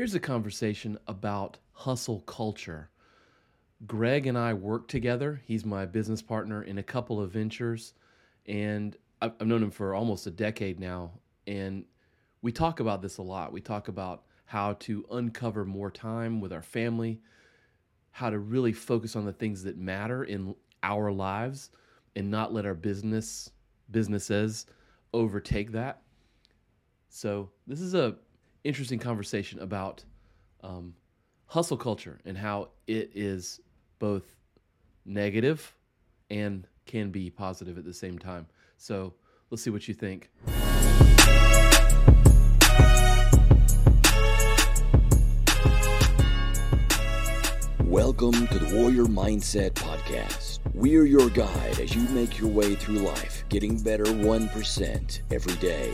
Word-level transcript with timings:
Here's 0.00 0.14
a 0.14 0.18
conversation 0.18 0.98
about 1.08 1.58
hustle 1.72 2.20
culture. 2.20 2.88
Greg 3.86 4.26
and 4.26 4.38
I 4.38 4.54
work 4.54 4.88
together. 4.88 5.42
He's 5.44 5.66
my 5.66 5.84
business 5.84 6.22
partner 6.22 6.62
in 6.62 6.78
a 6.78 6.82
couple 6.82 7.20
of 7.20 7.32
ventures, 7.32 7.92
and 8.46 8.96
I've 9.20 9.38
known 9.42 9.62
him 9.62 9.70
for 9.70 9.94
almost 9.94 10.26
a 10.26 10.30
decade 10.30 10.80
now. 10.80 11.10
And 11.46 11.84
we 12.40 12.50
talk 12.50 12.80
about 12.80 13.02
this 13.02 13.18
a 13.18 13.22
lot. 13.22 13.52
We 13.52 13.60
talk 13.60 13.88
about 13.88 14.22
how 14.46 14.72
to 14.80 15.04
uncover 15.10 15.66
more 15.66 15.90
time 15.90 16.40
with 16.40 16.54
our 16.54 16.62
family, 16.62 17.20
how 18.10 18.30
to 18.30 18.38
really 18.38 18.72
focus 18.72 19.16
on 19.16 19.26
the 19.26 19.34
things 19.34 19.64
that 19.64 19.76
matter 19.76 20.24
in 20.24 20.54
our 20.82 21.12
lives 21.12 21.72
and 22.16 22.30
not 22.30 22.54
let 22.54 22.64
our 22.64 22.72
business 22.72 23.50
businesses 23.90 24.64
overtake 25.12 25.72
that. 25.72 26.00
So 27.10 27.50
this 27.66 27.82
is 27.82 27.92
a 27.92 28.16
interesting 28.64 28.98
conversation 28.98 29.60
about 29.60 30.04
um, 30.62 30.94
hustle 31.46 31.76
culture 31.76 32.18
and 32.24 32.36
how 32.36 32.68
it 32.86 33.10
is 33.14 33.60
both 33.98 34.36
negative 35.04 35.74
and 36.30 36.66
can 36.86 37.10
be 37.10 37.30
positive 37.30 37.78
at 37.78 37.84
the 37.84 37.94
same 37.94 38.18
time. 38.18 38.46
So 38.76 39.14
let's 39.50 39.62
see 39.62 39.70
what 39.70 39.88
you 39.88 39.94
think. 39.94 40.30
Welcome 47.84 48.46
to 48.46 48.58
the 48.58 48.76
Warrior 48.76 49.06
Mindset 49.06 49.72
Podcast. 49.72 50.60
We're 50.74 51.06
your 51.06 51.28
guide 51.30 51.80
as 51.80 51.94
you 51.94 52.02
make 52.10 52.38
your 52.38 52.48
way 52.48 52.76
through 52.76 52.98
life, 52.98 53.44
getting 53.48 53.78
better 53.82 54.04
1% 54.04 55.20
every 55.32 55.54
day. 55.56 55.92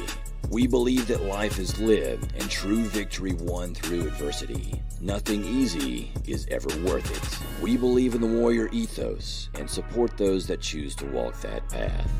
We 0.50 0.68
believe 0.68 1.09
that 1.09 1.23
life 1.23 1.59
is 1.59 1.78
lived 1.80 2.32
and 2.34 2.48
true 2.48 2.84
victory 2.84 3.34
won 3.34 3.74
through 3.74 4.02
adversity. 4.02 4.80
Nothing 5.00 5.45
easy 5.45 6.12
is 6.27 6.46
ever 6.50 6.69
worth 6.84 7.10
it. 7.10 7.62
We 7.62 7.77
believe 7.77 8.14
in 8.14 8.20
the 8.20 8.28
warrior 8.28 8.69
ethos 8.70 9.50
and 9.55 9.69
support 9.69 10.16
those 10.16 10.47
that 10.47 10.61
choose 10.61 10.94
to 10.97 11.06
walk 11.06 11.41
that 11.41 11.69
path. 11.69 12.11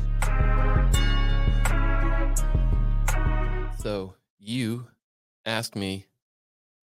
So 3.79 4.15
you 4.39 4.87
asked 5.45 5.75
me 5.75 6.07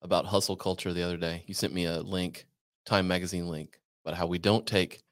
about 0.01 0.27
hustle 0.27 0.57
culture 0.57 0.95
the 0.95 1.03
other 1.03 1.19
day. 1.19 1.45
You 1.47 1.53
sent 1.53 1.75
me 1.75 1.85
a 1.85 2.01
link, 2.01 2.47
Time 2.87 3.07
Magazine 3.07 3.49
link, 3.49 3.81
about 4.05 4.17
how 4.17 4.27
we 4.27 4.39
don't 4.39 4.67
take 4.67 5.03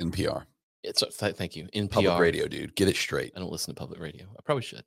NPR. 0.00 0.44
it's. 0.82 1.02
Thank 1.16 1.56
you. 1.56 1.68
NPR 1.74 1.90
Public 1.90 2.18
radio, 2.18 2.48
dude. 2.48 2.74
Get 2.74 2.88
it 2.88 2.96
straight. 2.96 3.32
I 3.34 3.38
don't 3.38 3.50
listen 3.50 3.74
to 3.74 3.78
public 3.78 3.98
radio. 4.00 4.26
I 4.38 4.42
probably 4.42 4.62
should. 4.62 4.84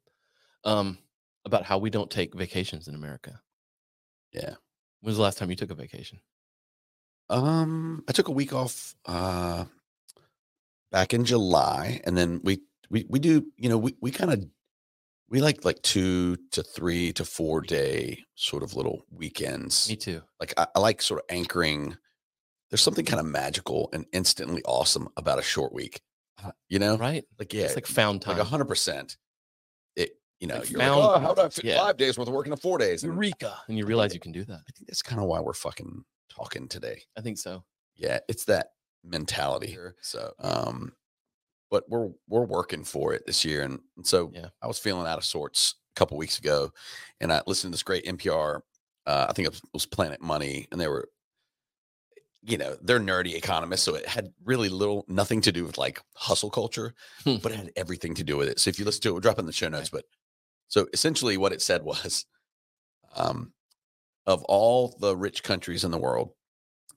Um, 0.65 0.97
about 1.45 1.65
how 1.65 1.77
we 1.77 1.89
don't 1.89 2.09
take 2.09 2.33
vacations 2.35 2.87
in 2.87 2.95
America. 2.95 3.41
Yeah. 4.31 4.55
When's 5.01 5.17
the 5.17 5.23
last 5.23 5.37
time 5.37 5.49
you 5.49 5.55
took 5.57 5.71
a 5.71 5.75
vacation? 5.75 6.19
Um, 7.29 8.03
I 8.07 8.11
took 8.13 8.27
a 8.27 8.31
week 8.31 8.53
off 8.53 8.95
uh 9.05 9.65
back 10.91 11.13
in 11.13 11.25
July, 11.25 12.01
and 12.05 12.17
then 12.17 12.39
we 12.43 12.61
we 12.89 13.05
we 13.09 13.19
do, 13.19 13.45
you 13.57 13.69
know, 13.69 13.77
we 13.77 13.95
we 14.01 14.11
kind 14.11 14.31
of 14.31 14.45
we 15.29 15.41
like 15.41 15.65
like 15.65 15.81
two 15.81 16.37
to 16.51 16.63
three 16.63 17.11
to 17.13 17.25
four 17.25 17.61
day 17.61 18.23
sort 18.35 18.63
of 18.63 18.75
little 18.75 19.05
weekends. 19.11 19.89
Me 19.89 19.95
too. 19.95 20.21
Like 20.39 20.53
I, 20.57 20.67
I 20.75 20.79
like 20.79 21.01
sort 21.01 21.19
of 21.21 21.25
anchoring. 21.29 21.97
There's 22.69 22.81
something 22.81 23.05
kind 23.05 23.19
of 23.19 23.25
magical 23.25 23.89
and 23.93 24.05
instantly 24.13 24.61
awesome 24.65 25.07
about 25.17 25.39
a 25.39 25.43
short 25.43 25.73
week. 25.73 26.01
You 26.69 26.79
know? 26.79 26.97
Right? 26.97 27.23
Like 27.39 27.53
yeah, 27.53 27.63
It's 27.65 27.75
like 27.75 27.85
found 27.85 28.21
time. 28.21 28.37
like 28.37 28.45
a 28.45 28.49
hundred 28.49 28.65
percent. 28.65 29.17
You 30.43 30.47
know, 30.49 30.61
you're 30.67 30.77
found- 30.81 30.99
like, 30.99 31.09
oh, 31.09 31.19
how 31.21 31.33
do 31.33 31.41
I 31.41 31.47
fit 31.49 31.63
yeah. 31.63 31.77
five 31.77 31.95
days 31.95 32.17
worth 32.17 32.27
of 32.27 32.33
work 32.33 32.45
into 32.47 32.57
four 32.57 32.77
days? 32.77 33.03
And 33.05 33.13
Eureka! 33.13 33.55
And 33.69 33.77
you 33.77 33.85
realize 33.85 34.13
you 34.13 34.19
can 34.19 34.33
do 34.33 34.43
that. 34.43 34.59
I 34.67 34.71
think 34.75 34.89
that's 34.89 35.01
kind 35.01 35.21
of 35.21 35.27
why 35.27 35.39
we're 35.39 35.53
fucking 35.53 36.03
talking 36.29 36.67
today. 36.67 37.01
I 37.17 37.21
think 37.21 37.37
so. 37.37 37.63
Yeah, 37.95 38.19
it's 38.27 38.43
that 38.45 38.71
mentality 39.05 39.67
here. 39.67 39.95
So, 40.01 40.33
um, 40.39 40.91
but 41.71 41.85
we're 41.87 42.09
we're 42.27 42.43
working 42.43 42.83
for 42.83 43.13
it 43.13 43.25
this 43.25 43.45
year, 43.45 43.61
and, 43.61 43.79
and 43.95 44.05
so 44.05 44.31
Yeah. 44.33 44.47
I 44.61 44.67
was 44.67 44.77
feeling 44.77 45.07
out 45.07 45.17
of 45.17 45.23
sorts 45.23 45.75
a 45.95 45.99
couple 45.99 46.17
weeks 46.17 46.39
ago, 46.39 46.71
and 47.21 47.31
I 47.31 47.41
listened 47.47 47.71
to 47.71 47.75
this 47.75 47.83
great 47.83 48.03
NPR. 48.05 48.59
Uh, 49.05 49.27
I 49.29 49.31
think 49.31 49.45
it 49.45 49.51
was, 49.51 49.59
it 49.59 49.69
was 49.73 49.85
Planet 49.85 50.21
Money, 50.21 50.67
and 50.73 50.81
they 50.81 50.89
were, 50.89 51.07
you 52.41 52.57
know, 52.57 52.75
they're 52.81 52.99
nerdy 52.99 53.35
economists, 53.35 53.83
so 53.83 53.95
it 53.95 54.05
had 54.05 54.33
really 54.43 54.67
little, 54.69 55.05
nothing 55.07 55.39
to 55.41 55.51
do 55.53 55.63
with 55.63 55.77
like 55.77 56.01
hustle 56.15 56.49
culture, 56.49 56.93
Hmm. 57.23 57.37
but 57.41 57.53
it 57.53 57.55
had 57.55 57.71
everything 57.77 58.13
to 58.15 58.23
do 58.25 58.35
with 58.35 58.49
it. 58.49 58.59
So 58.59 58.69
if 58.69 58.77
you 58.77 58.83
listen 58.83 59.01
to 59.03 59.09
it, 59.09 59.11
we'll 59.13 59.21
drop 59.21 59.39
in 59.39 59.45
the 59.45 59.53
show 59.53 59.69
notes. 59.69 59.89
But 59.89 60.03
so 60.67 60.87
essentially, 60.93 61.37
what 61.37 61.53
it 61.53 61.61
said 61.61 61.83
was, 61.83 62.25
um, 63.15 63.53
of 64.27 64.43
all 64.45 64.97
the 64.99 65.15
rich 65.17 65.43
countries 65.43 65.83
in 65.83 65.91
the 65.91 65.99
world, 65.99 66.33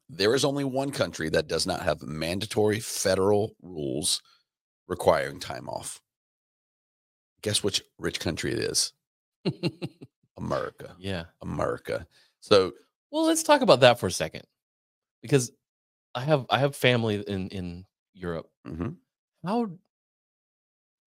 there 0.09 0.34
is 0.34 0.44
only 0.44 0.65
one 0.65 0.93
country 0.93 1.28
that 1.31 1.49
does 1.49 1.66
not 1.66 1.82
have 1.82 2.03
mandatory 2.03 2.81
federal 2.81 3.56
rules 3.62 4.22
requiring 4.88 5.41
time 5.41 5.69
off. 5.69 6.00
Guess 7.41 7.62
which 7.62 7.82
rich 7.97 8.21
country 8.21 8.53
it 8.53 8.59
is? 8.59 8.93
America. 10.37 10.97
yeah. 10.97 11.27
America. 11.43 12.06
So, 12.41 12.72
Well, 13.10 13.25
let's 13.25 13.43
talk 13.43 13.60
about 13.62 13.81
that 13.81 13.98
for 13.98 14.06
a 14.06 14.10
second, 14.12 14.43
because 15.22 15.53
I 16.15 16.22
have 16.22 16.47
I 16.50 16.59
have 16.60 16.77
family 16.77 17.16
in 17.28 17.48
in 17.50 17.87
Europe. 18.15 18.50
mhm, 18.65 18.97
How, 19.44 19.78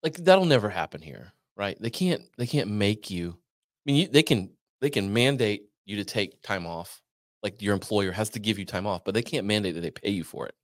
like 0.03 0.15
that'll 0.15 0.45
never 0.45 0.69
happen 0.69 1.01
here, 1.01 1.33
right? 1.59 1.77
They 1.79 1.91
can't 1.91 2.23
they 2.37 2.47
can't 2.47 2.69
make 2.71 3.11
you. 3.11 3.31
I 3.37 3.81
mean, 3.85 3.95
you, 3.97 4.07
they 4.07 4.23
can 4.23 4.49
they 4.81 4.89
can 4.89 5.13
mandate 5.13 5.65
you 5.85 5.97
to 5.97 6.05
take 6.05 6.41
time 6.41 6.65
off. 6.65 7.01
Like 7.43 7.61
your 7.61 7.73
employer 7.73 8.11
has 8.11 8.29
to 8.31 8.39
give 8.39 8.57
you 8.57 8.65
time 8.65 8.87
off, 8.87 9.03
but 9.03 9.13
they 9.13 9.21
can't 9.21 9.45
mandate 9.45 9.75
that 9.75 9.81
they 9.81 9.91
pay 9.91 10.09
you 10.09 10.23
for 10.23 10.47
it. 10.47 10.55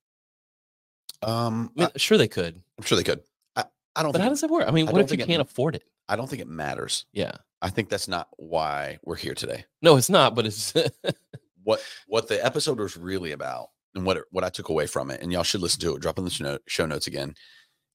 um, 1.21 1.71
I 1.77 1.81
mean, 1.81 1.89
sure 1.97 2.17
they 2.17 2.27
could, 2.27 2.55
I, 2.55 2.81
am 2.81 2.85
sure 2.85 2.97
they 2.97 3.03
could. 3.03 3.21
I, 3.55 3.65
I 3.95 4.01
don't. 4.03 4.11
but 4.11 4.17
think 4.17 4.23
how 4.23 4.27
it- 4.27 4.31
does 4.31 4.41
that 4.41 4.49
work? 4.49 4.67
I 4.67 4.71
mean, 4.71 4.87
I 4.87 4.91
what 4.91 5.01
if 5.01 5.11
you 5.11 5.17
can't 5.17 5.31
m- 5.31 5.41
afford 5.41 5.75
it? 5.75 5.83
I 6.09 6.15
don't 6.15 6.29
think 6.29 6.41
it 6.41 6.47
matters. 6.47 7.05
Yeah, 7.13 7.31
I 7.61 7.69
think 7.69 7.89
that's 7.89 8.07
not 8.07 8.29
why 8.37 8.97
we're 9.03 9.15
here 9.15 9.33
today. 9.33 9.65
no, 9.81 9.97
it's 9.97 10.09
not. 10.09 10.33
But 10.35 10.45
it's 10.47 10.73
What 11.63 11.81
what 12.07 12.27
the 12.27 12.43
episode 12.45 12.79
was 12.79 12.95
really 12.95 13.31
about, 13.31 13.69
and 13.95 14.05
what 14.05 14.17
it, 14.17 14.23
what 14.29 14.43
I 14.43 14.49
took 14.49 14.69
away 14.69 14.85
from 14.85 15.09
it, 15.09 15.21
and 15.21 15.31
y'all 15.31 15.43
should 15.43 15.61
listen 15.61 15.79
to 15.81 15.95
it. 15.95 16.01
Drop 16.01 16.19
in 16.19 16.25
the 16.25 16.59
show, 16.67 16.85
notes 16.85 17.07
again. 17.07 17.33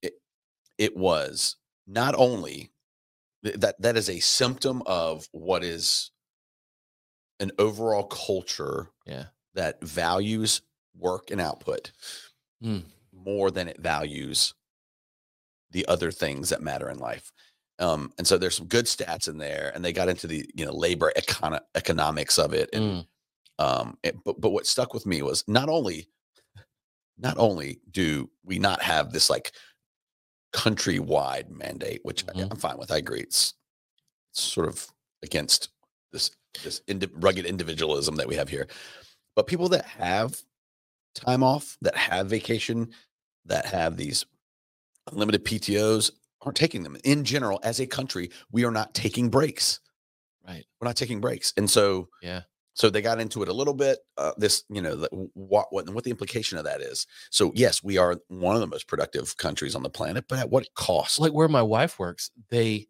It 0.02 0.14
it 0.76 0.96
was 0.96 1.54
not 1.86 2.16
only 2.16 2.72
that 3.42 3.80
that 3.80 3.96
is 3.96 4.08
a 4.10 4.20
symptom 4.20 4.82
of 4.86 5.28
what 5.32 5.64
is 5.64 6.10
an 7.38 7.50
overall 7.58 8.04
culture 8.04 8.88
yeah, 9.06 9.26
that 9.54 9.82
values 9.82 10.62
work 10.96 11.30
and 11.30 11.40
output 11.40 11.92
Mm. 12.62 12.82
more 13.12 13.50
than 13.50 13.68
it 13.68 13.80
values 13.80 14.52
the 15.70 15.86
other 15.86 16.10
things 16.10 16.50
that 16.50 16.60
matter 16.60 16.90
in 16.90 16.98
life. 16.98 17.32
Um, 17.78 18.12
and 18.18 18.26
so 18.26 18.36
there's 18.36 18.56
some 18.56 18.66
good 18.66 18.84
stats 18.84 19.28
in 19.28 19.38
there, 19.38 19.72
and 19.74 19.82
they 19.82 19.94
got 19.94 20.10
into 20.10 20.26
the 20.26 20.44
you 20.54 20.66
know 20.66 20.72
labor 20.74 21.10
econo- 21.16 21.64
economics 21.74 22.38
of 22.38 22.52
it. 22.52 22.68
And 22.74 22.82
Mm. 22.84 23.06
um, 23.58 23.98
it, 24.02 24.22
but 24.24 24.38
but 24.40 24.50
what 24.50 24.66
stuck 24.66 24.92
with 24.92 25.06
me 25.06 25.22
was 25.22 25.42
not 25.48 25.70
only 25.70 26.08
not 27.16 27.38
only 27.38 27.80
do 27.90 28.30
we 28.44 28.58
not 28.58 28.82
have 28.82 29.12
this 29.12 29.30
like 29.30 29.52
countrywide 30.52 31.48
mandate, 31.50 32.00
which 32.04 32.24
I- 32.28 32.32
Mhm. 32.32 32.50
I'm 32.50 32.56
fine 32.56 32.78
with. 32.78 32.90
I 32.90 32.96
agree. 32.98 33.20
It's, 33.20 33.54
it's 34.32 34.42
sort 34.42 34.68
of 34.68 34.88
against 35.22 35.68
this 36.12 36.30
this 36.64 36.80
indi- 36.88 37.06
rugged 37.12 37.46
individualism 37.46 38.16
that 38.16 38.26
we 38.26 38.34
have 38.34 38.48
here. 38.48 38.66
But 39.36 39.46
people 39.46 39.68
that 39.68 39.84
have 39.84 40.42
time 41.14 41.44
off, 41.44 41.78
that 41.82 41.96
have 41.96 42.28
vacation, 42.28 42.92
that 43.44 43.66
have 43.66 43.96
these 43.96 44.26
unlimited 45.12 45.44
PTOs 45.44 46.10
aren't 46.40 46.56
taking 46.56 46.82
them. 46.82 46.96
In 47.04 47.24
general, 47.24 47.60
as 47.62 47.78
a 47.78 47.86
country, 47.86 48.30
we 48.50 48.64
are 48.64 48.72
not 48.72 48.94
taking 48.94 49.28
breaks. 49.30 49.78
right, 50.46 50.66
We're 50.80 50.88
not 50.88 50.96
taking 50.96 51.20
breaks. 51.20 51.52
And 51.56 51.70
so 51.70 52.08
yeah, 52.20 52.42
so 52.74 52.88
they 52.88 53.02
got 53.02 53.20
into 53.20 53.42
it 53.42 53.48
a 53.48 53.52
little 53.52 53.74
bit. 53.74 53.98
Uh, 54.16 54.32
this, 54.36 54.64
you 54.70 54.80
know, 54.80 54.94
the, 54.96 55.08
what 55.34 55.66
what 55.70 55.88
what 55.90 56.04
the 56.04 56.10
implication 56.10 56.56
of 56.58 56.64
that 56.64 56.80
is. 56.80 57.06
So 57.30 57.52
yes, 57.54 57.82
we 57.82 57.98
are 57.98 58.16
one 58.28 58.54
of 58.54 58.60
the 58.60 58.66
most 58.66 58.86
productive 58.88 59.36
countries 59.36 59.74
on 59.74 59.82
the 59.82 59.90
planet, 59.90 60.24
but 60.28 60.38
at 60.38 60.50
what 60.50 60.66
cost? 60.74 61.18
like 61.20 61.32
where 61.32 61.48
my 61.48 61.62
wife 61.62 61.98
works, 61.98 62.30
they 62.50 62.86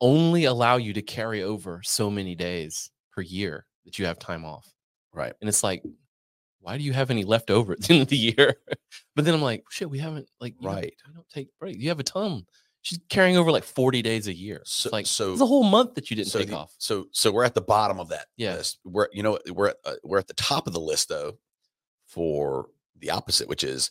only 0.00 0.44
allow 0.44 0.76
you 0.76 0.92
to 0.92 1.02
carry 1.02 1.42
over 1.42 1.80
so 1.84 2.10
many 2.10 2.34
days 2.34 2.90
per 3.12 3.22
year 3.22 3.66
that 3.84 3.98
you 3.98 4.04
have 4.06 4.18
time 4.18 4.44
off. 4.44 4.72
right. 5.12 5.32
And 5.40 5.48
it's 5.48 5.62
like, 5.62 5.82
why 6.60 6.76
do 6.78 6.84
you 6.84 6.92
have 6.92 7.10
any 7.10 7.24
left 7.24 7.50
over 7.50 7.72
at 7.74 7.80
the 7.82 7.94
end 7.94 8.02
of 8.02 8.08
the 8.08 8.16
year? 8.16 8.56
but 9.16 9.24
then 9.24 9.34
I'm 9.34 9.42
like, 9.42 9.64
shit, 9.70 9.88
we 9.90 9.98
haven't 9.98 10.28
like 10.40 10.54
Right. 10.62 10.94
we 11.06 11.14
don't 11.14 11.28
take 11.28 11.48
breaks. 11.58 11.78
You 11.78 11.88
have 11.90 12.00
a 12.00 12.04
ton. 12.04 12.44
She's 12.84 13.00
carrying 13.08 13.36
over 13.38 13.50
like 13.50 13.64
40 13.64 14.02
days 14.02 14.28
a 14.28 14.34
year. 14.34 14.62
So- 14.66 14.90
like 14.92 15.06
so- 15.06 15.32
it's 15.32 15.40
a 15.40 15.46
whole 15.46 15.64
month 15.64 15.94
that 15.94 16.10
you 16.10 16.16
didn't 16.16 16.28
so 16.30 16.38
take 16.38 16.48
the- 16.48 16.56
off. 16.56 16.72
So 16.78 17.06
so 17.12 17.32
we're 17.32 17.44
at 17.44 17.54
the 17.54 17.60
bottom 17.62 17.98
of 17.98 18.10
that 18.10 18.28
Yeah. 18.36 18.54
list. 18.56 18.78
We're 18.84 19.08
you 19.12 19.22
know 19.22 19.38
we're 19.50 19.68
at, 19.68 19.76
uh, 19.84 19.94
we're 20.04 20.18
at 20.18 20.26
the 20.28 20.34
top 20.34 20.66
of 20.66 20.72
the 20.74 20.80
list 20.80 21.08
though 21.08 21.38
for 22.06 22.68
the 22.96 23.10
opposite, 23.10 23.48
which 23.48 23.64
is 23.64 23.90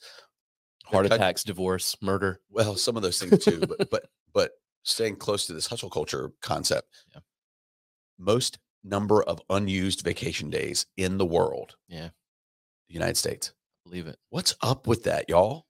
Heart 0.86 1.08
coun- 1.10 1.16
attacks, 1.18 1.44
divorce, 1.44 1.96
murder. 2.02 2.40
Well, 2.50 2.76
some 2.78 2.96
of 2.96 3.04
those 3.04 3.20
things 3.20 3.44
too, 3.44 3.62
but 3.62 3.90
but 3.90 4.10
but 4.32 4.52
staying 4.84 5.16
close 5.16 5.48
to 5.48 5.54
this 5.54 5.68
hustle 5.68 5.90
culture 5.90 6.32
concept. 6.42 6.90
Yeah. 7.14 7.22
Most 8.20 8.60
number 8.84 9.24
of 9.24 9.42
unused 9.50 10.02
vacation 10.02 10.50
days 10.52 10.86
in 10.98 11.18
the 11.18 11.26
world. 11.26 11.76
Yeah. 11.88 12.10
The 12.90 12.94
United 12.94 13.18
States. 13.18 13.54
Believe 13.86 14.06
it. 14.08 14.20
What's 14.30 14.56
up 14.62 14.86
with 14.86 15.04
that, 15.06 15.30
y'all? 15.30 15.66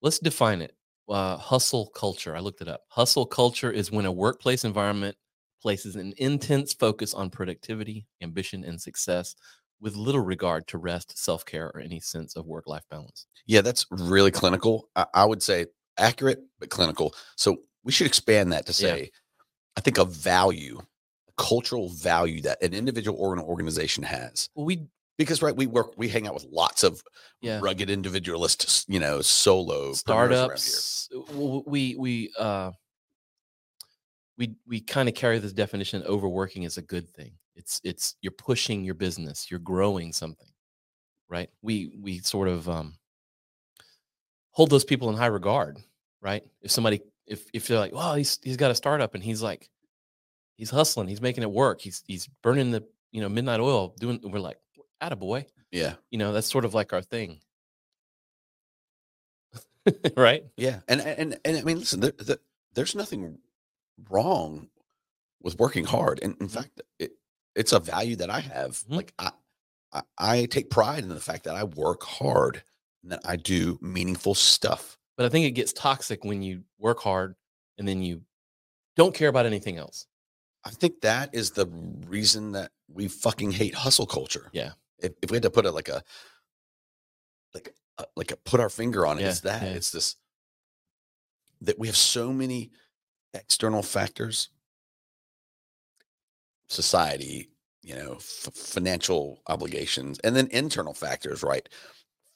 Let's 0.00 0.18
define 0.20 0.62
it. 0.62 0.76
Uh, 1.08 1.36
hustle 1.38 1.86
culture. 1.94 2.36
I 2.36 2.40
looked 2.40 2.60
it 2.60 2.68
up. 2.68 2.82
Hustle 2.88 3.24
culture 3.26 3.70
is 3.70 3.90
when 3.90 4.04
a 4.06 4.12
workplace 4.12 4.64
environment 4.64 5.16
places 5.62 5.96
an 5.96 6.12
intense 6.18 6.72
focus 6.72 7.14
on 7.14 7.30
productivity, 7.30 8.06
ambition, 8.22 8.62
and 8.64 8.80
success 8.80 9.34
with 9.80 9.96
little 9.96 10.20
regard 10.20 10.66
to 10.68 10.78
rest, 10.78 11.16
self 11.18 11.44
care, 11.44 11.70
or 11.74 11.80
any 11.80 12.00
sense 12.00 12.36
of 12.36 12.46
work 12.46 12.66
life 12.66 12.84
balance. 12.90 13.26
Yeah, 13.46 13.60
that's 13.62 13.86
really 13.90 14.30
clinical. 14.30 14.88
I, 14.96 15.06
I 15.14 15.24
would 15.24 15.42
say 15.42 15.66
accurate, 15.98 16.40
but 16.58 16.68
clinical. 16.70 17.14
So 17.36 17.58
we 17.84 17.92
should 17.92 18.06
expand 18.06 18.52
that 18.52 18.66
to 18.66 18.72
Yeah. 18.72 18.94
say, 18.94 19.10
I 19.76 19.80
think 19.80 19.98
a 19.98 20.04
value, 20.04 20.78
a 21.28 21.42
cultural 21.42 21.88
value 21.88 22.40
that 22.42 22.62
an 22.62 22.74
individual 22.74 23.18
or 23.18 23.32
an 23.32 23.40
organization 23.40 24.02
has. 24.02 24.48
Well, 24.54 24.66
we, 24.66 24.86
Because 25.18 25.42
right, 25.42 25.54
we 25.54 25.66
work, 25.66 25.92
we 25.96 26.08
hang 26.08 26.26
out 26.26 26.34
with 26.34 26.46
lots 26.50 26.84
of 26.84 27.02
yeah, 27.42 27.60
rugged 27.60 27.90
individualists, 27.90 28.86
you 28.88 29.00
know, 29.00 29.20
solo 29.20 29.92
startups. 29.92 31.10
We, 31.34 31.96
we, 31.96 32.32
uh, 32.38 32.70
we, 34.38 34.54
we 34.66 34.80
kind 34.80 35.08
of 35.08 35.14
carry 35.14 35.38
this 35.40 35.52
definition 35.52 36.02
overworking 36.04 36.62
is 36.62 36.78
a 36.78 36.82
good 36.82 37.10
thing. 37.10 37.32
It's, 37.56 37.80
it's, 37.82 38.14
you're 38.22 38.30
pushing 38.30 38.84
your 38.84 38.94
business, 38.94 39.50
you're 39.50 39.60
growing 39.60 40.12
something, 40.12 40.48
right? 41.28 41.50
We, 41.60 41.90
we 42.00 42.20
sort 42.20 42.48
of, 42.48 42.68
um, 42.68 42.94
hold 44.52 44.70
those 44.70 44.84
people 44.84 45.08
in 45.08 45.16
high 45.16 45.26
regard, 45.26 45.78
right? 46.20 46.42
If 46.62 46.72
somebody, 46.72 47.00
if 47.26 47.44
if 47.52 47.68
they're 47.68 47.78
like, 47.78 47.94
well, 47.94 48.14
he's 48.14 48.40
he's 48.42 48.56
got 48.56 48.72
a 48.72 48.74
startup 48.74 49.14
and 49.14 49.22
he's 49.22 49.40
like, 49.40 49.70
he's 50.56 50.70
hustling, 50.70 51.06
he's 51.06 51.20
making 51.20 51.44
it 51.44 51.50
work, 51.50 51.80
he's 51.80 52.02
he's 52.08 52.28
burning 52.42 52.72
the 52.72 52.82
you 53.12 53.20
know 53.20 53.28
midnight 53.28 53.60
oil, 53.60 53.94
doing. 54.00 54.18
We're 54.24 54.40
like, 54.40 54.58
boy, 55.00 55.46
Yeah, 55.70 55.94
you 56.10 56.18
know 56.18 56.32
that's 56.32 56.50
sort 56.50 56.64
of 56.64 56.74
like 56.74 56.92
our 56.92 57.02
thing, 57.02 57.40
right? 60.16 60.44
yeah, 60.56 60.80
and 60.88 61.00
and 61.00 61.38
and 61.44 61.56
I 61.56 61.62
mean, 61.62 61.78
listen, 61.78 62.00
there, 62.00 62.12
there, 62.18 62.38
there's 62.74 62.94
nothing 62.94 63.38
wrong 64.10 64.68
with 65.42 65.58
working 65.58 65.84
hard, 65.84 66.20
and 66.22 66.36
in 66.40 66.48
Mhm. 66.48 66.50
fact, 66.52 66.82
it, 66.98 67.12
it's 67.54 67.72
a 67.72 67.80
value 67.80 68.16
that 68.16 68.30
I 68.30 68.40
have. 68.40 68.82
Mhm. 68.88 68.96
Like 68.96 69.14
I, 69.18 69.30
I, 69.92 70.02
I 70.18 70.44
take 70.46 70.70
pride 70.70 71.02
in 71.02 71.08
the 71.08 71.20
fact 71.20 71.44
that 71.44 71.56
I 71.56 71.64
work 71.64 72.02
hard 72.02 72.62
and 73.02 73.12
that 73.12 73.20
I 73.24 73.36
do 73.36 73.78
meaningful 73.80 74.34
stuff. 74.34 74.98
But 75.16 75.26
I 75.26 75.30
think 75.30 75.46
it 75.46 75.52
gets 75.52 75.72
toxic 75.72 76.24
when 76.24 76.42
you 76.42 76.64
work 76.78 77.00
hard 77.00 77.34
and 77.78 77.88
then 77.88 78.02
you 78.02 78.22
don't 78.96 79.14
care 79.14 79.28
about 79.28 79.46
anything 79.46 79.78
else. 79.78 80.06
I 80.64 80.70
think 80.70 81.00
that 81.02 81.34
is 81.34 81.52
the 81.52 81.66
reason 82.06 82.52
that 82.52 82.72
we 82.88 83.08
fucking 83.08 83.52
hate 83.52 83.74
hustle 83.74 84.06
culture. 84.06 84.50
Yeah. 84.52 84.72
If, 85.00 85.12
if 85.22 85.30
we 85.30 85.36
had 85.36 85.42
to 85.44 85.50
put 85.50 85.66
it 85.66 85.72
like 85.72 85.88
a, 85.88 86.02
like, 87.54 87.74
a, 87.98 88.04
like 88.16 88.30
a 88.32 88.36
put 88.36 88.60
our 88.60 88.68
finger 88.70 89.06
on 89.06 89.18
it, 89.18 89.22
Yeah, 89.22 89.28
it's 89.28 89.40
that. 89.40 89.62
yeah. 89.62 89.68
It's 89.70 89.90
this 89.90 90.16
that 91.60 91.78
we 91.78 91.86
have 91.88 91.96
so 91.96 92.32
many 92.32 92.70
external 93.34 93.82
factors, 93.82 94.50
society, 96.68 97.50
you 97.82 97.94
know, 97.94 98.14
f- 98.16 98.52
financial 98.54 99.42
obligations, 99.48 100.18
and 100.20 100.36
then 100.36 100.48
internal 100.50 100.94
factors, 100.94 101.42
right? 101.42 101.68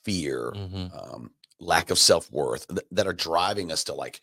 Fear, 0.04 0.52
Mhm. 0.56 0.90
um, 1.14 1.34
lack 1.60 1.90
of 1.90 1.98
self 1.98 2.30
worth 2.32 2.66
th- 2.68 2.86
that 2.90 3.06
are 3.06 3.12
driving 3.12 3.70
us 3.70 3.84
to 3.84 3.94
like 3.94 4.20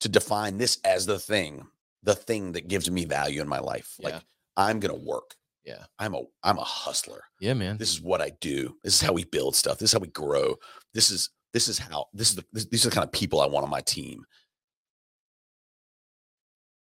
to 0.00 0.08
define 0.08 0.58
this 0.58 0.78
as 0.84 1.06
the 1.06 1.18
thing, 1.18 1.66
the 2.04 2.14
thing 2.14 2.52
that 2.52 2.68
gives 2.68 2.88
me 2.90 3.04
value 3.04 3.40
in 3.40 3.48
my 3.48 3.58
life. 3.58 3.96
Yeah. 3.98 4.08
Like 4.10 4.22
I'm 4.56 4.78
gonna 4.78 4.94
work. 4.94 5.34
Yeah. 5.68 5.84
I'm 5.98 6.14
a 6.14 6.22
I'm 6.42 6.56
a 6.56 6.64
hustler. 6.64 7.24
Yeah, 7.40 7.52
man. 7.52 7.76
This 7.76 7.90
is 7.92 8.00
what 8.00 8.22
I 8.22 8.32
do. 8.40 8.74
This 8.82 8.94
is 8.94 9.02
how 9.02 9.12
we 9.12 9.24
build 9.24 9.54
stuff. 9.54 9.78
This 9.78 9.90
is 9.90 9.92
how 9.92 9.98
we 9.98 10.08
grow. 10.08 10.56
This 10.94 11.10
is 11.10 11.28
this 11.52 11.68
is 11.68 11.78
how 11.78 12.06
this 12.14 12.30
is 12.30 12.36
the 12.36 12.44
this, 12.54 12.64
these 12.64 12.86
are 12.86 12.88
the 12.88 12.94
kind 12.94 13.04
of 13.04 13.12
people 13.12 13.42
I 13.42 13.46
want 13.46 13.64
on 13.64 13.70
my 13.70 13.82
team. 13.82 14.24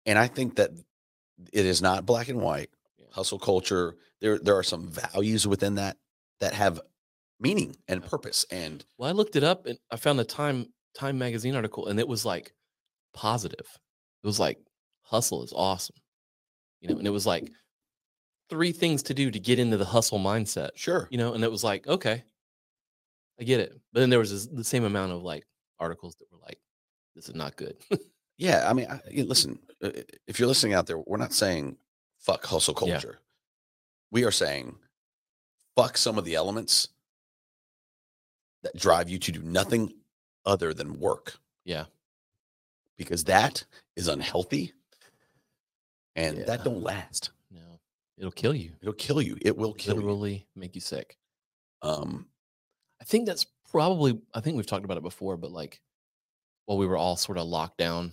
And 0.06 0.20
I 0.20 0.28
think 0.28 0.58
that 0.58 0.70
it 1.52 1.66
is 1.66 1.82
not 1.82 2.06
black 2.06 2.30
and 2.30 2.42
white. 2.42 2.70
Yeah. 3.00 3.08
Hustle 3.12 3.40
culture. 3.40 3.96
There 4.22 4.38
there 4.38 4.56
are 4.56 4.64
some 4.64 4.88
values 4.88 5.48
within 5.48 5.76
that 5.76 5.98
that 6.40 6.54
have 6.54 6.80
meaning 7.40 7.76
and 7.88 8.04
uh, 8.04 8.08
purpose 8.08 8.46
and 8.52 8.86
Well, 9.00 9.10
I 9.10 9.14
looked 9.14 9.36
it 9.36 9.44
up 9.44 9.66
and 9.66 9.80
I 9.90 9.96
found 9.96 10.20
the 10.20 10.26
Time 10.26 10.68
Time 10.94 11.18
magazine 11.18 11.56
article 11.56 11.88
and 11.88 12.00
it 12.00 12.08
was 12.08 12.24
like 12.24 12.54
positive. 13.16 13.66
It 14.24 14.28
was 14.28 14.40
like 14.40 14.60
hustle 15.02 15.44
is 15.44 15.54
awesome. 15.56 15.96
You 16.82 16.90
know, 16.90 16.98
and 17.00 17.08
it 17.08 17.12
was 17.12 17.26
like 17.26 17.52
three 18.50 18.72
things 18.72 19.04
to 19.04 19.14
do 19.14 19.30
to 19.32 19.40
get 19.40 19.60
into 19.60 19.78
the 19.78 19.86
hustle 19.86 20.20
mindset. 20.20 20.72
sure. 20.76 21.08
You 21.12 21.18
know, 21.18 21.34
and 21.34 21.44
it 21.44 21.52
was 21.52 21.64
like, 21.64 21.88
okay, 21.88 22.24
I 23.40 23.44
get 23.44 23.60
it. 23.60 23.80
But 23.94 24.02
then 24.02 24.10
there 24.10 24.20
was 24.20 24.32
this, 24.32 24.46
the 24.48 24.64
same 24.64 24.84
amount 24.84 25.12
of 25.12 25.24
like 25.24 25.46
articles 25.80 26.16
that 26.16 26.32
were 26.32 26.40
like, 26.46 26.60
this 27.16 27.30
is 27.30 27.36
not 27.36 27.56
good. 27.56 27.76
Yeah, 28.42 28.70
I 28.70 28.72
mean, 28.72 28.88
I, 28.90 29.02
listen, 29.24 29.60
uh, 29.84 29.90
if 30.26 30.40
you're 30.40 30.48
listening 30.48 30.74
out 30.74 30.88
there, 30.88 30.98
we're 31.00 31.18
not 31.18 31.34
saying 31.34 31.76
fuck 32.20 32.46
hustle 32.46 32.74
Yeah. 32.88 32.94
culture. 32.94 33.20
We 34.12 34.24
are 34.24 34.32
saying 34.32 34.78
fuck 35.76 35.98
some 35.98 36.18
of 36.18 36.24
the 36.24 36.36
elements 36.36 36.88
that 38.64 38.78
drive 38.78 39.10
you 39.10 39.20
to 39.20 39.32
do 39.34 39.42
nothing 39.42 39.92
other 40.46 40.74
than 40.74 41.02
work 41.02 41.34
yeah. 41.66 41.84
because 42.98 43.26
that 43.26 43.66
is 43.98 44.08
unhealthy 44.08 44.72
and 46.16 46.38
Yeah. 46.38 46.46
that 46.46 46.64
don't 46.64 46.82
last. 46.82 47.32
It'll 48.20 48.32
kill 48.32 48.54
you. 48.54 48.74
It'll 48.82 48.94
kill 48.94 49.22
you. 49.22 49.38
It 49.42 49.56
will 49.56 49.74
kill 49.74 49.96
you. 49.96 50.02
Literally 50.02 50.48
make 50.56 50.76
you 50.76 50.82
sick. 50.82 51.18
Um, 51.82 52.28
I 53.02 53.06
think 53.06 53.26
that's 53.26 53.46
probably, 53.72 54.20
I 54.34 54.42
think 54.42 54.58
we've 54.58 54.66
talked 54.66 54.84
about 54.84 54.98
it 54.98 55.04
before, 55.04 55.38
but 55.38 55.52
like 55.52 55.80
while 56.66 56.78
we 56.78 56.86
were 56.86 56.98
all 56.98 57.16
sort 57.16 57.38
of 57.38 57.48
locked 57.48 57.78
down, 57.78 58.12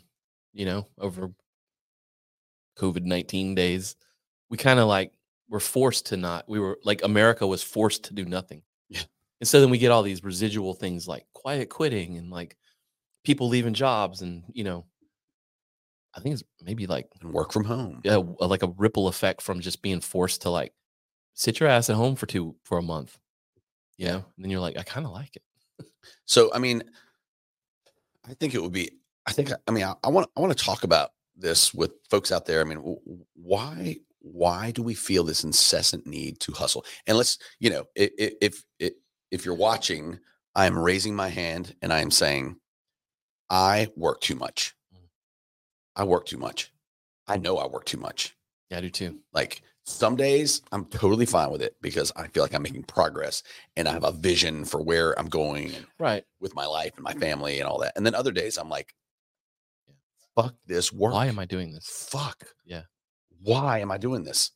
you 0.52 0.64
know, 0.64 0.86
over 0.98 1.30
COVID 2.78 3.02
19 3.02 3.56
days, 3.56 3.96
we 4.48 4.56
kind 4.56 4.78
of 4.78 4.86
like 4.86 5.12
were 5.48 5.60
forced 5.60 6.06
to 6.06 6.16
not, 6.16 6.48
we 6.48 6.60
were 6.60 6.78
like 6.84 7.02
America 7.02 7.44
was 7.46 7.62
forced 7.62 8.04
to 8.04 8.14
do 8.14 8.24
nothing. 8.24 8.62
Yeah. 8.88 9.02
And 9.40 9.48
so 9.48 9.60
then 9.60 9.70
we 9.70 9.78
get 9.78 9.90
all 9.90 10.04
these 10.04 10.22
residual 10.22 10.72
things 10.72 11.08
like 11.08 11.26
quiet 11.32 11.68
quitting 11.68 12.16
and 12.16 12.30
like 12.30 12.56
people 13.24 13.48
leaving 13.48 13.74
jobs 13.74 14.22
and, 14.22 14.44
you 14.52 14.62
know, 14.62 14.84
I 16.16 16.20
think 16.20 16.34
it's 16.34 16.44
maybe 16.62 16.86
like, 16.86 17.08
and 17.20 17.32
work 17.32 17.52
from 17.52 17.64
home. 17.64 18.00
yeah, 18.04 18.22
like 18.40 18.62
a 18.62 18.72
ripple 18.76 19.08
effect 19.08 19.42
from 19.42 19.60
just 19.60 19.82
being 19.82 20.00
forced 20.00 20.42
to 20.42 20.50
like 20.50 20.72
sit 21.34 21.60
your 21.60 21.68
ass 21.68 21.90
at 21.90 21.96
home 21.96 22.16
for 22.16 22.26
two, 22.26 22.56
for 22.64 22.78
a 22.78 22.82
month, 22.82 23.18
you 23.99 24.06
know, 24.06 24.16
and 24.16 24.44
then 24.44 24.50
you're 24.50 24.61
like, 24.61 24.78
I 24.78 24.82
kind 24.82 25.04
of 25.04 25.12
like 25.12 25.37
it. 25.37 25.42
So, 26.25 26.52
I 26.54 26.58
mean, 26.58 26.82
I 28.28 28.35
think 28.35 28.54
it 28.54 28.62
would 28.62 28.73
be. 28.73 28.90
I 29.26 29.32
think. 29.32 29.50
I 29.66 29.70
mean, 29.70 29.85
I 29.85 30.08
want. 30.08 30.28
I 30.37 30.40
want 30.40 30.56
to 30.56 30.64
talk 30.64 30.85
about 30.85 31.11
this 31.37 31.75
with 31.75 31.92
folks 32.11 32.32
out 32.32 32.46
there. 32.46 32.61
I 32.61 32.64
mean, 32.64 32.99
why? 33.35 33.96
Why 34.20 34.73
do 34.73 34.82
we 34.82 34.94
feel 34.94 35.23
this 35.25 35.44
incessant 35.44 36.06
need 36.06 36.40
to 36.40 36.52
hustle? 36.52 36.85
And 37.06 37.16
let's, 37.16 37.38
you 37.61 37.70
know, 37.70 37.85
if 37.94 38.35
if 38.40 38.64
if 39.30 39.44
you're 39.44 39.54
watching, 39.54 40.18
I 40.54 40.66
am 40.66 40.78
raising 40.78 41.14
my 41.14 41.28
hand 41.28 41.75
and 41.82 41.92
I 41.92 42.00
am 42.00 42.11
saying, 42.11 42.56
I 43.50 43.88
work 43.96 44.20
too 44.20 44.35
much. 44.35 44.75
I 45.96 46.04
work 46.04 46.26
too 46.26 46.38
much. 46.38 46.72
I 47.26 47.36
know 47.38 47.58
I 47.58 47.66
work 47.66 47.84
too 47.86 47.98
much. 47.98 48.36
Yeah, 48.70 48.78
I 48.78 48.80
do 48.82 48.90
too. 48.90 49.18
Like 49.32 49.62
some 49.84 50.14
days 50.16 50.62
I'm 50.72 50.84
totally 50.86 51.26
fine 51.26 51.50
with 51.50 51.62
it 51.62 51.76
because 51.80 52.12
I 52.16 52.26
feel 52.28 52.42
like 52.42 52.54
I'm 52.54 52.62
making 52.62 52.82
progress 52.84 53.42
and 53.76 53.88
I 53.88 53.92
have 53.92 54.04
a 54.04 54.12
vision 54.12 54.64
for 54.64 54.80
where 54.82 55.18
I'm 55.18 55.28
going 55.28 55.74
and 55.74 55.86
Right. 55.98 56.24
with 56.40 56.54
my 56.54 56.66
life 56.66 56.92
and 56.96 57.04
my 57.04 57.14
family 57.14 57.58
and 57.60 57.68
all 57.68 57.78
that. 57.80 57.92
And 57.96 58.04
then 58.04 58.14
other 58.14 58.32
days 58.32 58.58
I'm 58.58 58.68
like, 58.68 58.94
fuck 60.34 60.54
this 60.66 60.92
work. 60.92 61.14
Why 61.14 61.26
am 61.26 61.38
I 61.38 61.44
doing 61.46 61.72
this? 61.72 61.86
Fuck. 62.10 62.44
Yeah. 62.64 62.82
Why 63.42 63.78
am 63.80 63.90
I 63.90 63.98
doing 63.98 64.24
this? 64.24 64.50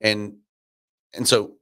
And 0.00 0.36
and 1.12 1.26
so 1.26 1.56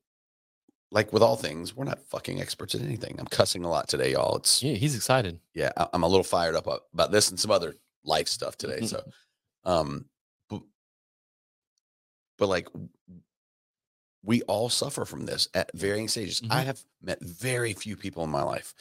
like 0.90 1.12
with 1.12 1.22
all 1.22 1.36
things, 1.36 1.74
we're 1.76 1.84
not 1.84 2.00
fucking 2.08 2.40
experts 2.40 2.74
at 2.74 2.80
anything. 2.80 3.16
I'm 3.18 3.26
cussing 3.26 3.64
a 3.64 3.68
lot 3.68 3.88
today, 3.88 4.12
y'all. 4.12 4.36
It's 4.36 4.62
Yeah, 4.62 4.74
he's 4.74 4.94
excited. 4.96 5.38
yeah, 5.54 5.70
I'm 5.92 6.02
a 6.02 6.08
little 6.08 6.24
fired 6.24 6.54
up 6.54 6.66
about 6.94 7.10
this 7.10 7.30
and 7.30 7.38
some 7.38 7.50
other 7.50 7.74
life 8.04 8.28
stuff 8.28 8.56
today. 8.56 8.86
So 8.86 9.02
um 9.64 10.06
but, 10.48 10.62
but 12.38 12.48
like 12.48 12.68
we 14.24 14.42
all 14.42 14.68
suffer 14.68 15.04
from 15.04 15.26
this 15.26 15.48
at 15.54 15.70
varying 15.74 16.08
stages. 16.08 16.42
I 16.50 16.62
Mhm. 16.62 16.66
have 16.66 16.84
met 17.00 17.20
very 17.22 17.72
few 17.72 17.96
people 17.96 18.24
in 18.24 18.30
my 18.30 18.42
life 18.42 18.74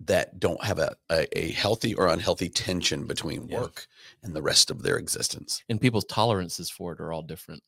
that 0.00 0.38
don't 0.38 0.62
have 0.64 0.78
a, 0.78 0.96
a, 1.10 1.38
a 1.38 1.50
healthy 1.52 1.94
or 1.94 2.08
unhealthy 2.08 2.48
tension 2.48 3.06
between 3.06 3.48
Yeah. 3.48 3.60
work 3.60 3.86
and 4.22 4.34
the 4.34 4.42
rest 4.42 4.70
of 4.70 4.82
their 4.82 4.96
existence. 4.98 5.62
and 5.68 5.80
people's 5.80 6.04
tolerances 6.04 6.68
for 6.70 6.92
it 6.92 7.00
are 7.00 7.12
all 7.12 7.22
different, 7.22 7.62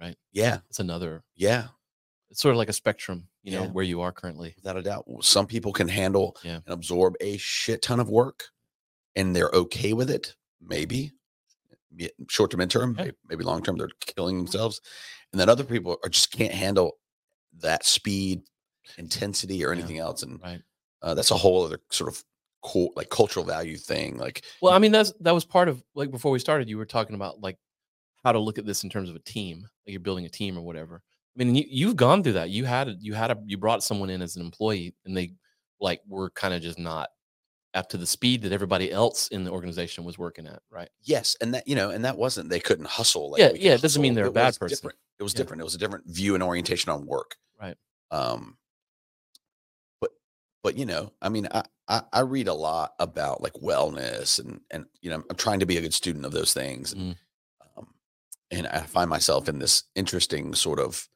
right? 0.00 0.16
Yeah. 0.32 0.60
It's 0.70 0.78
another. 0.80 1.22
Yeah. 1.34 1.68
It's 2.30 2.40
sort 2.40 2.52
of 2.54 2.58
like 2.58 2.68
a 2.70 2.72
spectrum, 2.72 3.28
you 3.42 3.52
know, 3.52 3.66
where 3.68 3.84
you 3.84 4.00
are 4.00 4.10
currently. 4.12 4.54
Without 4.56 4.76
a 4.78 4.82
doubt. 4.82 5.04
Some 5.22 5.46
people 5.46 5.72
can 5.72 5.88
handle 5.88 6.36
Yeah. 6.42 6.56
and 6.64 6.68
absorb 6.68 7.14
a 7.20 7.36
shit 7.36 7.82
ton 7.82 8.00
of 8.00 8.08
work 8.08 8.50
and 9.16 9.34
they're 9.34 9.50
okay 9.50 9.92
with 9.92 10.10
it. 10.10 10.34
Maybe. 10.60 11.12
short 12.28 12.50
to 12.50 12.56
midterm, 12.56 12.96
Yeah. 12.98 13.10
maybe 13.28 13.44
long 13.44 13.62
term, 13.62 13.76
they're 13.76 13.90
killing 14.00 14.38
themselves, 14.38 14.80
and 15.30 15.38
then 15.40 15.50
other 15.50 15.62
people 15.64 15.98
are 16.02 16.08
just 16.08 16.32
can't 16.32 16.54
handle 16.54 16.92
that 17.58 17.84
speed, 17.84 18.40
intensity, 18.96 19.62
or 19.62 19.72
Yeah. 19.74 19.78
anything 19.80 19.98
else, 19.98 20.22
and 20.22 20.40
Right. 20.40 20.62
uh, 21.02 21.12
that's 21.12 21.30
a 21.30 21.36
whole 21.36 21.64
other 21.66 21.80
sort 21.90 22.08
of 22.08 22.24
cool, 22.62 22.92
like 22.96 23.10
cultural 23.10 23.44
value 23.44 23.76
thing. 23.76 24.16
Like, 24.16 24.42
Well, 24.62 24.72
I 24.72 24.78
mean, 24.78 24.90
that's 24.92 25.12
that 25.20 25.32
was 25.32 25.44
part 25.44 25.68
of 25.68 25.84
like 25.94 26.10
before 26.10 26.32
we 26.32 26.38
started, 26.38 26.68
you 26.68 26.78
were 26.78 26.86
talking 26.86 27.14
about 27.14 27.40
like 27.42 27.58
how 28.24 28.32
to 28.32 28.38
look 28.38 28.56
at 28.58 28.64
this 28.64 28.84
in 28.84 28.88
terms 28.90 29.10
of 29.10 29.16
a 29.16 29.20
team, 29.20 29.60
like 29.86 29.92
you're 29.92 30.00
building 30.00 30.24
a 30.24 30.30
team 30.30 30.56
or 30.56 30.62
whatever. 30.62 31.02
I 31.36 31.44
mean, 31.44 31.54
you, 31.54 31.64
you've 31.68 31.96
gone 31.96 32.22
through 32.22 32.34
that. 32.34 32.48
You 32.50 32.64
had 32.64 32.88
a, 32.88 32.96
you 33.00 33.12
had 33.14 33.30
a 33.30 33.42
you 33.44 33.58
brought 33.58 33.82
someone 33.84 34.08
in 34.10 34.22
as 34.22 34.36
an 34.36 34.42
employee, 34.42 34.94
and 35.04 35.14
they 35.14 35.34
like 35.78 36.00
were 36.06 36.30
kind 36.30 36.54
of 36.54 36.62
just 36.62 36.78
not 36.78 37.10
up 37.74 37.88
to 37.88 37.96
the 37.96 38.06
speed 38.06 38.42
that 38.42 38.52
everybody 38.52 38.92
else 38.92 39.28
in 39.28 39.44
the 39.44 39.50
organization 39.50 40.04
was 40.04 40.18
working 40.18 40.46
at, 40.46 40.60
right? 40.70 40.90
yes, 41.02 41.36
and 41.40 41.54
that 41.54 41.66
you 41.66 41.74
know, 41.74 41.90
and 41.90 42.04
that 42.04 42.16
wasn't 42.18 42.48
they 42.50 42.60
couldn't 42.60 42.86
hustle. 42.86 43.30
Like 43.30 43.40
Yeah, 43.40 43.52
yeah, 43.54 43.74
it 43.74 43.80
doesn't 43.82 44.02
mean 44.02 44.14
they're 44.14 44.26
a 44.26 44.32
bad 44.32 44.58
person. 44.58 44.76
Different. 44.76 44.98
It 45.18 45.22
was 45.22 45.32
Yeah. 45.34 45.38
different. 45.38 45.60
It 45.60 45.64
was 45.64 45.74
a 45.74 45.78
different 45.78 46.06
view 46.06 46.34
and 46.34 46.42
orientation 46.42 46.90
on 46.92 47.06
work. 47.06 47.36
Right. 47.60 47.76
Um, 48.10 48.58
but 50.00 50.10
but 50.62 50.76
you 50.76 50.84
know, 50.86 51.12
I 51.22 51.28
mean, 51.28 51.48
I, 51.50 51.64
I 51.88 52.02
I 52.12 52.20
read 52.20 52.48
a 52.48 52.54
lot 52.54 52.94
about 52.98 53.42
like 53.42 53.54
wellness 53.54 54.38
and 54.38 54.60
and 54.70 54.84
you 55.00 55.10
know, 55.10 55.22
I'm 55.30 55.36
trying 55.36 55.60
to 55.60 55.66
be 55.66 55.78
a 55.78 55.80
good 55.82 55.94
student 55.94 56.26
of 56.26 56.32
those 56.32 56.52
things, 56.52 56.92
and, 56.92 57.16
um, 57.76 57.86
and 58.50 58.66
I 58.66 58.80
find 58.80 59.08
myself 59.08 59.48
in 59.48 59.58
this 59.58 59.84
interesting 59.94 60.54
sort 60.54 60.78
of 60.78 61.08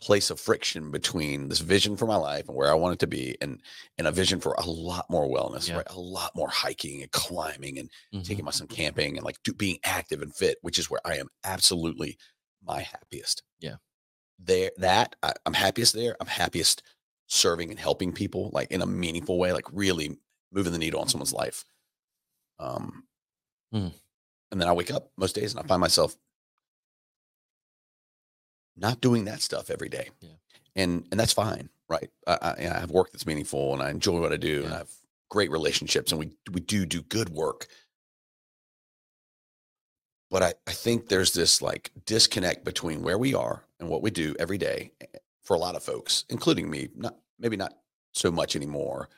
place 0.00 0.30
of 0.30 0.38
friction 0.40 0.90
between 0.90 1.48
this 1.48 1.58
vision 1.60 1.96
for 1.96 2.06
my 2.06 2.16
life 2.16 2.46
and 2.48 2.56
where 2.56 2.70
I 2.70 2.74
want 2.74 2.94
it 2.94 2.98
to 3.00 3.06
be, 3.08 3.36
and 3.40 3.62
and 3.98 4.06
a 4.06 4.12
vision 4.12 4.40
for 4.40 4.52
a 4.54 4.64
lot 4.66 5.06
more 5.10 5.26
wellness, 5.28 5.68
Yeah. 5.68 5.76
right? 5.76 5.86
A 5.90 6.00
lot 6.00 6.34
more 6.36 6.48
hiking 6.48 7.02
and 7.02 7.10
climbing 7.12 7.78
and 7.78 7.90
Mhm. 8.12 8.22
taking 8.24 8.44
my 8.44 8.50
son 8.52 8.68
camping 8.68 9.16
and 9.16 9.24
like 9.24 9.42
do, 9.42 9.52
being 9.54 9.78
active 9.84 10.22
and 10.22 10.34
fit, 10.34 10.58
which 10.62 10.78
is 10.78 10.90
where 10.90 11.00
I 11.04 11.16
am 11.18 11.28
absolutely 11.44 12.18
my 12.62 12.82
happiest. 12.82 13.42
Yeah. 13.60 13.76
There, 14.38 14.70
that 14.78 15.16
I, 15.22 15.34
I'm 15.46 15.54
happiest 15.54 15.94
there. 15.94 16.16
I'm 16.20 16.26
happiest 16.28 16.82
serving 17.28 17.70
and 17.70 17.78
helping 17.78 18.12
people 18.12 18.50
like 18.52 18.70
in 18.70 18.82
a 18.82 18.86
meaningful 18.86 19.38
way, 19.38 19.52
like 19.52 19.66
really 19.72 20.18
moving 20.52 20.72
the 20.72 20.78
needle 20.78 21.00
on 21.00 21.08
someone's 21.08 21.32
life. 21.34 21.64
Um, 22.58 23.08
Hmm. 23.72 23.88
and 24.50 24.60
then 24.60 24.68
I 24.68 24.72
wake 24.72 24.90
up 24.90 25.10
most 25.16 25.34
days 25.34 25.52
and 25.52 25.60
I 25.62 25.66
find 25.66 25.80
myself 25.80 26.16
not 28.78 29.00
doing 29.00 29.24
that 29.26 29.40
stuff 29.42 29.70
every 29.70 29.88
day. 29.88 30.08
Yeah. 30.20 30.28
And 30.76 31.06
and 31.10 31.18
that's 31.18 31.32
fine, 31.32 31.68
right? 31.88 32.10
I, 32.26 32.38
I, 32.42 32.50
I 32.58 32.80
have 32.80 32.90
work 32.90 33.10
that's 33.12 33.26
meaningful 33.26 33.72
and 33.72 33.82
I 33.82 33.90
enjoy 33.90 34.20
what 34.20 34.32
I 34.32 34.36
do 34.36 34.64
and 34.64 34.74
I 34.74 34.78
have 34.78 34.90
great 35.28 35.50
relationships 35.50 36.12
and 36.12 36.18
we 36.18 36.30
we 36.52 36.60
do 36.60 36.86
do 36.86 37.02
good 37.02 37.28
work. 37.30 37.66
But 40.30 40.42
I, 40.42 40.54
I 40.66 40.72
think 40.72 41.08
there's 41.08 41.32
this 41.32 41.62
like 41.62 41.90
disconnect 42.04 42.64
between 42.64 43.02
where 43.02 43.18
we 43.18 43.34
are 43.34 43.64
and 43.80 43.88
what 43.88 44.02
we 44.02 44.10
do 44.10 44.34
every 44.38 44.58
day 44.58 44.92
eh, 45.00 45.06
for 45.42 45.54
a 45.54 45.58
lot 45.58 45.74
of 45.74 45.82
folks, 45.82 46.24
including 46.28 46.68
me. 46.70 46.88
Not 46.94 47.16
maybe 47.38 47.56
not 47.56 47.74
so 48.12 48.30
much 48.30 48.54
anymore. 48.54 49.08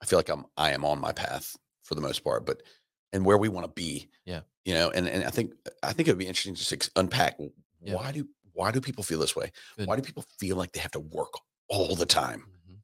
I 0.00 0.06
feel 0.06 0.18
like 0.18 0.28
I'm 0.28 0.44
I 0.56 0.70
am 0.70 0.84
on 0.84 1.00
my 1.00 1.12
path 1.12 1.56
for 1.82 1.94
the 1.96 2.00
most 2.00 2.22
part, 2.22 2.46
but 2.46 2.62
and 3.12 3.24
where 3.24 3.38
we 3.38 3.48
want 3.48 3.66
to 3.66 3.72
be. 3.72 4.08
Yeah. 4.24 4.40
You 4.64 4.74
know, 4.74 4.90
and, 4.90 5.08
and 5.08 5.24
I 5.24 5.30
think 5.30 5.52
I 5.82 5.92
think 5.92 6.08
it 6.08 6.12
would 6.12 6.18
be 6.18 6.26
interesting 6.28 6.54
to 6.54 6.64
just 6.64 6.90
unpack 6.96 7.36
Yeah. 7.82 7.94
why 7.94 8.12
do 8.12 8.28
why 8.60 8.70
do 8.70 8.80
people 8.80 9.02
feel 9.02 9.18
this 9.18 9.34
way? 9.34 9.50
Good. 9.78 9.88
Why 9.88 9.96
do 9.96 10.02
people 10.02 10.24
feel 10.38 10.56
like 10.56 10.72
they 10.72 10.80
have 10.80 10.90
to 10.92 11.00
work 11.00 11.32
all 11.68 11.96
the 11.96 12.06
time? 12.06 12.44
Mhm. 12.68 12.76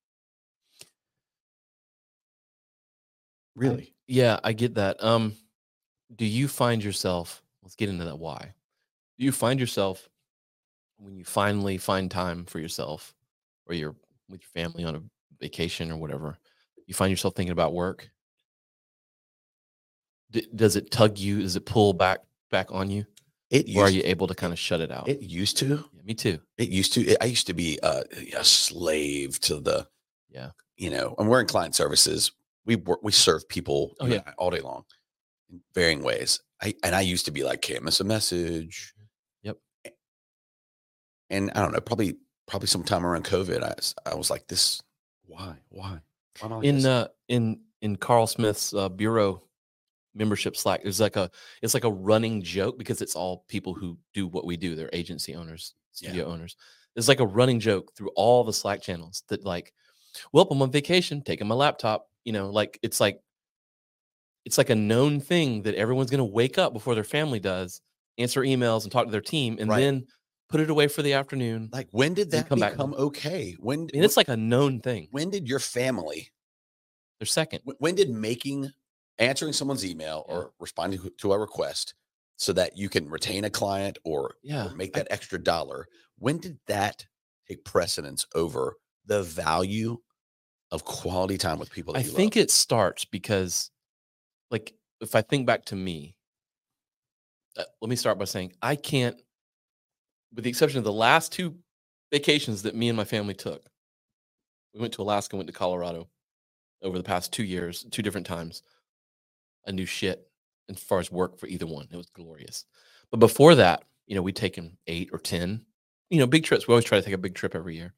Really? 3.55 3.95
Yeah, 4.07 4.39
I 4.45 4.53
get 4.53 4.75
that. 4.75 5.03
Um, 5.03 5.35
do 6.17 6.25
you 6.25 6.49
find 6.49 6.83
yourself? 6.85 7.43
Let's 7.63 7.77
get 7.77 7.89
into 7.91 8.05
that. 8.05 8.19
Why? 8.19 8.55
Do 9.19 9.25
you 9.25 9.33
find 9.33 9.61
yourself 9.61 10.09
when 10.99 11.17
you 11.17 11.25
finally 11.25 11.79
find 11.79 12.11
time 12.11 12.45
for 12.47 12.61
yourself, 12.61 13.15
or 13.67 13.75
you're 13.75 13.97
with 14.29 14.43
your 14.43 14.51
family 14.65 14.85
on 14.85 14.97
a 14.97 15.03
vacation 15.41 15.91
or 15.93 15.97
whatever? 15.99 16.39
You 16.87 16.95
find 16.95 17.11
yourself 17.11 17.35
thinking 17.37 17.53
about 17.53 17.75
work. 17.75 18.11
D- 20.31 20.47
does 20.55 20.77
it 20.77 20.91
tug 20.91 21.19
you? 21.19 21.43
Does 21.43 21.57
it 21.57 21.67
pull 21.67 21.93
back 21.93 22.21
back 22.51 22.71
on 22.71 22.91
you, 22.91 23.05
It 23.51 23.77
or 23.77 23.85
are 23.85 23.91
you 23.91 24.03
able 24.05 24.27
to 24.27 24.35
kind 24.35 24.53
of 24.53 24.59
shut 24.59 24.81
it 24.81 24.91
out? 24.91 25.09
it 25.09 25.21
used 25.23 25.57
to. 25.59 25.85
yeah, 25.93 26.03
me 26.05 26.15
too. 26.15 26.41
It 26.59 26.69
used 26.69 26.93
to. 26.95 27.07
It, 27.07 27.19
I 27.21 27.27
used 27.27 27.47
to 27.47 27.53
be 27.55 27.79
uh, 27.83 28.03
a 28.37 28.43
slave 28.45 29.39
to 29.41 29.61
the, 29.61 29.87
Yeah. 30.29 30.51
you 30.77 30.91
know, 30.91 31.15
and 31.19 31.29
we're 31.29 31.41
in 31.41 31.47
client 31.47 31.75
services. 31.77 32.33
We 32.65 32.75
work, 32.77 33.01
we 33.05 33.13
serve 33.13 33.49
people 33.49 33.95
Oh, 34.01 34.07
yeah. 34.07 34.23
all 34.39 34.51
day 34.51 34.61
long 34.61 34.85
in 35.49 35.61
varying 35.75 36.03
ways. 36.03 36.41
I 36.61 36.75
and 36.83 36.95
I 36.95 37.03
used 37.03 37.27
to 37.27 37.31
be 37.31 37.45
like, 37.45 37.63
can't 37.63 37.85
miss 37.85 38.01
a 38.01 38.05
message. 38.05 38.93
Yep. 39.45 39.59
And 41.31 41.51
I 41.55 41.61
don't 41.63 41.73
know, 41.73 41.81
probably 41.81 42.17
probably 42.49 42.69
sometime 42.69 43.05
around 43.07 43.25
COVID, 43.25 43.63
I 43.63 44.11
I 44.11 44.15
was 44.15 44.31
like, 44.31 44.47
this, 44.49 44.83
why, 45.25 45.55
why, 45.69 46.01
why 46.41 46.47
am 46.47 46.53
I 46.53 46.57
like 46.57 46.65
in 46.65 46.77
this? 46.77 46.85
uh 46.87 47.09
in 47.29 47.61
in 47.83 47.97
Carl 47.97 48.27
Smith's 48.27 48.73
uh, 48.75 48.89
bureau 48.89 49.43
membership 50.17 50.57
Slack, 50.57 50.83
there's 50.83 51.01
like 51.01 51.17
a 51.17 51.31
it's 51.63 51.75
like 51.75 51.85
a 51.85 51.91
running 51.93 52.43
joke 52.43 52.79
because 52.79 53.01
it's 53.03 53.15
all 53.15 53.45
people 53.49 53.75
who 53.75 53.99
do 54.15 54.27
what 54.27 54.47
we 54.47 54.57
do. 54.57 54.75
They're 54.75 54.91
agency 54.93 55.35
owners, 55.35 55.75
Yeah. 56.01 56.09
studio 56.11 56.27
owners. 56.27 56.57
It's 56.97 57.09
like 57.09 57.21
a 57.21 57.27
running 57.27 57.61
joke 57.61 57.95
through 57.95 58.11
all 58.17 58.43
the 58.45 58.53
Slack 58.53 58.81
channels 58.83 59.23
that 59.29 59.45
like, 59.45 59.73
well, 60.33 60.49
I'm 60.51 60.63
on 60.63 60.71
vacation, 60.73 61.23
taking 61.23 61.47
my 61.47 61.55
laptop. 61.55 62.09
You 62.25 62.33
know, 62.33 62.51
like 62.51 62.79
it's 62.83 63.01
like 63.01 63.21
it's 64.45 64.59
like 64.59 64.71
a 64.71 64.75
known 64.75 65.21
thing 65.21 65.63
that 65.63 65.75
everyone's 65.75 66.11
gonna 66.11 66.25
wake 66.25 66.59
up 66.59 66.73
before 66.73 66.95
their 66.95 67.05
family 67.05 67.41
does, 67.41 67.81
answer 68.19 68.43
emails 68.43 68.85
and 68.85 68.93
talk 68.93 69.05
to 69.07 69.11
their 69.11 69.21
team, 69.21 69.57
and 69.61 69.69
Right. 69.69 69.81
then 69.81 70.07
put 70.49 70.61
it 70.61 70.71
away 70.71 70.87
for 70.89 71.03
the 71.03 71.13
afternoon. 71.15 71.69
like, 71.73 71.89
when 71.91 72.15
did 72.15 72.31
that 72.31 72.49
come 72.49 72.61
back. 72.61 72.73
become 72.73 72.95
okay? 72.95 73.57
When, 73.59 73.81
I 73.93 73.97
mean, 73.97 74.05
it's 74.05 74.17
like 74.17 74.29
a 74.29 74.37
known 74.37 74.81
thing. 74.81 75.09
when 75.11 75.29
did 75.31 75.49
your 75.49 75.59
family 75.59 76.31
They're 77.19 77.27
second. 77.27 77.63
When 77.79 77.95
did 77.97 78.11
making 78.11 78.71
answering 79.19 79.53
someone's 79.53 79.85
email 79.85 80.25
Yeah. 80.29 80.35
or 80.35 80.53
responding 80.59 81.01
to- 81.19 81.33
a 81.33 81.39
request 81.39 81.95
so 82.37 82.53
that 82.53 82.77
you 82.77 82.89
can 82.89 83.09
retain 83.09 83.45
a 83.45 83.51
client 83.51 83.99
or, 84.05 84.21
or 84.31 84.35
Yeah, 84.43 84.69
make 84.75 84.97
I- 84.97 85.01
that 85.01 85.09
extra 85.13 85.43
dollar 85.43 85.87
when 86.19 86.39
did 86.39 86.59
that 86.67 87.07
take 87.49 87.65
precedence 87.65 88.27
over 88.35 88.77
the 89.05 89.23
value 89.23 90.03
of 90.71 90.85
quality 90.85 91.39
time 91.39 91.59
with 91.59 91.71
people 91.71 91.93
that 91.95 92.01
I 92.01 92.03
think 92.03 92.37
love? 92.37 92.43
it 92.45 92.51
starts 92.51 93.05
because, 93.05 93.71
like, 94.51 94.75
if 95.01 95.15
I 95.15 95.23
think 95.23 95.47
back 95.47 95.65
to 95.67 95.77
me, 95.77 96.17
uh, 97.57 97.65
let 97.81 97.89
me 97.89 97.97
start 97.97 98.19
by 98.19 98.25
saying 98.25 98.55
I 98.63 98.77
can't, 98.77 99.21
with 100.35 100.45
the 100.45 100.51
exception 100.51 100.79
of 100.79 100.85
the 100.85 100.93
last 100.93 101.33
two 101.33 101.63
vacations 102.11 102.63
that 102.63 102.75
me 102.75 102.89
and 102.89 102.97
my 102.97 103.05
family 103.05 103.35
took. 103.35 103.71
We 104.75 104.81
went 104.81 104.93
to 104.95 105.03
Alaska, 105.03 105.37
went 105.37 105.47
to 105.47 105.53
Colorado 105.53 106.11
over 106.83 106.99
the 106.99 107.05
past 107.05 107.33
two 107.33 107.45
years, 107.45 107.85
two 107.91 108.03
different 108.03 108.27
times. 108.27 108.63
I 109.67 109.73
new 109.73 109.87
shit 109.87 110.27
as 110.69 110.79
far 110.79 110.99
as 110.99 111.11
work 111.13 111.39
for 111.39 111.47
either 111.47 111.67
one. 111.67 111.89
It 111.91 111.97
was 111.97 112.11
glorious. 112.11 112.65
But 113.11 113.19
before 113.21 113.55
that, 113.57 113.85
you 114.07 114.15
know, 114.15 114.23
we'd 114.23 114.37
taken 114.37 114.77
eight 114.87 115.11
or 115.13 115.19
10, 115.19 115.65
you 116.11 116.19
know, 116.19 116.27
big 116.27 116.45
trips. 116.45 116.67
We 116.67 116.73
always 116.73 116.85
try 116.85 116.99
to 116.99 117.05
take 117.05 117.15
a 117.15 117.19
big 117.19 117.35
trip 117.35 117.55
every 117.55 117.77
year. 117.77 117.95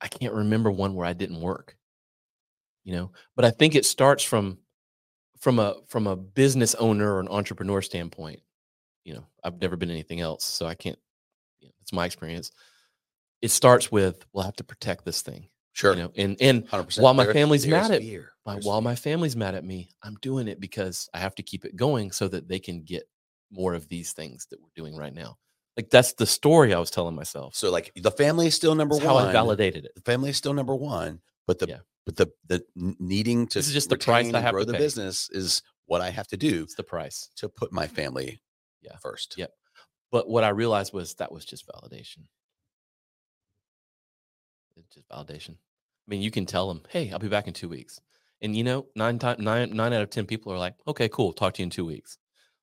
I 0.00 0.08
can't 0.08 0.32
remember 0.34 0.70
one 0.70 0.94
where 0.94 1.06
I 1.06 1.12
didn't 1.12 1.40
work, 1.40 1.76
you 2.84 2.94
know, 2.94 3.12
but 3.36 3.44
I 3.44 3.50
think 3.50 3.74
it 3.74 3.84
starts 3.84 4.22
from, 4.24 4.58
from 5.38 5.58
a, 5.58 5.76
from 5.88 6.06
a 6.06 6.16
business 6.16 6.74
owner 6.76 7.14
or 7.14 7.20
an 7.20 7.28
entrepreneur 7.28 7.82
standpoint. 7.82 8.40
You 9.04 9.14
know, 9.14 9.24
I've 9.44 9.60
never 9.60 9.76
been 9.76 9.90
anything 9.90 10.20
else. 10.20 10.44
So 10.44 10.66
I 10.66 10.74
can't, 10.74 10.98
you 11.60 11.68
know, 11.68 11.72
it's 11.80 11.92
my 11.92 12.06
experience. 12.06 12.50
It 13.42 13.50
starts 13.50 13.90
with, 13.92 14.24
we'll 14.32 14.44
have 14.44 14.56
to 14.56 14.64
protect 14.64 15.04
this 15.06 15.22
thing, 15.22 15.48
sure, 15.72 15.94
you 15.94 16.02
know, 16.02 16.12
and, 16.16 16.36
and 16.40 16.66
100%. 16.68 17.00
while 17.02 17.14
my 17.14 17.24
There- 17.24 17.32
family's 17.34 17.66
mad 17.66 17.90
at- 17.90 18.00
fear. 18.02 18.32
While 18.58 18.80
my 18.80 18.94
family's 18.94 19.36
mad 19.36 19.54
at 19.54 19.64
me, 19.64 19.90
I'm 20.02 20.16
doing 20.16 20.48
it 20.48 20.60
because 20.60 21.08
I 21.14 21.18
have 21.18 21.34
to 21.36 21.42
keep 21.42 21.64
it 21.64 21.76
going 21.76 22.12
so 22.12 22.28
that 22.28 22.48
they 22.48 22.58
can 22.58 22.82
get 22.82 23.04
more 23.50 23.74
of 23.74 23.88
these 23.88 24.12
things 24.12 24.46
that 24.50 24.60
we're 24.60 24.68
doing 24.74 24.96
right 24.96 25.14
now. 25.14 25.36
Like 25.76 25.90
that's 25.90 26.12
the 26.14 26.26
story 26.26 26.74
I 26.74 26.78
was 26.78 26.90
telling 26.90 27.14
myself. 27.14 27.54
so 27.54 27.70
like 27.70 27.92
the 27.96 28.10
family 28.10 28.46
is 28.46 28.54
still 28.54 28.74
number 28.74 28.94
That's 28.96 29.06
how 29.06 29.14
one. 29.14 29.28
I 29.28 29.32
validated 29.32 29.84
it. 29.84 29.92
the 29.94 30.00
family 30.02 30.30
is 30.30 30.36
still 30.36 30.52
number 30.54 30.74
one, 30.74 31.20
but 31.46 31.58
the 31.58 31.68
Yeah. 31.68 31.78
but 32.06 32.16
the 32.16 32.30
the 32.46 32.64
needing 32.74 33.46
to 33.48 33.58
This 33.58 33.68
is 33.68 33.72
just 33.72 33.88
the 33.88 33.96
price 33.96 34.32
I 34.34 34.40
have 34.40 34.52
grow 34.52 34.64
to 34.64 34.72
the 34.72 34.78
business 34.78 35.28
is 35.30 35.62
what 35.86 36.00
I 36.00 36.10
have 36.10 36.28
to 36.28 36.36
do 36.36 36.62
It's 36.64 36.74
the 36.74 36.82
price. 36.84 37.30
to 37.36 37.48
put 37.48 37.72
my 37.72 37.86
family 37.86 38.42
Yeah. 38.82 38.96
first. 38.98 39.36
yep 39.38 39.52
But 40.10 40.28
what 40.28 40.44
I 40.44 40.50
realized 40.50 40.92
was 40.92 41.14
that 41.14 41.32
was 41.32 41.44
just 41.44 41.66
validation. 41.66 42.26
It's 44.76 44.94
just 44.94 45.08
validation. 45.08 45.50
I 45.52 46.08
mean, 46.08 46.22
you 46.22 46.30
can 46.30 46.46
tell 46.46 46.68
them, 46.68 46.82
"Hey, 46.88 47.10
I'll 47.10 47.18
be 47.18 47.28
back 47.28 47.46
in 47.46 47.54
two 47.54 47.68
weeks," 47.68 48.00
and 48.42 48.56
you 48.56 48.64
know, 48.64 48.88
nine 48.96 49.18
time 49.18 49.36
nine 49.42 49.70
nine 49.76 49.92
out 49.92 50.02
of 50.02 50.10
ten 50.10 50.26
people 50.26 50.52
are 50.52 50.58
like, 50.58 50.74
"Okay, 50.88 51.08
cool, 51.08 51.32
talk 51.32 51.54
to 51.54 51.62
you 51.62 51.64
in 51.64 51.70
two 51.70 51.84
weeks." 51.86 52.18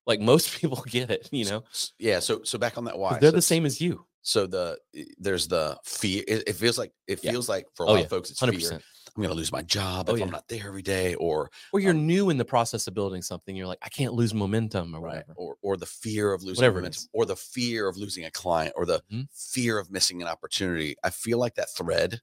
Like 0.07 0.19
most 0.21 0.51
people 0.59 0.83
get 0.87 1.11
it, 1.11 1.29
you 1.31 1.45
know, 1.45 1.65
Yeah. 1.99 2.19
So 2.19 2.43
so 2.43 2.57
back 2.57 2.77
on 2.77 2.85
that 2.85 2.97
why 2.97 3.19
they're 3.19 3.31
so, 3.31 3.31
the 3.31 3.41
same 3.41 3.65
as 3.65 3.81
you. 3.81 4.07
So 4.21 4.47
the 4.47 4.79
there's 5.17 5.47
the 5.47 5.79
fear. 5.85 6.23
It, 6.27 6.43
it 6.47 6.53
feels 6.53 6.77
like 6.77 6.93
it 7.07 7.19
Yeah. 7.21 7.31
feels 7.31 7.47
like 7.49 7.67
for 7.75 7.83
a 7.85 7.87
Oh, 7.87 7.95
lot 7.95 8.01
yeah, 8.01 8.05
of 8.05 8.09
folks 8.09 8.31
it's 8.31 8.41
Hundred 8.41 8.53
fear. 8.53 8.53
percent. 8.53 8.83
I'm 9.15 9.21
going 9.23 9.29
to 9.31 9.35
lose 9.37 9.51
my 9.51 9.63
job 9.63 10.09
Oh, 10.09 10.15
if 10.15 10.15
yeah. 10.15 10.23
I'm 10.23 10.31
not 10.31 10.47
there 10.47 10.67
every 10.67 10.83
day, 10.83 11.15
or 11.15 11.49
Or 11.71 11.79
you're 11.79 11.93
Um, 11.93 12.01
new 12.07 12.29
in 12.29 12.37
the 12.37 12.45
process 12.45 12.87
of 12.87 12.93
building 12.93 13.21
something. 13.21 13.55
You're 13.55 13.67
like, 13.67 13.79
I 13.81 13.89
can't 13.89 14.13
lose 14.13 14.33
momentum 14.33 14.93
or 14.95 15.01
whatever. 15.01 15.35
or 15.35 15.57
or 15.61 15.77
the 15.77 15.85
fear 15.85 16.33
of 16.33 16.43
losing 16.43 16.71
Whatever 16.71 16.73
momentum, 16.73 17.09
or 17.13 17.25
the 17.25 17.35
fear 17.35 17.87
of 17.87 17.97
losing 17.97 18.25
a 18.25 18.31
client, 18.31 18.73
or 18.75 18.85
the 18.85 19.03
Mhm. 19.09 19.27
fear 19.31 19.77
of 19.79 19.91
missing 19.91 20.21
an 20.21 20.27
opportunity. 20.27 20.95
I 21.03 21.09
feel 21.09 21.37
like 21.37 21.55
that 21.55 21.69
thread 21.75 22.21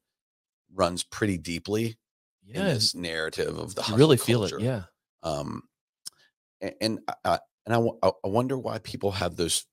runs 0.73 1.05
pretty 1.05 1.39
deeply 1.39 1.99
in 2.49 2.55
Yeah. 2.55 2.65
this 2.75 2.95
narrative 2.95 3.57
of 3.59 3.75
the 3.75 3.83
You 3.89 3.97
really 3.97 4.17
feel 4.17 4.41
culture. 4.41 4.59
it. 4.59 4.63
Yeah. 4.63 4.83
Um, 5.23 5.63
and 6.81 7.01
I- 7.09 7.15
I, 7.25 7.39
and 7.67 7.75
I, 8.03 8.13
wonder 8.25 8.59
why 8.59 8.79
people 8.79 9.11
have 9.13 9.37
those 9.37 9.65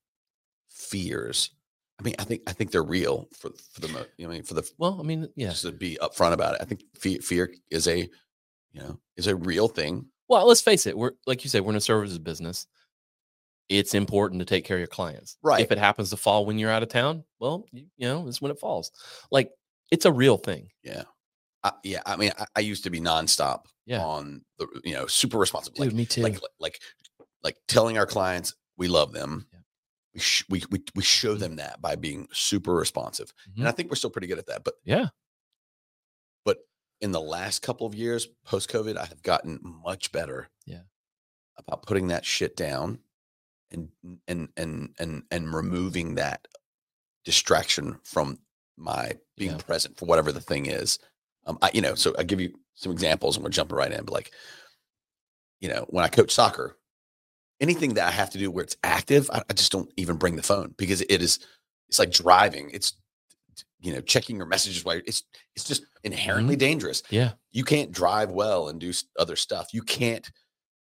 fears. 0.70 1.52
I 2.00 2.04
mean, 2.04 2.16
I 2.20 2.24
think 2.24 2.42
I 2.48 2.54
think 2.54 2.72
they're 2.72 2.84
real 2.84 3.28
for 3.34 3.52
for 3.74 3.82
the 3.82 3.88
mo- 3.90 4.06
you 4.18 4.26
know, 4.26 4.32
I 4.32 4.36
mean 4.36 4.44
for 4.44 4.54
the 4.56 4.70
Well, 4.78 5.00
I 5.00 5.04
mean, 5.04 5.28
yeah. 5.36 5.50
just 5.50 5.62
to 5.64 5.72
be 5.72 5.98
upfront 6.02 6.34
about 6.34 6.56
it. 6.56 6.62
I 6.62 6.66
think 6.66 6.84
fear, 6.96 7.20
fear 7.22 7.54
is 7.70 7.88
a 7.88 8.00
you 8.72 8.80
know 8.82 9.00
is 9.18 9.28
a 9.28 9.36
real 9.36 9.68
thing. 9.68 10.10
Well, 10.28 10.48
let's 10.48 10.62
face 10.62 10.88
it. 10.88 10.98
We're 10.98 11.12
like 11.28 11.44
you 11.44 11.50
said, 11.50 11.62
we're 11.64 11.72
in 11.72 11.76
a 11.78 11.82
services 11.82 12.18
business. 12.18 12.66
It's 13.70 13.94
important 13.94 14.40
to 14.40 14.46
take 14.46 14.66
care 14.66 14.78
of 14.78 14.82
your 14.82 14.88
clients. 14.88 15.38
Right. 15.44 15.62
If 15.62 15.72
it 15.72 15.78
happens 15.78 16.10
to 16.10 16.18
fall 16.18 16.46
when 16.46 16.58
you're 16.58 16.72
out 16.72 16.84
of 16.84 16.90
town, 16.90 17.24
well, 17.40 17.66
you, 17.72 17.86
you 17.98 18.08
know, 18.08 18.28
it's 18.28 18.42
when 18.42 18.52
it 18.52 18.60
falls. 18.60 18.92
Like 19.30 19.52
it's 19.92 20.06
a 20.06 20.12
real 20.12 20.38
thing. 20.38 20.70
Yeah, 20.84 21.04
I, 21.64 21.72
yeah. 21.84 22.02
I 22.06 22.16
mean, 22.18 22.32
I, 22.38 22.46
I 22.56 22.60
used 22.62 22.84
to 22.86 22.90
be 22.90 23.00
nonstop 23.00 23.66
Yeah. 23.86 24.04
on 24.04 24.44
the 24.58 24.68
you 24.84 24.94
know 24.94 25.08
super 25.08 25.38
responsive. 25.38 25.78
Like, 25.78 25.94
me 25.94 26.06
too. 26.06 26.22
like 26.22 26.40
like 26.60 26.80
like 27.44 27.58
telling 27.68 27.98
our 27.98 28.06
clients 28.06 28.56
we 28.78 28.88
love 28.88 29.12
them. 29.14 29.48
Yeah. 29.54 29.60
We, 30.14 30.20
sh- 30.20 30.46
we 30.50 30.64
we 30.72 30.84
we 30.96 31.04
show 31.04 31.36
Mhm. 31.36 31.40
them 31.40 31.56
that 31.58 31.82
by 31.82 31.96
being 31.96 32.28
super 32.34 32.74
responsive, 32.74 33.32
and 33.58 33.68
I 33.68 33.72
think 33.72 33.90
we're 33.90 33.96
still 33.96 34.10
pretty 34.10 34.28
good 34.28 34.40
at 34.40 34.48
that. 34.48 34.64
But 34.64 34.74
yeah. 34.84 35.10
but 36.46 36.58
in 37.00 37.12
the 37.12 37.22
last 37.22 37.62
couple 37.62 37.88
of 37.88 37.96
years 37.96 38.28
post 38.46 38.70
COVID, 38.70 38.98
I 38.98 39.06
have 39.06 39.22
gotten 39.24 39.60
much 39.62 40.12
better. 40.12 40.50
Yeah. 40.66 40.82
About 41.58 41.84
putting 41.84 42.08
that 42.08 42.26
shit 42.26 42.56
down 42.58 43.00
and 43.72 43.90
and 44.28 44.50
and 44.58 44.96
and 45.00 45.24
and 45.32 45.54
removing 45.54 46.16
that 46.16 46.48
distraction 47.24 48.00
from 48.04 48.40
my 48.78 49.14
being 49.38 49.52
Yeah. 49.52 49.58
present 49.58 49.98
for 49.98 50.06
whatever 50.06 50.32
the 50.32 50.42
thing 50.42 50.66
is. 50.66 50.98
Um, 51.46 51.58
I 51.62 51.72
you 51.74 51.82
know, 51.82 51.96
so 51.96 52.14
I 52.18 52.24
give 52.24 52.40
you 52.42 52.54
some 52.76 52.92
examples 52.92 53.36
and 53.36 53.44
we're 53.44 53.50
jumping 53.52 53.78
right 53.78 53.92
in, 53.92 54.04
but 54.06 54.14
like, 54.14 54.32
you 55.60 55.70
know, 55.70 55.86
when 55.90 56.04
I 56.04 56.08
coach 56.08 56.32
soccer, 56.32 56.78
anything 57.60 57.94
that 57.96 58.08
I 58.08 58.12
have 58.12 58.30
to 58.32 58.38
do 58.38 58.50
where 58.52 58.64
it's 58.64 58.78
active, 58.84 59.30
I, 59.32 59.42
I 59.50 59.54
just 59.54 59.72
don't 59.72 59.92
even 59.98 60.18
bring 60.18 60.36
the 60.36 60.44
phone 60.44 60.74
because 60.78 61.02
it 61.02 61.22
is 61.22 61.40
it's 61.90 62.00
like 62.00 62.12
driving. 62.12 62.70
It's 62.74 62.94
you 63.80 63.94
know, 63.94 64.02
checking 64.02 64.36
your 64.38 64.46
messages 64.46 64.86
while 64.86 64.96
you're- 64.96 65.08
it's 65.08 65.24
it's 65.56 65.66
just 65.66 65.84
inherently 66.04 66.56
dangerous. 66.56 67.02
Yeah. 67.10 67.32
You 67.52 67.64
can't 67.64 67.92
drive 67.92 68.30
well 68.32 68.70
and 68.70 68.80
do 68.80 68.94
other 69.18 69.36
stuff. 69.36 69.74
You 69.74 69.82
can't 69.82 70.30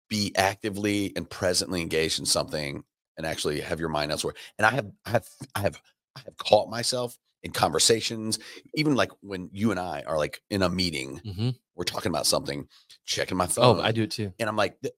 be 0.09 0.33
actively 0.37 1.13
and 1.17 1.29
presently 1.29 1.81
engaged 1.81 2.19
in 2.19 2.27
something 2.27 2.83
and 3.17 3.27
actually 3.27 3.61
have 3.61 3.79
your 3.79 3.89
mind 3.89 4.11
elsewhere. 4.11 4.35
And 4.59 4.67
I 4.67 4.71
have 4.71 4.91
I 5.07 5.11
have 5.11 5.27
I 5.55 5.61
have 5.61 5.81
I 6.17 6.21
have 6.25 6.37
caught 6.39 6.69
myself 6.71 7.17
in 7.43 7.53
conversations, 7.53 8.39
even 8.75 8.95
like 8.95 9.11
when 9.21 9.49
you 9.53 9.71
and 9.71 9.79
I 9.81 10.03
are 10.07 10.17
like 10.19 10.41
in 10.51 10.63
a 10.63 10.69
meeting, 10.69 11.19
hmm 11.19 11.51
we're 11.75 11.85
talking 11.85 12.11
about 12.11 12.27
something, 12.27 12.67
checking 13.05 13.37
my 13.39 13.47
phone. 13.47 13.79
Oh, 13.79 13.83
I 13.83 13.93
do 13.93 14.03
it 14.03 14.11
too. 14.11 14.33
and 14.41 14.49
I'm 14.49 14.57
like, 14.57 14.81
"Th- 14.81 14.95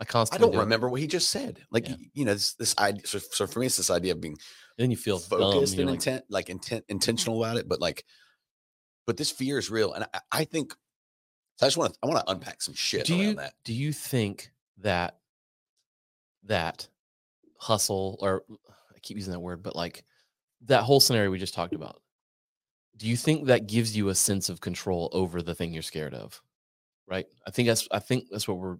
I 0.00 0.04
I 0.32 0.38
don't 0.38 0.52
do 0.52 0.58
it. 0.58 0.60
remember 0.60 0.88
what 0.88 1.00
he 1.00 1.06
just 1.06 1.30
said. 1.30 1.62
Like, 1.70 1.88
Yeah. 1.88 1.96
you 2.14 2.24
know, 2.24 2.32
this 2.34 2.54
this 2.54 2.76
idea. 2.78 3.06
So, 3.06 3.18
so 3.18 3.46
for 3.46 3.60
me, 3.60 3.66
it's 3.66 3.76
this 3.76 3.90
idea 3.90 4.12
of 4.12 4.20
being 4.20 4.36
Then 4.78 4.90
you 4.90 4.96
feel 4.96 5.18
focused 5.18 5.78
and 5.78 5.86
like, 5.86 5.94
intent, 5.96 6.24
like 6.28 6.50
intent, 6.50 6.84
intentional 6.88 7.42
about 7.42 7.56
it. 7.56 7.68
But 7.68 7.80
like, 7.80 8.04
but 9.06 9.16
this 9.16 9.30
fear 9.30 9.58
is 9.58 9.70
real, 9.70 9.92
and 9.92 10.04
I, 10.14 10.20
I 10.32 10.44
think. 10.44 10.74
So 11.56 11.66
I 11.66 11.68
just 11.68 11.76
want 11.76 11.92
to 11.94 11.98
I 12.02 12.06
want 12.06 12.24
to 12.26 12.32
unpack 12.32 12.62
some 12.62 12.74
shit 12.74 13.06
do 13.06 13.14
you 13.14 13.34
that. 13.34 13.54
do 13.64 13.74
you 13.74 13.92
think 13.92 14.50
that 14.78 15.18
that 16.44 16.88
hustle 17.58 18.16
or 18.20 18.42
I 18.94 18.98
keep 19.00 19.16
using 19.16 19.32
that 19.32 19.40
word, 19.40 19.62
but 19.62 19.76
like 19.76 20.04
that 20.66 20.82
whole 20.82 21.00
scenario 21.00 21.30
we 21.30 21.38
just 21.38 21.54
talked 21.54 21.74
about, 21.74 22.00
do 22.96 23.08
you 23.08 23.16
think 23.16 23.46
that 23.46 23.66
gives 23.66 23.96
you 23.96 24.08
a 24.08 24.14
sense 24.14 24.48
of 24.48 24.60
control 24.60 25.08
over 25.12 25.42
the 25.42 25.54
thing 25.54 25.72
you're 25.72 25.82
scared 25.82 26.14
of? 26.14 26.40
Right. 27.08 27.26
I 27.46 27.50
think 27.50 27.68
that's 27.68 27.88
I 27.90 27.98
think 27.98 28.26
that's 28.30 28.46
what 28.46 28.58
we're 28.58 28.78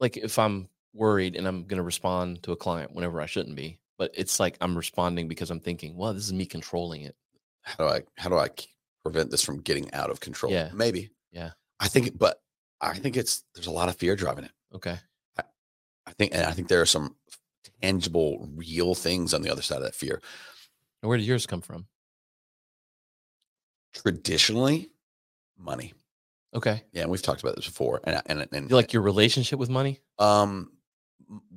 like 0.00 0.16
if 0.16 0.38
I'm 0.38 0.68
worried 0.92 1.36
and 1.36 1.46
I'm 1.46 1.64
gonna 1.64 1.82
respond 1.82 2.42
to 2.44 2.52
a 2.52 2.56
client 2.56 2.94
whenever 2.94 3.20
I 3.20 3.26
shouldn't 3.26 3.56
be, 3.56 3.78
but 3.98 4.12
it's 4.14 4.38
like 4.38 4.56
I'm 4.60 4.76
responding 4.76 5.28
because 5.28 5.50
I'm 5.50 5.60
thinking, 5.60 5.96
well, 5.96 6.14
this 6.14 6.24
is 6.24 6.32
me 6.32 6.46
controlling 6.46 7.02
it. 7.02 7.16
How 7.62 7.84
do 7.84 7.90
I 7.90 8.02
how 8.16 8.28
do 8.28 8.38
I 8.38 8.48
prevent 9.02 9.30
this 9.30 9.42
from 9.42 9.60
getting 9.60 9.92
out 9.92 10.10
of 10.10 10.20
control? 10.20 10.52
Yeah. 10.52 10.70
maybe. 10.72 11.10
Yeah. 11.32 11.50
I 11.80 11.88
think, 11.88 12.16
but 12.16 12.40
I 12.80 12.94
think 12.94 13.16
it's 13.16 13.44
there's 13.54 13.66
a 13.66 13.72
lot 13.72 13.88
of 13.88 13.96
fear 13.96 14.16
driving 14.16 14.44
it. 14.44 14.52
Okay. 14.74 14.96
I 16.06 16.12
think, 16.12 16.34
and 16.34 16.44
I 16.44 16.52
think 16.52 16.68
there 16.68 16.80
are 16.80 16.86
some 16.86 17.16
tangible, 17.82 18.48
real 18.54 18.94
things 18.94 19.32
on 19.34 19.42
the 19.42 19.50
other 19.50 19.62
side 19.62 19.78
of 19.78 19.84
that 19.84 19.94
fear. 19.94 20.20
And 21.04 21.10
where 21.10 21.18
did 21.18 21.26
yours 21.26 21.44
come 21.44 21.60
from? 21.60 21.86
Traditionally, 23.92 24.88
money. 25.58 25.92
Okay. 26.54 26.82
Yeah, 26.92 27.02
and 27.02 27.10
we've 27.10 27.20
talked 27.20 27.42
about 27.42 27.56
this 27.56 27.66
before, 27.66 28.00
and 28.04 28.22
and 28.24 28.48
and 28.52 28.70
You 28.70 28.74
like 28.74 28.94
your 28.94 29.02
relationship 29.02 29.58
with 29.58 29.68
money? 29.68 30.00
um 30.18 30.72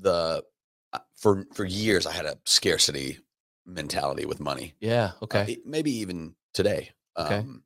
the 0.01 0.43
uh, 0.91 0.99
for 1.15 1.45
for 1.53 1.63
years 1.63 2.05
I 2.05 2.11
had 2.11 2.25
a 2.25 2.37
scarcity 2.45 3.19
mentality 3.65 4.25
with 4.25 4.41
money. 4.41 4.73
Yeah. 4.81 5.11
Uh, 5.21 5.23
Okay. 5.23 5.53
it- 5.53 5.65
maybe 5.65 5.91
even 5.91 6.35
today. 6.53 6.91
Okay. 7.17 7.37
Um, 7.37 7.63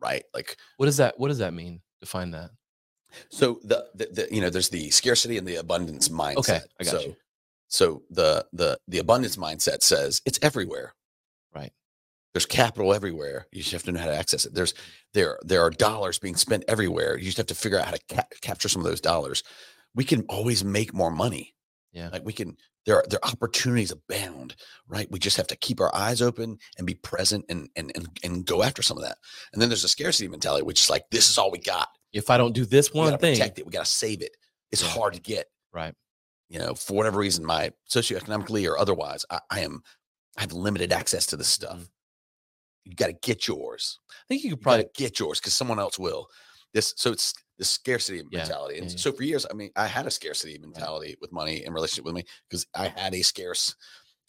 right, 0.00 0.22
like 0.32 0.56
What 0.76 0.86
does 0.86 0.98
that 0.98 1.18
what 1.18 1.26
does 1.26 1.38
that 1.38 1.52
mean? 1.54 1.82
Define 1.98 2.30
that. 2.30 2.50
so 3.30 3.58
the, 3.64 3.88
the 3.96 4.06
the 4.12 4.28
you 4.30 4.40
know 4.40 4.50
there's 4.50 4.68
the 4.68 4.90
scarcity 4.90 5.38
and 5.38 5.46
the 5.48 5.56
abundance 5.56 6.08
mindset. 6.08 6.36
Okay, 6.38 6.60
I 6.78 6.84
got 6.84 6.90
so, 6.92 7.00
you. 7.00 7.16
So 7.66 8.02
the 8.10 8.46
the 8.52 8.78
the 8.86 8.98
abundance 8.98 9.36
mindset 9.36 9.82
says 9.82 10.22
it's 10.24 10.38
everywhere. 10.40 10.94
There's 12.36 12.44
capital 12.44 12.92
everywhere. 12.92 13.46
You 13.50 13.62
just 13.62 13.72
have 13.72 13.84
to 13.84 13.92
know 13.92 14.00
how 14.00 14.08
to 14.08 14.14
access 14.14 14.44
it. 14.44 14.52
There's 14.52 14.74
there 15.14 15.38
there 15.42 15.62
are 15.62 15.70
dollars 15.70 16.18
being 16.18 16.36
spent 16.36 16.64
everywhere. 16.68 17.16
You 17.16 17.24
just 17.24 17.38
have 17.38 17.46
to 17.46 17.54
figure 17.54 17.78
out 17.78 17.86
how 17.86 17.92
to 17.92 18.14
ca- 18.14 18.36
capture 18.42 18.68
some 18.68 18.82
of 18.82 18.86
those 18.86 19.00
dollars. 19.00 19.42
We 19.94 20.04
can 20.04 20.20
always 20.28 20.62
make 20.62 20.92
more 20.92 21.10
money. 21.10 21.54
Yeah. 21.92 22.10
Like 22.12 22.26
we 22.26 22.34
can 22.34 22.58
there 22.84 22.96
are 22.96 23.04
there 23.08 23.18
are 23.24 23.30
opportunities 23.30 23.90
abound, 23.90 24.54
right? 24.86 25.10
We 25.10 25.18
just 25.18 25.38
have 25.38 25.46
to 25.46 25.56
keep 25.56 25.80
our 25.80 25.94
eyes 25.94 26.20
open 26.20 26.58
and 26.76 26.86
be 26.86 26.92
present 26.92 27.46
and 27.48 27.70
and 27.74 27.90
and, 27.94 28.06
and 28.22 28.44
go 28.44 28.62
after 28.62 28.82
some 28.82 28.98
of 28.98 29.04
that. 29.04 29.16
And 29.54 29.62
then 29.62 29.70
there's 29.70 29.84
a 29.84 29.88
scarcity 29.88 30.28
mentality, 30.28 30.62
which 30.62 30.82
is 30.82 30.90
like 30.90 31.06
this 31.10 31.30
is 31.30 31.38
all 31.38 31.50
we 31.50 31.58
got. 31.58 31.88
If 32.12 32.28
I 32.28 32.36
don't 32.36 32.54
do 32.54 32.66
this 32.66 32.92
one 32.92 33.12
gotta 33.12 33.18
thing, 33.18 33.36
protect 33.36 33.58
it. 33.58 33.64
We 33.64 33.72
gotta 33.72 33.86
save 33.86 34.20
it. 34.20 34.36
It's 34.70 34.82
Yeah. 34.82 34.90
hard 34.90 35.14
to 35.14 35.20
get 35.20 35.46
right? 35.72 35.94
you 36.50 36.58
know, 36.58 36.74
for 36.74 36.92
whatever 36.92 37.18
reason, 37.18 37.46
my 37.46 37.72
socioeconomically 37.88 38.68
or 38.68 38.78
otherwise, 38.78 39.24
I, 39.30 39.40
I 39.50 39.60
am, 39.60 39.82
I 40.36 40.42
have 40.42 40.52
limited 40.52 40.92
access 40.92 41.26
to 41.26 41.36
this 41.36 41.56
mm-hmm. 41.56 41.78
stuff. 41.78 41.90
You 42.86 42.94
got 42.94 43.08
to 43.08 43.12
get 43.14 43.48
yours. 43.48 43.98
I 44.10 44.22
think 44.28 44.44
you 44.44 44.50
could 44.50 44.60
probably 44.62 44.84
to 44.84 44.90
get 44.94 45.18
yours 45.18 45.40
because 45.40 45.54
someone 45.54 45.78
else 45.80 45.98
will. 45.98 46.28
This, 46.72 46.94
so 46.96 47.10
it's 47.10 47.34
the 47.58 47.64
scarcity 47.64 48.22
Yeah, 48.30 48.38
mentality. 48.40 48.78
And 48.78 48.90
yeah, 48.90 48.96
so 48.96 49.10
for 49.12 49.24
years, 49.24 49.44
I 49.50 49.54
mean, 49.54 49.70
I 49.76 49.86
had 49.86 50.06
a 50.06 50.10
scarcity 50.10 50.56
mentality 50.58 51.16
with 51.20 51.32
money 51.32 51.64
in 51.64 51.72
relationship 51.72 52.04
with 52.04 52.14
me 52.14 52.24
because 52.48 52.66
I 52.74 52.88
had 52.88 53.12
a 53.14 53.22
scarce. 53.22 53.74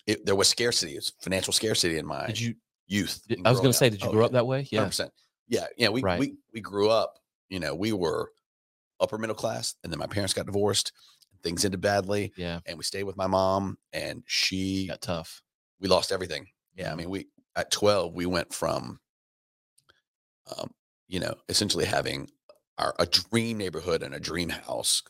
It, 0.07 0.25
there 0.25 0.35
was 0.35 0.47
scarcity, 0.47 0.93
it's 0.93 1.11
financial 1.21 1.53
scarcity 1.53 1.97
in 1.99 2.05
my 2.05 2.25
did 2.27 2.39
you 2.39 2.55
youth. 2.87 3.21
did- 3.27 3.45
I 3.45 3.51
was 3.51 3.59
gonna 3.59 3.73
say, 3.73 3.89
did 3.89 4.01
you 4.01 4.07
Oh, 4.07 4.11
grow 4.11 4.21
yeah. 4.21 4.25
up 4.27 4.31
that 4.31 4.47
way? 4.47 4.67
Yeah. 4.71 4.85
100%. 4.85 5.09
Yeah. 5.49 5.65
Yeah. 5.77 5.89
We, 5.89 6.01
Right. 6.01 6.19
we, 6.19 6.35
we 6.53 6.61
grew 6.61 6.89
up, 6.89 7.19
you 7.49 7.59
know, 7.59 7.75
we 7.75 7.91
were 7.91 8.31
upper 8.99 9.17
middle 9.19 9.35
class 9.35 9.75
and 9.83 9.91
then 9.91 9.99
my 9.99 10.07
parents 10.07 10.33
got 10.33 10.45
divorced. 10.47 10.93
Things 11.43 11.63
ended 11.63 11.81
badly 11.81 12.33
Yeah. 12.37 12.61
and 12.65 12.77
we 12.77 12.83
stayed 12.83 13.03
with 13.03 13.17
my 13.17 13.27
mom 13.27 13.77
and 13.93 14.23
she, 14.25 14.87
Got 14.87 15.01
tough. 15.01 15.43
we 15.79 15.87
lost 15.87 16.11
everything. 16.11 16.47
Yeah. 16.75 16.91
I 16.91 16.95
mean, 16.95 17.09
we, 17.09 17.27
at 17.57 17.71
12, 17.71 18.13
we 18.15 18.27
went 18.27 18.53
from, 18.53 19.01
um, 20.57 20.71
you 21.07 21.19
know, 21.19 21.35
essentially 21.49 21.85
having 21.85 22.29
our, 22.77 22.95
a 22.99 23.05
dream 23.05 23.57
neighborhood 23.57 24.03
and 24.03 24.13
a 24.13 24.19
dream 24.19 24.49
house, 24.49 25.03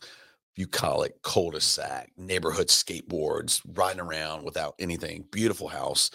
bucolic, 0.54 1.22
cul-de-sac, 1.22 2.12
neighborhood 2.16 2.68
skateboards, 2.68 3.60
riding 3.76 4.00
around 4.00 4.44
without 4.44 4.74
anything, 4.78 5.26
beautiful 5.30 5.68
house, 5.68 6.10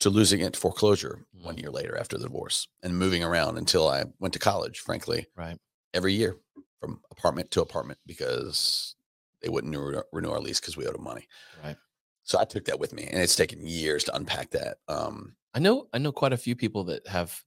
to 0.00 0.10
losing 0.10 0.40
it 0.40 0.54
to 0.54 0.60
foreclosure 0.60 1.24
one 1.32 1.56
Mhm. 1.56 1.62
year 1.62 1.70
later 1.70 1.96
after 1.96 2.18
the 2.18 2.24
divorce 2.24 2.68
and 2.82 2.98
moving 2.98 3.22
around 3.22 3.56
until 3.56 3.88
I 3.88 4.04
went 4.18 4.34
to 4.34 4.40
college, 4.40 4.80
frankly, 4.80 5.26
Right. 5.36 5.58
every 5.94 6.14
year 6.14 6.38
from 6.80 7.02
apartment 7.10 7.50
to 7.52 7.62
apartment 7.62 8.00
because 8.06 8.96
they 9.42 9.48
wouldn't 9.50 9.76
renew, 9.76 10.02
renew 10.12 10.30
our 10.30 10.40
lease 10.40 10.60
because 10.60 10.76
we 10.76 10.86
owed 10.86 10.94
them 10.96 11.04
money. 11.04 11.28
Right. 11.54 11.78
So 12.24 12.38
I 12.38 12.44
took 12.44 12.64
that 12.66 12.78
with 12.80 12.92
me 12.92 13.04
and 13.04 13.20
it's 13.22 13.36
taken 13.36 13.66
years 13.66 14.04
to 14.04 14.16
unpack 14.16 14.50
that. 14.50 14.78
Um, 14.88 15.36
I 15.52 15.58
know 15.60 15.88
I 15.92 15.98
know 15.98 16.12
quite 16.12 16.32
a 16.32 16.36
few 16.38 16.56
people 16.56 16.84
that 16.84 17.06
have 17.06 17.44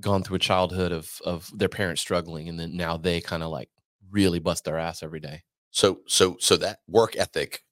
gone 0.00 0.22
through 0.22 0.36
a 0.36 0.40
childhood 0.40 0.90
of 0.92 1.20
of 1.24 1.50
their 1.56 1.68
parents 1.68 2.00
struggling 2.00 2.48
and 2.48 2.58
then 2.58 2.76
now 2.76 2.96
they 2.96 3.20
kind 3.20 3.42
of 3.42 3.50
like 3.50 3.70
really 4.10 4.38
bust 4.38 4.64
their 4.64 4.78
ass 4.78 5.02
every 5.02 5.20
day. 5.20 5.42
so, 5.70 6.00
so, 6.06 6.36
so 6.38 6.56
that 6.56 6.80
work 6.86 7.16
ethic, 7.16 7.62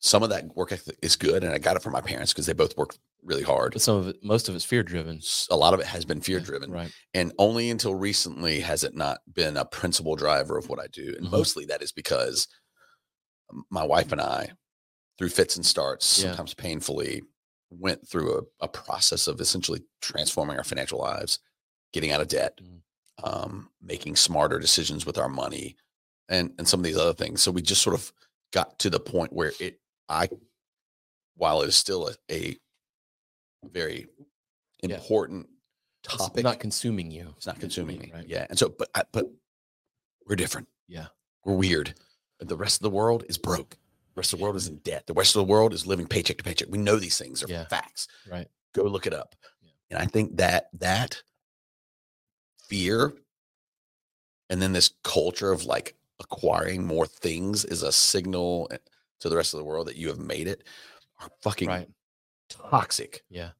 some 0.00 0.22
of 0.22 0.30
that 0.30 0.56
work 0.56 0.72
ethic 0.72 0.98
is 1.02 1.16
good. 1.16 1.44
And 1.44 1.52
I 1.52 1.58
got 1.58 1.76
it 1.76 1.82
from 1.82 1.92
my 1.92 2.00
parents 2.00 2.32
because 2.32 2.46
they 2.46 2.52
both 2.52 2.76
worked 2.76 2.98
really 3.22 3.42
hard. 3.44 3.72
But 3.72 3.82
some 3.82 3.96
of 3.96 4.08
it, 4.08 4.16
most 4.22 4.48
of 4.48 4.54
it's 4.56 4.64
fear 4.64 4.82
driven. 4.82 5.20
A 5.50 5.56
lot 5.56 5.74
of 5.74 5.80
it 5.80 5.86
has 5.86 6.04
been 6.04 6.20
fear 6.20 6.40
driven. 6.40 6.72
Right. 6.72 6.92
And 7.14 7.32
only 7.38 7.70
until 7.70 7.94
recently 7.94 8.60
has 8.60 8.82
it 8.82 8.96
not 8.96 9.20
been 9.32 9.56
a 9.56 9.64
principal 9.64 10.16
driver 10.16 10.58
of 10.58 10.68
what 10.68 10.80
I 10.80 10.88
do. 10.88 11.14
And 11.16 11.28
Mhm. 11.28 11.30
mostly 11.30 11.64
that 11.66 11.82
is 11.82 11.92
because 11.92 12.48
my 13.70 13.84
wife 13.84 14.12
and 14.12 14.20
I, 14.20 14.50
through 15.18 15.28
fits 15.30 15.56
and 15.56 15.64
starts, 15.66 16.18
Yeah. 16.18 16.28
sometimes 16.30 16.54
painfully, 16.54 17.22
went 17.70 18.06
through 18.06 18.38
a, 18.38 18.64
a 18.64 18.68
process 18.68 19.26
of 19.26 19.40
essentially 19.40 19.82
transforming 20.00 20.56
our 20.58 20.64
financial 20.64 20.98
lives, 20.98 21.38
getting 21.92 22.10
out 22.10 22.20
of 22.20 22.28
debt, 22.28 22.58
Mhm. 22.62 22.82
um, 23.22 23.70
making 23.80 24.16
smarter 24.16 24.58
decisions 24.58 25.06
with 25.06 25.18
our 25.18 25.28
money, 25.28 25.76
and 26.28 26.54
and 26.58 26.66
some 26.68 26.80
of 26.80 26.84
these 26.84 26.96
other 26.98 27.14
things. 27.14 27.42
So 27.42 27.50
we 27.50 27.62
just 27.62 27.82
sort 27.82 27.94
of 27.94 28.12
got 28.52 28.78
to 28.80 28.90
the 28.90 29.00
point 29.00 29.32
where 29.32 29.52
it, 29.60 29.80
I, 30.08 30.28
while 31.36 31.62
it 31.62 31.68
is 31.68 31.76
still 31.76 32.08
a, 32.08 32.14
a 32.30 32.58
very 33.64 34.06
Yeah. 34.82 34.96
important 34.96 35.48
It's 36.04 36.16
topic, 36.16 36.42
not 36.44 36.60
consuming 36.60 37.10
you. 37.10 37.32
it's 37.36 37.46
not 37.46 37.60
consuming 37.60 38.00
me. 38.00 38.10
Right. 38.12 38.26
Yeah. 38.28 38.46
And 38.50 38.58
so, 38.58 38.68
but, 38.68 38.88
I, 38.94 39.04
but 39.12 39.26
we're 40.26 40.36
different. 40.36 40.68
Yeah. 40.88 41.08
We're 41.44 41.54
weird. 41.56 41.94
The 42.48 42.56
rest 42.56 42.76
of 42.78 42.82
the 42.82 42.90
world 42.90 43.24
is 43.28 43.38
broke. 43.38 43.70
The 44.14 44.20
rest 44.20 44.32
of 44.32 44.38
the 44.38 44.42
world 44.42 44.56
is 44.56 44.66
in 44.68 44.76
debt. 44.78 45.06
The 45.06 45.14
rest 45.14 45.34
of 45.36 45.40
the 45.40 45.50
world 45.50 45.72
is 45.72 45.86
living 45.86 46.06
paycheck 46.06 46.38
to 46.38 46.44
paycheck. 46.44 46.68
We 46.70 46.78
know 46.78 46.96
these 46.96 47.18
things 47.18 47.42
are 47.42 47.48
Yeah. 47.48 47.66
facts. 47.68 48.08
Right. 48.30 48.48
Go 48.74 48.82
look 48.84 49.06
it 49.06 49.14
up. 49.14 49.34
Yeah. 49.62 49.70
And 49.90 49.98
I 50.00 50.06
think 50.06 50.36
that 50.36 50.68
that 50.74 51.22
fear 52.68 53.12
and 54.50 54.60
then 54.60 54.72
this 54.72 54.92
culture 55.02 55.52
of 55.52 55.64
like 55.64 55.96
acquiring 56.20 56.86
more 56.86 57.06
things 57.06 57.64
is 57.64 57.82
a 57.82 57.92
signal 57.92 58.68
eh, 58.70 58.78
to 59.20 59.28
the 59.28 59.36
rest 59.36 59.54
of 59.54 59.58
the 59.58 59.64
world 59.64 59.86
that 59.88 59.96
you 59.96 60.08
have 60.08 60.18
made 60.18 60.46
it 60.46 60.64
are 61.20 61.30
fucking 61.42 61.68
Right. 61.68 61.88
toxic. 62.48 63.24
Yeah. 63.28 63.50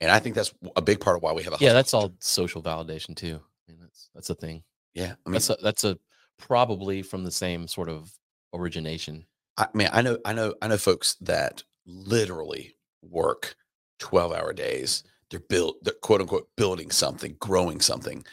And 0.00 0.10
I 0.10 0.18
think 0.20 0.34
that's 0.34 0.52
a 0.76 0.82
big 0.82 1.00
part 1.00 1.16
of 1.16 1.22
why 1.22 1.32
we 1.32 1.42
have 1.42 1.54
a 1.54 1.56
Yeah. 1.60 1.72
That's 1.72 1.94
all 1.94 2.14
social 2.20 2.62
validation 2.62 3.16
too. 3.16 3.40
I 3.68 3.72
mean, 3.72 3.80
that's 3.80 4.10
that's 4.14 4.30
a 4.30 4.34
thing. 4.34 4.62
Yeah. 4.94 5.14
I 5.24 5.28
mean, 5.28 5.34
That's 5.34 5.50
a, 5.50 5.56
that's 5.62 5.84
a 5.84 5.98
probably 6.38 7.02
from 7.02 7.24
the 7.24 7.30
same 7.30 7.66
sort 7.68 7.88
of 7.88 8.12
origination. 8.54 9.26
I 9.56 9.66
mean, 9.74 9.88
I 9.92 10.02
know, 10.02 10.18
I 10.24 10.32
know, 10.32 10.54
I 10.62 10.68
know 10.68 10.78
folks 10.78 11.14
that 11.20 11.62
literally 11.86 12.76
work 13.02 13.56
12 13.98 14.32
hour 14.32 14.52
days. 14.52 15.02
They're 15.30 15.40
built, 15.40 15.76
they're 15.82 15.94
quote 15.94 16.20
unquote 16.20 16.48
building 16.56 16.90
something, 16.90 17.36
growing 17.40 17.80
something. 17.80 18.24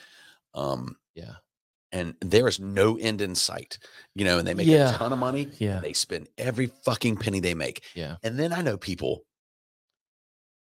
Um, 0.53 0.95
Yeah. 1.15 1.35
and 1.91 2.15
there 2.21 2.47
is 2.47 2.59
no 2.59 2.97
end 2.97 3.21
in 3.21 3.35
sight, 3.35 3.79
you 4.15 4.23
know, 4.25 4.37
and 4.37 4.47
they 4.47 4.53
make 4.53 4.67
Yeah. 4.67 4.93
a 4.95 4.97
ton 4.97 5.11
of 5.13 5.19
money. 5.19 5.49
Yeah. 5.57 5.77
and 5.77 5.83
They 5.85 5.93
spend 5.93 6.29
every 6.37 6.67
fucking 6.67 7.17
penny 7.17 7.39
they 7.39 7.53
make. 7.55 7.83
Yeah. 7.95 8.17
And 8.23 8.37
then 8.39 8.53
I 8.53 8.61
know 8.61 8.77
people 8.77 9.25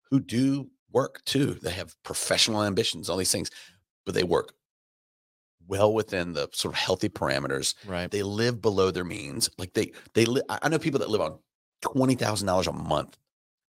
who 0.09 0.19
do 0.19 0.69
work 0.91 1.23
too. 1.25 1.55
They 1.55 1.71
have 1.71 1.95
professional 2.03 2.63
ambitions, 2.63 3.09
all 3.09 3.17
these 3.17 3.31
things, 3.31 3.49
but 4.05 4.13
they 4.15 4.23
work 4.23 4.53
well 5.67 5.93
within 5.93 6.33
the 6.33 6.49
sort 6.53 6.73
of 6.73 6.79
healthy 6.79 7.09
parameters 7.09 7.75
Right. 7.85 8.09
they 8.11 8.23
live 8.23 8.61
below 8.61 8.91
their 8.91 9.03
means. 9.05 9.49
Like 9.57 9.73
they 9.73 9.93
they 10.13 10.25
live. 10.25 10.43
I 10.49 10.69
know 10.69 10.79
people 10.79 10.99
that 10.99 11.09
live 11.09 11.21
on 11.21 11.39
twenty 11.81 12.15
thousand 12.15 12.47
dollars 12.47 12.67
a 12.67 12.73
month, 12.73 13.17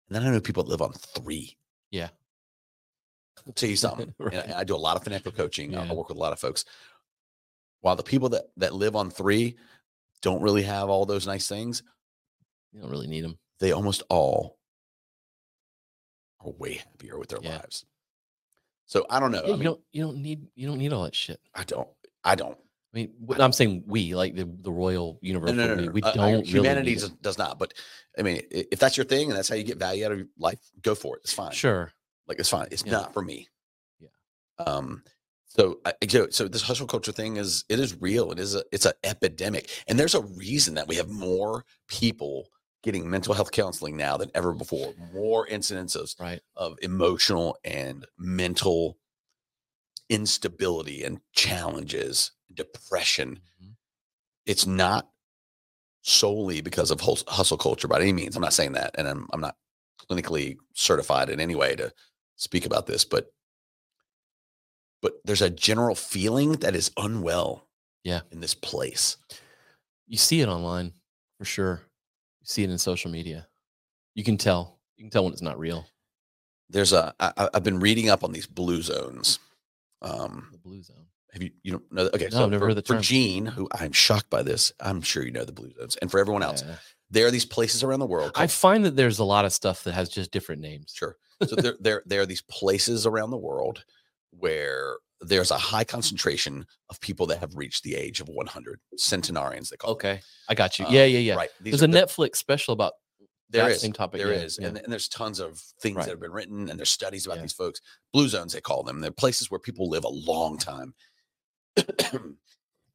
and 0.09 0.17
then 0.17 0.23
I 0.27 0.31
know 0.31 0.41
people 0.41 0.63
that 0.65 0.71
live 0.71 0.83
on 0.83 0.93
three. 0.93 1.57
Yeah. 1.91 2.09
I'll 3.47 3.53
tell 3.53 3.71
you 3.71 3.77
something. 3.87 4.15
Right. 4.19 4.51
I, 4.55 4.65
do 4.65 4.75
a 4.75 4.77
lot 4.77 4.97
of 4.97 5.05
financial 5.05 5.33
coaching. 5.33 5.77
I- 5.77 5.89
I 5.89 5.93
work 5.95 6.09
with 6.09 6.19
a 6.19 6.21
lot 6.21 6.33
of 6.33 6.41
folks. 6.41 6.65
While 7.81 7.97
the 7.97 8.03
people 8.03 8.29
that 8.31 8.45
that 8.57 8.75
live 8.75 8.97
on 8.97 9.11
three 9.11 9.57
don't 10.21 10.43
really 10.43 10.65
have 10.65 10.89
all 10.91 11.07
those 11.07 11.27
nice 11.27 11.47
things, 11.49 11.83
You 12.73 12.81
don't 12.83 12.91
really 12.91 13.07
need 13.07 13.23
them. 13.25 13.39
they 13.61 13.73
almost 13.73 14.03
all 14.11 14.59
are 16.41 16.51
way 16.53 16.75
happier 16.75 17.19
with 17.19 17.29
their 17.29 17.41
Yeah. 17.43 17.57
lives. 17.59 17.85
So 18.89 19.07
I 19.09 19.21
don't 19.21 19.31
know. 19.31 19.43
Yeah, 19.47 19.53
I 19.55 19.57
you 19.59 19.63
don't 19.65 19.81
you 19.93 20.03
don't 20.03 20.17
need 20.19 20.47
you 20.57 20.67
don't 20.67 20.79
need 20.79 20.93
all 20.93 21.05
that 21.05 21.15
shit. 21.15 21.41
I 21.55 21.63
don't. 21.65 21.89
I 22.25 22.35
don't. 22.35 22.57
I 22.95 22.97
mean, 22.97 23.13
I 23.39 23.45
am 23.45 23.53
saying 23.53 23.85
we 23.87 24.15
like 24.15 24.35
the 24.35 24.49
the 24.63 24.73
royal 24.73 25.19
No, 25.23 25.27
universal. 25.29 25.57
no, 25.57 25.67
no, 25.69 25.75
no, 25.75 25.81
we, 25.83 25.87
no. 25.87 25.93
we 25.93 26.03
Uh, 26.03 26.13
don't. 26.13 26.25
I- 26.25 26.31
really 26.33 26.45
humanity 26.45 26.95
does, 26.95 27.11
does 27.11 27.39
not. 27.39 27.59
But 27.59 27.75
I 28.19 28.23
mean, 28.23 28.41
if 28.51 28.79
that's 28.81 28.97
your 28.97 29.05
thing 29.05 29.29
and 29.29 29.37
that's 29.37 29.49
how 29.49 29.55
you 29.57 29.63
get 29.65 29.77
value 29.79 30.05
out 30.07 30.13
of 30.13 30.19
your 30.19 30.27
life, 30.39 30.59
go 30.83 30.95
for 30.95 31.17
it. 31.17 31.21
It's 31.25 31.33
fine. 31.35 31.53
Sure. 31.53 31.93
Like 32.27 32.39
it's 32.41 32.49
fine. 32.49 32.69
It's 32.71 32.83
Yeah. 32.85 32.93
not 32.93 33.13
for 33.13 33.23
me. 33.23 33.47
Yeah. 34.01 34.09
Um. 34.65 35.05
So, 35.51 35.81
I, 35.85 35.95
so, 36.09 36.29
so 36.31 36.47
this 36.47 36.63
hustle 36.63 36.87
culture 36.87 37.11
thing 37.13 37.37
is 37.37 37.65
it 37.69 37.79
is 37.81 38.01
real. 38.01 38.33
It 38.33 38.39
is 38.39 38.55
a 38.55 38.65
it's 38.73 38.87
an 38.87 38.93
epidemic, 39.05 39.69
and 39.87 39.99
there's 39.99 40.15
a 40.15 40.23
reason 40.23 40.75
that 40.75 40.89
we 40.89 40.97
have 40.97 41.09
more 41.09 41.65
people 41.89 42.49
getting 42.83 43.09
mental 43.11 43.35
health 43.35 43.51
counseling 43.53 43.97
now 43.97 44.17
than 44.17 44.31
ever 44.35 44.53
before. 44.53 44.95
More 45.13 45.47
incidences 45.49 46.19
Right. 46.21 46.41
of 46.57 46.79
emotional 46.83 47.59
and 47.65 48.07
mental 48.17 48.99
instability 50.09 51.05
and 51.05 51.21
challenges, 51.33 52.33
depression. 52.53 53.41
Mhm. 53.63 53.77
It's 54.47 54.67
not 54.67 55.11
solely 56.03 56.61
because 56.61 56.91
of 56.91 57.01
hus- 57.01 57.25
hustle 57.29 57.59
culture 57.59 57.89
by 57.89 58.01
any 58.01 58.13
means. 58.13 58.37
I'm 58.37 58.43
not 58.43 58.55
saying 58.55 58.73
that, 58.73 58.95
and 58.97 59.07
I'm 59.09 59.29
I'm 59.33 59.41
not 59.41 59.57
clinically 60.09 60.57
certified 60.75 61.29
in 61.29 61.41
any 61.41 61.55
way 61.55 61.77
to 61.77 61.93
speak 62.37 62.65
about 62.65 62.87
this, 62.87 63.05
but 63.05 63.33
but 65.03 65.21
there's 65.25 65.43
a 65.43 65.51
general 65.51 65.95
feeling 65.95 66.53
that 66.55 66.75
is 66.75 66.91
unwell. 66.97 67.65
Yeah. 68.05 68.23
in 68.31 68.41
this 68.41 68.55
place. 68.55 69.19
You 70.07 70.17
see 70.17 70.41
it 70.41 70.49
online 70.49 70.95
for 71.37 71.45
sure. 71.45 71.83
See 72.49 72.63
it 72.65 72.71
in 72.71 72.79
social 72.79 73.11
media. 73.11 73.47
You 74.15 74.25
can 74.25 74.39
tell. 74.39 74.79
You 74.97 75.05
can 75.05 75.11
tell 75.11 75.25
when 75.25 75.35
it's 75.35 75.43
not 75.43 75.59
real. 75.59 75.87
There's 76.71 76.95
a 76.95 77.15
I, 77.21 77.49
I've 77.53 77.63
been 77.63 77.79
reading 77.79 78.09
up 78.09 78.25
on 78.25 78.33
these 78.33 78.47
blue 78.47 78.81
zones. 78.81 79.39
Um, 80.01 80.49
The 80.53 80.59
blue 80.59 80.83
zone. 80.83 81.05
Have 81.33 81.43
you 81.43 81.51
you 81.63 81.73
don't 81.73 81.93
know? 81.93 82.05
that? 82.05 82.15
Okay, 82.15 82.29
No, 82.33 82.45
I've 82.45 82.51
never 82.51 82.63
for, 82.63 82.69
heard 82.69 82.77
the 82.77 82.83
for. 82.83 82.99
Gene, 83.01 83.45
who 83.45 83.69
I'm 83.73 83.93
shocked 83.93 84.31
by 84.31 84.43
this, 84.43 84.73
I'm 84.81 85.03
sure 85.03 85.23
you 85.23 85.31
know 85.31 85.45
the 85.45 85.53
blue 85.53 85.71
zones, 85.79 85.97
and 85.97 86.11
for 86.11 86.19
everyone 86.19 86.43
else, 86.43 86.63
Yeah. 86.67 86.77
there 87.11 87.27
are 87.27 87.31
these 87.31 87.45
places 87.45 87.83
around 87.83 88.01
the 88.01 88.07
world. 88.07 88.33
I 88.35 88.47
find 88.47 88.83
that 88.87 88.97
there's 88.97 89.19
a 89.19 89.25
lot 89.25 89.45
of 89.45 89.53
stuff 89.53 89.85
that 89.85 89.93
has 89.93 90.09
just 90.09 90.31
different 90.31 90.63
names. 90.63 90.93
sure, 90.97 91.19
so 91.47 91.55
there 91.55 91.77
there 91.81 92.03
there 92.07 92.23
are 92.23 92.27
these 92.27 92.41
places 92.43 93.05
around 93.07 93.31
the 93.31 93.37
world 93.37 93.85
where 94.31 94.97
there's 95.21 95.51
a 95.51 95.59
high 95.59 95.85
concentration 95.85 96.65
of 96.91 97.01
people 97.01 97.27
that 97.27 97.39
have 97.39 97.57
reached 97.57 97.83
the 97.83 97.95
age 97.97 98.21
of 98.21 98.29
100 98.29 98.81
centenarians. 98.97 99.71
They 99.71 99.77
call 99.77 99.91
them. 99.91 99.97
Okay, 99.97 100.21
I 100.49 100.55
got 100.55 100.79
you. 100.79 100.87
Um, 100.87 100.95
yeah, 100.95 101.05
yeah, 101.05 101.19
yeah. 101.19 101.35
Right. 101.35 101.51
These 101.61 101.73
There's 101.73 101.83
a 101.83 101.87
the- 101.89 101.99
Netflix 101.99 102.37
special 102.37 102.73
about 102.73 102.93
There 103.51 103.65
that 103.65 103.73
is. 103.73 103.81
same 103.81 103.93
topic. 103.93 104.21
There 104.21 104.33
yeah, 104.33 104.41
is, 104.41 104.59
yeah. 104.61 104.69
and, 104.69 104.79
and 104.79 104.93
there's 104.93 105.09
tons 105.09 105.41
of 105.41 105.59
things 105.83 105.97
Right. 105.97 106.05
that 106.05 106.11
have 106.13 106.21
been 106.21 106.31
written, 106.33 106.69
and 106.71 106.79
there's 106.79 106.91
studies 106.91 107.27
about 107.27 107.37
Yeah. 107.37 107.43
these 107.43 107.53
folks. 107.53 107.81
Blue 108.13 108.29
zones, 108.29 108.53
they 108.53 108.61
call 108.61 108.83
them. 108.85 109.01
They're 109.01 109.11
places 109.11 109.51
where 109.51 109.59
people 109.61 109.89
live 109.89 110.05
a 110.05 110.09
long 110.09 110.57
time. 110.59 110.95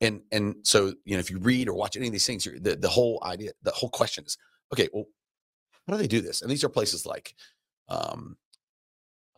and 0.02 0.22
and 0.32 0.56
so 0.64 0.94
you 1.06 1.16
know, 1.16 1.20
if 1.20 1.30
you 1.32 1.40
read 1.40 1.68
or 1.68 1.74
watch 1.74 1.96
any 1.98 2.08
of 2.08 2.12
these 2.14 2.26
things, 2.26 2.46
you're, 2.46 2.60
the 2.60 2.76
the 2.76 2.90
whole 2.90 3.22
idea, 3.26 3.52
the 3.64 3.72
whole 3.72 3.90
question 3.90 4.24
is, 4.26 4.38
okay, 4.74 4.90
well, 4.94 5.06
how 5.88 5.94
do 5.94 6.00
they 6.00 6.08
do 6.08 6.22
this? 6.22 6.42
And 6.42 6.50
these 6.52 6.64
are 6.64 6.70
places 6.70 7.06
like 7.06 7.34
um, 7.90 8.38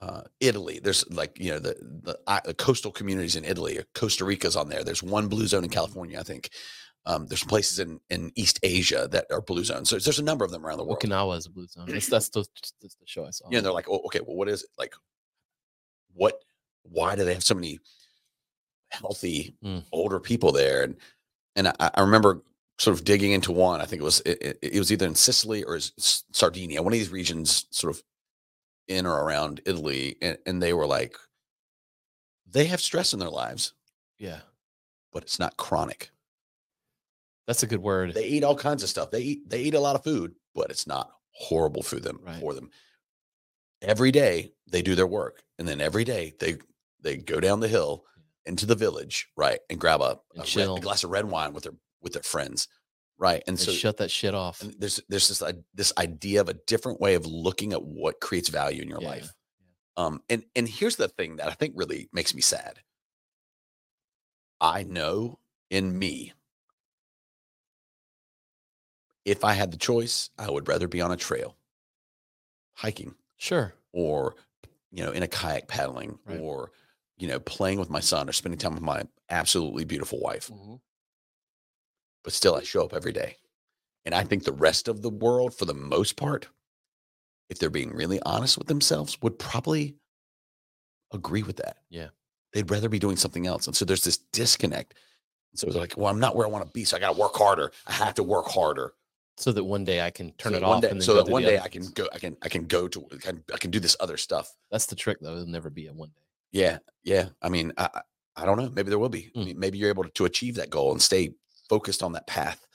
uh, 0.06 0.22
Italy. 0.40 0.80
There's 0.82 1.10
like 1.10 1.38
you 1.40 1.52
know 1.52 1.60
the 1.60 1.76
the, 2.04 2.42
the 2.46 2.54
coastal 2.54 2.92
communities 2.92 3.36
in 3.36 3.44
Italy. 3.44 3.80
Costa 3.96 4.24
Rica's 4.24 4.56
on 4.56 4.70
there. 4.70 4.84
There's 4.84 5.02
one 5.02 5.28
blue 5.28 5.48
zone 5.48 5.64
in 5.64 5.70
California, 5.70 6.20
I 6.20 6.24
think. 6.24 6.50
Um, 7.08 7.28
there's 7.28 7.44
places 7.44 7.80
in, 7.80 8.00
in 8.10 8.32
East 8.36 8.60
Asia 8.64 9.08
that 9.12 9.26
are 9.32 9.42
blue 9.42 9.64
zones. 9.64 9.90
So 9.90 10.00
there's 10.00 10.18
a 10.18 10.24
number 10.24 10.44
of 10.44 10.50
them 10.50 10.66
around 10.66 10.80
the 10.80 10.84
world. 10.84 11.00
Okinawa 11.00 11.38
is 11.38 11.46
a 11.46 11.52
blue 11.52 11.68
zone. 11.68 11.86
That's 11.88 12.08
that's 12.08 12.30
the, 12.30 12.46
that's 12.82 12.96
the 12.96 13.06
show 13.06 13.26
I 13.26 13.32
saw. 13.32 13.48
Yeah, 13.50 13.60
and 13.60 13.66
they're 13.66 13.74
like, 13.74 13.90
oh, 13.90 14.02
okay, 14.06 14.22
well, 14.26 14.36
what 14.36 14.50
is 14.50 14.64
it? 14.64 14.70
Like, 14.78 14.94
what? 16.14 16.36
Why 16.84 17.16
do 17.16 17.26
they 17.26 17.34
have 17.34 17.44
so 17.44 17.56
many 17.56 17.80
healthy 18.92 19.56
Mm. 19.64 19.84
older 19.92 20.20
people 20.20 20.52
there? 20.52 20.84
And 20.84 20.96
and 21.56 21.68
I, 21.68 21.92
I 21.96 22.02
remember 22.02 22.44
sort 22.78 22.98
of 22.98 23.06
digging 23.06 23.32
into 23.32 23.52
one. 23.52 23.82
I 23.82 23.86
think 23.86 24.02
it 24.02 24.06
was 24.06 24.22
it, 24.26 24.60
it, 24.62 24.78
was 24.80 24.92
either 24.92 25.06
in 25.06 25.16
Sicily 25.16 25.64
or 25.64 25.80
Sardinia, 25.80 26.82
one 26.82 26.94
of 26.94 27.00
these 27.00 27.12
regions, 27.12 27.66
sort 27.72 27.96
of 27.96 28.04
in 28.88 29.06
or 29.06 29.24
around 29.24 29.62
Italy, 29.66 30.16
and, 30.22 30.38
and 30.46 30.62
they 30.62 30.74
were 30.74 30.86
like, 30.88 31.18
they 32.46 32.66
have 32.66 32.82
stress 32.82 33.14
in 33.14 33.20
their 33.20 33.30
lives, 33.30 33.74
yeah, 34.18 34.42
but 35.12 35.24
it's 35.24 35.40
not 35.40 35.58
chronic. 35.58 36.12
that's 37.48 37.64
a 37.64 37.68
good 37.68 37.82
word. 37.82 38.14
They 38.14 38.28
eat 38.28 38.44
all 38.44 38.56
kinds 38.56 38.84
of 38.84 38.90
stuff. 38.90 39.12
They 39.12 39.22
eat 39.22 39.50
they 39.50 39.62
eat 39.64 39.74
a 39.74 39.80
lot 39.80 39.96
of 39.96 40.04
food, 40.04 40.36
but 40.54 40.70
it's 40.70 40.88
not 40.88 41.12
horrible 41.32 41.84
for 41.84 42.00
them 42.00 42.20
Right. 42.24 42.40
for 42.40 42.54
them. 42.54 42.70
Every 43.82 44.12
day 44.12 44.54
they 44.68 44.82
do 44.82 44.96
their 44.96 45.08
work, 45.08 45.44
and 45.60 45.68
then 45.68 45.82
every 45.82 46.04
day 46.04 46.34
they 46.40 46.58
they 47.02 47.18
go 47.18 47.40
down 47.40 47.60
the 47.60 47.68
hill 47.68 48.06
into 48.46 48.66
the 48.66 48.76
village, 48.76 49.28
right, 49.36 49.60
and 49.70 49.80
grab 49.80 50.02
a, 50.02 50.20
And 50.36 50.44
a, 50.48 50.60
red- 50.60 50.78
a 50.78 50.82
glass 50.82 51.04
of 51.04 51.10
red 51.12 51.26
wine 51.26 51.54
with 51.54 51.64
their 51.64 51.74
with 52.02 52.14
their 52.14 52.24
friends, 52.24 52.68
right, 53.18 53.44
and 53.48 53.58
They 53.58 53.64
so 53.64 53.72
shut 53.72 53.98
that 53.98 54.12
shit 54.12 54.34
off. 54.34 54.62
and 54.62 54.74
there's 54.80 55.00
there's 55.10 55.28
this 55.28 55.42
i- 55.42 55.54
this 55.74 55.94
idea 55.98 56.42
of 56.42 56.50
a 56.50 56.54
different 56.54 57.00
way 57.00 57.16
of 57.16 57.26
looking 57.26 57.74
at 57.74 57.84
what 57.84 58.20
creates 58.22 58.50
value 58.50 58.82
in 58.82 58.90
your 58.90 59.02
Yeah, 59.02 59.08
life. 59.10 59.34
Um, 59.98 60.22
and 60.30 60.46
and 60.56 60.68
here's 60.68 60.98
the 60.98 61.08
thing 61.08 61.38
that 61.38 61.48
I 61.48 61.54
think 61.54 61.74
really 61.78 62.10
makes 62.12 62.34
me 62.36 62.42
sad. 62.42 62.80
I 64.62 64.84
know 64.84 65.40
in 65.70 65.98
me, 65.98 66.34
if 69.26 69.44
I 69.44 69.54
had 69.54 69.72
the 69.72 69.78
choice, 69.78 70.30
I 70.38 70.50
would 70.50 70.68
rather 70.68 70.88
be 70.88 71.02
on 71.02 71.12
a 71.12 71.18
trail. 71.18 71.58
hiking 72.78 73.16
Sure. 73.38 73.74
or 73.94 74.36
you 74.92 75.04
know 75.04 75.12
in 75.12 75.24
a 75.24 75.28
kayak 75.28 75.68
paddling 75.68 76.20
Right. 76.26 76.40
or 76.42 76.72
you 77.18 77.28
know 77.28 77.40
playing 77.40 77.80
with 77.80 77.90
my 77.90 78.02
son 78.02 78.28
or 78.30 78.34
spending 78.34 78.60
time 78.60 78.74
with 78.74 78.84
my 78.84 79.04
absolutely 79.30 79.86
beautiful 79.86 80.20
wife 80.20 80.52
but 82.26 82.34
still 82.34 82.56
i 82.56 82.62
show 82.64 82.84
up 82.84 82.94
every 82.94 83.14
day 83.14 83.38
and 84.04 84.14
i 84.14 84.24
think 84.24 84.44
the 84.44 84.52
rest 84.52 84.90
of 84.90 85.02
the 85.02 85.10
world 85.10 85.54
for 85.54 85.64
the 85.66 85.74
most 85.74 86.18
part 86.18 86.50
if 87.50 87.58
they're 87.60 87.70
being 87.70 87.94
really 87.94 88.20
honest 88.26 88.58
with 88.58 88.68
themselves 88.68 89.18
would 89.22 89.40
probably 89.40 89.96
agree 91.14 91.44
with 91.44 91.58
that 91.58 91.78
Yeah. 91.90 92.10
they'd 92.52 92.70
rather 92.70 92.90
be 92.90 93.00
doing 93.00 93.16
something 93.16 93.48
else 93.48 93.68
and 93.68 93.76
so 93.76 93.86
there's 93.86 94.04
this 94.04 94.18
disconnect 94.18 94.96
so 95.54 95.68
it's 95.68 95.76
like 95.76 95.94
well 95.96 96.08
i'm 96.08 96.20
not 96.20 96.36
where 96.36 96.46
i 96.46 96.50
want 96.50 96.66
to 96.66 96.72
be 96.74 96.84
so 96.84 96.98
i 96.98 97.00
got 97.00 97.14
to 97.14 97.20
work 97.20 97.36
harder 97.36 97.72
i 97.88 97.94
have 97.94 98.16
to 98.16 98.24
work 98.24 98.48
harder 98.48 98.94
So 99.38 99.52
that 99.52 99.64
one 99.64 99.84
day 99.86 100.02
I 100.02 100.12
can 100.12 100.32
turn 100.34 100.54
so 100.54 100.58
it 100.58 100.64
off 100.64 100.82
day, 100.82 100.90
and 100.90 101.00
then 101.00 101.06
so 101.06 101.14
that 101.16 101.28
one 101.32 101.44
day 101.44 101.60
i 101.60 101.68
can 101.70 101.86
go 101.92 102.08
i 102.12 102.20
can 102.20 102.36
i 102.42 102.50
can 102.50 102.66
go 102.66 102.88
to 102.88 103.06
I 103.14 103.18
can, 103.18 103.44
I 103.54 103.58
can 103.58 103.72
do 103.72 103.80
this 103.80 103.96
other 104.00 104.18
stuff 104.18 104.48
That's 104.72 104.88
the 104.88 104.96
trick, 104.96 105.20
though. 105.22 105.34
It'll 105.34 105.46
never 105.46 105.70
be 105.70 105.88
a 105.88 105.94
one 105.94 106.10
day. 106.10 106.22
Yeah, 106.52 106.78
yeah. 107.04 107.30
I 107.42 107.50
mean, 107.50 107.72
I 107.78 107.90
I 107.94 108.02
I 108.38 108.46
don't 108.46 108.58
know. 108.58 108.70
Maybe 108.70 108.90
there 108.90 109.00
will 109.00 109.08
be. 109.10 109.32
I 109.36 109.40
Mm. 109.40 109.46
mean, 109.46 109.60
maybe 109.60 109.78
you're 109.78 109.90
able 109.96 110.04
to, 110.04 110.10
to 110.10 110.26
achieve 110.26 110.56
that 110.56 110.70
goal 110.70 110.92
and 110.92 111.02
stay 111.02 111.34
focused 111.70 112.04
on 112.04 112.14
that 112.14 112.28
path. 112.28 112.66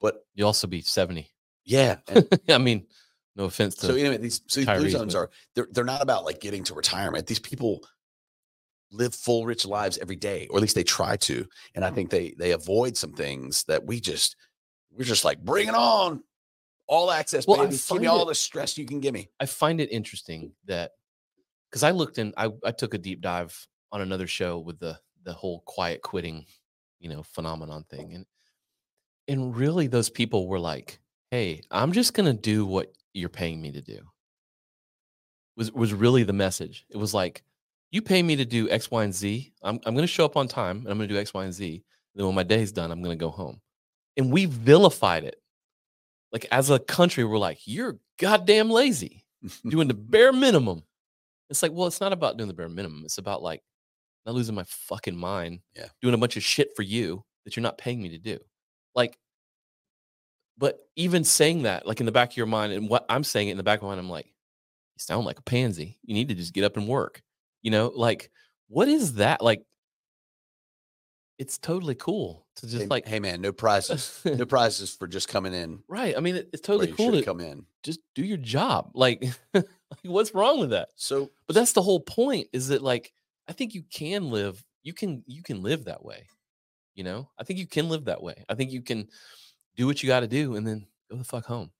But 0.00 0.24
You'll 0.34 0.48
also 0.48 0.66
be 0.66 0.82
seventy. 0.82 1.30
yeah, 1.64 1.96
and 2.08 2.28
I 2.48 2.58
mean, 2.58 2.86
no 3.34 3.44
offense 3.44 3.74
to. 3.76 3.86
so 3.86 3.94
anyway, 3.94 4.18
these 4.18 4.40
so 4.46 4.60
these 4.60 4.66
blue 4.68 4.90
zones 4.90 5.14
but- 5.14 5.20
are 5.20 5.30
they're 5.54 5.68
they're 5.72 5.84
not 5.84 6.02
about 6.02 6.24
like 6.24 6.40
getting 6.40 6.64
to 6.64 6.74
retirement. 6.74 7.26
These 7.26 7.38
people 7.40 7.80
live 8.92 9.14
full, 9.14 9.44
rich 9.46 9.66
lives 9.66 9.98
every 9.98 10.16
day, 10.16 10.46
or 10.50 10.58
at 10.58 10.62
least 10.62 10.74
they 10.76 10.84
try 10.84 11.16
to. 11.16 11.44
And 11.74 11.84
I 11.84 11.90
think 11.90 12.10
they 12.10 12.34
they 12.38 12.52
avoid 12.52 12.96
some 12.96 13.12
things 13.12 13.64
that 13.64 13.84
we 13.84 14.00
just 14.00 14.36
we're 14.92 15.04
just 15.04 15.24
like 15.24 15.42
bring 15.44 15.68
it 15.68 15.74
on, 15.74 16.22
all 16.86 17.10
access, 17.10 17.46
Well, 17.46 17.64
baby. 17.64 17.76
Give 17.88 18.00
me 18.00 18.06
all 18.06 18.22
it- 18.22 18.28
the 18.28 18.34
stress 18.34 18.78
you 18.78 18.86
can 18.86 19.00
give 19.00 19.12
me. 19.14 19.28
I 19.40 19.46
find 19.46 19.80
it 19.80 19.90
interesting 19.90 20.52
that 20.66 20.92
because 21.70 21.82
I 21.82 21.90
looked 21.90 22.18
in, 22.18 22.32
I, 22.36 22.50
I 22.64 22.70
took 22.70 22.94
a 22.94 22.98
deep 22.98 23.20
dive 23.20 23.66
on 23.92 24.00
another 24.02 24.26
show 24.26 24.58
with 24.58 24.78
the 24.78 24.98
the 25.24 25.32
whole 25.32 25.62
quiet 25.66 26.00
quitting, 26.02 26.46
you 26.98 27.08
know, 27.08 27.22
phenomenon 27.22 27.84
thing, 27.90 28.14
and 28.14 28.26
and 29.28 29.40
mm-hmm. 29.40 29.58
really 29.58 29.86
those 29.86 30.10
people 30.10 30.48
were 30.48 30.60
like, 30.60 31.00
"Hey, 31.30 31.62
I'm 31.70 31.92
just 31.92 32.14
gonna 32.14 32.34
do 32.34 32.66
what 32.66 32.92
you're 33.14 33.28
paying 33.28 33.60
me 33.60 33.72
to 33.72 33.82
do." 33.82 34.00
Was 35.56 35.72
was 35.72 35.92
really 35.94 36.22
the 36.22 36.32
message. 36.32 36.84
It 36.90 36.96
was 36.96 37.14
like, 37.14 37.42
you 37.90 38.02
pay 38.02 38.22
me 38.22 38.36
to 38.36 38.44
do 38.44 38.68
X, 38.70 38.90
Y, 38.90 39.04
and 39.04 39.14
Z. 39.14 39.52
I'm 39.62 39.80
I'm 39.86 39.94
gonna 39.94 40.06
show 40.06 40.24
up 40.24 40.36
on 40.36 40.48
time 40.48 40.78
and 40.78 40.88
I'm 40.88 40.98
gonna 40.98 41.08
do 41.08 41.18
X, 41.18 41.32
Y, 41.32 41.44
and 41.44 41.52
Z. 41.52 41.82
Then 42.14 42.26
when 42.26 42.34
my 42.34 42.42
day's 42.42 42.72
done, 42.72 42.90
I'm 42.90 43.02
gonna 43.02 43.16
go 43.16 43.30
home. 43.30 43.60
And 44.16 44.32
we 44.32 44.46
vilified 44.46 45.24
it. 45.24 45.40
Like 46.32 46.46
as 46.50 46.70
a 46.70 46.78
country, 46.78 47.24
we're 47.24 47.38
like, 47.38 47.60
you're 47.66 47.98
goddamn 48.18 48.70
lazy 48.70 49.24
doing 49.68 49.88
the 49.88 49.94
bare 49.94 50.32
minimum. 50.32 50.82
It's 51.48 51.62
like, 51.62 51.72
well, 51.72 51.86
it's 51.86 52.00
not 52.00 52.12
about 52.12 52.36
doing 52.36 52.48
the 52.48 52.54
bare 52.54 52.68
minimum. 52.68 53.02
It's 53.04 53.18
about 53.18 53.42
like 53.42 53.62
not 54.26 54.34
losing 54.34 54.54
my 54.54 54.64
fucking 54.66 55.16
mind, 55.16 55.60
Yeah. 55.74 55.86
doing 56.02 56.14
a 56.14 56.18
bunch 56.18 56.36
of 56.36 56.42
shit 56.42 56.74
for 56.76 56.82
you 56.82 57.24
that 57.44 57.56
you're 57.56 57.62
not 57.62 57.78
paying 57.78 58.02
me 58.02 58.08
to 58.10 58.18
do. 58.18 58.38
Like, 58.94 59.16
but 60.58 60.78
even 60.96 61.22
saying 61.24 61.62
that, 61.62 61.86
like 61.86 62.00
in 62.00 62.06
the 62.06 62.12
back 62.12 62.30
of 62.32 62.36
your 62.36 62.46
mind, 62.46 62.72
and 62.72 62.88
what 62.88 63.04
I'm 63.08 63.24
saying 63.24 63.48
it 63.48 63.52
in 63.52 63.56
the 63.56 63.62
back 63.62 63.78
of 63.78 63.82
my 63.84 63.90
mind, 63.90 64.00
I'm 64.00 64.10
like, 64.10 64.26
you 64.26 64.98
sound 64.98 65.26
like 65.26 65.38
a 65.38 65.42
pansy. 65.42 65.98
You 66.02 66.14
need 66.14 66.28
to 66.28 66.34
just 66.34 66.52
get 66.54 66.64
up 66.64 66.76
and 66.76 66.88
work. 66.88 67.22
You 67.62 67.70
know, 67.70 67.92
like, 67.94 68.30
what 68.68 68.88
is 68.88 69.14
that? 69.14 69.42
Like, 69.42 69.62
it's 71.38 71.58
totally 71.58 71.94
cool 71.94 72.46
to 72.56 72.66
just 72.66 72.82
Hey, 72.84 72.86
like, 72.88 73.06
hey 73.06 73.20
man, 73.20 73.42
no 73.42 73.52
prizes, 73.52 74.20
no 74.24 74.44
prizes 74.46 74.94
for 74.94 75.06
just 75.06 75.28
coming 75.28 75.52
in. 75.52 75.80
right. 75.88 76.16
I 76.16 76.20
mean, 76.20 76.36
it, 76.36 76.48
it's 76.54 76.62
totally 76.62 76.90
cool 76.92 77.12
to 77.12 77.22
come 77.22 77.40
in. 77.40 77.66
just 77.82 78.00
do 78.14 78.24
your 78.24 78.38
job. 78.38 78.92
Like, 78.94 79.22
like, 79.54 79.66
what's 80.04 80.34
wrong 80.34 80.58
with 80.60 80.70
that? 80.70 80.88
So 80.96 81.30
but 81.46 81.54
that's 81.54 81.72
the 81.72 81.82
whole 81.82 82.00
point 82.00 82.48
is 82.54 82.68
that 82.68 82.80
like 82.82 83.12
i 83.48 83.52
think 83.52 83.74
you 83.74 83.82
can 83.90 84.30
live 84.30 84.62
you 84.82 84.92
can 84.92 85.22
you 85.26 85.42
can 85.42 85.62
live 85.62 85.84
that 85.84 86.04
way 86.04 86.26
you 86.94 87.04
know 87.04 87.28
i 87.38 87.44
think 87.44 87.58
you 87.58 87.66
can 87.66 87.88
live 87.88 88.04
that 88.04 88.22
way 88.22 88.44
i 88.48 88.54
think 88.54 88.70
you 88.70 88.82
can 88.82 89.08
do 89.76 89.86
what 89.86 90.02
you 90.02 90.06
got 90.06 90.20
to 90.20 90.28
do 90.28 90.56
and 90.56 90.66
then 90.66 90.86
go 91.10 91.16
the 91.16 91.24
fuck 91.24 91.44
home 91.44 91.70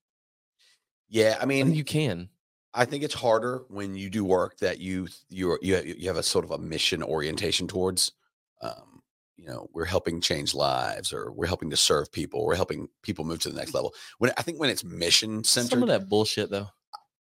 yeah, 1.09 1.37
I 1.39 1.43
i 1.43 1.47
mean, 1.47 1.67
think 1.67 1.77
you 1.77 1.85
can 1.85 2.29
I 2.77 2.85
think 2.85 3.03
it's 3.03 3.15
harder 3.15 3.65
when 3.69 3.97
you 3.97 4.11
do 4.11 4.25
work 4.25 4.59
that 4.59 4.79
you 4.79 5.09
you 5.31 5.59
you 5.63 5.81
you 5.83 6.09
have 6.09 6.19
a 6.19 6.23
sort 6.23 6.45
of 6.45 6.51
a 6.51 6.59
mission 6.59 7.03
orientation 7.03 7.67
towards. 7.67 8.13
Um, 8.61 9.03
you 9.37 9.47
know, 9.47 9.69
we're 9.73 9.85
helping 9.87 10.21
change 10.21 10.55
lives, 10.55 11.13
or 11.13 11.33
we're 11.33 11.47
helping 11.47 11.71
to 11.71 11.77
serve 11.77 12.13
people, 12.13 12.45
we're 12.45 12.55
helping 12.55 12.89
people 13.03 13.25
move 13.25 13.41
to 13.41 13.49
the 13.49 13.57
next 13.57 13.75
level. 13.75 13.95
When 14.19 14.31
I 14.37 14.43
think 14.43 14.61
when 14.61 14.71
it's 14.71 14.85
mission 14.85 15.43
centered, 15.43 15.71
some 15.71 15.83
of 15.83 15.89
that 15.89 16.09
bullshit 16.09 16.51
though 16.51 16.69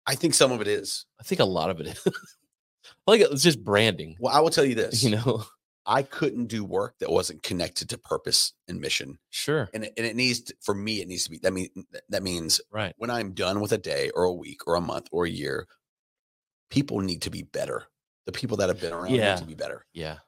I 0.06 0.14
think 0.14 0.34
some 0.34 0.52
of 0.52 0.60
it 0.60 0.68
is. 0.68 1.06
i 1.20 1.22
think 1.22 1.40
a 1.40 1.44
lot 1.44 1.70
of 1.70 1.80
it 1.80 1.86
is 1.88 2.06
like 3.06 3.20
it's 3.20 3.42
just 3.42 3.62
branding 3.64 4.16
Well, 4.20 4.34
I 4.34 4.40
will 4.40 4.50
tell 4.50 4.64
you 4.64 4.74
this. 4.82 5.02
you 5.02 5.10
know 5.10 5.44
I 5.86 6.02
couldn't 6.02 6.46
do 6.46 6.62
work 6.64 6.94
that 7.00 7.10
wasn't 7.10 7.42
connected 7.42 7.88
to 7.88 7.98
purpose 7.98 8.52
and 8.68 8.80
mission, 8.80 9.18
sure 9.30 9.68
and 9.74 9.84
it, 9.84 9.94
and 9.96 10.06
it 10.06 10.14
needs 10.14 10.40
to, 10.42 10.54
for 10.60 10.74
me. 10.74 11.00
It 11.00 11.08
needs 11.08 11.24
to 11.24 11.30
be 11.30 11.38
that 11.38 11.52
mean 11.52 11.68
that 12.10 12.22
means 12.22 12.60
right 12.70 12.94
when 12.98 13.10
I'm 13.10 13.32
done 13.32 13.60
with 13.60 13.72
a 13.72 13.78
day 13.78 14.10
or 14.14 14.24
a 14.24 14.32
week 14.32 14.60
or 14.66 14.74
a 14.76 14.80
month 14.80 15.08
or 15.10 15.24
a 15.24 15.30
year, 15.30 15.66
people 16.70 17.00
need 17.00 17.22
to 17.22 17.30
be 17.30 17.42
better. 17.42 17.84
The 18.26 18.32
people 18.32 18.58
that 18.58 18.68
have 18.68 18.80
been 18.80 18.92
around 18.92 19.10
Yeah. 19.14 19.34
need 19.34 19.40
to 19.40 19.46
be 19.46 19.54
better. 19.54 19.86
yeah 19.92 20.18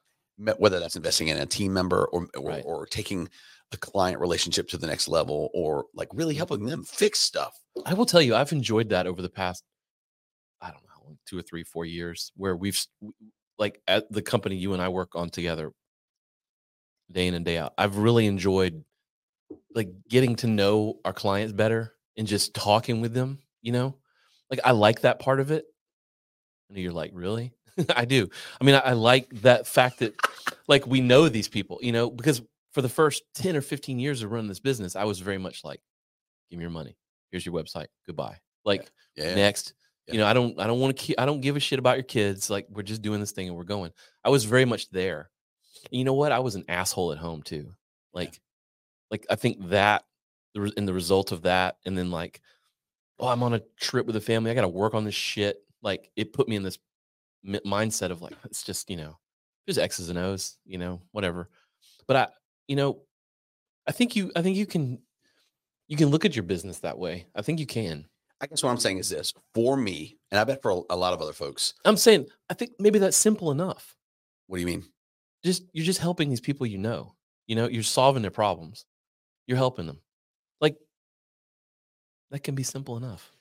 Whether 0.57 0.79
that's 0.79 0.95
investing 0.95 1.27
in 1.29 1.37
a 1.37 1.45
team 1.45 1.71
member 1.71 2.05
or 2.05 2.27
or, 2.35 2.49
Right. 2.49 2.63
or 2.65 2.85
taking 2.87 3.29
a 3.71 3.77
client 3.77 4.19
relationship 4.19 4.67
to 4.69 4.77
the 4.77 4.87
next 4.87 5.07
level 5.07 5.49
or 5.53 5.85
like 5.93 6.09
really 6.13 6.33
mm-hmm. 6.33 6.39
helping 6.39 6.65
them 6.65 6.83
fix 6.83 7.19
stuff. 7.19 7.53
i 7.85 7.93
will 7.93 8.05
tell 8.05 8.21
you 8.21 8.35
i've 8.35 8.51
enjoyed 8.51 8.89
that 8.89 9.07
over 9.07 9.21
the 9.21 9.29
past 9.29 9.63
two 11.25 11.37
or 11.37 11.41
three 11.41 11.63
four 11.63 11.85
years 11.85 12.31
where 12.35 12.55
we've 12.55 12.81
like 13.57 13.81
at 13.87 14.11
the 14.11 14.21
company 14.21 14.55
you 14.55 14.73
and 14.73 14.81
i 14.81 14.87
work 14.89 15.15
on 15.15 15.29
together 15.29 15.71
day 17.11 17.27
in 17.27 17.33
and 17.33 17.45
day 17.45 17.57
out 17.57 17.73
i've 17.77 17.97
really 17.97 18.25
enjoyed 18.25 18.83
like 19.75 19.89
getting 20.09 20.35
to 20.35 20.47
know 20.47 20.99
our 21.05 21.13
clients 21.13 21.53
better 21.53 21.93
and 22.17 22.27
just 22.27 22.53
talking 22.53 23.01
with 23.01 23.13
them 23.13 23.39
you 23.63 23.71
know? 23.71 23.95
Like 24.51 24.59
i 24.63 24.71
like 24.71 25.01
that 25.01 25.19
part 25.19 25.39
of 25.39 25.49
it. 25.49 25.65
And 26.69 26.77
you're 26.77 26.91
like 26.91 27.11
really? 27.13 27.53
I 27.95 28.05
do. 28.05 28.29
I 28.61 28.63
mean 28.63 28.75
I, 28.75 28.79
I 28.79 28.93
like 28.93 29.29
that 29.41 29.65
fact 29.65 29.99
that 29.99 30.13
like 30.67 30.85
we 30.85 31.01
know 31.01 31.29
these 31.29 31.47
people 31.47 31.79
you 31.81 31.91
know? 31.91 32.11
Because 32.11 32.41
for 32.71 32.81
the 32.81 32.89
first 32.89 33.23
10 33.35 33.55
or 33.55 33.61
15 33.61 33.99
years 33.99 34.21
of 34.21 34.31
running 34.31 34.47
this 34.47 34.59
business 34.59 34.95
i 34.95 35.03
was 35.03 35.19
very 35.19 35.37
much 35.37 35.63
like 35.63 35.79
give 36.49 36.57
me 36.59 36.63
your 36.63 36.71
money. 36.71 36.95
Here's 37.31 37.45
your 37.45 37.55
website. 37.55 37.87
Goodbye. 38.05 38.37
Like 38.65 38.91
Yeah. 39.15 39.33
next 39.33 39.73
Yeah. 40.07 40.13
you 40.13 40.19
know 40.19 40.27
i 40.27 40.33
don't 40.33 40.59
i 40.59 40.67
don't 40.67 40.79
want 40.79 40.97
to 40.97 41.21
i 41.21 41.25
don't 41.25 41.39
give 41.39 41.55
a 41.55 41.61
shit 41.61 41.79
about 41.79 41.95
your 41.95 42.03
kids 42.03 42.49
like 42.49 42.67
we're 42.69 42.83
just 42.83 43.01
doing 43.01 43.21
this 43.21 43.31
thing 43.31 43.47
and 43.47 43.55
we're 43.55 43.63
going. 43.63 43.91
I 44.23 44.29
was 44.29 44.43
very 44.43 44.65
much 44.65 44.89
there. 44.89 45.29
And 45.91 45.97
you 45.97 46.03
know 46.03 46.13
what? 46.13 46.31
I 46.31 46.39
was 46.39 46.55
an 46.55 46.65
asshole 46.67 47.13
at 47.13 47.17
home 47.17 47.41
too. 47.41 47.73
Like 48.13 48.39
like 49.09 49.25
i 49.29 49.35
think 49.35 49.69
that 49.69 50.03
in 50.55 50.85
the 50.85 50.93
result 50.93 51.31
of 51.31 51.43
that 51.43 51.77
and 51.85 51.97
then 51.97 52.11
like 52.11 52.41
oh 53.19 53.27
i'm 53.27 53.43
on 53.43 53.53
a 53.53 53.61
trip 53.79 54.05
with 54.05 54.15
the 54.15 54.21
family. 54.21 54.51
I 54.51 54.53
gotta 54.53 54.67
work 54.67 54.93
on 54.93 55.05
this 55.05 55.15
shit. 55.15 55.57
Like 55.81 56.11
it 56.15 56.33
put 56.33 56.47
me 56.49 56.55
in 56.55 56.63
this 56.63 56.79
mi- 57.43 57.61
mindset 57.65 58.11
of 58.11 58.21
like 58.21 58.33
it's 58.43 58.63
just 58.63 58.89
you 58.89 58.97
know 58.97 59.17
just 59.67 59.79
x's 59.79 60.09
and 60.09 60.19
o's 60.19 60.57
you 60.65 60.77
know 60.77 61.01
whatever. 61.11 61.49
But 62.07 62.17
i 62.17 62.27
you 62.67 62.75
know 62.75 63.01
i 63.87 63.91
think 63.91 64.15
you 64.15 64.31
i 64.35 64.41
think 64.41 64.57
you 64.57 64.65
can 64.65 64.99
you 65.87 65.97
can 65.97 66.09
look 66.09 66.25
at 66.25 66.35
your 66.35 66.43
business 66.43 66.79
that 66.79 66.97
way. 66.97 67.27
I 67.35 67.41
think 67.41 67.59
you 67.59 67.65
can 67.65 68.05
I 68.43 68.45
guess 68.45 68.61
what 68.61 68.71
I'm 68.71 68.77
saying 68.77 68.97
is 68.97 69.07
this 69.07 69.33
for 69.53 69.77
me, 69.77 70.17
and 70.29 70.37
I 70.37 70.43
bet 70.43 70.61
for 70.61 70.83
a, 70.89 70.97
lot 70.97 71.13
of 71.13 71.21
other 71.21 71.31
folks. 71.31 71.75
I'm 71.85 71.95
saying 71.95 72.27
I 72.49 72.53
think 72.53 72.71
maybe 72.77 72.99
that's 72.99 73.15
simple 73.15 73.51
enough. 73.51 73.95
What 74.47 74.57
do 74.57 74.59
you 74.59 74.67
mean? 74.67 74.83
Just 75.45 75.63
you're 75.71 75.85
just 75.85 76.01
helping 76.01 76.29
these 76.29 76.41
people 76.41 76.67
you 76.67 76.77
know. 76.77 77.15
You 77.47 77.55
know, 77.55 77.69
you're 77.69 77.83
solving 77.83 78.21
their 78.21 78.31
problems. 78.31 78.85
You're 79.47 79.57
helping 79.57 79.85
them. 79.87 80.01
Like 80.59 80.75
that 82.31 82.43
can 82.43 82.53
be 82.53 82.63
simple 82.63 82.97
enough. 82.97 83.31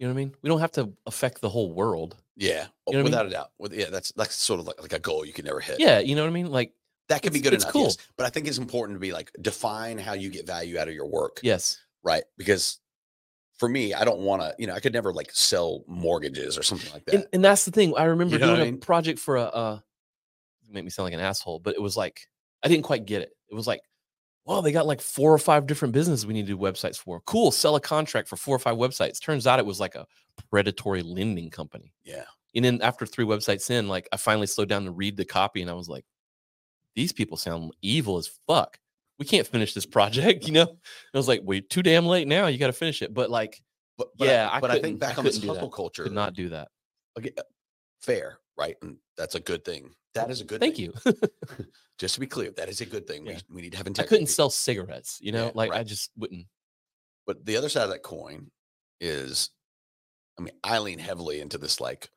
You 0.00 0.08
know 0.08 0.12
what 0.12 0.18
I 0.20 0.24
mean? 0.24 0.34
We 0.42 0.50
don't 0.50 0.60
have 0.60 0.72
to 0.72 0.92
affect 1.06 1.40
the 1.40 1.48
whole 1.48 1.72
world. 1.72 2.16
Yeah, 2.36 2.66
oh, 2.88 2.90
You 2.90 2.94
know 2.94 2.94
what 2.94 2.94
I 2.94 2.96
mean? 2.96 3.04
without 3.04 3.26
a 3.26 3.30
doubt. 3.30 3.50
With, 3.60 3.74
yeah, 3.74 3.90
that's 3.90 4.10
that's 4.16 4.34
sort 4.34 4.58
of 4.58 4.66
like, 4.66 4.82
like 4.82 4.92
a 4.92 4.98
goal 4.98 5.24
you 5.24 5.32
can 5.32 5.44
never 5.44 5.60
hit. 5.60 5.78
Yeah, 5.78 6.00
you 6.00 6.16
know 6.16 6.22
what 6.22 6.30
I 6.30 6.32
mean? 6.32 6.50
Like 6.50 6.72
that 7.08 7.22
can 7.22 7.32
be 7.32 7.38
good 7.38 7.54
it's 7.54 7.62
enough. 7.62 7.72
cool. 7.72 7.84
Yes. 7.84 7.98
But 8.16 8.26
I 8.26 8.30
think 8.30 8.48
it's 8.48 8.58
important 8.58 8.96
to 8.96 9.00
be 9.00 9.12
like 9.12 9.30
define 9.40 9.98
how 9.98 10.14
you 10.14 10.30
get 10.30 10.48
value 10.48 10.80
out 10.80 10.88
of 10.88 10.94
your 10.94 11.06
work. 11.06 11.38
yes. 11.44 11.78
right? 12.02 12.24
Because 12.36 12.80
for 13.58 13.68
me, 13.68 13.94
I 13.94 14.04
don't 14.04 14.20
want 14.20 14.42
to, 14.42 14.54
you 14.58 14.66
know, 14.66 14.74
I 14.74 14.80
could 14.80 14.92
never 14.92 15.12
like 15.12 15.30
sell 15.32 15.82
mortgages 15.86 16.58
or 16.58 16.62
something 16.62 16.92
like 16.92 17.04
that. 17.06 17.14
And, 17.14 17.26
and 17.32 17.44
that's 17.44 17.64
the 17.64 17.70
thing. 17.70 17.94
I 17.96 18.04
remember 18.04 18.38
know 18.38 18.46
doing 18.46 18.60
I 18.60 18.62
a 18.62 18.64
mean? 18.66 18.80
project 18.80 19.18
for 19.18 19.36
a 19.36 19.44
uh 19.44 19.78
make 20.70 20.84
me 20.84 20.90
sound 20.90 21.04
like 21.06 21.14
an 21.14 21.20
asshole, 21.20 21.60
but 21.60 21.74
it 21.74 21.82
was 21.82 21.96
like 21.96 22.28
I 22.62 22.68
didn't 22.68 22.84
quite 22.84 23.06
get 23.06 23.22
it. 23.22 23.30
It 23.50 23.54
was 23.54 23.66
like, 23.66 23.80
well, 24.44 24.62
they 24.62 24.72
got 24.72 24.86
like 24.86 25.00
four 25.00 25.32
or 25.32 25.38
five 25.38 25.66
different 25.66 25.92
businesses 25.94 26.26
we 26.26 26.34
need 26.34 26.46
to 26.46 26.52
do 26.52 26.58
websites 26.58 26.98
for. 26.98 27.20
Cool, 27.26 27.50
sell 27.50 27.76
a 27.76 27.80
contract 27.80 28.28
for 28.28 28.36
four 28.36 28.56
or 28.56 28.58
five 28.58 28.76
websites. 28.76 29.20
Turns 29.20 29.46
out 29.46 29.58
it 29.58 29.66
was 29.66 29.80
like 29.80 29.94
a 29.94 30.06
predatory 30.50 31.02
lending 31.02 31.50
company. 31.50 31.92
yeah. 32.04 32.24
And 32.54 32.64
then 32.64 32.80
after 32.80 33.04
three 33.04 33.26
websites 33.26 33.70
in, 33.70 33.86
like 33.86 34.08
I 34.12 34.16
finally 34.16 34.46
slowed 34.46 34.70
down 34.70 34.86
to 34.86 34.90
read 34.90 35.18
the 35.18 35.26
copy 35.26 35.60
and 35.60 35.70
I 35.70 35.74
was 35.74 35.90
like, 35.90 36.06
these 36.94 37.12
people 37.12 37.36
sound 37.36 37.72
evil 37.82 38.16
as 38.16 38.30
fuck. 38.46 38.78
We 39.18 39.24
can't 39.26 39.46
finish 39.46 39.72
this 39.74 39.86
project, 39.86 40.44
you 40.46 40.52
know? 40.52 40.62
And 40.68 40.78
I 41.14 41.18
was 41.18 41.28
like, 41.28 41.40
wait, 41.44 41.70
too 41.70 41.82
damn 41.82 42.06
late 42.06 42.28
now. 42.28 42.46
You 42.48 42.58
got 42.58 42.66
to 42.68 42.72
finish 42.72 43.02
it. 43.02 43.12
But 43.14 43.30
like, 43.30 43.60
But, 43.96 44.08
but 44.18 44.28
Yeah, 44.28 44.48
I, 44.50 44.58
I 44.58 44.60
but 44.60 44.70
I 44.70 44.74
couldn't- 44.74 44.82
think 44.90 45.00
back 45.00 45.14
I 45.16 45.18
on 45.18 45.24
this 45.24 45.42
hustle 45.42 45.70
culture, 45.70 46.02
Could 46.04 46.12
not 46.12 46.34
do 46.34 46.50
that. 46.50 46.68
okay, 47.18 47.32
uh, 47.38 47.42
fair, 48.02 48.38
right? 48.58 48.76
And 48.82 48.96
that's 49.16 49.34
a 49.34 49.40
good 49.40 49.64
thing. 49.64 49.90
That 50.14 50.30
is 50.30 50.40
a 50.40 50.44
good. 50.44 50.60
Thing. 50.60 50.72
Thank 50.74 51.04
thing. 51.04 51.14
you. 51.14 51.66
Just 51.98 52.14
to 52.14 52.20
be 52.20 52.26
clear, 52.26 52.50
that 52.56 52.68
is 52.68 52.80
a 52.80 52.86
good 52.86 53.06
thing. 53.06 53.26
Yeah. 53.26 53.38
We, 53.48 53.56
we 53.56 53.62
need 53.62 53.72
to 53.72 53.78
have 53.78 53.86
integrity. 53.86 54.08
I 54.08 54.10
couldn't 54.16 54.26
sell 54.28 54.50
cigarettes, 54.50 55.18
you 55.20 55.32
know, 55.32 55.46
Yeah, 55.46 55.52
like 55.54 55.72
I 55.72 55.82
just 55.82 56.10
wouldn't. 56.16 56.46
But 57.26 57.44
the 57.46 57.56
other 57.56 57.68
side 57.70 57.84
of 57.84 57.90
that 57.90 58.02
coin 58.02 58.50
is, 59.00 59.50
I 60.38 60.42
mean, 60.42 60.54
I 60.62 60.78
lean 60.78 60.98
heavily 60.98 61.40
into 61.40 61.56
this, 61.58 61.80
like, 61.80 62.08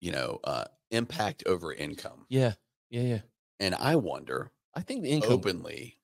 you 0.00 0.10
know, 0.12 0.40
uh, 0.44 0.64
impact 0.90 1.44
over 1.46 1.72
income, 1.72 2.26
Yeah, 2.28 2.54
yeah, 2.90 3.02
yeah. 3.02 3.18
and 3.60 3.74
I 3.76 3.96
wonder 3.96 4.50
I 4.76 4.82
think 4.82 5.02
the 5.02 5.10
income. 5.10 5.42
openly 5.42 5.98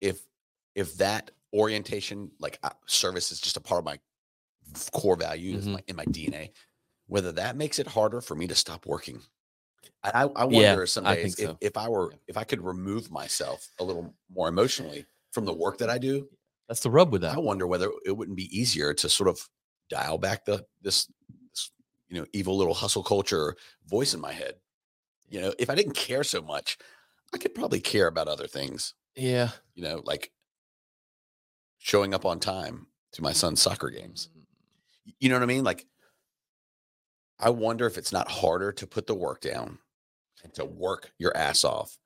if 0.00 0.26
if 0.74 0.94
that 0.94 1.30
orientation, 1.52 2.32
like 2.38 2.58
uh, 2.62 2.70
service, 2.86 3.30
is 3.30 3.40
just 3.40 3.56
a 3.56 3.60
part 3.60 3.80
of 3.80 3.84
my 3.84 3.98
core 4.92 5.16
values 5.16 5.68
Mhm. 5.68 5.72
my, 5.72 5.82
in 5.88 5.96
my 5.96 6.06
DNA, 6.06 6.52
whether 7.06 7.32
that 7.32 7.56
makes 7.56 7.78
it 7.78 7.88
harder 7.88 8.20
for 8.20 8.34
me 8.34 8.46
to 8.48 8.54
stop 8.54 8.86
working. 8.86 9.22
I, 10.02 10.10
I, 10.24 10.42
I 10.42 10.44
Yeah, 10.48 10.78
wonder 10.78 10.86
some 10.86 11.06
I 11.06 11.16
days 11.16 11.36
if, 11.38 11.38
so. 11.38 11.60
if 11.60 11.76
I 11.76 11.88
were 11.88 12.14
if 12.28 12.36
I 12.36 12.44
could 12.44 12.62
remove 12.62 13.10
myself 13.10 13.70
a 13.78 13.84
little 13.84 14.14
more 14.30 14.48
emotionally 14.48 15.06
from 15.32 15.44
the 15.44 15.54
work 15.54 15.78
that 15.78 15.90
I 15.90 15.98
do, 15.98 16.28
That's 16.68 16.80
the 16.80 16.90
rub 16.90 17.12
with 17.12 17.22
that. 17.22 17.36
I 17.36 17.40
wonder 17.40 17.66
whether 17.66 17.90
it 18.04 18.12
wouldn't 18.12 18.36
be 18.36 18.56
easier 18.56 18.94
to 18.94 19.08
sort 19.08 19.28
of 19.28 19.48
dial 19.88 20.18
back 20.18 20.44
the 20.44 20.66
this, 20.80 21.08
this 21.52 21.70
you 22.08 22.20
know 22.20 22.26
evil 22.32 22.56
little 22.56 22.74
hustle 22.74 23.02
culture 23.02 23.56
voice 23.86 24.14
in 24.14 24.20
my 24.20 24.32
head. 24.32 24.56
You 25.28 25.40
know, 25.42 25.54
if 25.58 25.70
I 25.70 25.74
didn't 25.74 25.94
care 25.94 26.24
so 26.24 26.42
much, 26.42 26.78
I 27.34 27.38
could 27.38 27.54
probably 27.54 27.80
care 27.80 28.06
about 28.06 28.28
other 28.28 28.46
things. 28.46 28.94
Yeah. 29.16 29.50
You 29.74 29.82
know, 29.84 30.02
like 30.04 30.30
showing 31.78 32.14
up 32.14 32.24
on 32.24 32.40
time 32.40 32.86
to 33.12 33.22
my 33.22 33.32
son's 33.32 33.60
soccer 33.62 33.90
games. 33.90 34.28
You 35.18 35.28
know 35.28 35.36
what 35.36 35.42
I 35.42 35.46
mean? 35.46 35.64
Like, 35.64 35.86
I 37.38 37.50
wonder 37.50 37.86
if 37.86 37.98
it's 37.98 38.12
not 38.12 38.30
harder 38.30 38.72
to 38.72 38.86
put 38.86 39.06
the 39.06 39.14
work 39.14 39.40
down 39.40 39.78
and 40.44 40.54
to 40.54 40.64
work 40.64 41.12
your 41.18 41.36
ass 41.36 41.64
off 41.64 41.96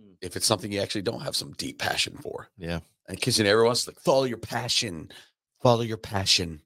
Mm. 0.00 0.16
if 0.20 0.34
it's 0.36 0.44
something 0.46 0.72
you 0.72 0.80
actually 0.80 1.02
don't 1.02 1.22
have 1.22 1.36
some 1.36 1.52
deep 1.52 1.78
passion 1.78 2.18
for. 2.20 2.48
Yeah. 2.58 2.80
And 3.06 3.16
because 3.16 3.38
you 3.38 3.44
know, 3.44 3.50
everyone's 3.52 3.86
like, 3.86 4.00
follow 4.00 4.24
your 4.24 4.38
passion, 4.38 5.12
follow 5.62 5.82
your 5.82 5.98
passion. 5.98 6.62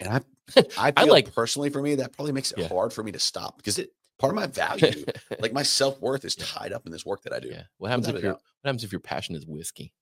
And 0.00 0.10
I, 0.10 0.20
I, 0.78 0.92
I 0.94 1.04
like- 1.04 1.34
personally 1.34 1.70
for 1.70 1.80
me 1.80 1.94
that 1.94 2.12
probably 2.12 2.32
makes 2.32 2.52
it 2.52 2.58
Yeah. 2.58 2.68
hard 2.68 2.92
for 2.92 3.02
me 3.02 3.10
to 3.12 3.18
stop 3.18 3.56
because 3.56 3.78
it 3.78 3.90
part 4.18 4.30
of 4.32 4.36
my 4.36 4.46
value, 4.46 5.04
like 5.40 5.52
my 5.52 5.62
self 5.62 6.00
worth, 6.00 6.24
is 6.24 6.34
tied 6.36 6.72
up 6.72 6.86
in 6.86 6.92
this 6.92 7.04
work 7.06 7.22
that 7.22 7.32
I 7.32 7.40
do. 7.40 7.48
yeah. 7.48 7.62
What 7.78 7.90
happens 7.90 8.06
Without 8.06 8.18
if 8.18 8.24
your. 8.24 8.32
What 8.32 8.40
happens 8.64 8.84
if 8.84 8.92
your 8.92 9.00
passion 9.00 9.34
is 9.34 9.46
whiskey? 9.46 9.92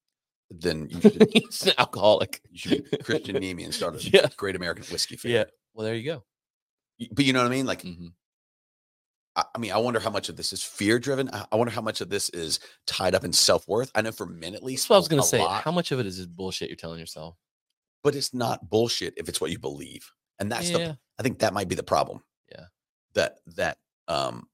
Then 0.51 0.89
you 0.91 1.01
should, 1.01 1.29
He's 1.33 1.67
an 1.67 1.73
alcoholic. 1.79 2.41
you 2.51 2.59
should 2.59 2.91
be 2.91 2.97
Christian 2.99 3.35
Nemi 3.41 3.65
and 3.65 3.75
start 3.75 3.95
a 4.05 4.11
Yeah. 4.11 4.27
great 4.37 4.57
American 4.57 4.85
whiskey 4.85 5.17
fan. 5.17 5.33
Yeah. 5.33 5.45
Well, 5.75 5.85
there 5.85 5.95
you 5.95 6.05
go. 6.05 6.25
But 7.13 7.25
you 7.25 7.33
know 7.33 7.41
what 7.41 7.47
I 7.47 7.51
mean? 7.55 7.67
Like, 7.67 7.83
Mhm. 7.83 8.13
I, 9.37 9.45
I 9.55 9.59
mean, 9.59 9.73
I 9.73 9.79
wonder 9.79 9.99
how 10.01 10.11
much 10.11 10.29
of 10.29 10.37
this 10.37 10.53
is 10.53 10.63
fear 10.63 10.99
driven. 10.99 11.29
I, 11.33 11.45
I 11.51 11.57
wonder 11.57 11.73
how 11.73 11.81
much 11.81 12.01
of 12.01 12.09
this 12.09 12.29
is 12.31 12.61
tied 12.87 13.15
up 13.15 13.25
in 13.25 13.33
self 13.33 13.67
worth. 13.67 13.91
I 13.95 14.03
know 14.03 14.13
for 14.13 14.27
men 14.27 14.55
at 14.55 14.63
least, 14.63 14.85
That's 14.85 14.91
what 14.91 14.97
I 14.97 14.99
was 15.01 15.09
gonna 15.09 15.23
say. 15.23 15.39
lot, 15.41 15.63
How 15.65 15.73
much 15.73 15.91
of 15.93 15.99
it 15.99 16.07
is 16.07 16.17
just 16.19 16.35
bullshit 16.37 16.69
you're 16.69 16.77
telling 16.77 17.01
yourself? 17.01 17.37
but 18.05 18.15
it's 18.15 18.35
not 18.35 18.69
bullshit 18.69 19.15
if 19.17 19.29
it's 19.31 19.41
what 19.41 19.51
you 19.51 19.59
believe, 19.59 20.07
and 20.39 20.53
that's 20.53 20.69
the. 20.71 20.99
I 21.19 21.23
think 21.23 21.39
that 21.39 21.55
might 21.55 21.69
be 21.69 21.75
the 21.75 21.83
problem. 21.83 22.23
Yeah. 22.53 22.67
That 23.15 23.39
that 23.57 23.79
um 24.09 24.49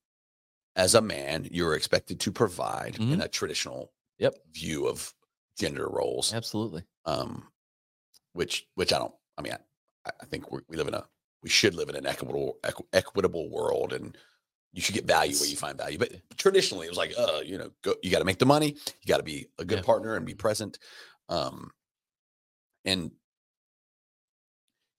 as 0.76 0.94
a 0.94 1.00
man, 1.02 1.48
you're 1.50 1.74
expected 1.74 2.20
to 2.20 2.32
provide 2.32 2.96
in 2.98 3.18
Mhm. 3.18 3.24
a 3.24 3.28
traditional 3.28 3.92
Yep. 4.18 4.34
view 4.52 4.86
of 4.86 5.14
gender 5.58 5.88
roles. 5.88 6.32
Absolutely. 6.32 6.84
Um 7.04 7.50
which 8.32 8.68
which 8.74 8.92
I 8.92 8.98
don't 8.98 9.14
I 9.38 9.42
mean 9.42 9.52
I, 10.06 10.10
I 10.20 10.24
think 10.26 10.50
we 10.52 10.60
we 10.68 10.76
live 10.76 10.88
in 10.88 10.94
a 10.94 11.08
we 11.42 11.48
should 11.50 11.74
live 11.74 11.88
in 11.88 11.96
an 11.96 12.06
equitable 12.06 12.58
equ- 12.62 12.86
equitable 12.92 13.48
world 13.50 13.92
and 13.92 14.16
you 14.72 14.80
should 14.82 14.94
get 14.94 15.04
value 15.06 15.36
where 15.38 15.48
you 15.48 15.56
find 15.56 15.76
value. 15.78 15.98
But 15.98 16.12
traditionally 16.36 16.86
it 16.86 16.90
was 16.90 16.98
like, 16.98 17.12
uh, 17.18 17.40
you 17.44 17.58
know, 17.58 17.72
go, 17.82 17.96
you 18.02 18.10
got 18.10 18.20
to 18.20 18.24
make 18.24 18.38
the 18.38 18.46
money, 18.46 18.68
you 18.68 19.06
got 19.08 19.16
to 19.16 19.24
be 19.24 19.48
a 19.58 19.64
good 19.64 19.78
Yeah. 19.78 19.84
partner 19.84 20.14
and 20.16 20.24
be 20.26 20.34
present. 20.34 20.78
Um 21.28 21.72
and 22.84 23.10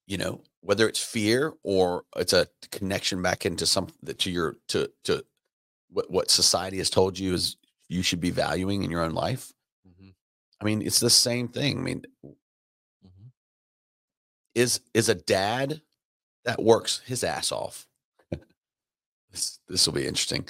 you 0.06 0.16
know 0.16 0.42
whether 0.60 0.88
it's 0.88 1.02
fear 1.02 1.52
or 1.62 2.04
it's 2.16 2.32
a 2.32 2.46
connection 2.70 3.22
back 3.22 3.46
into 3.46 3.66
some 3.66 3.88
that 4.02 4.18
to 4.20 4.30
your 4.30 4.56
to 4.68 4.90
to 5.04 5.24
what 5.90 6.10
what 6.10 6.30
society 6.30 6.78
has 6.78 6.90
told 6.90 7.18
you 7.18 7.34
is 7.34 7.56
you 7.88 8.02
should 8.02 8.20
be 8.20 8.30
valuing 8.30 8.82
in 8.82 8.90
your 8.90 9.02
own 9.02 9.12
life? 9.12 9.52
Hmm 9.98 10.10
i 10.60 10.64
mean 10.64 10.82
it's 10.82 11.00
the 11.00 11.10
same 11.10 11.48
thing. 11.48 11.78
I 11.78 11.82
mean 11.82 12.02
hmm 13.02 13.28
is 14.54 14.80
is 14.94 15.08
a 15.08 15.14
dad 15.14 15.80
that 16.44 16.62
works 16.62 17.00
his 17.06 17.24
ass 17.24 17.52
off. 17.52 17.86
This 19.30 19.58
this 19.68 19.86
will 19.86 19.94
be 19.94 20.06
interesting. 20.06 20.46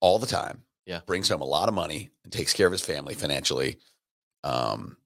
All 0.00 0.18
the 0.18 0.26
time. 0.26 0.62
Yeah. 0.84 1.00
brings 1.06 1.28
home 1.28 1.40
a 1.42 1.46
lot 1.46 1.68
of 1.68 1.74
money 1.74 2.10
and 2.24 2.32
takes 2.32 2.52
care 2.52 2.66
of 2.66 2.72
his 2.72 2.82
family 2.82 3.14
financially. 3.14 3.78
Um 4.44 4.96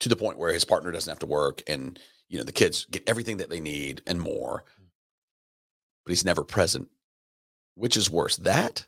to 0.00 0.08
the 0.08 0.16
point 0.16 0.38
where 0.38 0.52
his 0.52 0.64
partner 0.64 0.92
doesn't 0.92 1.10
have 1.10 1.18
to 1.20 1.26
work 1.26 1.62
and 1.66 1.98
you 2.28 2.38
know 2.38 2.44
the 2.44 2.52
kids 2.52 2.86
get 2.90 3.08
everything 3.08 3.36
that 3.38 3.50
they 3.50 3.60
need 3.60 4.02
and 4.06 4.20
more. 4.20 4.64
Mm. 4.80 4.86
But 6.04 6.10
he's 6.10 6.24
never 6.24 6.44
present. 6.44 6.88
Which 7.74 7.96
is 7.96 8.10
worse 8.10 8.36
that 8.38 8.86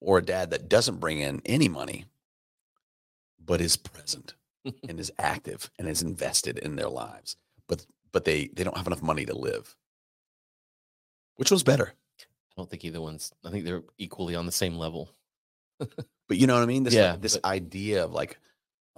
or 0.00 0.18
a 0.18 0.22
dad 0.22 0.50
that 0.50 0.68
doesn't 0.68 1.00
bring 1.00 1.20
in 1.20 1.42
any 1.46 1.68
money 1.68 2.04
but 3.44 3.60
is 3.60 3.76
present 3.76 4.34
and 4.88 5.00
is 5.00 5.10
active 5.18 5.70
and 5.78 5.88
is 5.88 6.02
invested 6.02 6.58
in 6.58 6.76
their 6.76 6.88
lives 6.88 7.36
but 7.68 7.84
but 8.12 8.24
they 8.24 8.48
they 8.48 8.64
don't 8.64 8.76
have 8.76 8.86
enough 8.86 9.02
money 9.02 9.24
to 9.26 9.36
live. 9.36 9.74
Which 11.36 11.50
one's 11.50 11.62
better? 11.62 11.92
I 12.20 12.24
don't 12.56 12.68
think 12.68 12.84
either 12.84 13.00
one's. 13.00 13.32
I 13.44 13.50
think 13.50 13.64
they're 13.64 13.84
equally 13.98 14.34
on 14.34 14.46
the 14.46 14.52
same 14.52 14.74
level. 14.76 15.08
but 15.78 16.36
you 16.36 16.46
know 16.46 16.54
what 16.54 16.62
i 16.62 16.66
mean? 16.66 16.82
This 16.82 16.94
Yeah, 16.94 17.16
this 17.16 17.36
but- 17.36 17.44
idea 17.48 18.04
of 18.04 18.12
like 18.12 18.38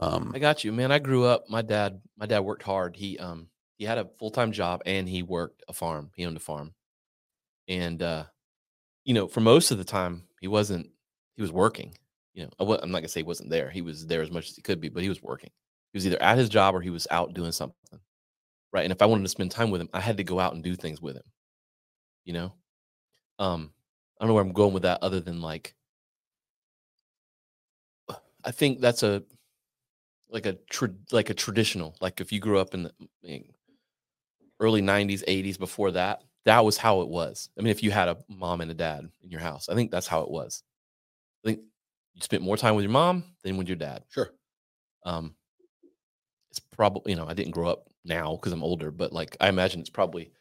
um 0.01 0.33
I 0.35 0.39
got 0.39 0.65
you, 0.65 0.73
man. 0.73 0.91
I 0.91 0.99
grew 0.99 1.25
up. 1.25 1.49
My 1.49 1.63
dad, 1.63 2.01
my 2.17 2.27
dad 2.27 2.41
worked 2.41 2.63
hard. 2.63 2.97
He 2.97 3.19
um 3.19 3.49
he 3.77 3.85
had 3.85 3.99
a 3.99 4.09
full 4.19 4.31
time 4.31 4.53
job 4.53 4.83
and 4.87 5.09
he 5.09 5.23
worked 5.23 5.63
a 5.69 5.73
farm. 5.73 6.11
He 6.17 6.27
owned 6.27 6.37
a 6.37 6.41
farm, 6.41 6.75
and 7.69 8.03
uh, 8.03 8.25
you 9.05 9.15
know, 9.15 9.29
for 9.29 9.41
most 9.41 9.71
of 9.71 9.79
the 9.79 9.85
time, 9.85 10.25
he 10.41 10.49
wasn't. 10.49 10.89
He 11.37 11.43
was 11.43 11.53
working. 11.53 11.97
You 12.35 12.45
know, 12.45 12.51
I 12.61 12.83
I'm 12.83 12.91
not 12.91 12.99
gonna 12.99 13.09
say 13.09 13.21
he 13.21 13.25
wasn't 13.25 13.51
there. 13.51 13.71
He 13.71 13.83
was 13.83 14.07
there 14.07 14.23
as 14.23 14.31
much 14.31 14.49
as 14.51 14.57
he 14.57 14.63
could 14.63 14.81
be, 14.81 14.89
but 14.89 15.03
he 15.03 15.09
was 15.09 15.23
working. 15.23 15.51
He 15.93 15.97
was 15.97 16.07
either 16.07 16.23
at 16.23 16.39
his 16.39 16.49
job 16.49 16.75
or 16.75 16.81
he 16.81 16.91
was 16.91 17.07
out 17.11 17.35
doing 17.35 17.53
something, 17.53 18.01
right? 18.73 18.85
And 18.85 18.93
if 18.93 19.03
I 19.03 19.07
wanted 19.07 19.25
to 19.25 19.29
spend 19.29 19.51
time 19.51 19.71
with 19.71 19.81
him, 19.81 19.91
I 19.93 20.01
had 20.01 20.19
to 20.19 20.25
go 20.25 20.39
out 20.39 20.55
and 20.55 20.63
do 20.63 20.77
things 20.77 21.03
with 21.03 21.17
him. 21.17 21.25
You 22.25 22.35
know, 22.35 22.55
um, 23.39 23.73
I 24.19 24.25
don't 24.25 24.29
know 24.29 24.35
where 24.35 24.45
I'm 24.45 24.53
going 24.53 24.75
with 24.75 24.85
that, 24.85 25.01
other 25.03 25.21
than 25.21 25.41
like, 25.41 25.75
I 28.45 28.51
think 28.53 28.81
that's 28.81 29.03
a 29.03 29.23
like 30.33 30.47
a 30.47 30.55
tra- 30.71 30.95
like 31.13 31.31
a 31.31 31.35
traditional 31.35 31.97
like 32.01 32.21
if 32.21 32.33
you 32.33 32.41
grew 32.41 32.59
up 32.59 32.75
in 32.75 32.85
the 32.85 33.43
early 34.61 34.83
90s 34.83 35.25
80s 35.25 35.59
before 35.59 35.93
that 35.93 36.23
that 36.47 36.65
was 36.65 36.79
how 36.79 37.03
it 37.03 37.09
was. 37.09 37.51
I 37.59 37.63
mean 37.63 37.71
if 37.71 37.83
you 37.83 37.91
had 37.91 38.09
a 38.09 38.17
mom 38.29 38.61
and 38.63 38.71
a 38.71 38.75
dad 38.75 39.09
in 39.23 39.31
your 39.31 39.41
house 39.41 39.69
i 39.69 39.75
think 39.75 39.91
that's 39.91 40.07
how 40.07 40.23
it 40.23 40.31
was. 40.31 40.63
I 41.45 41.49
think 41.49 41.61
you 42.15 42.23
spent 42.23 42.43
more 42.43 42.57
time 42.57 42.75
with 42.75 42.85
your 42.85 42.93
mom 42.93 43.25
than 43.43 43.57
with 43.57 43.69
your 43.69 43.77
dad. 43.77 44.05
Sure. 44.09 44.31
Um 45.05 45.35
it's 46.51 46.61
probably 46.61 47.13
you 47.13 47.17
know 47.17 47.27
i 47.29 47.35
didn't 47.35 47.53
grow 47.53 47.69
up 47.69 47.89
now 48.05 48.35
because 48.35 48.53
i'm 48.53 48.65
older 48.65 48.91
but 48.91 49.13
like 49.13 49.37
i 49.41 49.49
imagine 49.49 49.81
it's 49.81 49.91
probably 49.91 50.33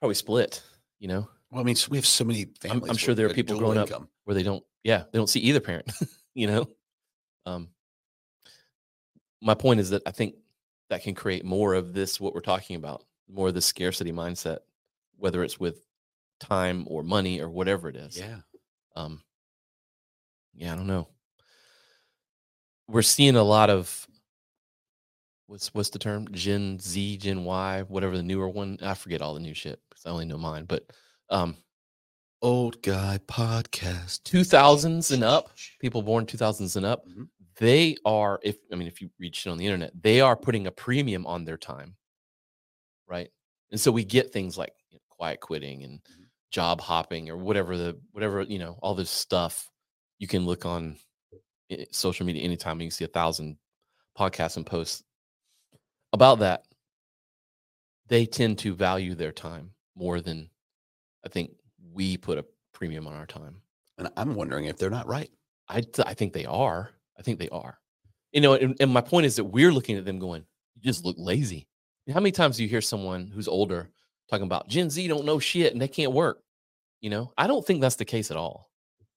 probably 0.00 0.14
split 0.14 0.62
you 1.00 1.08
know? 1.08 1.28
Well 1.50 1.60
i 1.60 1.64
mean 1.64 1.76
we 1.90 1.96
have 1.98 2.06
so 2.06 2.24
many 2.24 2.46
families 2.60 2.90
I'm 2.90 2.96
sure 2.96 3.14
there 3.14 3.26
are 3.26 3.34
people 3.34 3.58
growing 3.58 3.78
up 3.78 3.90
where 4.24 4.34
they 4.34 4.42
don't 4.42 4.62
yeah 4.84 5.04
they 5.10 5.18
don't 5.18 5.28
see 5.28 5.40
either 5.40 5.60
parent 5.60 5.90
you 6.34 6.46
know? 6.46 6.68
Um 7.46 7.68
my 9.40 9.54
point 9.54 9.80
is 9.80 9.90
that 9.90 10.02
i 10.06 10.10
think 10.10 10.34
that 10.88 11.02
can 11.02 11.14
create 11.14 11.44
more 11.44 11.74
of 11.74 11.92
this 11.92 12.20
what 12.20 12.34
we're 12.34 12.40
talking 12.40 12.76
about 12.76 13.04
more 13.28 13.48
of 13.48 13.54
the 13.54 13.60
scarcity 13.60 14.12
mindset 14.12 14.58
whether 15.16 15.42
it's 15.44 15.60
with 15.60 15.86
time 16.40 16.84
or 16.88 17.02
money 17.02 17.40
or 17.40 17.48
whatever 17.50 17.88
it 17.88 17.96
is. 17.96 18.18
Yeah. 18.18 18.38
Um 18.96 19.22
yeah 20.54 20.72
i 20.72 20.76
don't 20.76 20.86
know. 20.86 21.08
We're 22.88 23.02
seeing 23.02 23.36
a 23.36 23.42
lot 23.42 23.70
of 23.70 24.06
what's 25.46 25.72
what's 25.74 25.90
the 25.90 25.98
term? 25.98 26.26
Gen 26.32 26.78
z 26.80 27.16
gen 27.18 27.44
y 27.44 27.82
whatever 27.88 28.16
the 28.16 28.22
newer 28.22 28.48
one 28.48 28.78
i 28.82 28.94
forget 28.94 29.20
all 29.22 29.34
the 29.34 29.40
new 29.40 29.54
shit 29.54 29.80
because 29.88 30.06
i 30.06 30.10
only 30.10 30.24
know 30.24 30.38
mine 30.38 30.64
but 30.64 30.84
um 31.28 31.56
old 32.42 32.82
guy 32.82 33.18
podcast. 33.28 34.22
2000s 34.22 35.12
and 35.12 35.22
up 35.22 35.50
people 35.78 36.02
born 36.02 36.24
2000s 36.26 36.76
and 36.76 36.86
up 36.86 37.06
Mhm. 37.06 37.28
They 37.60 37.96
are 38.06 38.40
if 38.44 38.58
i 38.72 38.76
mean 38.76 38.88
if 38.88 39.02
you 39.02 39.10
read 39.20 39.36
shit 39.36 39.52
on 39.52 39.58
the 39.58 39.66
internet 39.66 39.92
they 40.02 40.20
are 40.20 40.36
putting 40.36 40.66
a 40.68 40.72
premium 40.72 41.26
on 41.26 41.44
their 41.44 41.58
time 41.58 41.96
right 43.08 43.30
and 43.70 43.80
so 43.80 43.90
we 43.92 44.04
get 44.04 44.32
things 44.32 44.58
like 44.58 44.72
you 44.90 44.96
know, 44.96 45.00
quiet 45.10 45.40
quitting 45.40 45.82
and 45.84 46.00
Mhm. 46.02 46.26
job 46.50 46.80
hopping 46.80 47.30
or 47.30 47.36
whatever 47.36 47.76
the 47.76 48.00
whatever 48.12 48.42
you 48.42 48.58
know 48.58 48.78
all 48.82 48.94
this 48.94 49.10
stuff 49.10 49.70
you 50.18 50.26
can 50.26 50.44
look 50.44 50.66
on 50.66 50.98
social 51.92 52.26
media 52.26 52.42
anytime. 52.42 52.80
You 52.80 52.86
can 52.88 52.92
see 52.92 53.04
a 53.04 53.08
thousand 53.08 53.58
podcasts 54.18 54.56
and 54.56 54.66
posts 54.66 55.04
about 56.12 56.38
that. 56.40 56.64
They 58.08 58.26
tend 58.26 58.58
to 58.60 58.74
value 58.74 59.14
their 59.14 59.32
time 59.32 59.74
more 59.94 60.20
than 60.20 60.50
I 61.24 61.28
think 61.30 61.52
we 61.92 62.16
put 62.16 62.38
a 62.38 62.46
premium 62.72 63.06
on 63.06 63.14
our 63.14 63.26
time. 63.26 63.62
And 63.98 64.10
I'm 64.16 64.34
wondering 64.34 64.66
if 64.66 64.78
they're 64.78 64.90
not 64.90 65.08
right. 65.08 65.30
I 65.68 65.84
I 66.06 66.14
think 66.14 66.32
they 66.34 66.46
are. 66.46 66.92
I 67.20 67.22
think 67.22 67.38
they 67.38 67.48
are. 67.50 67.78
You 68.32 68.40
know, 68.40 68.54
and, 68.54 68.74
and 68.80 68.90
my 68.90 69.00
point 69.02 69.26
is 69.26 69.36
that 69.36 69.44
we're 69.44 69.72
looking 69.72 69.96
at 69.96 70.04
them 70.04 70.18
going, 70.18 70.44
"You 70.74 70.82
just 70.82 71.04
look 71.04 71.16
lazy." 71.18 71.68
How 72.12 72.18
many 72.20 72.32
times 72.32 72.56
do 72.56 72.62
you 72.64 72.68
hear 72.68 72.80
someone 72.80 73.30
who's 73.32 73.46
older 73.46 73.88
talking 74.30 74.46
about 74.46 74.68
Gen 74.68 74.90
Z 74.90 75.06
don't 75.06 75.24
know 75.26 75.38
shit 75.38 75.72
and 75.72 75.80
they 75.80 75.86
can't 75.88 76.12
work? 76.12 76.42
You 77.00 77.10
know, 77.10 77.32
I 77.38 77.46
don't 77.46 77.64
think 77.64 77.80
that's 77.80 77.96
the 77.96 78.04
case 78.04 78.30
at 78.30 78.36
all. 78.36 78.68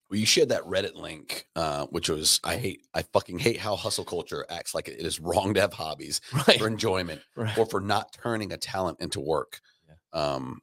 Well, 0.09 0.19
you 0.19 0.25
shared 0.27 0.49
that 0.49 0.63
Reddit 0.63 0.93
link, 0.95 1.47
uh, 1.55 1.87
which 1.87 2.07
was 2.09 2.39
I 2.43 2.57
hate, 2.57 2.85
I 2.93 3.01
fucking 3.01 3.39
hate 3.39 3.57
how 3.57 3.75
hustle 3.75 4.05
culture 4.05 4.45
acts 4.49 4.75
like 4.75 4.87
it 4.87 4.99
is 4.99 5.19
wrong 5.19 5.53
to 5.55 5.61
have 5.61 5.73
hobbies 5.73 6.21
Right. 6.47 6.59
for 6.59 6.67
enjoyment 6.67 7.21
Right. 7.35 7.57
or 7.57 7.65
for 7.65 7.81
not 7.81 8.13
turning 8.13 8.51
a 8.51 8.57
talent 8.57 8.99
into 8.99 9.19
work, 9.19 9.59
Yeah. 9.87 9.95
um, 10.35 10.61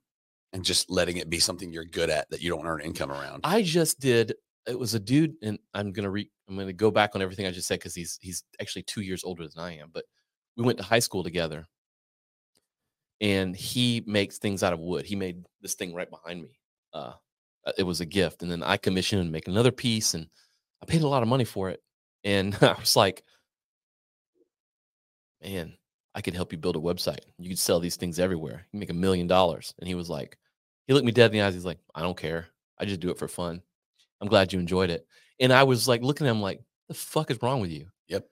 and 0.53 0.65
just 0.65 0.89
letting 0.91 1.17
it 1.17 1.29
be 1.31 1.41
something 1.41 1.73
you're 1.73 1.85
good 1.85 2.11
at 2.11 2.31
that 2.31 2.43
you 2.43 2.51
don't 2.51 2.67
earn 2.67 2.81
income 2.81 3.11
around. 3.11 3.41
I 3.45 3.63
just 3.63 3.99
did. 3.99 4.35
It 4.67 4.79
was 4.79 4.95
a 4.95 5.01
dude, 5.01 5.35
and 5.43 5.59
I'm 5.75 5.93
gonna 5.93 6.11
re. 6.11 6.31
I'm 6.49 6.57
gonna 6.57 6.73
go 6.73 6.91
back 6.91 7.13
on 7.15 7.23
everything 7.23 7.47
I 7.47 7.51
just 7.51 7.69
said 7.69 7.79
because 7.79 7.95
he's 7.95 8.19
he's 8.21 8.45
actually 8.61 8.83
two 8.85 9.01
years 9.03 9.25
older 9.25 9.49
than 9.49 9.63
I 9.63 9.79
am. 9.79 9.91
But 9.93 10.05
we 10.57 10.65
went 10.65 10.79
to 10.79 10.85
high 10.85 10.99
school 10.99 11.25
together, 11.25 11.67
and 13.21 13.55
he 13.57 14.03
makes 14.07 14.39
things 14.39 14.63
out 14.63 14.73
of 14.73 14.81
wood. 14.81 15.05
He 15.07 15.17
made 15.17 15.45
this 15.61 15.75
thing 15.75 15.95
right 15.95 16.11
behind 16.11 16.43
me. 16.43 16.59
Uh, 16.93 17.13
uh, 17.67 17.73
it 17.79 17.83
was 17.85 18.01
a 18.01 18.07
gift, 18.07 18.43
and 18.43 18.51
then 18.51 18.63
I 18.63 18.77
commissioned 18.77 19.21
him 19.21 19.29
to 19.29 19.33
make 19.33 19.49
another 19.49 19.73
piece, 19.73 20.15
and 20.15 20.27
I 20.83 20.87
paid 20.87 21.03
a 21.03 21.09
lot 21.09 21.23
of 21.23 21.29
money 21.29 21.45
for 21.45 21.71
it. 21.71 21.83
And 22.25 22.57
I 22.63 22.75
was 22.79 22.97
like, 22.97 23.25
man, 25.43 25.75
I 26.15 26.21
could 26.21 26.35
help 26.35 26.53
you 26.53 26.59
build 26.59 26.77
a 26.77 26.81
website. 26.81 27.21
You 27.39 27.49
could 27.49 27.59
sell 27.59 27.81
these 27.81 27.97
things 27.97 28.19
everywhere. 28.19 28.67
You 28.73 28.81
make 28.81 28.91
a 28.91 28.95
million 28.95 29.27
dollars. 29.27 29.75
And 29.79 29.89
he 29.89 29.95
was 29.95 30.11
like, 30.11 30.39
he 30.87 30.93
looked 30.95 31.07
me 31.07 31.13
dead 31.13 31.27
in 31.27 31.33
the 31.33 31.43
eyes. 31.43 31.55
He's 31.55 31.65
like, 31.65 31.79
I 31.95 32.03
don't 32.03 32.17
care. 32.17 32.49
I 32.79 32.85
just 32.85 33.01
do 33.01 33.11
it 33.11 33.19
for 33.19 33.29
fun. 33.29 33.63
I'm 34.21 34.29
glad 34.29 34.53
you 34.53 34.59
enjoyed 34.59 34.91
it. 34.91 35.07
And 35.39 35.53
I 35.53 35.63
was 35.63 35.89
like 35.89 36.03
looking 36.03 36.27
at 36.27 36.31
him 36.31 36.43
like, 36.43 36.61
the 36.89 36.95
fuck 36.95 37.31
is 37.31 37.41
wrong 37.43 37.61
with 37.61 37.71
you? 37.71 37.87
Yep. 38.09 38.27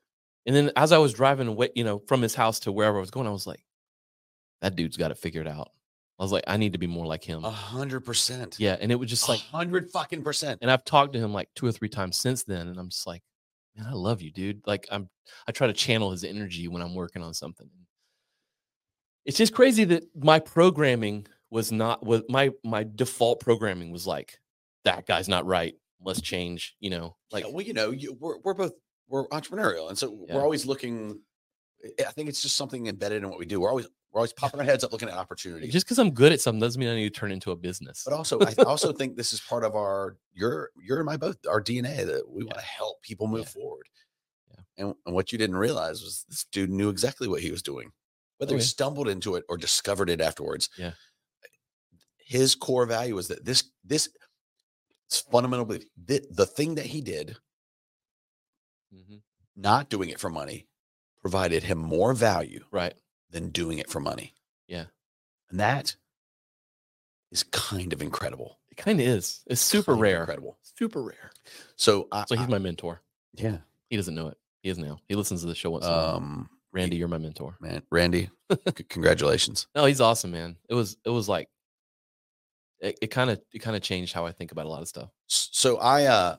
And 0.47 0.55
then 0.55 0.71
as 0.77 0.93
I 0.93 0.99
was 0.99 1.13
driving 1.13 1.49
away, 1.49 1.71
you 1.75 1.85
know, 1.85 2.01
from 2.07 2.23
his 2.23 2.35
house 2.35 2.61
to 2.61 2.73
wherever 2.73 2.99
I 2.99 3.01
was 3.01 3.11
going, 3.11 3.27
I 3.27 3.31
was 3.31 3.47
like, 3.47 3.65
that 4.61 4.77
dude's 4.77 4.97
got 4.97 5.11
it 5.11 5.19
figured 5.19 5.47
out. 5.49 5.71
I 6.19 6.25
was 6.25 6.33
like, 6.33 6.45
I 6.49 6.57
need 6.57 6.73
to 6.73 6.79
be 6.79 6.89
more 6.89 7.07
like 7.07 7.23
him. 7.23 7.45
A 7.45 7.51
hundred 7.51 8.01
percent. 8.01 8.57
yeah. 8.59 8.77
And 8.81 8.91
it 8.91 8.97
was 8.97 9.09
just 9.09 9.29
like, 9.29 9.41
hundred 9.41 9.89
fucking 9.91 10.23
percent. 10.23 10.59
and 10.63 10.71
I've 10.71 10.85
talked 10.85 11.13
to 11.13 11.19
him 11.19 11.33
like 11.33 11.49
two 11.55 11.67
or 11.67 11.73
three 11.73 11.89
times 11.89 12.19
since 12.19 12.43
then. 12.43 12.67
And 12.67 12.79
I'm 12.79 12.89
just 12.89 13.07
like, 13.07 13.23
man, 13.77 13.87
I 13.87 13.93
love 13.93 14.21
you, 14.21 14.33
dude. 14.33 14.63
Like 14.67 14.89
I'm, 14.91 15.09
I 15.47 15.53
try 15.53 15.69
to 15.69 15.73
channel 15.73 16.11
his 16.11 16.25
energy 16.25 16.67
when 16.67 16.83
I'm 16.83 16.95
working 16.95 17.23
on 17.23 17.35
something. 17.35 17.71
It's 19.25 19.39
just 19.39 19.55
crazy 19.55 19.85
that 19.85 20.05
my 20.17 20.41
programming 20.41 21.27
was 21.51 21.71
not 21.71 22.05
was 22.05 22.23
my 22.29 22.51
my 22.65 22.85
default 22.95 23.41
programming 23.41 23.91
was 23.91 24.07
like 24.07 24.39
that 24.85 25.07
guy's 25.07 25.29
not 25.29 25.47
right. 25.47 25.75
Let's 26.01 26.21
change. 26.21 26.77
You 26.81 26.91
know, 26.91 27.17
like 27.33 27.45
Like, 27.45 27.53
well, 27.55 27.65
you 27.67 27.73
know, 27.75 27.91
you, 27.91 28.17
we're 28.21 28.39
we're 28.45 28.55
both 28.55 28.73
we're 29.09 29.27
entrepreneurial, 29.29 29.89
and 29.89 29.99
so 29.99 30.25
Yeah. 30.29 30.35
we're 30.37 30.43
always 30.43 30.67
looking. 30.67 31.21
I- 31.99 32.05
I 32.09 32.13
think 32.13 32.29
it's 32.29 32.43
just 32.43 32.57
something 32.57 32.87
embedded 32.87 33.23
in 33.23 33.29
what 33.31 33.39
we 33.39 33.47
do. 33.47 33.61
We're 33.61 33.71
always 33.71 33.87
we're 34.13 34.21
always 34.21 34.33
popping 34.33 34.59
our 34.61 34.65
heads 34.67 34.85
up, 34.85 34.93
looking 34.93 35.09
at 35.09 35.15
opportunities. 35.15 35.71
just 35.73 35.85
because 35.87 35.99
I'm 35.99 36.11
good 36.13 36.33
at 36.33 36.41
something 36.41 36.61
doesn't 36.61 36.79
mean 36.81 36.89
I 36.89 36.95
need 36.95 37.13
to 37.13 37.21
turn 37.21 37.31
into 37.31 37.51
a 37.51 37.57
business. 37.57 38.03
But 38.07 38.15
also, 38.15 38.41
I 38.41 38.55
also 38.65 38.91
think 38.93 39.17
this 39.17 39.33
is 39.35 39.41
part 39.41 39.65
of 39.65 39.75
our 39.77 40.17
your 40.33 40.71
your 40.83 40.99
and 40.99 41.07
my 41.07 41.17
both 41.17 41.37
our 41.49 41.61
DNA 41.63 42.07
that 42.07 42.29
we 42.29 42.43
want 42.45 42.57
to 42.59 42.65
help 42.65 43.03
people 43.03 43.27
move 43.27 43.41
Yeah. 43.41 43.61
forward. 43.63 43.87
Yeah. 44.51 44.85
And, 44.87 44.95
and 45.07 45.15
what 45.15 45.31
you 45.33 45.39
didn't 45.39 45.57
realize 45.57 46.03
was 46.03 46.25
this 46.29 46.45
dude 46.53 46.71
knew 46.71 46.89
exactly 46.89 47.29
what 47.29 47.43
he 47.43 47.51
was 47.51 47.63
doing, 47.63 47.91
whether 48.39 48.55
Oh, 48.55 48.59
he 48.59 48.63
stumbled 48.63 49.09
into 49.09 49.35
it 49.35 49.45
or 49.49 49.57
discovered 49.59 50.09
it 50.11 50.21
afterwards. 50.21 50.71
Yeah. 50.79 50.93
His 52.17 52.55
core 52.55 52.87
value 52.87 53.15
was 53.15 53.29
that 53.29 53.45
this 53.45 53.65
this 53.85 54.09
is 55.11 55.21
fundamental 55.21 55.65
belief. 55.67 55.85
The, 55.97 56.25
the 56.31 56.47
thing 56.47 56.75
that 56.77 56.87
he 56.87 57.01
did, 57.01 57.37
Mhm. 58.95 59.23
not 59.57 59.89
doing 59.89 60.09
it 60.11 60.21
for 60.21 60.31
money, 60.31 60.67
provided 61.21 61.63
him 61.65 61.79
more 61.79 62.15
value 62.15 62.65
Right. 62.71 62.95
than 63.31 63.51
doing 63.51 63.79
it 63.79 63.91
for 63.91 64.01
money. 64.01 64.35
Yeah. 64.67 64.87
And 65.51 65.61
that 65.61 65.97
is 67.31 67.43
kind 67.43 67.93
of 67.93 68.01
incredible. 68.03 68.61
It 68.71 68.77
kind 68.77 69.01
of 69.01 69.07
is. 69.07 69.43
It's 69.47 69.61
super 69.61 69.93
Kind 69.93 70.01
rare. 70.03 70.21
Incredible. 70.21 70.59
Super 70.63 71.03
rare. 71.03 71.33
So, 71.77 72.09
I, 72.13 72.25
So 72.27 72.37
he's 72.37 72.47
I- 72.47 72.51
my 72.51 72.59
mentor. 72.59 73.03
yeah. 73.35 73.59
He 73.91 73.97
doesn't 73.97 74.15
know 74.15 74.29
it. 74.29 74.39
He 74.63 74.69
is 74.69 74.77
now. 74.79 75.01
He 75.09 75.15
listens 75.15 75.41
to 75.41 75.47
the 75.47 75.55
show 75.55 75.71
once 75.71 75.85
in 75.87 75.91
a 75.91 75.95
while. 75.95 76.17
Um, 76.17 76.51
Randy, 76.73 76.97
you're 76.97 77.09
my 77.09 77.17
mentor. 77.19 77.57
man, 77.61 77.83
Randy, 77.91 78.29
c- 78.77 78.85
congratulations. 78.85 79.67
No, 79.75 79.87
he's 79.87 80.01
awesome, 80.03 80.31
man. 80.31 80.59
It 80.69 80.75
was 80.75 80.97
it 81.05 81.09
was 81.11 81.27
like 81.29 81.49
it 82.81 83.09
kind 83.11 83.31
of 83.31 83.41
it 83.53 83.59
kind 83.61 83.77
of 83.77 83.83
changed 83.83 84.13
how 84.13 84.27
I 84.27 84.33
think 84.33 84.53
about 84.53 84.67
a 84.67 84.69
lot 84.69 84.83
of 84.83 84.89
stuff. 84.89 85.11
So 85.27 85.79
I, 85.79 86.05
uh, 86.07 86.37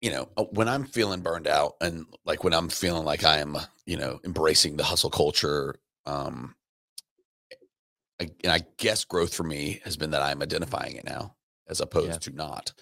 you 0.00 0.10
know, 0.10 0.28
uh, 0.36 0.44
when 0.44 0.68
I'm 0.68 0.84
feeling 0.84 1.20
burned 1.22 1.46
out 1.48 1.74
and 1.80 2.06
like 2.24 2.44
when 2.44 2.52
I'm 2.54 2.68
feeling 2.68 3.04
like 3.04 3.24
I 3.24 3.38
am, 3.38 3.56
uh, 3.56 3.64
you 3.86 3.96
know, 3.96 4.20
embracing 4.24 4.76
the 4.76 4.84
hustle 4.84 5.10
culture, 5.10 5.74
um, 6.06 6.54
I, 8.20 8.28
and 8.44 8.52
I 8.52 8.60
guess 8.76 9.04
growth 9.04 9.34
for 9.34 9.44
me 9.44 9.80
has 9.84 9.96
been 9.96 10.10
that 10.10 10.22
I'm 10.22 10.42
identifying 10.42 10.96
it 10.96 11.04
now 11.04 11.34
as 11.68 11.80
opposed 11.80 12.08
Yeah. 12.08 12.18
to 12.18 12.30
not. 12.34 12.72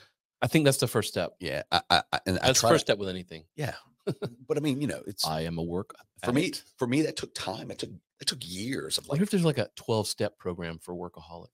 I 0.43 0.47
think 0.47 0.65
that's 0.65 0.77
the 0.79 0.87
first 0.87 1.09
step. 1.09 1.35
Yeah, 1.41 1.63
I, 1.73 1.81
I, 1.91 2.03
I 2.13 2.21
and 2.27 2.37
That's 2.37 2.61
the 2.61 2.69
first 2.69 2.87
to- 2.87 2.93
step 2.93 2.99
with 2.99 3.09
anything. 3.09 3.45
yeah, 3.57 3.75
but 4.49 4.57
I 4.57 4.61
mean, 4.61 4.81
you 4.81 4.87
know, 4.87 5.03
it's 5.07 5.27
I 5.27 5.43
am 5.43 5.59
a 5.59 5.63
work 5.63 5.95
for 6.23 6.33
me. 6.33 6.53
For 6.79 6.87
me, 6.87 7.03
that 7.03 7.17
took 7.17 7.35
time. 7.35 7.71
It 7.71 7.79
took 7.79 7.91
it 8.21 8.27
took 8.27 8.39
years 8.43 8.99
of 8.99 9.05
I 9.07 9.09
wonder 9.11 9.25
if 9.25 9.31
there's 9.31 9.45
like 9.45 9.59
a 9.59 9.69
12 9.77 10.07
step 10.07 10.39
program 10.39 10.79
for 10.79 10.95
workaholic. 10.95 11.49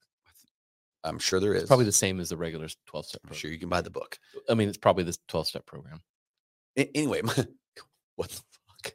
I'm 1.05 1.19
sure 1.19 1.41
there 1.41 1.55
is. 1.55 1.63
It's 1.63 1.69
probably 1.69 1.85
the 1.87 1.93
same 1.93 2.21
as 2.21 2.29
the 2.29 2.37
regular 2.37 2.69
12 2.87 3.07
step 3.07 3.21
I'm 3.25 3.29
program. 3.29 3.39
sure 3.41 3.51
you 3.51 3.59
can 3.59 3.69
buy 3.69 3.81
the 3.81 3.91
book. 3.91 4.19
I 4.49 4.55
mean, 4.55 4.69
it's 4.69 4.79
probably 4.79 5.05
the 5.05 5.17
12 5.29 5.49
step 5.49 5.67
program. 5.67 6.01
A- 6.79 6.91
anyway, 6.97 7.23
my, 7.25 7.35
what 8.17 8.29
the 8.31 8.41
fuck? 8.69 8.95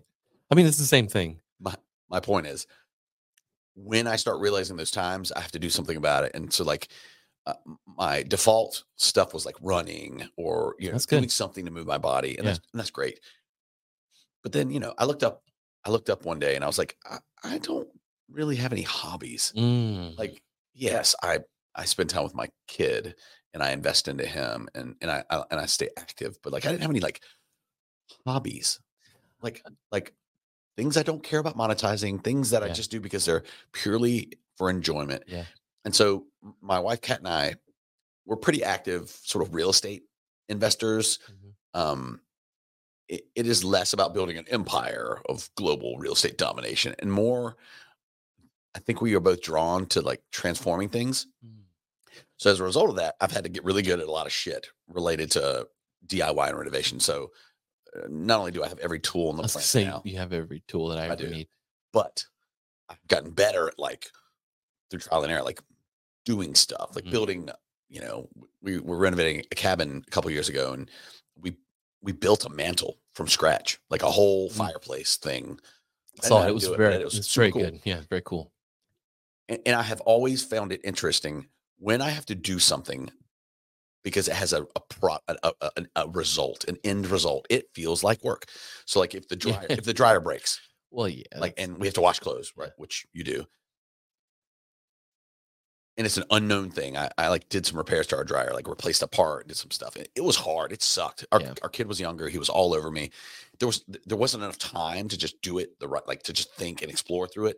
I 0.51 0.55
mean, 0.55 0.65
it's 0.65 0.77
the 0.77 0.85
same 0.85 1.07
thing. 1.07 1.39
my 1.59 1.75
my 2.09 2.19
point 2.21 2.47
is 2.47 2.65
when 3.75 4.07
i 4.07 4.15
start 4.15 4.39
realizing 4.39 4.75
those 4.75 4.89
times 4.89 5.31
i 5.33 5.39
have 5.39 5.51
to 5.51 5.59
do 5.59 5.69
something 5.69 5.97
about 5.97 6.23
it 6.23 6.31
and 6.33 6.51
so 6.51 6.63
like 6.63 6.87
uh, 7.45 7.53
my 7.85 8.23
default 8.23 8.83
stuff 8.95 9.33
was 9.35 9.45
like 9.45 9.55
running 9.61 10.27
or 10.35 10.73
you 10.79 10.91
know 10.91 10.97
doing 10.97 11.29
something 11.29 11.63
to 11.65 11.69
move 11.71 11.85
my 11.85 11.97
body 11.99 12.29
and, 12.37 12.45
Yeah. 12.45 12.53
that's, 12.53 12.59
and 12.73 12.79
that's 12.79 12.89
great 12.89 13.19
but 14.41 14.51
then 14.51 14.71
you 14.71 14.79
know 14.79 14.93
i 14.97 15.05
looked 15.05 15.21
up 15.21 15.43
i 15.85 15.91
looked 15.91 16.09
up 16.09 16.25
one 16.25 16.39
day 16.39 16.55
and 16.55 16.63
i 16.63 16.67
was 16.67 16.77
like 16.79 16.97
i, 17.05 17.17
I 17.43 17.57
don't 17.59 17.87
really 18.31 18.55
have 18.55 18.71
any 18.73 18.81
hobbies 18.81 19.53
Mm, 19.55 20.17
like 20.17 20.41
yes 20.73 21.13
i 21.21 21.39
i 21.77 21.85
spend 21.85 22.09
time 22.09 22.23
with 22.23 22.35
my 22.35 22.47
kid 22.67 23.15
and 23.53 23.63
i 23.63 23.71
invest 23.71 24.07
into 24.07 24.25
him 24.25 24.67
and 24.75 24.95
and 25.01 25.09
I, 25.09 25.23
I 25.29 25.43
and 25.51 25.59
i 25.59 25.65
stay 25.65 25.89
active 25.97 26.37
but 26.43 26.51
like 26.53 26.65
i 26.65 26.69
didn't 26.69 26.81
have 26.81 26.91
any 26.91 26.99
like 26.99 27.21
hobbies 28.25 28.79
like 29.41 29.63
like 29.91 30.13
things 30.75 30.97
i 30.97 31.03
don't 31.03 31.23
care 31.23 31.39
about 31.39 31.57
monetizing 31.57 32.23
things 32.23 32.49
that 32.51 32.63
i 32.63 32.67
just 32.69 32.91
do 32.91 32.99
because 32.99 33.25
they're 33.25 33.43
purely 33.71 34.31
for 34.57 34.69
enjoyment 34.69 35.23
Yeah. 35.27 35.45
and 35.85 35.95
so 35.95 36.25
my 36.61 36.79
wife 36.79 37.01
kat 37.01 37.19
and 37.19 37.27
i 37.27 37.55
we're 38.25 38.35
pretty 38.35 38.63
active 38.63 39.09
sort 39.09 39.45
of 39.47 39.53
real 39.53 39.69
estate 39.69 40.03
investors 40.49 41.19
Mhm. 41.29 41.79
um 41.79 42.21
it, 43.09 43.25
it 43.35 43.47
is 43.47 43.63
less 43.63 43.93
about 43.93 44.13
building 44.13 44.37
an 44.37 44.45
empire 44.49 45.21
of 45.29 45.49
global 45.55 45.97
real 45.97 46.13
estate 46.13 46.37
domination 46.37 46.93
and 46.99 47.11
more 47.11 47.55
i 48.75 48.79
think 48.79 49.01
we 49.01 49.15
are 49.15 49.19
both 49.21 49.41
drawn 49.41 49.85
to 49.87 50.01
like 50.01 50.21
transforming 50.31 50.89
things 50.89 51.27
mm. 51.45 51.61
So 52.37 52.51
as 52.51 52.59
a 52.59 52.63
result 52.63 52.89
of 52.89 52.95
that, 52.97 53.15
I've 53.21 53.31
had 53.31 53.43
to 53.43 53.49
get 53.49 53.63
really 53.63 53.81
good 53.81 53.99
at 53.99 54.07
a 54.07 54.11
lot 54.11 54.25
of 54.25 54.31
shit 54.31 54.67
related 54.87 55.31
to 55.31 55.67
DIY 56.05 56.49
and 56.49 56.57
renovation. 56.57 56.99
So 56.99 57.31
uh, 57.95 58.07
not 58.09 58.39
only 58.39 58.51
do 58.51 58.63
I 58.63 58.67
have 58.67 58.79
every 58.79 58.99
tool 58.99 59.29
in 59.31 59.37
the 59.37 59.43
plant 59.43 59.65
say 59.65 59.83
now, 59.85 60.01
you 60.05 60.17
have 60.17 60.33
every 60.33 60.61
tool 60.67 60.89
that 60.89 60.99
I, 60.99 61.11
I 61.11 61.15
do. 61.15 61.27
need. 61.27 61.47
but 61.93 62.23
I've 62.89 63.05
gotten 63.07 63.31
better 63.31 63.67
at 63.67 63.79
like 63.79 64.07
through 64.89 64.99
trial 65.01 65.23
and 65.23 65.31
error, 65.31 65.43
like 65.43 65.61
doing 66.25 66.55
stuff, 66.55 66.95
like 66.95 67.05
Mhm. 67.05 67.11
building. 67.11 67.49
You 67.89 68.01
know, 68.01 68.29
we 68.61 68.79
were 68.79 68.97
renovating 68.97 69.45
a 69.51 69.55
cabin 69.55 70.03
a 70.07 70.11
couple 70.11 70.29
years 70.31 70.49
ago, 70.49 70.73
and 70.73 70.89
we 71.39 71.55
we 72.01 72.11
built 72.11 72.45
a 72.45 72.49
mantle 72.49 72.97
from 73.13 73.27
scratch, 73.27 73.79
like 73.89 74.03
a 74.03 74.11
whole 74.11 74.49
Mm. 74.49 74.53
fireplace 74.53 75.17
thing. 75.17 75.59
I 76.23 76.27
saw 76.27 76.43
it. 76.45 76.49
It 76.49 76.53
was 76.53 76.67
very, 76.67 76.95
it 76.95 77.01
it 77.01 77.05
was, 77.05 77.15
was 77.17 77.33
very 77.33 77.51
cool. 77.51 77.61
good. 77.63 77.79
Yeah, 77.83 78.01
very 78.09 78.21
cool. 78.23 78.51
and, 79.49 79.59
and 79.65 79.75
I 79.75 79.83
have 79.83 80.01
always 80.01 80.43
found 80.43 80.71
it 80.73 80.81
interesting 80.83 81.47
when 81.77 82.01
I 82.01 82.09
have 82.09 82.25
to 82.27 82.35
do 82.35 82.59
something 82.59 83.09
because 84.03 84.27
it 84.27 84.35
has 84.35 84.53
a 84.53 84.63
a, 84.75 84.79
pro, 84.89 85.17
a, 85.27 85.35
a, 85.61 85.71
a- 85.95 86.07
result, 86.09 86.65
an 86.67 86.77
end 86.83 87.07
result. 87.07 87.45
It 87.49 87.65
feels 87.73 88.03
like 88.03 88.23
work. 88.23 88.45
So 88.85 88.99
like 88.99 89.15
if 89.15 89.27
the 89.27 89.35
dryer 89.35 89.65
if 89.69 89.83
the 89.83 89.93
dryer 89.93 90.19
breaks, 90.19 90.59
Well, 90.91 91.09
yeah. 91.09 91.23
like 91.37 91.53
and 91.57 91.77
we 91.77 91.87
have 91.87 91.93
to 91.95 92.01
wash 92.01 92.19
clothes, 92.19 92.53
right, 92.55 92.71
which 92.77 93.05
you 93.13 93.23
do. 93.23 93.45
and 95.97 96.05
it's 96.05 96.17
an 96.17 96.23
unknown 96.29 96.69
thing. 96.69 96.95
I, 96.95 97.09
I 97.17 97.27
like 97.29 97.49
did 97.49 97.65
some 97.65 97.77
repairs 97.77 98.05
to 98.07 98.15
our 98.17 98.23
dryer, 98.23 98.51
like 98.53 98.67
replaced 98.67 99.01
a 99.01 99.07
part, 99.07 99.47
did 99.47 99.57
some 99.57 99.71
stuff. 99.71 99.97
It, 99.97 100.09
it 100.15 100.23
was 100.23 100.35
hard. 100.35 100.71
It 100.71 100.83
sucked. 100.83 101.25
Our, 101.31 101.41
Yeah. 101.41 101.53
our 101.63 101.69
kid 101.69 101.87
was 101.87 101.99
younger. 101.99 102.29
He 102.29 102.37
was 102.37 102.49
all 102.49 102.73
over 102.75 102.91
me. 102.91 103.09
There 103.59 103.67
was 103.67 103.83
there 104.05 104.17
wasn't 104.17 104.43
enough 104.43 104.59
time 104.59 105.07
to 105.09 105.17
just 105.17 105.41
do 105.41 105.57
it 105.57 105.77
the 105.79 105.87
right, 105.87 106.07
like 106.07 106.23
to 106.23 106.33
just 106.33 106.53
think 106.53 106.81
and 106.83 106.91
explore 106.91 107.27
through 107.27 107.47
it. 107.47 107.57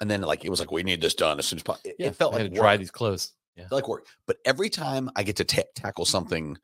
And 0.00 0.10
then 0.10 0.20
like 0.22 0.44
it 0.44 0.50
was 0.50 0.60
like 0.60 0.70
we 0.72 0.82
need 0.82 1.00
this 1.00 1.14
done 1.14 1.38
as 1.38 1.46
soon 1.46 1.58
as 1.60 1.62
possible. 1.62 1.90
It, 1.90 1.96
Yeah, 2.00 2.06
it 2.08 2.16
felt 2.16 2.32
I 2.34 2.36
like 2.38 2.42
had 2.46 2.54
to 2.54 2.60
dry 2.60 2.76
these 2.76 2.90
clothes. 2.90 3.32
Yeah. 3.58 3.66
Like 3.70 3.88
work. 3.88 4.06
But 4.26 4.38
every 4.44 4.70
time 4.70 5.10
I 5.16 5.24
get 5.24 5.36
to 5.36 5.44
ta- 5.44 5.62
tackle 5.74 6.04
something 6.04 6.56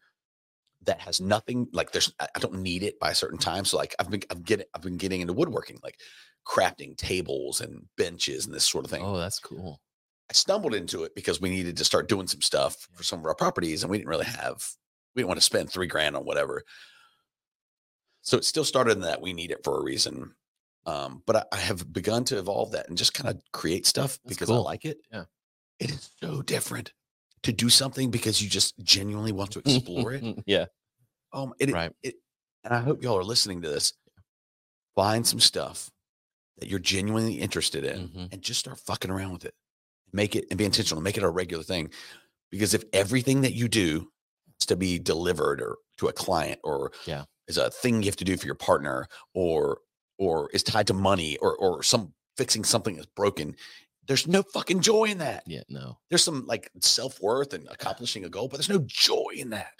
that 0.85 1.01
has 1.01 1.21
nothing 1.21 1.67
like 1.73 1.93
there's 1.93 2.13
I 2.21 2.39
don't 2.39 2.61
need 2.61 2.83
it 2.83 2.99
by 3.01 3.11
a 3.11 3.15
certain 3.15 3.39
time. 3.39 3.65
So 3.65 3.77
like 3.77 3.95
I've 3.99 4.11
been 4.11 4.23
I've 4.31 4.45
getting 4.45 4.67
I've 4.75 4.83
been 4.83 4.97
getting 4.97 5.21
into 5.21 5.33
woodworking, 5.33 5.79
like 5.83 5.99
crafting 6.47 6.97
tables 6.97 7.61
and 7.61 7.87
benches 7.97 8.47
and 8.47 8.55
this 8.55 8.65
sort 8.65 8.85
of 8.85 8.91
thing. 8.91 9.03
Oh, 9.05 9.17
that's 9.17 9.41
cool. 9.41 9.81
I 10.31 10.33
stumbled 10.33 10.75
into 10.75 11.05
it 11.05 11.15
because 11.15 11.41
we 11.41 11.51
needed 11.51 11.77
to 11.77 11.85
start 11.85 12.09
doing 12.09 12.27
some 12.27 12.41
stuff 12.41 12.89
for 12.95 13.03
some 13.03 13.19
of 13.19 13.27
our 13.27 13.35
properties, 13.35 13.83
and 13.83 13.91
we 13.91 13.99
didn't 13.99 14.09
really 14.09 14.25
have 14.27 14.65
we 15.15 15.21
didn't 15.21 15.29
want 15.29 15.41
to 15.41 15.47
spend 15.47 15.71
three 15.71 15.87
grand 15.87 16.17
on 16.17 16.25
whatever. 16.25 16.63
So 18.23 18.39
it 18.39 18.45
still 18.45 18.65
started 18.65 18.93
in 18.93 19.01
that 19.01 19.21
we 19.21 19.33
need 19.33 19.51
it 19.51 19.63
for 19.65 19.79
a 19.79 19.83
reason. 19.83 20.35
Um, 20.87 21.23
but 21.27 21.37
I, 21.37 21.45
I 21.53 21.57
have 21.57 21.93
begun 21.93 22.25
to 22.25 22.39
evolve 22.39 22.73
that 22.73 22.89
and 22.89 22.99
just 22.99 23.15
kind 23.15 23.31
of 23.31 23.41
create 23.53 23.87
stuff 23.87 24.19
That's 24.25 24.37
because 24.37 24.51
I 24.51 24.57
like 24.57 24.85
it. 24.85 24.99
Yeah. 25.11 25.25
It 25.85 25.91
is 25.91 26.11
so 26.22 26.43
different 26.43 26.93
to 27.43 27.53
do 27.53 27.68
something 27.68 28.11
because 28.11 28.43
you 28.43 28.49
just 28.49 28.76
genuinely 28.78 29.32
want 29.32 29.51
to 29.53 29.59
explore 29.61 30.14
it. 30.14 30.24
yeah. 30.47 30.66
Um, 31.32 31.53
it, 31.59 31.70
Right. 31.70 31.93
it, 32.03 32.14
and 32.64 32.72
I 32.72 32.80
hope 32.80 33.03
y'all 33.03 33.18
are 33.18 33.24
listening 33.24 33.61
to 33.62 33.68
this. 33.68 33.93
Find 34.95 35.26
some 35.26 35.41
stuff 35.41 35.91
that 36.59 36.68
you're 36.68 36.78
genuinely 36.78 37.35
interested 37.35 37.85
in 37.85 38.09
Mhm. 38.09 38.32
and 38.32 38.43
just 38.43 38.61
start 38.61 38.78
fucking 38.80 39.11
around 39.11 39.32
with 39.32 39.45
it. 39.45 39.55
Make 40.12 40.37
it 40.37 40.47
and 40.51 40.57
be 40.59 40.64
intentional. 40.64 41.03
Make 41.03 41.16
it 41.18 41.22
a 41.24 41.28
regular 41.28 41.64
thing. 41.64 41.91
Because 42.51 42.72
if 42.72 42.85
everything 42.93 43.43
that 43.43 43.53
you 43.55 43.68
do 43.68 44.11
has 44.61 44.66
to 44.66 44.76
be 44.76 44.99
delivered 44.99 45.61
or 45.61 45.76
to 45.99 46.07
a 46.07 46.12
client 46.12 46.61
or 46.64 46.93
Yeah. 47.05 47.24
is 47.49 47.59
a 47.59 47.70
thing 47.70 48.03
you 48.03 48.07
have 48.09 48.16
to 48.16 48.24
do 48.24 48.37
for 48.37 48.47
your 48.47 48.55
partner 48.55 49.07
or 49.35 49.80
or 50.16 50.49
is 50.53 50.62
tied 50.62 50.87
to 50.87 50.95
money 50.95 51.37
or 51.39 51.57
or 51.57 51.82
some 51.82 52.14
fixing 52.37 52.62
something 52.64 52.95
that's 52.95 53.09
broken, 53.16 53.57
there's 54.07 54.27
no 54.27 54.43
fucking 54.43 54.81
joy 54.81 55.05
in 55.05 55.19
that. 55.19 55.45
Yeah. 55.47 55.63
No. 55.69 55.99
There's 56.09 56.23
some 56.25 56.47
like 56.47 56.71
self-worth 56.81 57.55
and 57.55 57.67
accomplishing 57.71 58.25
a 58.25 58.29
goal, 58.29 58.49
but 58.49 58.59
there's 58.59 58.69
no 58.69 58.85
joy 58.87 59.33
in 59.37 59.51
that. 59.51 59.73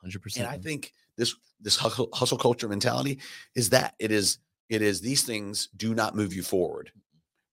Hundred 0.00 0.22
percent. 0.22 0.46
And 0.46 0.54
I 0.54 0.58
think 0.58 0.92
this 1.16 1.34
this 1.60 1.76
hustle, 1.76 2.08
hustle 2.12 2.38
culture 2.38 2.68
mentality 2.68 3.18
is 3.54 3.70
that 3.70 3.94
it 3.98 4.10
is 4.12 4.38
it 4.68 4.82
is 4.82 5.00
these 5.00 5.22
things 5.22 5.68
do 5.76 5.94
not 5.94 6.14
move 6.14 6.32
you 6.32 6.42
forward, 6.42 6.92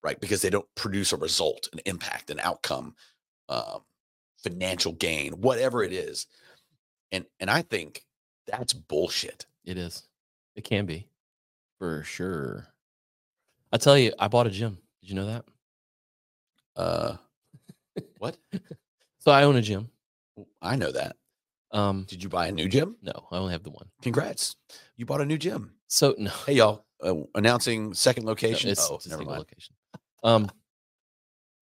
right? 0.04 0.20
Because 0.20 0.42
they 0.42 0.50
don't 0.50 0.68
produce 0.76 1.12
a 1.14 1.18
result, 1.18 1.70
an 1.74 1.80
impact, 1.86 2.30
an 2.30 2.40
outcome, 2.40 2.96
um, 3.50 3.82
financial 4.44 4.94
gain, 4.94 5.34
whatever 5.34 5.84
it 5.84 5.92
is. 5.94 6.28
And 7.12 7.26
and 7.40 7.50
I 7.50 7.64
think 7.64 8.06
that's 8.46 8.74
bullshit. 8.74 9.46
it 9.66 9.78
is. 9.78 10.08
It 10.56 10.64
can 10.64 10.86
be, 10.86 11.08
for 11.80 12.04
sure. 12.04 12.68
I 13.74 13.78
tell 13.78 13.98
you, 13.98 14.14
I 14.20 14.28
bought 14.28 14.48
a 14.48 14.52
gym. 14.52 14.78
Did 15.06 15.10
you 15.12 15.16
know 15.18 15.28
that? 15.28 15.46
Uh, 16.76 17.18
what? 18.18 18.38
So 19.20 19.32
I 19.32 19.44
own 19.44 19.56
a 19.56 19.62
gym. 19.62 19.90
I 20.62 20.76
know 20.76 20.92
that. 20.92 21.16
Um, 21.72 22.06
Did 22.08 22.22
you 22.24 22.30
buy 22.30 22.46
a 22.48 22.52
new 22.52 22.68
gym? 22.68 22.96
no, 23.04 23.28
I 23.32 23.38
only 23.38 23.52
have 23.54 23.64
the 23.64 23.70
one. 23.72 23.88
Congrats, 24.04 24.56
you 24.98 25.06
bought 25.08 25.22
a 25.22 25.26
new 25.26 25.38
gym. 25.40 25.74
So 25.88 26.14
no, 26.18 26.30
Hey 26.46 26.54
y'all, 26.54 26.86
uh, 27.04 27.14
announcing 27.36 27.94
second 27.96 28.24
no, 28.26 28.30
location. 28.30 28.70
it's, 28.72 28.88
oh, 28.90 28.96
it's 28.96 29.08
never 29.08 29.24
mind. 29.24 29.40
location. 29.40 29.76
Um, 30.24 30.50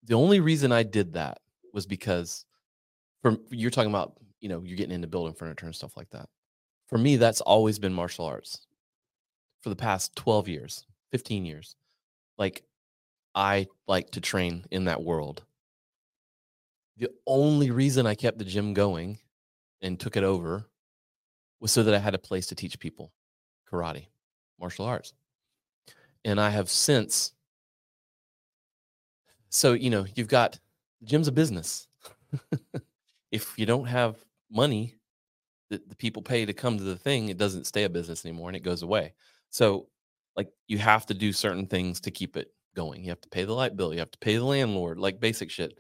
the 0.04 0.14
only 0.14 0.40
reason 0.42 0.72
I 0.74 0.84
did 0.84 1.14
that 1.14 1.40
was 1.74 1.86
because, 1.86 2.46
from 3.22 3.40
you're 3.50 3.72
talking 3.72 3.92
about, 3.92 4.18
you 4.42 4.48
know, 4.50 4.62
you're 4.66 4.78
getting 4.78 4.96
into 4.96 5.08
building 5.08 5.34
furniture 5.34 5.66
and 5.66 5.76
stuff 5.76 5.96
like 5.98 6.10
that. 6.12 6.28
For 6.88 6.98
me, 6.98 7.16
that's 7.18 7.40
always 7.42 7.78
been 7.80 7.94
martial 7.94 8.26
arts. 8.26 8.68
For 9.62 9.70
the 9.70 9.76
past 9.78 10.16
twelve 10.18 10.48
years, 10.50 10.86
fifteen 11.12 11.46
years, 11.46 11.76
like 12.38 12.64
I 13.36 13.68
like 13.88 14.12
to 14.12 14.22
train 14.22 14.66
in 14.72 14.86
that 14.86 15.04
world. 15.04 15.44
The 16.98 17.10
only 17.26 17.72
reason 17.72 18.06
I 18.06 18.16
kept 18.16 18.38
the 18.38 18.46
gym 18.46 18.74
going 18.74 19.20
and 19.82 20.00
took 20.00 20.16
it 20.16 20.24
over 20.24 20.66
was 21.60 21.72
so 21.72 21.84
that 21.84 21.94
I 21.94 22.00
had 22.00 22.14
a 22.14 22.20
place 22.20 22.48
to 22.48 22.56
teach 22.56 22.80
people 22.80 23.12
karate, 23.72 24.08
martial 24.60 24.86
arts. 24.86 25.14
And 26.26 26.40
I 26.40 26.50
have 26.50 26.70
since 26.70 27.34
so 29.50 29.74
you 29.74 29.90
know, 29.92 30.06
you've 30.16 30.28
got 30.28 30.60
the 31.00 31.06
gym's 31.06 31.28
a 31.28 31.32
business. 31.32 31.88
if 33.32 33.58
you 33.58 33.66
don't 33.66 33.86
have 33.86 34.18
money 34.52 34.96
that 35.70 35.88
the 35.90 35.96
people 35.96 36.22
pay 36.22 36.46
to 36.46 36.54
come 36.54 36.78
to 36.78 36.84
the 36.84 36.96
thing, 36.96 37.30
it 37.30 37.38
doesn't 37.38 37.66
stay 37.66 37.84
a 37.84 37.90
business 37.90 38.26
anymore 38.26 38.50
and 38.50 38.56
it 38.56 38.64
goes 38.64 38.82
away. 38.82 39.14
So 39.50 39.88
like 40.36 40.50
you 40.68 40.80
have 40.80 41.06
to 41.08 41.14
do 41.14 41.32
certain 41.32 41.68
things 41.68 42.00
to 42.02 42.12
keep 42.12 42.36
it 42.36 42.52
going. 42.74 43.04
You 43.04 43.10
have 43.10 43.22
to 43.22 43.30
pay 43.30 43.44
the 43.46 43.54
light 43.54 43.76
bill, 43.76 43.94
you 43.94 44.00
have 44.00 44.12
to 44.12 44.20
pay 44.20 44.38
the 44.38 44.44
landlord, 44.46 45.00
like 45.00 45.20
basic 45.20 45.50
shit. 45.50 45.78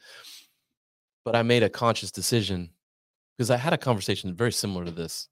But 1.25 1.35
I 1.35 1.43
made 1.43 1.63
a 1.63 1.69
conscious 1.69 2.11
decision 2.11 2.69
because 3.37 3.49
I 3.49 3.57
had 3.57 3.73
a 3.73 3.77
conversation 3.77 4.35
very 4.35 4.51
similar 4.51 4.85
to 4.85 4.91
this, 4.91 5.29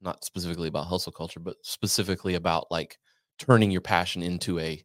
not 0.00 0.24
specifically 0.24 0.68
about 0.68 0.86
hustle 0.86 1.12
culture, 1.12 1.40
but 1.40 1.56
specifically 1.62 2.34
about 2.34 2.66
like 2.70 2.98
turning 3.38 3.70
your 3.70 3.80
passion 3.80 4.22
into 4.22 4.58
a 4.58 4.82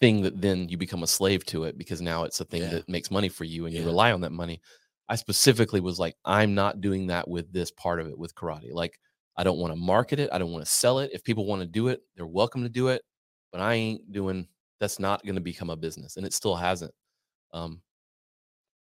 thing 0.00 0.22
that 0.22 0.40
then 0.40 0.68
you 0.68 0.76
become 0.76 1.02
a 1.02 1.06
slave 1.06 1.44
to 1.46 1.64
it 1.64 1.78
because 1.78 2.00
now 2.00 2.24
it's 2.24 2.40
a 2.40 2.44
thing 2.44 2.62
Yeah. 2.62 2.70
that 2.70 2.88
makes 2.88 3.10
money 3.10 3.28
for 3.28 3.44
you 3.44 3.66
and 3.66 3.74
you 3.74 3.84
rely 3.84 4.12
on 4.12 4.20
that 4.22 4.32
money. 4.32 4.60
I 5.08 5.16
specifically 5.16 5.80
was 5.80 5.98
like, 5.98 6.16
I'm 6.24 6.54
not 6.54 6.80
doing 6.80 7.06
that 7.08 7.28
with 7.28 7.52
this 7.52 7.70
part 7.70 8.00
of 8.00 8.06
it 8.08 8.18
with 8.18 8.34
karate. 8.34 8.72
Like, 8.72 8.98
I 9.36 9.44
don't 9.44 9.58
want 9.58 9.72
to 9.72 9.76
market 9.78 10.18
it. 10.18 10.30
I 10.32 10.38
don't 10.38 10.52
want 10.52 10.64
to 10.64 10.70
sell 10.70 10.98
it. 11.00 11.10
If 11.12 11.24
people 11.24 11.46
want 11.46 11.60
to 11.62 11.66
do 11.66 11.88
it, 11.88 12.00
they're 12.16 12.26
welcome 12.26 12.62
to 12.62 12.68
do 12.68 12.88
it. 12.88 13.02
But 13.52 13.60
I 13.60 13.74
ain't 13.74 14.12
doing 14.12 14.48
that's 14.80 14.98
not 14.98 15.22
going 15.24 15.34
to 15.36 15.40
become 15.40 15.70
a 15.70 15.76
business. 15.76 16.16
And 16.16 16.26
it 16.26 16.32
still 16.32 16.56
hasn't. 16.56 16.92
Um, 17.52 17.82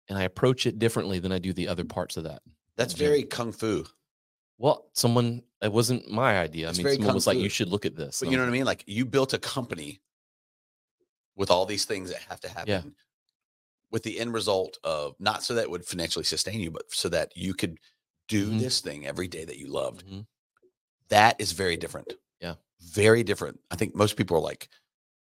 and 0.08 0.18
I 0.18 0.22
approach 0.24 0.66
it 0.66 0.78
differently 0.78 1.18
than 1.18 1.32
I 1.32 1.38
do 1.38 1.52
the 1.52 1.68
other 1.68 1.84
parts 1.84 2.16
of 2.16 2.24
that. 2.24 2.42
That's 2.76 2.94
very 2.94 3.22
kung 3.22 3.52
fu. 3.52 3.84
Well, 4.58 4.90
someone 4.94 5.42
it 5.62 5.72
wasn't 5.72 6.10
my 6.10 6.38
idea. 6.38 6.68
It's 6.68 6.78
I 6.78 6.82
mean, 6.82 6.94
someone 6.96 7.14
was 7.14 7.26
like, 7.26 7.38
"You 7.38 7.48
should 7.48 7.68
look 7.68 7.86
at 7.86 7.96
this." 7.96 8.20
But 8.20 8.26
And 8.26 8.32
you 8.32 8.38
know 8.38 8.44
what 8.44 8.50
I 8.50 8.52
mean? 8.52 8.64
Like 8.64 8.84
you 8.86 9.04
built 9.06 9.32
a 9.32 9.38
company 9.38 10.00
with 11.36 11.50
all 11.50 11.64
these 11.66 11.84
things 11.84 12.10
that 12.10 12.20
have 12.28 12.40
to 12.40 12.48
happen. 12.48 12.94
With 13.90 14.02
the 14.02 14.20
end 14.20 14.32
result 14.34 14.78
of 14.84 15.14
not 15.18 15.42
so 15.42 15.54
that 15.54 15.62
it 15.62 15.70
would 15.70 15.84
financially 15.84 16.24
sustain 16.24 16.60
you, 16.60 16.70
but 16.70 16.92
so 16.92 17.08
that 17.08 17.32
you 17.36 17.54
could 17.54 17.78
do 18.28 18.50
Mhm. 18.50 18.60
this 18.60 18.80
thing 18.80 19.06
every 19.06 19.26
day 19.26 19.44
that 19.44 19.58
you 19.58 19.66
loved. 19.66 20.06
Mhm. 20.06 20.26
That 21.08 21.40
is 21.40 21.52
very 21.52 21.76
different. 21.76 22.14
Yeah. 22.40 22.54
Very 22.80 23.24
different. 23.24 23.60
I 23.70 23.76
think 23.76 23.94
most 23.94 24.16
people 24.16 24.36
are 24.36 24.40
like, 24.40 24.68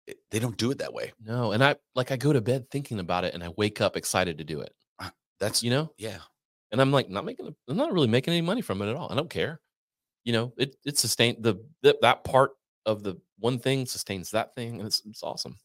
it- 0.06 0.18
they 0.30 0.38
don't 0.38 0.56
do 0.56 0.70
it 0.70 0.78
that 0.78 0.92
way. 0.92 1.12
No, 1.22 1.52
and 1.52 1.62
I 1.64 1.76
like 1.94 2.10
I 2.12 2.16
go 2.16 2.32
to 2.32 2.40
bed 2.40 2.70
thinking 2.70 3.00
about 3.00 3.24
it, 3.24 3.34
and 3.34 3.42
I 3.44 3.48
wake 3.56 3.80
up 3.80 3.96
excited 3.96 4.38
to 4.38 4.44
do 4.44 4.60
it. 4.60 4.72
That's, 5.38 5.62
You 5.62 5.68
know, 5.70 5.92
yeah. 5.98 6.18
and 6.72 6.80
I'm 6.80 6.90
like, 6.92 7.10
not 7.10 7.26
making, 7.26 7.46
a- 7.48 7.54
I'm 7.70 7.76
not 7.76 7.92
really 7.92 8.08
making 8.08 8.32
any 8.32 8.40
money 8.40 8.62
from 8.62 8.80
it 8.80 8.88
at 8.88 8.96
all. 8.96 9.12
I 9.12 9.14
don't 9.14 9.28
care. 9.28 9.60
You 10.24 10.32
know, 10.32 10.52
it 10.56 10.76
it 10.84 10.98
sustained 10.98 11.42
the 11.42 11.56
that, 11.82 12.00
that 12.00 12.24
part 12.24 12.52
of 12.86 13.02
the 13.02 13.16
one 13.38 13.58
thing 13.58 13.84
sustains 13.86 14.30
that 14.30 14.54
thing, 14.54 14.78
and 14.78 14.86
it's 14.86 15.02
it's 15.06 15.22
awesome. 15.22 15.58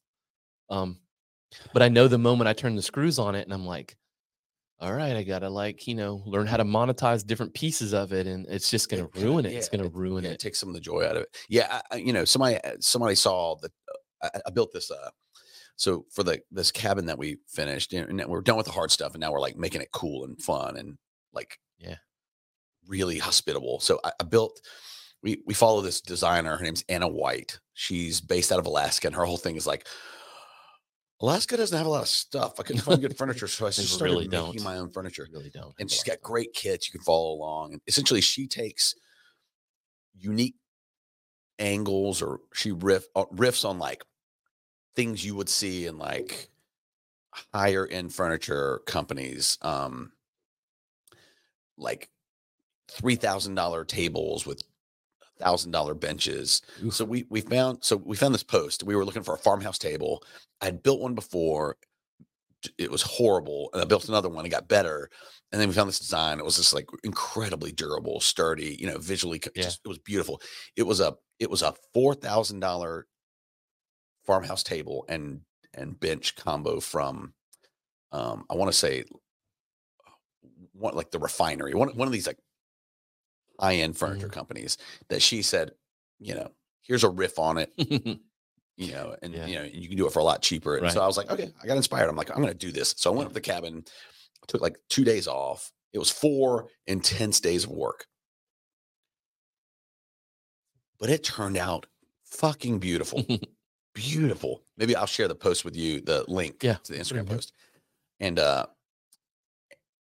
Um, 0.69 0.99
but 1.73 1.81
I 1.81 1.87
know 1.89 2.07
the 2.07 2.17
moment 2.17 2.47
I 2.49 2.53
turn 2.53 2.75
the 2.75 2.81
screws 2.81 3.17
on 3.17 3.33
it, 3.35 3.43
and 3.43 3.53
I'm 3.53 3.65
like, 3.65 3.97
all 4.79 4.93
right, 4.93 5.15
I 5.15 5.23
gotta 5.23 5.49
like 5.49 5.87
you 5.87 5.95
know 5.95 6.21
learn 6.25 6.47
how 6.47 6.57
to 6.57 6.65
monetize 6.65 7.25
different 7.25 7.53
pieces 7.53 7.93
of 7.93 8.11
it, 8.13 8.27
and 8.27 8.45
it's 8.47 8.69
just 8.69 8.89
gonna 8.89 9.05
It 9.05 9.15
ruin 9.15 9.45
it. 9.45 9.53
It's 9.53 9.69
gonna 9.69 9.87
ruin 9.89 10.23
yeah, 10.25 10.31
it. 10.31 10.39
Take 10.39 10.55
some 10.55 10.69
of 10.69 10.75
the 10.75 10.81
joy 10.81 11.05
out 11.05 11.15
of 11.15 11.23
it. 11.23 11.35
Yeah, 11.49 11.81
I, 11.91 11.95
you 11.97 12.13
know, 12.13 12.25
somebody 12.25 12.57
uh, 12.63 12.75
somebody 12.79 13.15
saw 13.15 13.55
the 13.55 13.67
uh, 13.67 13.97
I, 14.23 14.29
I 14.47 14.49
built 14.51 14.71
this. 14.73 14.91
Uh, 14.91 15.09
so 15.75 16.05
for 16.11 16.23
the 16.23 16.41
this 16.51 16.71
cabin 16.71 17.05
that 17.07 17.17
we 17.17 17.37
finished, 17.47 17.91
you 17.93 18.01
know, 18.01 18.07
and 18.07 18.29
we're 18.29 18.41
done 18.41 18.57
with 18.57 18.65
the 18.67 18.71
hard 18.71 18.91
stuff, 18.91 19.13
and 19.13 19.21
now 19.21 19.31
we're 19.31 19.39
like 19.39 19.57
making 19.57 19.81
it 19.81 19.91
cool 19.91 20.25
and 20.25 20.41
fun 20.41 20.77
and 20.77 20.97
like 21.33 21.57
Yeah. 21.79 21.95
really 22.87 23.17
hospitable. 23.19 23.79
So 23.79 23.99
I, 24.03 24.11
I 24.19 24.23
built. 24.23 24.61
We 25.23 25.41
we 25.45 25.53
follow 25.53 25.81
this 25.81 26.01
designer. 26.01 26.57
Her 26.57 26.63
name's 26.63 26.83
Ana 26.89 27.07
White. 27.07 27.59
She's 27.73 28.21
based 28.21 28.51
out 28.51 28.59
of 28.59 28.65
Alaska, 28.65 29.07
and 29.07 29.15
her 29.15 29.25
whole 29.25 29.37
thing 29.37 29.55
is 29.55 29.67
like. 29.67 29.87
Alaska 31.23 31.55
doesn't 31.55 31.77
have 31.77 31.85
a 31.85 31.89
lot 31.89 32.01
of 32.01 32.07
stuff. 32.07 32.59
I 32.59 32.63
couldn't 32.63 32.81
find 32.81 32.99
good 32.99 33.15
furniture, 33.17 33.47
so 33.47 33.67
I 33.67 33.69
just 33.69 33.93
started 33.93 34.11
really 34.13 34.27
making 34.27 34.53
don't. 34.55 34.63
my 34.63 34.77
own 34.77 34.89
furniture 34.91 35.27
really 35.31 35.51
don't. 35.51 35.71
and 35.79 35.89
she's 35.91 36.01
got 36.01 36.19
great 36.19 36.51
kits 36.53 36.87
you 36.87 36.91
can 36.93 37.01
follow 37.05 37.33
along. 37.35 37.73
And 37.73 37.81
essentially, 37.85 38.21
she 38.21 38.47
takes 38.47 38.95
unique 40.17 40.55
angles, 41.59 42.23
or 42.23 42.39
she 42.55 42.71
riff 42.71 43.05
uh, 43.15 43.25
riffs 43.25 43.65
on 43.69 43.77
like 43.77 44.03
things 44.95 45.25
you 45.25 45.35
would 45.35 45.49
see 45.49 45.85
in 45.87 45.97
like 45.97 46.49
higher 47.53 47.87
end 47.87 48.13
furniture 48.13 48.81
companies, 48.85 49.57
um, 49.61 50.11
like 51.77 52.09
three 52.89 53.15
thousand 53.15 53.55
dollar 53.55 53.83
tables 53.85 54.45
with 54.45 54.61
thousand 55.39 55.71
dollar 55.71 55.93
benches. 55.93 56.61
Oof. 56.83 56.93
So 56.93 57.05
we 57.05 57.25
we 57.29 57.41
found 57.41 57.79
so 57.81 57.97
we 57.97 58.15
found 58.15 58.33
this 58.33 58.43
post. 58.43 58.83
We 58.83 58.95
were 58.95 59.05
looking 59.05 59.23
for 59.23 59.33
a 59.35 59.39
farmhouse 59.39 59.77
table. 59.77 60.23
I'd 60.61 60.83
built 60.83 61.01
one 61.01 61.15
before, 61.15 61.77
it 62.77 62.91
was 62.91 63.01
horrible. 63.01 63.69
And 63.73 63.81
I 63.81 63.85
built 63.85 64.07
another 64.07 64.29
one. 64.29 64.45
It 64.45 64.49
got 64.49 64.67
better. 64.67 65.09
And 65.51 65.59
then 65.59 65.67
we 65.67 65.73
found 65.73 65.89
this 65.89 65.99
design. 65.99 66.37
It 66.39 66.45
was 66.45 66.57
just 66.57 66.73
like 66.73 66.87
incredibly 67.03 67.71
durable, 67.71 68.19
sturdy. 68.19 68.77
You 68.79 68.87
know, 68.87 68.99
visually, 68.99 69.41
Yeah. 69.55 69.63
just, 69.63 69.81
it 69.83 69.87
was 69.87 69.97
beautiful. 69.97 70.41
It 70.75 70.83
was 70.83 70.99
a 70.99 71.15
it 71.39 71.49
was 71.49 71.61
a 71.63 71.73
four 71.93 72.13
thousand 72.13 72.59
dollar 72.59 73.07
farmhouse 74.25 74.63
table 74.63 75.05
and 75.09 75.41
and 75.73 75.99
bench 75.99 76.35
combo 76.35 76.79
from 76.79 77.33
um 78.11 78.45
I 78.49 78.55
want 78.55 78.71
to 78.71 78.77
say 78.77 79.05
one 80.73 80.95
like 80.95 81.11
the 81.11 81.19
refinery, 81.19 81.73
one 81.73 81.89
one 81.95 82.07
of 82.07 82.11
these 82.11 82.27
like 82.27 82.39
high 83.59 83.75
end 83.75 83.97
furniture 83.97 84.27
Mhm. 84.27 84.31
companies 84.33 84.77
that 85.09 85.21
she 85.21 85.41
said, 85.41 85.71
you 86.19 86.33
know, 86.35 86.51
here's 86.83 87.03
a 87.03 87.09
riff 87.09 87.37
on 87.39 87.57
it 87.57 87.71
you 88.77 88.91
know, 88.91 89.15
and 89.21 89.33
Yeah. 89.35 89.45
you 89.45 89.55
know, 89.55 89.63
you 89.63 89.87
can 89.87 89.97
do 89.97 90.07
it 90.07 90.13
for 90.13 90.19
a 90.19 90.23
lot 90.23 90.41
cheaper. 90.41 90.77
And 90.77 90.91
so 90.91 91.01
I 91.01 91.05
was 91.07 91.17
like, 91.17 91.29
okay, 91.29 91.53
I 91.61 91.67
got 91.67 91.77
inspired. 91.77 92.09
I'm 92.09 92.15
like, 92.15 92.31
I'm 92.31 92.41
gonna 92.41 92.53
do 92.53 92.71
this. 92.71 92.95
So 92.97 93.11
I 93.11 93.15
went 93.15 93.27
up 93.27 93.31
to 93.31 93.35
the 93.35 93.41
cabin, 93.41 93.85
took 94.47 94.61
like 94.61 94.77
two 94.89 95.03
days 95.03 95.27
off. 95.27 95.71
It 95.93 95.99
was 95.99 96.09
four 96.09 96.69
intense 96.87 97.39
days 97.39 97.65
of 97.65 97.71
work. 97.71 98.07
But 100.99 101.09
it 101.09 101.23
turned 101.23 101.57
out 101.57 101.85
fucking 102.25 102.79
beautiful. 102.79 103.25
beautiful. 103.93 104.63
Maybe 104.77 104.95
I'll 104.95 105.05
share 105.05 105.27
the 105.27 105.35
post 105.35 105.65
with 105.65 105.75
you, 105.75 106.01
the 106.01 106.23
link 106.27 106.63
Yeah, 106.63 106.75
to 106.83 106.91
the 106.93 106.97
put 106.99 107.11
it 107.11 107.15
in 107.17 107.25
Instagram 107.25 107.29
post. 107.29 107.53
And 108.19 108.39
uh 108.39 108.65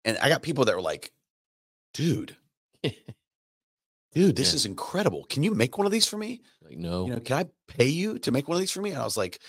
and 0.05 0.17
I 0.19 0.29
got 0.29 0.41
people 0.41 0.65
that 0.65 0.75
were 0.75 0.81
like, 0.81 1.11
dude, 1.93 2.35
dude, 2.83 4.35
this 4.35 4.51
Yeah. 4.51 4.55
is 4.55 4.65
incredible. 4.65 5.25
Can 5.25 5.43
you 5.43 5.53
make 5.53 5.77
one 5.77 5.85
of 5.85 5.91
these 5.91 6.07
for 6.07 6.17
me? 6.17 6.41
like 6.61 6.77
no. 6.77 7.05
you 7.07 7.13
know, 7.13 7.19
can 7.19 7.37
I 7.37 7.45
pay 7.67 7.87
you 7.87 8.19
to 8.19 8.31
make 8.31 8.47
one 8.47 8.55
of 8.55 8.59
these 8.59 8.71
for 8.71 8.81
me? 8.81 8.91
And 8.91 8.99
I 8.99 9.03
was 9.03 9.17
like, 9.17 9.39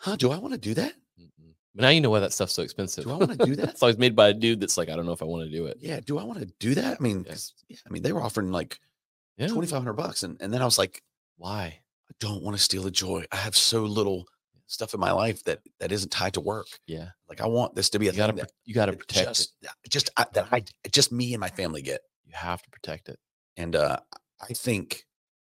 huh, 0.00 0.16
do 0.16 0.30
I 0.30 0.38
want 0.38 0.54
to 0.54 0.58
do 0.60 0.74
that? 0.74 0.92
Mm-mm. 1.20 1.54
But 1.74 1.82
now 1.82 1.88
you 1.90 2.00
know 2.00 2.10
why 2.10 2.20
that 2.20 2.32
stuff's 2.32 2.52
so 2.54 2.62
expensive. 2.62 3.04
Do 3.04 3.12
I 3.12 3.16
wanna 3.16 3.36
do 3.36 3.56
that? 3.56 3.68
it's 3.70 3.82
always 3.82 3.98
made 3.98 4.16
by 4.16 4.28
a 4.28 4.34
dude 4.34 4.60
that's 4.60 4.76
like, 4.76 4.88
I 4.88 4.96
don't 4.96 5.06
know 5.06 5.12
if 5.12 5.22
I 5.22 5.26
want 5.26 5.44
to 5.44 5.50
do 5.56 5.66
it. 5.66 5.78
Yeah. 5.80 6.00
Do 6.00 6.18
I 6.18 6.24
want 6.24 6.40
to 6.40 6.46
do 6.58 6.74
that? 6.74 6.96
I 6.98 7.02
mean, 7.02 7.26
yeah, 7.68 7.76
I 7.86 7.90
mean, 7.90 8.02
they 8.02 8.12
were 8.12 8.22
offering 8.22 8.50
like 8.52 8.80
Yeah. 9.36 9.48
2,500 9.48 9.92
bucks. 9.94 10.22
And, 10.22 10.40
and 10.40 10.52
then 10.52 10.62
I 10.62 10.64
was 10.64 10.78
like, 10.78 11.02
Why? 11.38 11.80
I 12.10 12.14
don't 12.20 12.42
want 12.42 12.56
to 12.56 12.62
steal 12.62 12.82
the 12.82 12.90
joy. 12.90 13.24
I 13.32 13.36
have 13.36 13.56
so 13.56 13.84
little 13.84 14.26
stuff 14.66 14.92
in 14.92 15.00
my 15.00 15.12
life 15.12 15.42
that, 15.44 15.60
that 15.80 15.92
isn't 15.92 16.10
tied 16.10 16.34
to 16.34 16.40
work. 16.40 16.66
Yeah. 16.86 17.08
Like 17.28 17.40
I 17.40 17.46
want 17.46 17.74
this 17.74 17.88
to 17.90 17.98
be 17.98 18.08
a 18.08 18.10
You 18.12 18.16
gotta 18.18 18.32
that, 18.34 18.52
you 18.64 18.74
gotta 18.74 18.92
protect 18.92 19.28
just, 19.28 19.54
it. 19.62 19.70
just, 19.88 20.10
I, 20.16 20.26
that 20.34 20.48
I, 20.52 20.62
just 20.90 21.10
me 21.12 21.32
and 21.32 21.40
my 21.40 21.48
family 21.48 21.80
get. 21.80 22.00
You 22.26 22.32
have 22.34 22.60
to 22.62 22.70
protect 22.70 23.08
it. 23.08 23.18
And 23.56 23.74
uh, 23.74 23.98
I 24.42 24.52
think 24.52 25.04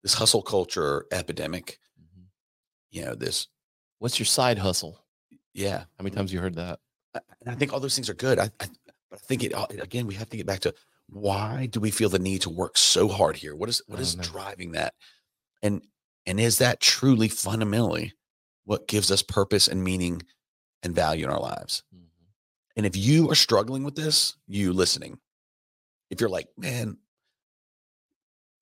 this 0.03 0.14
hustle 0.14 0.41
culture 0.43 1.05
epidemic, 1.12 1.78
Mhm. 2.01 2.24
you 2.91 3.05
know, 3.05 3.14
this, 3.14 3.49
What's 3.99 4.18
your 4.18 4.26
side 4.26 4.59
hustle? 4.59 5.05
yeah, 5.55 5.78
How 5.80 6.03
many 6.03 6.14
times 6.16 6.33
you 6.33 6.41
heard 6.41 6.55
that? 6.57 6.80
I- 7.14 7.20
and 7.43 7.51
I 7.51 7.55
think 7.55 7.72
all 7.72 7.80
those 7.80 7.95
things 7.95 8.09
are 8.09 8.14
good. 8.14 8.39
I, 8.39 8.45
I 8.61 8.68
but 9.11 9.14
I 9.14 9.16
think 9.18 9.45
it 9.45 9.53
all- 9.53 9.66
again. 9.70 10.07
We 10.07 10.14
have 10.14 10.30
to 10.30 10.37
get 10.39 10.47
back 10.47 10.61
to 10.61 10.74
why 11.09 11.66
do 11.66 11.78
we 11.80 11.91
feel 11.91 12.09
the 12.09 12.18
need 12.18 12.41
to 12.43 12.51
work 12.51 12.78
so 12.78 13.07
hard 13.09 13.37
here? 13.37 13.55
What 13.55 13.68
is 13.68 13.83
what 13.87 13.99
I 13.99 14.03
is 14.03 14.16
know. 14.16 14.22
driving 14.22 14.72
that? 14.72 14.95
And 15.62 15.82
and 16.26 16.38
is 16.40 16.58
that 16.58 16.80
truly 16.80 17.28
fundamentally 17.28 18.12
what 18.64 18.86
gives 18.88 19.10
us 19.10 19.22
purpose 19.22 19.66
and 19.68 19.82
meaning 19.82 20.22
and 20.82 20.94
value 20.94 21.24
in 21.26 21.30
our 21.30 21.40
lives? 21.40 21.82
Mhm. 21.94 22.06
And 22.76 22.86
if 22.86 22.96
you 22.96 23.30
are 23.30 23.34
struggling 23.34 23.84
with 23.84 23.94
this, 23.96 24.36
you 24.46 24.72
listening, 24.72 25.18
if 26.10 26.20
you're 26.20 26.30
like, 26.30 26.48
man, 26.56 26.98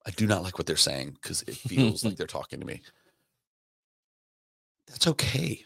I 0.07 0.11
do 0.13 0.27
not 0.27 0.43
like 0.43 0.59
what 0.59 0.67
they're 0.67 0.77
saying 0.77 1.13
because 1.21 1.43
it 1.43 1.55
feels 1.55 2.05
like 2.05 2.17
they're 2.17 2.27
talking 2.27 2.61
to 2.61 2.67
me. 2.67 2.83
That's 4.87 5.07
okay. 5.07 5.65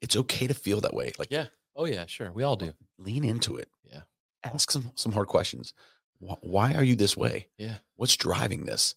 It's 0.00 0.16
okay 0.16 0.46
to 0.46 0.54
feel 0.54 0.80
that 0.82 0.94
way. 0.94 1.12
Like 1.18 1.28
Yeah. 1.30 1.46
Oh 1.76 1.84
yeah, 1.86 2.06
sure. 2.06 2.30
We 2.32 2.42
all 2.42 2.56
do. 2.56 2.72
lean 2.98 3.24
into 3.24 3.56
it. 3.56 3.68
Yeah. 3.84 4.02
Ask 4.44 4.70
some 4.70 4.92
some 4.94 5.12
hard 5.12 5.28
questions. 5.28 5.72
Why, 6.18 6.36
why 6.42 6.74
are 6.74 6.84
you 6.84 6.96
this 6.96 7.16
way? 7.16 7.48
Yeah. 7.58 7.76
What's 7.96 8.16
driving 8.16 8.64
this? 8.66 8.94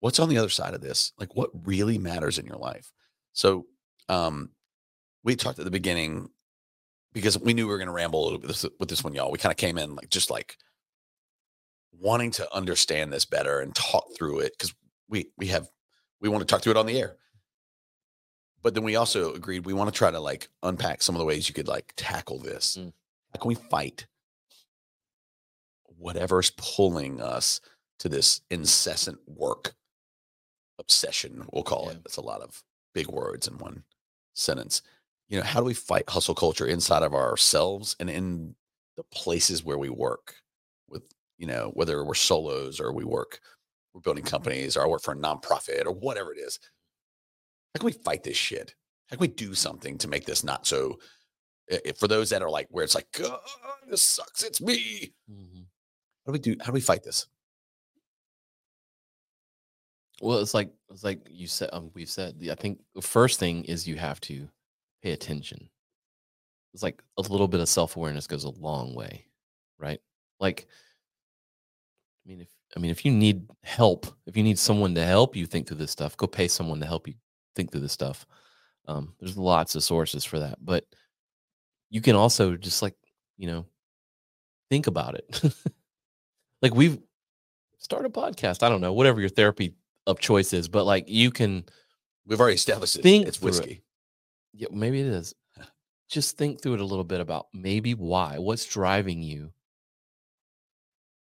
What's 0.00 0.18
on 0.18 0.28
the 0.28 0.38
other 0.38 0.48
side 0.48 0.74
of 0.74 0.80
this? 0.80 1.12
Like 1.18 1.34
what 1.36 1.50
really 1.64 1.98
matters 1.98 2.38
in 2.38 2.46
your 2.46 2.56
life? 2.56 2.90
So, 3.32 3.66
um, 4.08 4.50
we 5.22 5.36
talked 5.36 5.58
at 5.58 5.64
the 5.64 5.70
beginning 5.70 6.30
because 7.12 7.38
we 7.38 7.54
knew 7.54 7.66
we 7.66 7.72
were 7.72 7.78
going 7.78 7.88
to 7.88 7.92
ramble 7.92 8.22
a 8.22 8.24
little 8.24 8.38
bit 8.38 8.72
with 8.78 8.88
this, 8.88 9.04
one, 9.04 9.14
y'all. 9.14 9.30
We 9.30 9.38
kind 9.38 9.52
of 9.52 9.56
came 9.56 9.78
in 9.78 9.94
like 9.94 10.10
just 10.10 10.30
like 10.30 10.56
wanting 11.92 12.30
to 12.32 12.54
understand 12.54 13.12
this 13.12 13.24
better 13.24 13.60
and 13.60 13.74
talk 13.74 14.04
through 14.16 14.40
it 14.40 14.52
because 14.56 14.74
we 15.08 15.30
we 15.36 15.48
have 15.48 15.68
we 16.20 16.28
want 16.28 16.40
to 16.40 16.46
talk 16.46 16.62
through 16.62 16.72
it 16.72 16.78
on 16.78 16.86
the 16.86 16.98
air. 16.98 17.16
But 18.62 18.74
then 18.74 18.84
we 18.84 18.96
also 18.96 19.32
agreed 19.34 19.66
we 19.66 19.72
want 19.72 19.92
to 19.92 19.96
try 19.96 20.10
to 20.10 20.20
like 20.20 20.48
unpack 20.62 21.02
some 21.02 21.14
of 21.14 21.18
the 21.18 21.24
ways 21.24 21.48
you 21.48 21.54
could 21.54 21.68
like 21.68 21.92
tackle 21.96 22.38
this. 22.38 22.76
Mm. 22.78 22.92
How 23.34 23.40
can 23.40 23.48
we 23.48 23.54
fight 23.54 24.06
whatever's 25.98 26.50
pulling 26.56 27.20
us 27.20 27.60
to 27.98 28.08
this 28.08 28.40
incessant 28.50 29.18
work 29.26 29.74
obsession? 30.80 31.46
We'll 31.52 31.62
call 31.62 31.84
Yeah. 31.86 31.92
it. 31.92 32.02
That's 32.04 32.16
a 32.16 32.20
lot 32.22 32.40
of 32.40 32.62
big 32.94 33.06
words 33.08 33.46
in 33.46 33.56
one 33.58 33.84
sentence. 34.34 34.82
You 35.28 35.38
know, 35.38 35.44
how 35.44 35.60
do 35.60 35.66
we 35.66 35.74
fight 35.74 36.08
hustle 36.08 36.34
culture 36.34 36.66
inside 36.66 37.02
of 37.04 37.14
ourselves 37.14 37.94
and 38.00 38.10
in 38.10 38.56
the 38.96 39.04
places 39.12 39.62
where 39.64 39.78
we 39.78 39.88
work 39.90 40.34
with, 40.88 41.02
you 41.38 41.46
know, 41.46 41.70
whether 41.74 42.04
we're 42.04 42.14
solos 42.14 42.80
or 42.80 42.92
we 42.92 43.04
work, 43.04 43.40
we're 43.94 44.00
building 44.00 44.24
mm-hmm. 44.24 44.30
companies 44.30 44.76
or 44.76 44.82
I 44.82 44.88
work 44.88 45.02
for 45.02 45.12
a 45.12 45.16
nonprofit 45.16 45.86
or 45.86 45.92
whatever 45.92 46.32
it 46.32 46.38
is. 46.38 46.58
How 47.74 47.78
can 47.80 47.86
we 47.86 47.92
fight 47.92 48.24
this 48.24 48.36
shit? 48.36 48.74
How 49.08 49.16
can 49.16 49.20
we 49.20 49.28
do 49.28 49.54
something 49.54 49.98
to 49.98 50.08
make 50.08 50.24
this 50.26 50.42
not 50.42 50.66
so 50.66 50.98
i- 51.70 51.80
i- 51.86 51.92
for 51.92 52.08
those 52.08 52.30
that 52.30 52.42
are 52.42 52.50
like 52.50 52.66
where 52.70 52.82
it's 52.84 52.94
like, 52.96 53.10
God, 53.12 53.38
this 53.88 54.02
sucks, 54.02 54.42
it's 54.42 54.60
me. 54.60 55.14
Mhm. 55.30 55.66
How 56.26 56.32
do 56.32 56.32
we 56.32 56.38
do 56.40 56.56
how 56.60 56.66
do 56.66 56.72
we 56.72 56.80
fight 56.80 57.02
this? 57.04 57.26
Well, 60.20 60.38
it's 60.38 60.54
like 60.54 60.70
it's 60.90 61.02
like 61.02 61.26
you 61.30 61.46
said. 61.46 61.70
Um, 61.72 61.90
we've 61.94 62.10
said. 62.10 62.36
I 62.50 62.54
think 62.54 62.80
the 62.94 63.02
first 63.02 63.40
thing 63.40 63.64
is 63.64 63.88
you 63.88 63.96
have 63.96 64.20
to 64.22 64.48
pay 65.02 65.12
attention. 65.12 65.68
It's 66.74 66.82
like 66.82 67.02
a 67.16 67.22
little 67.22 67.48
bit 67.48 67.60
of 67.60 67.68
self 67.68 67.96
awareness 67.96 68.26
goes 68.26 68.44
a 68.44 68.50
long 68.50 68.94
way, 68.94 69.24
right? 69.78 70.00
Like, 70.38 70.66
I 72.24 72.28
mean, 72.28 72.40
if 72.42 72.48
I 72.76 72.80
mean, 72.80 72.90
if 72.90 73.04
you 73.04 73.12
need 73.12 73.48
help, 73.64 74.06
if 74.26 74.36
you 74.36 74.42
need 74.42 74.58
someone 74.58 74.94
to 74.94 75.04
help 75.04 75.34
you 75.34 75.46
think 75.46 75.66
through 75.66 75.78
this 75.78 75.90
stuff, 75.90 76.16
go 76.16 76.26
pay 76.26 76.48
someone 76.48 76.80
to 76.80 76.86
help 76.86 77.08
you 77.08 77.14
think 77.56 77.72
through 77.72 77.80
this 77.80 77.92
stuff. 77.92 78.26
Um, 78.86 79.14
there's 79.20 79.38
lots 79.38 79.74
of 79.74 79.82
sources 79.82 80.24
for 80.24 80.38
that, 80.40 80.58
but 80.64 80.84
you 81.88 82.00
can 82.02 82.14
also 82.14 82.56
just 82.56 82.82
like 82.82 82.94
you 83.38 83.46
know 83.46 83.64
think 84.68 84.86
about 84.86 85.14
it. 85.14 85.54
like 86.62 86.74
we've 86.74 86.98
start 87.78 88.04
a 88.04 88.10
podcast. 88.10 88.62
I 88.62 88.68
don't 88.68 88.82
know, 88.82 88.92
whatever 88.92 89.20
your 89.20 89.30
therapy 89.30 89.74
of 90.06 90.18
choice 90.18 90.52
is, 90.52 90.68
but 90.68 90.84
like 90.84 91.08
you 91.08 91.30
can 91.30 91.64
We've 92.26 92.40
already 92.40 92.54
established 92.54 92.96
it. 92.96 93.02
Think 93.02 93.26
it's 93.26 93.38
through 93.38 93.48
it. 93.48 93.50
whiskey. 93.52 93.82
yeah, 94.52 94.68
maybe 94.70 95.00
it 95.00 95.06
is. 95.06 95.34
Just 96.08 96.36
think 96.36 96.60
through 96.60 96.74
it 96.74 96.80
a 96.80 96.84
little 96.84 97.04
bit 97.04 97.20
about 97.20 97.46
maybe 97.52 97.94
why, 97.94 98.38
what's 98.38 98.66
driving 98.66 99.22
you 99.22 99.52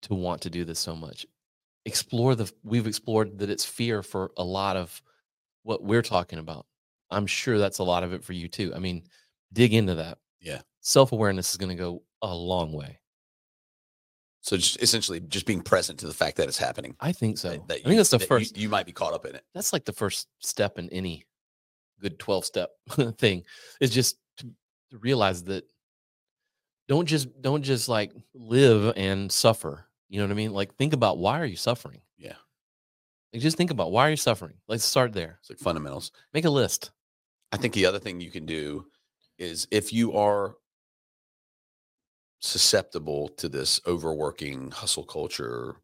to 0.04 0.14
want 0.14 0.42
to 0.42 0.50
do 0.50 0.66
this 0.66 0.80
so 0.80 0.96
much. 0.96 1.26
Explore 1.86 2.36
the 2.36 2.52
we've 2.64 2.88
explored 2.88 3.40
that 3.40 3.50
it's 3.50 3.66
fear 3.66 4.04
for 4.04 4.32
a 4.38 4.44
lot 4.44 4.78
of 4.78 5.02
what 5.64 5.84
we're 5.84 6.02
talking 6.02 6.40
about. 6.40 6.66
I'm 7.12 7.28
sure 7.28 7.58
that's 7.58 7.80
a 7.80 7.84
lot 7.84 8.04
of 8.04 8.14
it 8.14 8.24
for 8.24 8.34
you 8.34 8.48
too. 8.48 8.74
I 8.76 8.80
mean, 8.80 9.04
dig 9.52 9.74
into 9.74 9.96
that. 9.96 10.18
Yeah. 10.40 10.62
Self-awareness 10.82 11.52
is 11.52 11.58
going 11.58 11.76
to 11.76 11.82
go 11.82 12.04
a 12.22 12.34
long 12.34 12.72
way. 12.72 13.00
So 14.44 14.58
just 14.58 14.82
essentially 14.82 15.20
just 15.22 15.46
being 15.46 15.62
present 15.62 16.00
to 16.00 16.08
the 16.08 16.14
fact 16.14 16.36
that 16.38 16.48
it's 16.50 16.58
happening. 16.58 16.96
I 17.00 17.12
think 17.14 17.38
so. 17.38 17.50
that- 17.50 17.68
that 17.70 17.74
I 17.74 17.78
you- 17.78 17.84
think 17.86 17.98
that's 17.98 18.10
the 18.10 18.18
that 18.20 18.24
you- 18.26 18.28
first 18.28 18.58
you 18.58 18.70
might 18.70 18.86
be 18.86 18.92
caught 18.92 19.14
up 19.14 19.26
in 19.26 19.36
it. 19.36 19.44
that's 19.54 19.74
like 19.74 19.86
the 19.86 19.94
first 19.94 20.28
step 20.40 20.78
in 20.78 20.90
any 20.90 21.24
good 22.02 22.20
12 22.20 22.46
step 22.46 22.70
thing 23.18 23.44
is 23.80 23.90
just 23.90 24.18
to, 24.38 24.48
to 24.92 24.98
realize 25.00 25.44
that 25.46 25.64
don't 26.90 27.06
just 27.06 27.30
don't 27.42 27.64
just 27.64 27.88
like 27.88 28.12
live 28.34 28.94
and 28.98 29.32
suffer 29.32 29.86
you 30.10 30.20
know 30.20 30.26
what 30.26 30.32
i 30.32 30.36
mean 30.36 30.52
like 30.52 30.76
think 30.76 30.92
about 30.92 31.18
why 31.18 31.40
are 31.40 31.46
you 31.46 31.56
suffering 31.56 32.02
Yeah. 32.18 32.36
like 33.32 33.42
just 33.42 33.56
think 33.56 33.72
about 33.72 33.92
why 33.94 34.08
are 34.08 34.10
you 34.10 34.18
suffering 34.18 34.56
let's 34.68 34.84
start 34.84 35.14
there 35.14 35.38
It's 35.40 35.50
like 35.50 35.60
fundamentals. 35.60 36.12
make 36.34 36.44
a 36.46 36.50
list 36.50 36.92
I 37.54 37.58
think 37.58 37.74
the 37.74 37.86
other 37.86 38.00
thing 38.00 38.20
you 38.20 38.32
can 38.32 38.46
do 38.46 38.88
is 39.38 39.68
if 39.72 39.94
you 39.94 40.14
are 40.18 40.56
susceptible 42.44 43.30
to 43.30 43.48
this 43.48 43.80
overworking 43.88 44.70
hustle 44.72 45.04
culture 45.06 45.78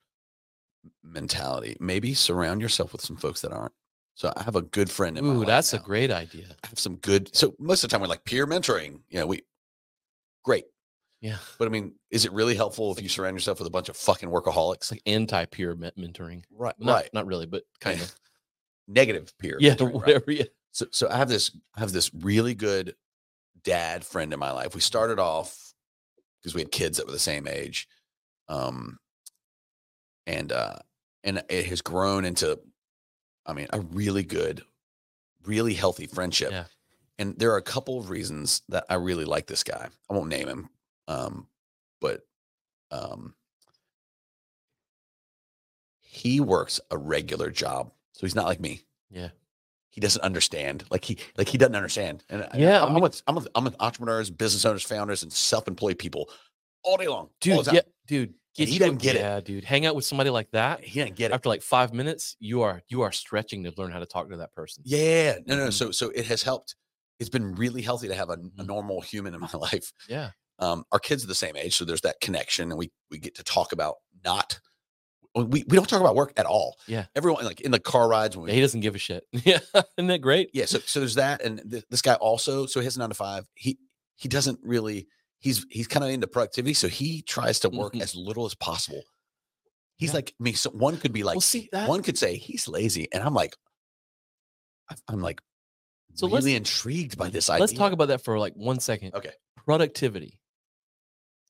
mentality, 1.03 1.77
maybe 1.79 2.13
surround 2.13 2.61
yourself 2.61 2.91
with 2.91 3.01
some 3.01 3.15
folks 3.15 3.41
that 3.41 3.51
aren't. 3.51 3.71
So 4.15 4.33
I 4.35 4.43
have 4.43 4.57
a 4.57 4.61
good 4.61 4.91
friend 4.91 5.17
in 5.17 5.25
my 5.25 5.33
ooh 5.33 5.45
that's 5.45 5.73
a 5.73 5.79
great 5.79 6.11
idea 6.11 6.47
I 6.63 6.67
have 6.67 6.77
some 6.79 6.97
good. 6.97 7.33
So 7.33 7.55
most 7.57 7.83
of 7.83 7.89
the 7.89 7.93
time 7.93 8.01
we're 8.01 8.07
like 8.07 8.25
peer 8.25 8.45
mentoring. 8.45 8.99
You 9.09 9.19
know, 9.21 9.27
we 9.27 9.43
great. 10.43 10.65
yeah 11.21 11.37
But 11.57 11.69
I 11.69 11.71
mean, 11.71 11.93
is 12.11 12.25
it 12.25 12.33
really 12.33 12.55
helpful 12.55 12.91
if 12.91 13.01
you 13.01 13.07
surround 13.07 13.37
yourself 13.37 13.59
with 13.59 13.67
a 13.67 13.71
bunch 13.71 13.87
of 13.87 13.95
fucking 13.95 14.27
workaholics? 14.29 14.91
like 14.91 15.01
anti-peer 15.05 15.73
mentoring 15.75 16.43
right, 16.51 16.75
not, 16.77 16.93
right. 16.93 17.09
not 17.13 17.25
really 17.27 17.45
but 17.45 17.63
kind 17.79 18.01
of 18.01 18.13
Negative 18.89 19.31
peer. 19.39 19.55
yeah 19.61 19.71
mentoring, 19.75 19.93
right? 19.93 19.93
whatever 19.93 20.31
yeah 20.31 20.43
So, 20.71 20.87
so 20.91 21.07
I 21.09 21.15
have 21.15 21.29
this, 21.29 21.51
I 21.75 21.79
have 21.79 21.93
this 21.93 22.11
really 22.13 22.55
good 22.55 22.95
dad 23.63 24.03
friend 24.03 24.33
in 24.33 24.39
my 24.39 24.51
life. 24.51 24.75
We 24.75 24.81
started 24.81 25.19
off 25.19 25.68
because 26.41 26.55
we 26.55 26.61
had 26.61 26.71
kids 26.71 26.97
that 26.97 27.05
were 27.05 27.11
the 27.11 27.19
same 27.19 27.47
age, 27.47 27.87
um, 28.47 28.99
and 30.25 30.51
uh, 30.51 30.77
and 31.23 31.43
it 31.49 31.65
has 31.67 31.81
grown 31.81 32.25
into, 32.25 32.59
I 33.45 33.53
mean, 33.53 33.67
a 33.71 33.81
really 33.81 34.23
good, 34.23 34.61
really 35.45 35.73
healthy 35.73 36.07
friendship. 36.07 36.51
Yeah. 36.51 36.65
And 37.17 37.37
there 37.37 37.51
are 37.51 37.57
a 37.57 37.61
couple 37.61 37.99
of 37.99 38.09
reasons 38.09 38.61
that 38.69 38.85
I 38.89 38.95
really 38.95 39.25
like 39.25 39.47
this 39.47 39.63
guy. 39.63 39.89
I 40.09 40.13
won't 40.13 40.29
name 40.29 40.47
him, 40.47 40.69
um, 41.09 41.47
but 41.99 42.21
um, 42.91 43.35
he 45.99 46.39
works 46.39 46.79
a 46.89 46.97
regular 46.97 47.51
job, 47.51 47.91
so 48.13 48.25
he's 48.25 48.35
not 48.35 48.45
like 48.45 48.61
me. 48.61 48.83
Yeah. 49.11 49.29
He 49.99 50.01
doesn't 50.01 50.21
understand. 50.21 50.85
Like 50.89 51.03
he 51.03 51.17
like 51.37 51.49
he 51.49 51.57
doesn't 51.57 51.75
understand. 51.75 52.23
And 52.29 52.47
Yeah, 52.55 52.81
I 52.81 52.85
I'm, 52.85 52.93
mean- 52.93 53.03
with 53.03 53.21
I'm 53.27 53.35
with 53.35 53.49
I'm 53.53 53.65
with 53.65 53.75
entrepreneurs, 53.81 54.29
business 54.29 54.63
owners, 54.63 54.81
founders, 54.81 55.23
and 55.23 55.33
self-employed 55.33 55.99
people 55.99 56.29
all 56.83 56.95
day 56.95 57.09
long. 57.09 57.27
Dude, 57.41 57.67
yeah, 57.69 57.81
dude. 58.07 58.33
Get 58.55 58.69
he 58.69 58.79
doesn't 58.79 59.01
get 59.01 59.17
it. 59.17 59.19
Yeah, 59.19 59.41
dude. 59.41 59.65
Hang 59.65 59.85
out 59.85 59.95
with 59.97 60.05
somebody 60.05 60.29
like 60.29 60.49
that. 60.51 60.81
He 60.85 61.01
didn't 61.03 61.17
get 61.17 61.31
it. 61.31 61.33
After 61.33 61.49
like 61.49 61.61
five 61.61 61.93
minutes, 61.93 62.37
you 62.39 62.61
are 62.61 62.81
you 62.87 63.01
are 63.01 63.11
stretching 63.11 63.65
to 63.65 63.73
learn 63.75 63.91
how 63.91 63.99
to 63.99 64.05
talk 64.05 64.29
to 64.29 64.37
that 64.37 64.53
person. 64.53 64.83
Yeah, 64.85 65.39
no, 65.45 65.57
no. 65.57 65.67
Mhm. 65.67 65.73
So, 65.73 65.91
so 65.91 66.11
it 66.11 66.25
has 66.27 66.43
helped. 66.43 66.75
It's 67.19 67.29
been 67.29 67.55
really 67.55 67.81
healthy 67.81 68.07
to 68.07 68.15
have 68.15 68.29
a, 68.29 68.33
a 68.33 68.37
Mhm. 68.37 68.67
normal 68.67 69.01
human 69.01 69.33
in 69.33 69.41
my 69.41 69.49
life. 69.53 69.91
Yeah. 70.07 70.31
Um, 70.59 70.85
our 70.93 70.99
kids 70.99 71.25
are 71.25 71.27
the 71.27 71.35
same 71.35 71.57
age, 71.57 71.75
so 71.75 71.83
there's 71.83 72.01
that 72.01 72.21
connection, 72.21 72.69
and 72.71 72.79
we 72.79 72.89
we 73.11 73.17
get 73.17 73.35
to 73.35 73.43
talk 73.43 73.73
about 73.73 73.95
not. 74.23 74.61
We 75.35 75.63
we 75.67 75.75
don't 75.77 75.87
talk 75.87 76.01
about 76.01 76.15
work 76.15 76.33
at 76.37 76.45
all. 76.45 76.75
Yeah. 76.87 77.05
Everyone 77.15 77.45
like 77.45 77.61
in 77.61 77.71
the 77.71 77.79
car 77.79 78.07
rides 78.07 78.35
when 78.35 78.45
we. 78.47 78.53
He 78.53 78.61
doesn't 78.61 78.79
give 78.81 78.95
a 78.95 78.97
shit. 78.97 79.23
Yeah. 79.45 79.59
Isn't 79.97 80.07
that 80.07 80.19
great? 80.21 80.49
yeah. 80.53 80.65
So 80.65 80.79
so 80.79 80.99
there's 80.99 81.15
that, 81.15 81.41
and 81.43 81.61
th- 81.69 81.83
this 81.89 82.01
guy 82.01 82.15
also. 82.15 82.65
So 82.65 82.79
he 82.79 82.85
his 82.85 82.97
nine 82.97 83.09
to 83.09 83.15
five. 83.15 83.45
He 83.53 83.77
he 84.15 84.27
doesn't 84.27 84.59
really. 84.63 85.07
He's 85.39 85.65
he's 85.69 85.87
kind 85.87 86.03
of 86.03 86.09
into 86.11 86.27
productivity, 86.27 86.73
so 86.73 86.87
he 86.87 87.21
tries 87.21 87.59
to 87.61 87.69
work 87.69 87.93
Mhm. 87.93 88.01
as 88.01 88.15
little 88.15 88.45
as 88.45 88.55
possible. 88.55 89.03
He's 89.97 90.09
Yeah. 90.09 90.15
like 90.15 90.33
me. 90.39 90.53
So 90.53 90.71
one 90.71 90.97
could 90.97 91.13
be 91.13 91.23
like 91.23 91.35
well, 91.35 91.41
see 91.41 91.69
that. 91.73 91.87
one 91.87 92.01
could 92.03 92.17
say 92.17 92.35
he's 92.37 92.67
lazy, 92.67 93.07
and 93.13 93.23
I'm 93.23 93.33
like, 93.35 93.55
I'm 95.07 95.21
like, 95.21 95.41
So 96.15 96.25
let's- 96.25 96.43
really 96.43 96.55
intrigued 96.55 97.17
by 97.17 97.29
this 97.29 97.49
idea. 97.49 97.61
Let's 97.61 97.73
talk 97.73 97.93
about 97.93 98.07
that 98.07 98.23
for 98.23 98.39
like 98.39 98.53
one 98.55 98.79
second. 98.79 99.13
Okay, 99.13 99.31
Productivity. 99.65 100.39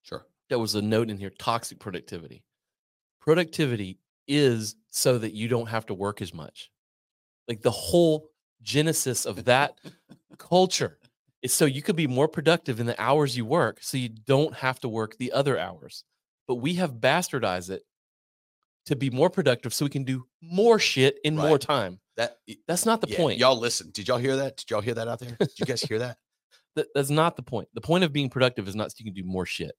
sure. 0.03 0.25
That 0.49 0.59
was 0.59 0.75
a 0.75 0.81
note 0.81 1.09
in 1.09 1.17
here. 1.17 1.29
Toxic 1.31 1.79
productivity. 1.79 2.43
Productivity 3.21 3.99
is 4.27 4.75
so 4.89 5.17
that 5.17 5.33
you 5.33 5.47
don't 5.47 5.67
have 5.67 5.85
to 5.87 5.93
work 5.93 6.21
as 6.21 6.33
much. 6.33 6.71
Like 7.47 7.61
the 7.61 7.71
whole 7.71 8.29
genesis 8.61 9.25
of 9.25 9.45
that 9.45 9.79
culture 10.37 10.97
is 11.41 11.53
so 11.53 11.65
you 11.65 11.81
could 11.81 11.95
be 11.95 12.07
more 12.07 12.27
productive 12.27 12.79
in 12.79 12.85
the 12.85 13.01
hours 13.01 13.35
you 13.35 13.45
work, 13.45 13.79
so 13.81 13.97
you 13.97 14.09
don't 14.09 14.53
have 14.55 14.79
to 14.81 14.89
work 14.89 15.17
the 15.17 15.31
other 15.31 15.57
hours. 15.57 16.03
But 16.47 16.55
we 16.55 16.75
have 16.75 16.93
bastardized 16.93 17.69
it 17.69 17.83
to 18.85 18.95
be 18.95 19.09
more 19.09 19.29
productive 19.29 19.73
so 19.73 19.85
we 19.85 19.89
can 19.89 20.03
do 20.03 20.25
more 20.41 20.79
shit 20.79 21.19
in 21.23 21.35
more 21.35 21.57
time. 21.59 21.99
That 22.17 22.37
That's 22.67 22.85
not 22.85 23.01
the 23.01 23.09
yeah, 23.09 23.17
point. 23.17 23.39
Y'all 23.39 23.57
listen. 23.57 23.91
Did 23.91 24.07
y'all 24.07 24.17
hear 24.17 24.35
that? 24.37 24.57
Did 24.57 24.69
y'all 24.69 24.81
hear 24.81 24.95
that 24.95 25.07
out 25.07 25.19
there? 25.19 25.37
Did 25.39 25.59
you 25.59 25.65
guys 25.65 25.81
hear 25.81 25.99
that? 25.99 26.17
That, 26.75 26.87
that's 26.93 27.09
not 27.09 27.35
the 27.35 27.43
point. 27.43 27.69
The 27.73 27.81
point 27.81 28.03
of 28.03 28.11
being 28.11 28.29
productive 28.29 28.67
is 28.67 28.75
not 28.75 28.91
so 28.91 28.95
you 28.99 29.05
can 29.05 29.13
do 29.13 29.23
more 29.23 29.45
shit. 29.45 29.71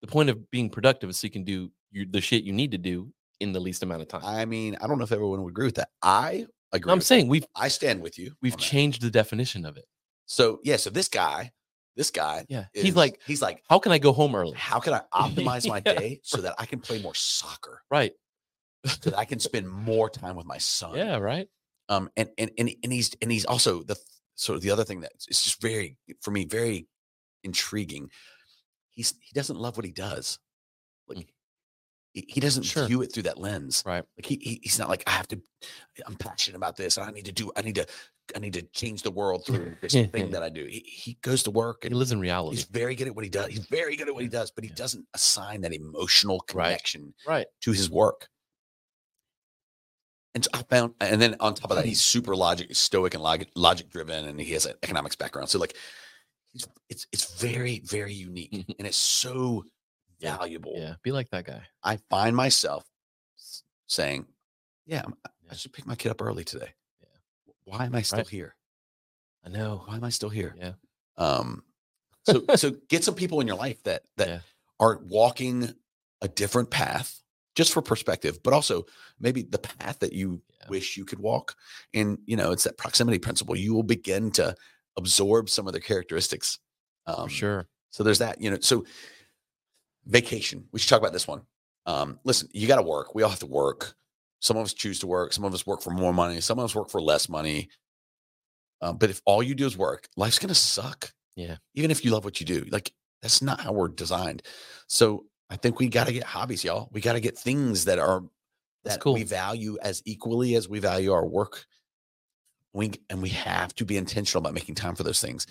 The 0.00 0.06
point 0.08 0.30
of 0.30 0.50
being 0.50 0.70
productive 0.70 1.10
is 1.10 1.18
so 1.18 1.26
you 1.26 1.30
can 1.30 1.44
do 1.44 1.70
your, 1.90 2.06
the 2.10 2.20
shit 2.20 2.44
you 2.44 2.52
need 2.52 2.70
to 2.72 2.78
do 2.78 3.12
in 3.40 3.52
the 3.52 3.60
least 3.60 3.82
amount 3.82 4.02
of 4.02 4.08
time. 4.08 4.22
I 4.24 4.44
mean, 4.44 4.76
I 4.80 4.86
don't 4.86 4.98
know 4.98 5.04
if 5.04 5.12
everyone 5.12 5.42
would 5.42 5.50
agree 5.50 5.66
with 5.66 5.76
that. 5.76 5.90
I 6.02 6.46
agree. 6.72 6.92
I'm 6.92 7.00
saying 7.00 7.28
we've. 7.28 7.46
I 7.54 7.68
stand 7.68 8.00
with 8.02 8.18
you. 8.18 8.32
we've 8.42 8.52
that. 8.52 8.60
changed 8.60 9.02
the 9.02 9.10
definition 9.10 9.64
of 9.64 9.76
it. 9.76 9.84
So 10.26 10.60
yeah, 10.64 10.76
so 10.76 10.90
this 10.90 11.08
guy, 11.08 11.52
this 11.96 12.10
guy, 12.10 12.44
Yeah, 12.48 12.66
is, 12.74 12.82
he's 12.82 12.96
like, 12.96 13.20
he's 13.26 13.40
like, 13.40 13.62
how 13.68 13.78
can 13.78 13.92
I 13.92 13.98
go 13.98 14.12
home 14.12 14.34
early? 14.34 14.56
how 14.56 14.78
can 14.80 14.92
I 14.92 15.00
optimize 15.14 15.66
my 15.68 15.80
Yeah, 15.86 15.94
day 15.94 16.20
so 16.22 16.40
that 16.42 16.54
I 16.58 16.66
can 16.66 16.80
play 16.80 17.00
more 17.00 17.14
soccer, 17.14 17.82
Right. 17.90 18.12
so 18.86 19.10
that 19.10 19.18
I 19.18 19.24
can 19.24 19.38
spend 19.48 19.68
more 19.68 20.10
time 20.10 20.36
with 20.36 20.46
my 20.46 20.58
son? 20.58 20.96
Yeah. 20.96 21.16
Right. 21.18 21.48
Um, 21.88 22.10
and 22.16 22.28
and 22.36 22.50
and 22.58 22.70
and 22.82 22.92
he's 22.92 23.14
and 23.22 23.32
he's 23.32 23.46
also 23.46 23.82
the 23.82 23.96
sort 24.34 24.56
of 24.56 24.62
the 24.62 24.70
other 24.70 24.84
thing 24.84 25.00
that 25.00 25.12
is 25.28 25.42
just 25.42 25.60
very 25.62 25.96
for 26.20 26.30
me 26.30 26.44
very 26.44 26.86
intriguing. 27.44 28.10
He's 28.90 29.14
he 29.20 29.32
doesn't 29.32 29.58
love 29.58 29.76
what 29.78 29.86
he 29.86 29.92
does. 29.92 30.38
Like 31.08 31.18
Mm. 31.18 31.26
He, 32.20 32.24
he 32.34 32.40
doesn't 32.40 32.64
Sure. 32.64 32.86
view 32.86 33.02
it 33.02 33.12
through 33.12 33.24
that 33.24 33.38
lens. 33.38 33.82
Right. 33.86 34.04
Like 34.16 34.26
he, 34.26 34.38
he 34.42 34.60
he's 34.62 34.78
not 34.78 34.88
like 34.88 35.02
I 35.06 35.10
have 35.10 35.28
to. 35.28 35.40
I'm 36.06 36.16
passionate 36.16 36.56
about 36.56 36.76
this. 36.76 36.98
I 36.98 37.10
need 37.10 37.24
to 37.26 37.32
do. 37.32 37.50
I 37.56 37.62
need 37.62 37.74
to. 37.76 37.86
I 38.36 38.40
need 38.40 38.52
to 38.54 38.62
change 38.62 39.02
the 39.02 39.10
world 39.10 39.46
through 39.46 39.76
this 39.80 39.92
thing 39.94 40.30
that 40.32 40.42
I 40.42 40.50
do. 40.50 40.64
He, 40.66 40.80
he 40.86 41.18
goes 41.22 41.42
to 41.44 41.50
work 41.50 41.84
and 41.84 41.92
He 41.94 41.98
lives 41.98 42.12
in 42.12 42.20
reality. 42.20 42.56
he's 42.56 42.66
very 42.66 42.94
good 42.94 43.06
at 43.08 43.14
what 43.14 43.24
he 43.24 43.30
does. 43.30 43.46
He's 43.46 43.64
very 43.66 43.96
good 43.96 44.06
at 44.08 44.12
what 44.14 44.22
he 44.22 44.28
does, 44.28 44.50
but 44.50 44.64
he 44.64 44.70
doesn't 44.70 45.06
assign 45.14 45.62
that 45.62 45.72
emotional 45.72 46.40
connection 46.40 47.14
Right. 47.26 47.46
to 47.62 47.72
his 47.72 47.88
work. 47.90 48.28
And 50.34 50.44
so 50.44 50.50
I 50.52 50.62
found, 50.64 50.92
and 51.00 51.20
then 51.22 51.36
on 51.40 51.54
top 51.54 51.70
of 51.70 51.76
that, 51.78 51.86
Mm. 51.86 51.88
he's 51.88 52.02
super 52.02 52.36
logic, 52.36 52.74
stoic, 52.76 53.14
and 53.14 53.22
logic, 53.22 53.48
logic 53.54 53.88
driven, 53.88 54.26
and 54.26 54.38
he 54.38 54.52
has 54.52 54.66
an 54.66 54.74
economics 54.82 55.16
background. 55.16 55.48
So 55.48 55.58
like, 55.58 55.74
it's 56.90 57.06
it's 57.12 57.32
very 57.40 57.80
very 57.80 58.12
unique, 58.12 58.64
and 58.78 58.86
it's 58.86 58.96
so 58.96 59.64
Yeah, 60.18 60.36
valuable. 60.36 60.74
Yeah. 60.76 60.94
Be 61.02 61.12
like 61.12 61.30
that 61.30 61.44
guy. 61.46 61.62
I 61.82 61.98
find 62.10 62.34
myself 62.34 62.84
saying, 63.86 64.26
"Yeah, 64.86 65.00
I'm- 65.00 65.16
I 65.50 65.54
should 65.54 65.72
pick 65.72 65.86
my 65.86 65.94
kid 65.96 66.10
up 66.10 66.20
early 66.20 66.44
today. 66.44 66.74
Yeah. 67.00 67.52
Why 67.64 67.86
am 67.86 67.94
I 67.94 68.02
still 68.02 68.18
Right. 68.18 68.28
here? 68.28 68.56
I 69.44 69.48
know. 69.48 69.82
Why 69.86 69.94
am 69.96 70.04
I 70.04 70.10
still 70.10 70.28
here? 70.28 70.54
Yeah. 70.58 70.74
Um, 71.16 71.64
so 72.24 72.44
so 72.56 72.70
get 72.88 73.04
some 73.04 73.14
people 73.14 73.40
in 73.40 73.46
your 73.46 73.56
life 73.56 73.82
that 73.84 74.02
that 74.16 74.28
Yeah. 74.28 74.40
are 74.80 74.98
walking 74.98 75.74
a 76.20 76.28
different 76.28 76.70
path, 76.70 77.22
just 77.54 77.72
for 77.72 77.80
perspective, 77.80 78.42
but 78.42 78.52
also 78.52 78.84
maybe 79.18 79.42
the 79.42 79.58
path 79.58 80.00
that 80.00 80.12
you 80.12 80.42
Yeah. 80.60 80.68
wish 80.68 80.96
you 80.96 81.04
could 81.04 81.20
walk. 81.20 81.56
And 81.94 82.18
you 82.26 82.36
know, 82.36 82.50
it's 82.52 82.64
that 82.64 82.76
proximity 82.76 83.18
principle. 83.18 83.56
You 83.56 83.72
will 83.72 83.84
begin 83.84 84.30
to 84.32 84.54
absorb 84.96 85.48
some 85.48 85.66
of 85.66 85.72
their 85.72 85.80
characteristics. 85.80 86.58
For 87.06 87.20
Um, 87.20 87.28
sure. 87.28 87.68
So 87.90 88.02
there's 88.02 88.18
that. 88.18 88.40
You 88.40 88.50
know, 88.50 88.58
so 88.60 88.84
vacation. 90.08 90.64
We 90.72 90.78
should 90.78 90.88
talk 90.88 91.00
about 91.00 91.12
this 91.12 91.28
one. 91.28 91.42
Um, 91.86 92.18
listen, 92.24 92.48
you 92.52 92.66
got 92.66 92.76
to 92.76 92.82
work. 92.82 93.14
We 93.14 93.22
all 93.22 93.30
have 93.30 93.38
to 93.40 93.46
work. 93.46 93.94
Some 94.40 94.56
of 94.56 94.64
us 94.64 94.74
choose 94.74 94.98
to 95.00 95.06
work. 95.06 95.32
Some 95.32 95.44
of 95.44 95.54
us 95.54 95.66
work 95.66 95.82
for 95.82 95.90
more 95.90 96.12
money. 96.12 96.40
Some 96.40 96.58
of 96.58 96.64
us 96.64 96.74
work 96.74 96.90
for 96.90 97.00
less 97.00 97.28
money. 97.28 97.68
Um, 98.80 98.96
but 98.96 99.10
if 99.10 99.20
all 99.24 99.42
you 99.42 99.54
do 99.54 99.66
is 99.66 99.76
work, 99.76 100.08
life's 100.16 100.38
gonna 100.38 100.54
suck. 100.54 101.12
Yeah. 101.36 101.56
Even 101.74 101.90
if 101.90 102.04
you 102.04 102.12
love 102.12 102.24
what 102.24 102.40
you 102.40 102.46
do, 102.46 102.64
like 102.70 102.92
that's 103.22 103.42
not 103.42 103.60
how 103.60 103.72
we're 103.72 103.88
designed. 103.88 104.42
So 104.86 105.24
I 105.50 105.56
think 105.56 105.78
we 105.78 105.88
got 105.88 106.06
to 106.06 106.12
get 106.12 106.24
hobbies, 106.24 106.62
y'all. 106.62 106.88
We 106.92 107.00
got 107.00 107.14
to 107.14 107.20
get 107.20 107.36
things 107.36 107.84
that 107.86 107.98
are 107.98 108.22
that 108.84 109.00
cool. 109.00 109.14
we 109.14 109.24
value 109.24 109.78
as 109.82 110.02
equally 110.04 110.54
as 110.54 110.68
we 110.68 110.78
value 110.78 111.12
our 111.12 111.26
work. 111.26 111.64
We 112.72 112.92
and 113.10 113.22
we 113.22 113.30
have 113.30 113.74
to 113.76 113.84
be 113.84 113.96
intentional 113.96 114.40
about 114.40 114.54
making 114.54 114.74
time 114.74 114.94
for 114.94 115.02
those 115.02 115.20
things. 115.20 115.46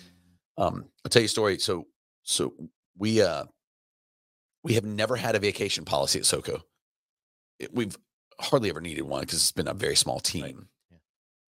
Um, 0.56 0.86
I'll 1.04 1.10
tell 1.10 1.22
you 1.22 1.26
a 1.26 1.28
story. 1.28 1.58
So 1.58 1.86
so 2.22 2.54
we 2.96 3.20
uh 3.22 3.44
we 4.62 4.74
have 4.74 4.84
never 4.84 5.16
had 5.16 5.34
a 5.34 5.38
vacation 5.38 5.84
policy 5.84 6.18
at 6.18 6.24
SoCo. 6.24 6.62
It- 7.58 7.72
we've 7.74 7.96
hardly 8.40 8.70
ever 8.70 8.80
needed 8.80 9.02
one 9.02 9.20
because 9.22 9.38
it's 9.38 9.52
been 9.52 9.68
a 9.68 9.74
very 9.74 9.96
small 9.96 10.20
team. 10.20 10.68
Yeah. 10.90 10.96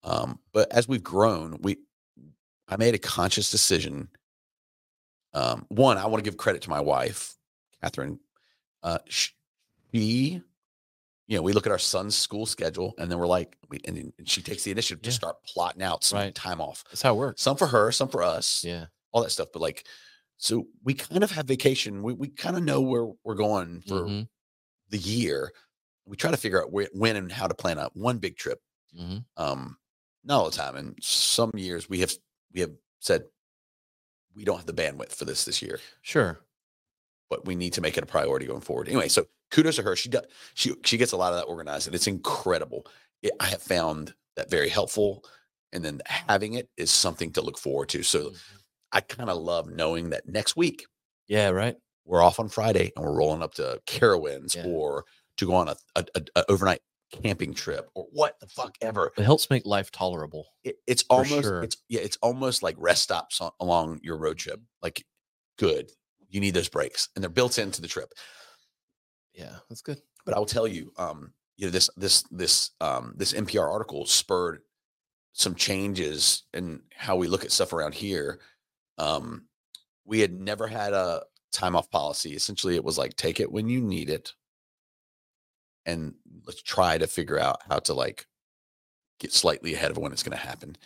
Um, 0.02 0.40
but 0.52 0.70
as 0.72 0.88
we've 0.88 1.02
grown, 1.04 1.58
we 1.62 1.78
I 2.68 2.76
made 2.76 2.94
a 2.94 2.98
conscious 2.98 3.50
decision. 3.50 4.08
Um, 5.34 5.66
one, 5.68 5.98
I 5.98 6.06
want 6.06 6.22
to 6.24 6.28
give 6.28 6.36
credit 6.36 6.62
to 6.62 6.70
my 6.70 6.80
wife, 6.80 7.34
Catherine. 7.82 8.20
Uh, 8.82 8.98
she, 9.08 9.32
you 9.92 10.42
know, 11.36 11.42
we 11.42 11.52
look 11.52 11.66
at 11.66 11.72
our 11.72 11.78
son's 11.78 12.16
school 12.16 12.46
schedule, 12.46 12.94
and 12.98 13.10
then 13.10 13.18
we're 13.18 13.26
like, 13.26 13.56
we, 13.68 13.80
and, 13.84 14.12
and 14.18 14.28
she 14.28 14.42
takes 14.42 14.62
the 14.64 14.70
initiative 14.70 15.02
to 15.02 15.12
start 15.12 15.42
plotting 15.44 15.82
out 15.82 16.02
some 16.04 16.18
Right. 16.18 16.34
time 16.34 16.60
off. 16.60 16.84
That's 16.90 17.02
how 17.02 17.14
it 17.14 17.18
works. 17.18 17.42
Some 17.42 17.56
for 17.56 17.66
her, 17.68 17.90
some 17.92 18.08
for 18.08 18.22
us 18.22 18.64
Yeah. 18.64 18.86
all 19.12 19.22
that 19.22 19.30
stuff. 19.30 19.48
But 19.52 19.62
like, 19.62 19.86
so 20.40 20.66
we 20.84 20.94
kind 20.94 21.22
of 21.24 21.30
have 21.32 21.46
vacation. 21.46 22.02
We 22.02 22.14
we 22.14 22.28
kind 22.28 22.56
of 22.56 22.64
know 22.64 22.80
where 22.82 23.06
we're 23.24 23.34
going 23.36 23.82
for 23.82 24.04
Mhm, 24.06 24.28
the 24.90 24.98
year. 24.98 25.52
We 26.06 26.16
try 26.16 26.30
to 26.32 26.36
figure 26.38 26.62
out 26.62 26.72
where, 26.72 26.88
when 26.94 27.16
and 27.16 27.32
how 27.32 27.48
to 27.48 27.54
plan 27.54 27.78
out 27.78 27.96
one 27.96 28.18
big 28.18 28.36
trip. 28.36 28.60
mhm. 28.96 29.24
Um, 29.36 29.78
not 30.24 30.38
all 30.40 30.50
the 30.50 30.56
time. 30.56 30.76
And 30.76 30.98
some 31.02 31.52
years 31.56 31.88
we 31.88 32.00
have 32.00 32.14
we 32.52 32.60
have 32.62 32.72
said 33.00 33.24
we 34.34 34.44
don't 34.44 34.56
have 34.58 34.66
the 34.66 34.72
bandwidth 34.74 35.12
for 35.12 35.24
this 35.24 35.44
this 35.44 35.60
year, 35.62 35.80
Sure. 36.02 36.40
but 37.28 37.44
we 37.46 37.54
need 37.54 37.72
to 37.74 37.80
make 37.80 37.96
it 37.96 38.04
a 38.04 38.06
priority 38.06 38.46
going 38.46 38.60
forward. 38.60 38.88
Anyway, 38.88 39.08
so 39.08 39.26
kudos 39.50 39.76
to 39.76 39.82
her. 39.82 39.96
She 39.96 40.08
does. 40.08 40.24
She 40.54 40.74
she 40.84 40.96
gets 40.96 41.12
a 41.12 41.16
lot 41.16 41.32
of 41.32 41.38
that 41.38 41.46
organized, 41.46 41.86
and 41.86 41.94
it's 41.94 42.06
incredible. 42.06 42.86
It, 43.22 43.32
I 43.40 43.46
have 43.46 43.62
found 43.62 44.14
that 44.36 44.50
very 44.50 44.68
helpful. 44.68 45.24
And 45.72 45.84
then 45.84 46.00
having 46.06 46.54
it 46.54 46.68
is 46.76 46.90
something 46.90 47.32
to 47.32 47.42
look 47.42 47.56
forward 47.58 47.88
to. 47.90 48.02
So 48.02 48.30
Mhm. 48.30 48.38
I 48.92 49.00
kind 49.00 49.30
of 49.30 49.38
love 49.38 49.68
knowing 49.68 50.10
that 50.10 50.28
next 50.28 50.56
week 50.56 50.86
Yeah. 51.28 51.50
Right. 51.50 51.76
we're 52.04 52.22
off 52.22 52.40
on 52.40 52.48
Friday 52.48 52.92
and 52.96 53.04
we're 53.04 53.16
rolling 53.16 53.42
up 53.42 53.54
to 53.54 53.80
Carowinds 53.86 54.56
Yeah. 54.56 54.64
or 54.66 55.04
to 55.36 55.46
go 55.46 55.54
on 55.54 55.68
a, 55.68 55.76
a, 55.96 56.04
a- 56.14 56.40
a 56.40 56.50
overnight 56.50 56.80
camping 57.22 57.54
trip 57.54 57.88
or 57.94 58.06
what 58.12 58.38
the 58.40 58.46
fuck 58.46 58.76
ever. 58.80 59.12
It 59.16 59.24
helps 59.24 59.50
make 59.50 59.64
life 59.66 59.90
tolerable. 59.90 60.46
It, 60.64 60.76
it's 60.86 61.04
almost 61.10 61.42
sure. 61.42 61.62
it's 61.62 61.76
yeah, 61.88 62.00
it's 62.00 62.18
almost 62.22 62.62
like 62.62 62.76
rest 62.78 63.02
stops 63.02 63.40
on, 63.40 63.50
along 63.60 64.00
your 64.02 64.16
road 64.16 64.38
trip. 64.38 64.60
Like, 64.82 65.04
good, 65.58 65.90
you 66.28 66.40
need 66.40 66.54
those 66.54 66.68
breaks, 66.68 67.08
and 67.14 67.22
they're 67.22 67.28
built 67.30 67.58
into 67.58 67.80
the 67.82 67.88
trip. 67.88 68.12
Yeah, 69.34 69.56
that's 69.68 69.82
good. 69.82 70.00
But 70.24 70.34
I 70.34 70.38
will 70.38 70.46
tell 70.46 70.66
you, 70.68 70.92
um, 70.98 71.32
you 71.56 71.66
know, 71.66 71.70
this 71.72 71.90
this 71.96 72.22
this 72.30 72.70
um 72.80 73.14
this 73.16 73.32
NPR 73.32 73.68
article 73.68 74.06
spurred 74.06 74.60
some 75.32 75.54
changes 75.54 76.44
in 76.52 76.82
how 76.94 77.16
we 77.16 77.26
look 77.28 77.44
at 77.44 77.52
stuff 77.52 77.72
around 77.72 77.94
here. 77.94 78.40
Um, 79.00 79.48
we 80.04 80.20
had 80.20 80.32
never 80.34 80.66
had 80.68 80.92
a 80.92 81.24
time 81.52 81.76
off 81.76 81.90
policy. 81.90 82.34
Essentially, 82.34 82.76
it 82.76 82.84
was 82.84 82.98
like 82.98 83.16
take 83.16 83.40
it 83.40 83.52
when 83.52 83.68
you 83.68 83.80
need 83.80 84.10
it, 84.10 84.34
and 85.86 86.14
let's 86.46 86.62
try 86.62 86.98
to 86.98 87.06
figure 87.06 87.38
out 87.38 87.60
how 87.68 87.78
to 87.80 87.94
like 87.94 88.26
get 89.20 89.32
slightly 89.32 89.74
ahead 89.74 89.90
of 89.90 89.98
when 89.98 90.12
it's 90.12 90.22
going 90.24 90.36
to 90.38 90.44
happen. 90.46 90.76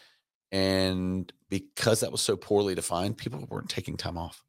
And 0.52 1.32
because 1.50 2.00
that 2.00 2.12
was 2.12 2.22
so 2.22 2.36
poorly 2.36 2.74
defined, 2.74 3.18
people 3.18 3.46
weren't 3.50 3.70
taking 3.70 3.96
time 3.96 4.18
off. 4.18 4.44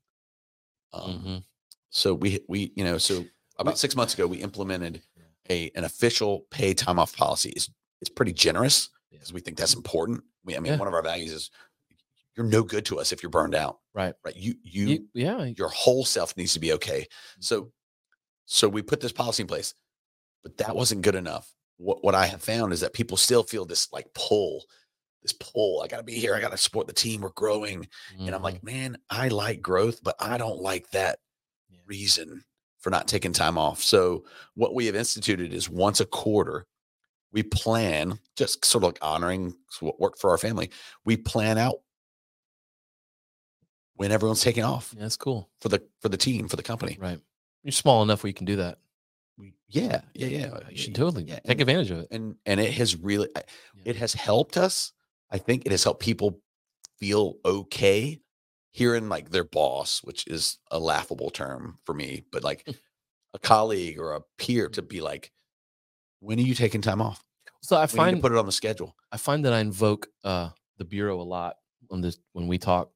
Um, 0.94 1.20
Mhm. 1.20 1.44
So 1.90 2.14
we 2.14 2.40
we 2.48 2.74
you 2.76 2.84
know 2.84 2.98
so 2.98 3.26
about 3.58 3.78
six 3.78 3.96
months 3.96 4.14
ago 4.14 4.28
we 4.28 4.38
implemented 4.38 5.02
a 5.50 5.72
an 5.76 5.84
official 5.84 6.42
pay 6.52 6.74
time 6.74 7.00
off 7.00 7.16
policy. 7.16 7.52
It's 7.52 7.70
it's 8.02 8.10
pretty 8.10 8.34
generous 8.34 8.90
because 9.12 9.34
we 9.34 9.42
think 9.42 9.58
that's 9.58 9.74
important. 9.76 10.24
We 10.44 10.56
I 10.56 10.60
mean 10.60 10.74
Yeah. 10.74 10.78
one 10.78 10.88
of 10.88 10.94
our 10.94 11.04
values 11.04 11.32
is 11.32 11.52
you're 12.36 12.46
no 12.46 12.64
good 12.64 12.86
to 12.86 13.00
us 13.00 13.12
if 13.12 13.24
you're 13.24 13.30
burned 13.30 13.56
out. 13.56 13.80
Right. 13.94 14.14
Right. 14.24 14.36
You 14.36 14.56
you 14.64 14.88
You- 14.88 15.08
yeah. 15.14 15.44
your 15.58 15.70
whole 15.70 16.06
self 16.06 16.36
needs 16.38 16.54
to 16.54 16.60
be 16.60 16.74
okay. 16.74 17.02
Mm-hmm. 17.02 17.42
So 17.42 17.72
so 18.46 18.68
we 18.70 18.82
put 18.82 19.00
this 19.02 19.12
policy 19.12 19.42
in 19.44 19.48
place, 19.48 19.74
but 20.44 20.58
that 20.58 20.76
wasn't 20.76 21.02
good 21.02 21.16
enough. 21.16 21.52
What 21.78 22.04
what 22.04 22.16
I 22.16 22.26
have 22.28 22.42
found 22.44 22.74
is 22.74 22.82
that 22.82 22.94
people 22.94 23.18
still 23.18 23.44
feel 23.44 23.66
this 23.66 23.92
like 23.92 24.08
pull, 24.14 24.66
this 25.22 25.34
pull. 25.34 25.82
I 25.84 25.88
gotta 25.88 26.04
be 26.04 26.14
here. 26.16 26.36
I 26.36 26.42
gotta 26.42 26.58
support 26.58 26.88
the 26.88 26.94
team. 26.94 27.22
We're 27.22 27.30
growing. 27.30 27.88
And 28.20 28.34
I'm 28.36 28.44
like, 28.44 28.64
man, 28.64 28.98
I 29.10 29.30
like 29.30 29.62
growth, 29.62 30.02
but 30.04 30.16
I 30.20 30.38
don't 30.38 30.60
like 30.62 30.90
that 30.92 31.20
Yeah. 31.70 31.80
reason 31.86 32.44
for 32.80 32.90
not 32.92 33.08
taking 33.08 33.34
time 33.34 33.58
off. 33.58 33.82
So 33.82 34.26
what 34.54 34.76
we 34.76 34.86
have 34.86 34.96
instituted 34.96 35.52
is 35.54 35.68
once 35.70 36.00
a 36.02 36.06
quarter, 36.06 36.68
we 37.32 37.42
plan, 37.44 38.20
just 38.38 38.64
sort 38.64 38.84
of 38.84 38.90
like 38.90 39.00
honoring 39.02 39.56
what 39.80 40.00
worked 40.00 40.20
for 40.22 40.30
our 40.30 40.38
family. 40.38 40.70
We 41.04 41.18
plan 41.18 41.58
out 41.58 41.78
when 43.96 44.12
everyone's 44.12 44.42
taking 44.42 44.64
off 44.64 44.94
yeah, 44.96 45.04
that's 45.04 45.18
cool. 45.18 45.50
for 45.62 45.70
the 45.70 45.82
for 46.02 46.10
the 46.10 46.18
team, 46.18 46.48
for 46.48 46.56
the 46.58 46.64
company. 46.64 46.98
Right. 47.00 47.20
You're 47.64 47.72
small 47.72 48.04
enough 48.04 48.24
where 48.24 48.30
you 48.30 48.34
can 48.34 48.46
do 48.46 48.58
that. 48.58 48.78
We, 49.38 49.54
yeah, 49.68 50.02
yeah, 50.14 50.28
yeah. 50.28 50.60
You 50.70 50.78
should 50.78 50.96
totally 50.96 51.24
yeah, 51.26 51.36
take 51.40 51.44
and- 51.52 51.62
advantage 51.62 51.92
of 51.92 52.00
it. 52.00 52.08
and 52.12 52.36
and 52.46 52.60
it 52.60 52.74
has 52.74 52.96
really 52.96 53.28
Yeah. 53.36 53.42
it 53.86 53.96
has 53.98 54.14
helped 54.14 54.56
us 54.58 54.94
i 55.32 55.38
think 55.38 55.66
it 55.66 55.72
has 55.72 55.84
helped 55.84 56.02
people 56.02 56.40
feel 57.00 57.36
okay 57.44 58.22
hearing 58.72 59.10
like 59.10 59.30
their 59.32 59.44
boss 59.44 60.02
which 60.04 60.26
is 60.28 60.60
a 60.72 60.80
laughable 60.80 61.30
term 61.30 61.78
for 61.86 61.94
me 61.94 62.24
but 62.32 62.44
like 62.44 62.66
a 63.34 63.40
colleague 63.40 64.00
or 64.00 64.14
a 64.14 64.22
peer 64.38 64.70
to 64.70 64.82
be 64.82 65.02
like 65.02 65.32
when 66.22 66.38
are 66.40 66.44
you 66.44 66.54
taking 66.56 66.82
time 66.82 67.02
off 67.02 67.22
So 67.62 67.76
I 67.76 67.80
we 67.80 67.84
need 67.84 67.90
to 67.92 67.98
find 67.98 68.22
put 68.22 68.32
it 68.32 68.38
on 68.38 68.46
the 68.46 68.52
schedule 68.54 68.96
I 69.12 69.18
find 69.18 69.44
that 69.44 69.52
I 69.54 69.60
invoke 69.60 70.08
uh, 70.24 70.50
the 70.78 70.86
bureau 70.86 71.20
a 71.20 71.24
lot 71.24 71.58
on 71.92 72.00
this 72.02 72.18
when 72.34 72.48
we 72.48 72.58
talk. 72.58 72.90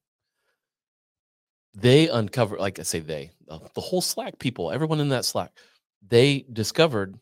They 1.74 2.08
uncovered, 2.08 2.58
like 2.60 2.78
I 2.78 2.82
say, 2.82 3.00
they 3.00 3.30
uh, 3.48 3.58
the 3.74 3.80
whole 3.80 4.00
Slack 4.00 4.38
people, 4.38 4.70
everyone 4.72 5.00
in 5.00 5.10
that 5.10 5.24
Slack, 5.24 5.52
they 6.06 6.44
discovered 6.52 7.16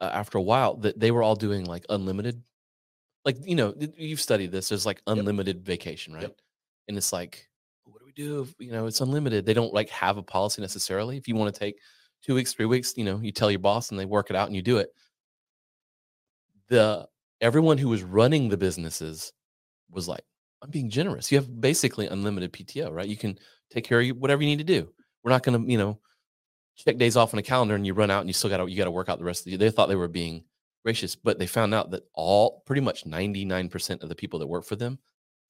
uh, 0.00 0.10
after 0.12 0.38
a 0.38 0.42
while 0.42 0.76
that 0.78 0.98
they 0.98 1.10
were 1.10 1.22
all 1.22 1.36
doing 1.36 1.64
like 1.66 1.84
unlimited, 1.88 2.42
like 3.24 3.36
you 3.46 3.54
know 3.54 3.74
you've 3.96 4.20
studied 4.20 4.50
this. 4.50 4.68
There's 4.68 4.86
like 4.86 5.02
unlimited 5.06 5.64
vacation, 5.64 6.14
right? 6.14 6.22
And 6.88 6.96
it's 6.96 7.12
like, 7.12 7.48
what 7.84 8.00
do 8.00 8.06
we 8.06 8.12
do? 8.12 8.42
If, 8.42 8.54
you 8.58 8.72
know, 8.72 8.86
it's 8.86 9.00
unlimited. 9.00 9.46
They 9.46 9.54
don't 9.54 9.72
like 9.72 9.90
have 9.90 10.16
a 10.16 10.22
policy 10.22 10.60
necessarily. 10.62 11.16
If 11.16 11.28
you 11.28 11.36
want 11.36 11.54
to 11.54 11.58
take 11.58 11.76
two 12.22 12.34
weeks, 12.34 12.52
three 12.52 12.66
weeks, 12.66 12.94
you 12.96 13.04
know, 13.04 13.20
you 13.20 13.30
tell 13.32 13.50
your 13.50 13.60
boss 13.60 13.90
and 13.90 13.98
they 14.00 14.04
work 14.04 14.30
it 14.30 14.36
out 14.36 14.48
and 14.48 14.56
you 14.56 14.62
do 14.62 14.78
it. 14.78 14.90
The 16.68 17.08
everyone 17.40 17.78
who 17.78 17.88
was 17.88 18.02
running 18.02 18.48
the 18.48 18.56
businesses 18.56 19.32
was 19.90 20.08
like, 20.08 20.22
I'm 20.62 20.70
being 20.70 20.90
generous. 20.90 21.30
You 21.30 21.38
have 21.38 21.60
basically 21.60 22.06
unlimited 22.06 22.52
PTO, 22.52 22.92
right? 22.92 23.08
You 23.08 23.16
can 23.16 23.38
take 23.70 23.84
care 23.84 24.00
of 24.00 24.06
you, 24.06 24.14
whatever 24.14 24.42
you 24.42 24.48
need 24.48 24.58
to 24.58 24.64
do. 24.64 24.88
We're 25.22 25.30
not 25.30 25.42
going 25.42 25.62
to, 25.62 25.70
you 25.70 25.78
know, 25.78 25.98
check 26.76 26.96
days 26.96 27.16
off 27.16 27.34
on 27.34 27.38
a 27.38 27.42
calendar 27.42 27.74
and 27.74 27.86
you 27.86 27.94
run 27.94 28.10
out 28.10 28.20
and 28.20 28.28
you 28.28 28.32
still 28.32 28.50
got 28.50 28.58
to, 28.58 28.70
you 28.70 28.76
got 28.76 28.84
to 28.84 28.90
work 28.90 29.08
out 29.08 29.18
the 29.18 29.24
rest 29.24 29.40
of 29.40 29.44
the 29.44 29.50
year. 29.52 29.58
They 29.58 29.70
thought 29.70 29.88
they 29.88 29.96
were 29.96 30.08
being 30.08 30.44
gracious, 30.84 31.14
but 31.14 31.38
they 31.38 31.46
found 31.46 31.74
out 31.74 31.90
that 31.90 32.04
all 32.14 32.62
pretty 32.66 32.80
much 32.80 33.04
99% 33.04 34.02
of 34.02 34.08
the 34.08 34.14
people 34.14 34.38
that 34.38 34.46
work 34.46 34.64
for 34.64 34.76
them 34.76 34.98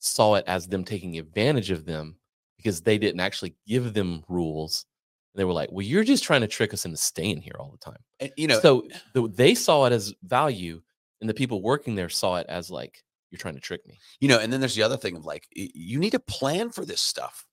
saw 0.00 0.34
it 0.34 0.44
as 0.46 0.66
them 0.66 0.84
taking 0.84 1.18
advantage 1.18 1.70
of 1.70 1.84
them 1.84 2.16
because 2.56 2.80
they 2.80 2.98
didn't 2.98 3.20
actually 3.20 3.54
give 3.66 3.94
them 3.94 4.24
rules. 4.28 4.86
They 5.34 5.44
were 5.44 5.52
like, 5.52 5.70
well, 5.70 5.86
you're 5.86 6.04
just 6.04 6.24
trying 6.24 6.40
to 6.40 6.48
trick 6.48 6.74
us 6.74 6.84
into 6.84 6.96
staying 6.96 7.40
here 7.40 7.54
all 7.58 7.70
the 7.70 7.78
time. 7.78 8.02
and 8.18 8.32
you 8.36 8.48
know 8.48 8.60
so 8.60 8.88
the, 9.14 9.28
they 9.28 9.54
saw 9.54 9.84
it 9.86 9.92
as 9.92 10.12
value 10.24 10.82
and 11.20 11.30
the 11.30 11.34
people 11.34 11.62
working 11.62 11.94
there 11.94 12.08
saw 12.08 12.36
it 12.36 12.46
as 12.48 12.70
like, 12.70 13.02
you're 13.30 13.38
trying 13.38 13.54
to 13.54 13.60
trick 13.60 13.86
me. 13.86 13.96
you 14.18 14.28
know 14.28 14.40
and 14.40 14.52
then 14.52 14.58
there's 14.58 14.74
the 14.74 14.82
other 14.82 14.96
thing 14.96 15.16
of 15.16 15.24
like 15.24 15.46
you 15.54 16.00
need 16.00 16.10
to 16.10 16.18
plan 16.18 16.70
for 16.70 16.84
this 16.84 17.00
stuff 17.00 17.46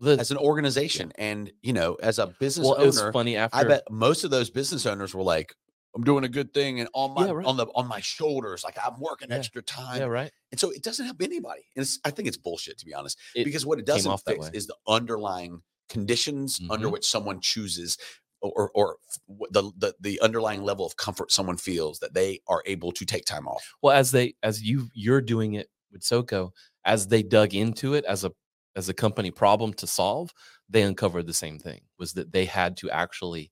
The, 0.00 0.12
as 0.12 0.30
an 0.30 0.36
organization 0.36 1.12
and 1.16 1.50
you 1.62 1.72
know 1.72 1.94
as 2.02 2.18
a 2.18 2.28
business 2.38 2.66
well, 2.66 2.76
it 2.76 2.86
was 2.86 3.00
owner 3.00 3.12
funny 3.12 3.36
after 3.36 3.56
I 3.58 3.64
bet 3.64 3.82
most 3.90 4.22
of 4.24 4.30
those 4.30 4.48
business 4.50 4.86
owners 4.86 5.12
were 5.14 5.22
like, 5.24 5.54
I'm 5.96 6.04
doing 6.04 6.22
a 6.24 6.28
good 6.28 6.54
thing 6.54 6.78
and 6.80 6.88
on 6.94 7.14
my 7.14 7.26
Yeah, 7.26 7.32
right. 7.32 7.46
on 7.46 7.56
the 7.56 7.66
on 7.74 7.88
my 7.88 8.00
shoulders, 8.00 8.62
like 8.62 8.76
I'm 8.84 9.00
working 9.00 9.30
Yeah. 9.30 9.36
extra 9.38 9.62
time. 9.62 9.98
Yeah, 9.98 10.06
right. 10.06 10.30
And 10.52 10.60
so 10.60 10.70
it 10.70 10.82
doesn't 10.84 11.04
help 11.04 11.20
anybody. 11.20 11.62
And 11.74 11.82
it's, 11.82 11.98
I 12.04 12.10
think 12.10 12.28
it's 12.28 12.36
bullshit 12.36 12.78
to 12.78 12.86
be 12.86 12.94
honest. 12.94 13.18
It 13.34 13.44
because 13.44 13.66
what 13.66 13.78
it 13.80 13.86
doesn't 13.86 14.20
fix 14.24 14.50
is 14.52 14.66
the 14.68 14.76
underlying 14.86 15.62
conditions 15.88 16.60
under 16.70 16.88
Mhm. 16.88 16.92
which 16.92 17.06
someone 17.08 17.40
chooses 17.40 17.98
or, 18.40 18.52
or, 18.54 18.70
or 18.74 18.96
f- 19.08 19.18
what 19.26 19.52
the, 19.52 19.72
the 19.76 19.94
the 19.98 20.20
underlying 20.20 20.62
level 20.62 20.86
of 20.86 20.96
comfort 20.96 21.32
someone 21.32 21.56
feels 21.56 21.98
that 21.98 22.14
they 22.14 22.38
are 22.46 22.62
able 22.66 22.92
to 22.92 23.04
take 23.04 23.24
time 23.24 23.48
off. 23.48 23.74
Well, 23.82 23.96
as 23.96 24.12
they 24.12 24.34
as 24.44 24.62
you 24.62 24.90
you're 24.94 25.20
doing 25.20 25.54
it 25.54 25.68
with 25.90 26.02
SoCo, 26.02 26.50
as 26.84 27.08
they 27.08 27.24
dug 27.24 27.52
into 27.54 27.94
it 27.94 28.04
as 28.04 28.22
a 28.22 28.30
as 28.78 28.88
a 28.88 28.94
company 28.94 29.32
problem 29.32 29.74
to 29.74 29.86
solve, 29.86 30.32
they 30.68 30.82
uncovered 30.82 31.26
the 31.26 31.34
same 31.34 31.58
thing 31.58 31.80
was 31.98 32.12
that 32.12 32.32
they 32.32 32.44
had 32.44 32.76
to 32.76 32.88
actually 32.90 33.50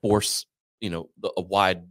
force 0.00 0.46
you 0.80 0.90
know 0.90 1.10
a 1.36 1.42
wide 1.42 1.82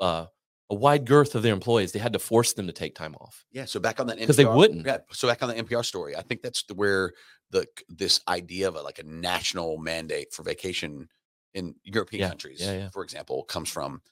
uh 0.00 0.26
a 0.68 0.74
wide 0.74 1.04
girth 1.06 1.36
of 1.36 1.44
their 1.44 1.52
employees. 1.52 1.92
They 1.92 2.00
had 2.00 2.12
to 2.14 2.18
force 2.18 2.52
them 2.54 2.66
to 2.66 2.72
take 2.72 2.96
time 2.96 3.14
off. 3.20 3.44
Yeah. 3.52 3.66
So 3.66 3.78
back 3.78 4.00
on 4.00 4.08
that 4.08 4.18
because 4.18 4.36
they 4.36 4.44
wouldn't. 4.44 4.84
Yeah. 4.84 4.98
So 5.12 5.28
back 5.28 5.40
on 5.40 5.48
the 5.48 5.54
NPR 5.54 5.84
story, 5.84 6.16
I 6.16 6.22
think 6.22 6.42
that's 6.42 6.64
the, 6.64 6.74
where 6.74 7.12
the 7.50 7.66
this 7.88 8.20
idea 8.26 8.66
of 8.66 8.74
a, 8.74 8.82
like 8.82 8.98
a 8.98 9.04
national 9.04 9.78
mandate 9.78 10.32
for 10.32 10.42
vacation 10.42 11.08
in 11.54 11.76
European 11.84 12.22
Yeah, 12.22 12.28
countries, 12.28 12.60
yeah, 12.60 12.72
yeah. 12.72 12.88
for 12.90 13.04
example, 13.04 13.44
comes 13.44 13.68
from. 13.70 14.02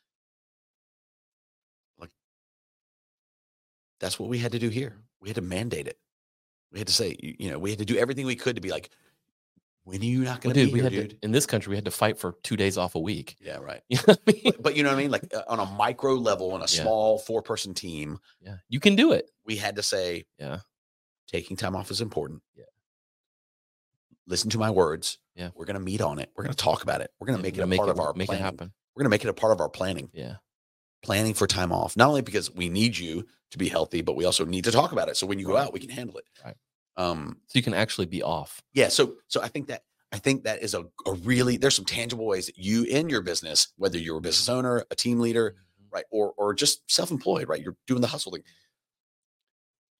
Like, 1.98 2.10
that's 3.98 4.20
what 4.20 4.28
we 4.28 4.38
had 4.38 4.52
to 4.52 4.60
do 4.60 4.68
here. 4.68 4.96
We 5.20 5.28
had 5.28 5.36
to 5.36 5.42
mandate 5.42 5.88
it. 5.88 5.98
We 6.74 6.80
had 6.80 6.88
to 6.88 6.92
say, 6.92 7.16
you, 7.20 7.50
know, 7.50 7.58
we 7.58 7.70
had 7.70 7.78
to 7.78 7.84
do 7.86 7.96
everything 7.96 8.26
we 8.26 8.34
could 8.36 8.56
to 8.56 8.60
be 8.60 8.70
like, 8.70 8.90
when 9.84 10.00
are 10.00 10.04
you 10.04 10.18
not 10.24 10.44
Well, 10.44 10.52
going 10.52 10.54
to 10.54 10.64
dude, 10.64 10.74
be 10.74 10.80
here, 10.80 10.90
dude? 11.02 11.10
to 11.10 11.16
in 11.22 11.30
this 11.32 11.46
country 11.46 11.70
we 11.70 11.76
had 11.76 11.84
to 11.84 11.90
fight 11.92 12.18
for 12.18 12.34
two 12.42 12.56
days 12.56 12.76
off 12.76 12.94
a 12.96 12.98
week. 12.98 13.36
yeah, 13.40 13.58
right. 13.58 13.80
You 13.88 13.98
know 14.06 14.14
I 14.26 14.32
mean? 14.32 14.40
But, 14.44 14.62
but 14.62 14.76
you 14.76 14.82
know 14.82 14.88
what 14.90 14.96
I 14.98 15.02
mean? 15.02 15.10
Like 15.12 15.32
uh, 15.34 15.42
on 15.46 15.60
a 15.60 15.66
micro 15.66 16.14
level, 16.14 16.50
on 16.52 16.60
a 16.60 16.64
Yeah. 16.64 16.82
small 16.82 17.18
four-person 17.20 17.74
team, 17.74 18.18
yeah, 18.40 18.56
you 18.68 18.80
can 18.80 18.96
do 18.96 19.12
it. 19.12 19.30
we 19.46 19.56
had 19.56 19.76
to 19.76 19.82
say, 19.82 20.24
Yeah. 20.38 20.58
taking 21.28 21.56
time 21.56 21.76
off 21.76 21.90
is 21.92 22.00
important. 22.00 22.42
Yeah. 22.56 22.64
Listen 24.26 24.50
to 24.50 24.58
my 24.58 24.70
words. 24.70 25.18
Yeah. 25.36 25.50
We're 25.54 25.66
going 25.66 25.74
to 25.74 25.80
meet 25.80 26.00
on 26.00 26.18
it. 26.18 26.30
We're 26.34 26.44
going 26.44 26.54
to 26.54 26.62
talk 26.64 26.82
about 26.82 27.00
it. 27.02 27.10
We're 27.20 27.26
going 27.26 27.38
to 27.38 27.42
Yeah, 27.42 27.64
make 27.66 27.72
it 27.72 27.74
a 27.74 27.76
part 27.76 27.90
of 27.90 28.00
our 28.00 28.14
make 28.14 28.26
planning. 28.28 28.42
it 28.42 28.46
happen. 28.46 28.72
We're 28.96 29.00
going 29.02 29.10
to 29.10 29.14
make 29.14 29.24
it 29.24 29.28
a 29.28 29.34
part 29.34 29.52
of 29.52 29.60
our 29.60 29.68
planning. 29.68 30.08
Yeah, 30.12 30.36
Planning 31.04 31.34
for 31.34 31.46
time 31.46 31.70
off. 31.72 31.96
Not 31.96 32.08
only 32.08 32.22
because 32.22 32.50
we 32.52 32.68
need 32.68 32.96
you 32.98 33.26
to 33.50 33.58
be 33.58 33.68
healthy, 33.68 34.00
but 34.02 34.16
we 34.16 34.24
also 34.24 34.44
need 34.44 34.64
to 34.64 34.72
talk 34.72 34.90
about 34.92 35.08
it. 35.08 35.16
So 35.16 35.26
when 35.26 35.38
you 35.38 35.46
go 35.46 35.56
out, 35.56 35.72
we 35.72 35.78
can 35.80 35.90
handle 35.90 36.16
it. 36.18 36.24
Right. 36.44 36.56
Um, 36.96 37.38
so 37.46 37.58
you 37.58 37.62
can 37.62 37.74
actually 37.74 38.06
be 38.06 38.22
off. 38.22 38.62
yeah. 38.72 38.88
So 38.88 39.14
so 39.28 39.42
I 39.42 39.48
think 39.48 39.66
that 39.68 39.82
I 40.12 40.18
think 40.18 40.44
that 40.44 40.62
is 40.62 40.74
a, 40.74 40.84
a 41.06 41.12
really 41.22 41.56
there's 41.56 41.74
some 41.74 41.84
tangible 41.84 42.26
ways 42.26 42.46
that 42.46 42.56
you 42.56 42.84
in 42.84 43.08
your 43.08 43.20
business, 43.20 43.68
whether 43.76 43.98
you're 43.98 44.18
a 44.18 44.20
business 44.20 44.48
owner, 44.48 44.84
a 44.90 44.94
team 44.94 45.18
leader, 45.20 45.56
right, 45.92 46.04
or 46.10 46.32
or 46.36 46.54
just 46.54 46.90
self-employed, 46.90 47.48
right? 47.48 47.60
You're 47.60 47.76
doing 47.86 48.00
the 48.00 48.06
hustle 48.06 48.32
thing. 48.32 48.42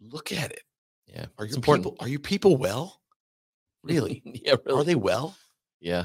Look 0.01 0.33
at 0.33 0.53
it. 0.53 0.63
Yeah, 1.07 1.27
Are 1.39 1.45
your 1.47 1.57
important. 1.57 1.85
people 1.85 1.97
are 2.01 2.09
your 2.09 2.21
people 2.21 2.57
well? 2.57 3.01
Really? 3.83 4.23
yeah, 4.45 4.55
really. 4.65 4.81
Are 4.81 4.85
they 4.85 4.95
well? 4.95 5.37
Yeah, 5.81 6.05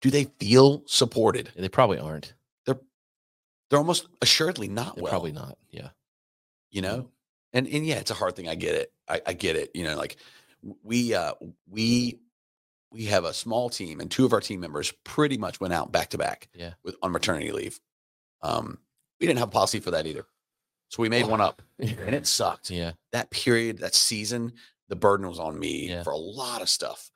Do 0.00 0.10
they 0.10 0.24
feel 0.24 0.82
supported? 0.86 1.50
they 1.56 1.68
probably 1.68 1.98
aren't. 1.98 2.34
They're 3.70 3.78
almost 3.78 4.08
assuredly 4.22 4.68
not 4.68 4.94
They're 4.96 5.04
well. 5.04 5.10
probably 5.10 5.32
not. 5.32 5.58
Yeah. 5.70 5.88
You 6.70 6.82
know? 6.82 7.10
And 7.52 7.66
and 7.66 7.86
yeah, 7.86 7.96
it's 7.96 8.10
a 8.10 8.14
hard 8.14 8.36
thing. 8.36 8.48
I 8.48 8.54
get 8.54 8.74
it. 8.74 8.92
I, 9.08 9.20
I 9.26 9.32
get 9.32 9.56
it. 9.56 9.70
You 9.74 9.84
know, 9.84 9.96
like 9.96 10.16
we 10.82 11.14
uh 11.14 11.34
we 11.68 12.18
we 12.90 13.04
have 13.06 13.24
a 13.24 13.32
small 13.34 13.68
team 13.70 14.00
and 14.00 14.10
two 14.10 14.24
of 14.24 14.32
our 14.32 14.40
team 14.40 14.60
members 14.60 14.92
pretty 15.04 15.36
much 15.38 15.60
went 15.60 15.72
out 15.74 15.92
back 15.92 16.10
to 16.10 16.18
back 16.18 16.48
Yeah. 16.54 16.74
with 16.84 16.96
on 17.02 17.12
maternity 17.12 17.52
leave. 17.52 17.78
Um 18.42 18.78
We 19.20 19.26
didn't 19.26 19.38
have 19.40 19.48
a 19.48 19.52
policy 19.52 19.80
for 19.80 19.90
that 19.92 20.06
either. 20.06 20.26
So 20.90 21.02
we 21.02 21.08
made 21.10 21.26
one 21.26 21.40
up 21.42 21.60
and 21.78 22.14
it 22.14 22.26
sucked. 22.26 22.70
yeah. 22.70 22.92
That 23.12 23.30
period, 23.30 23.78
that 23.78 23.94
season, 23.94 24.52
the 24.88 24.96
burden 24.96 25.28
was 25.28 25.38
on 25.38 25.58
me 25.58 25.88
Yeah. 25.90 26.02
for 26.02 26.12
a 26.12 26.16
lot 26.18 26.62
of 26.62 26.68
stuff. 26.68 27.10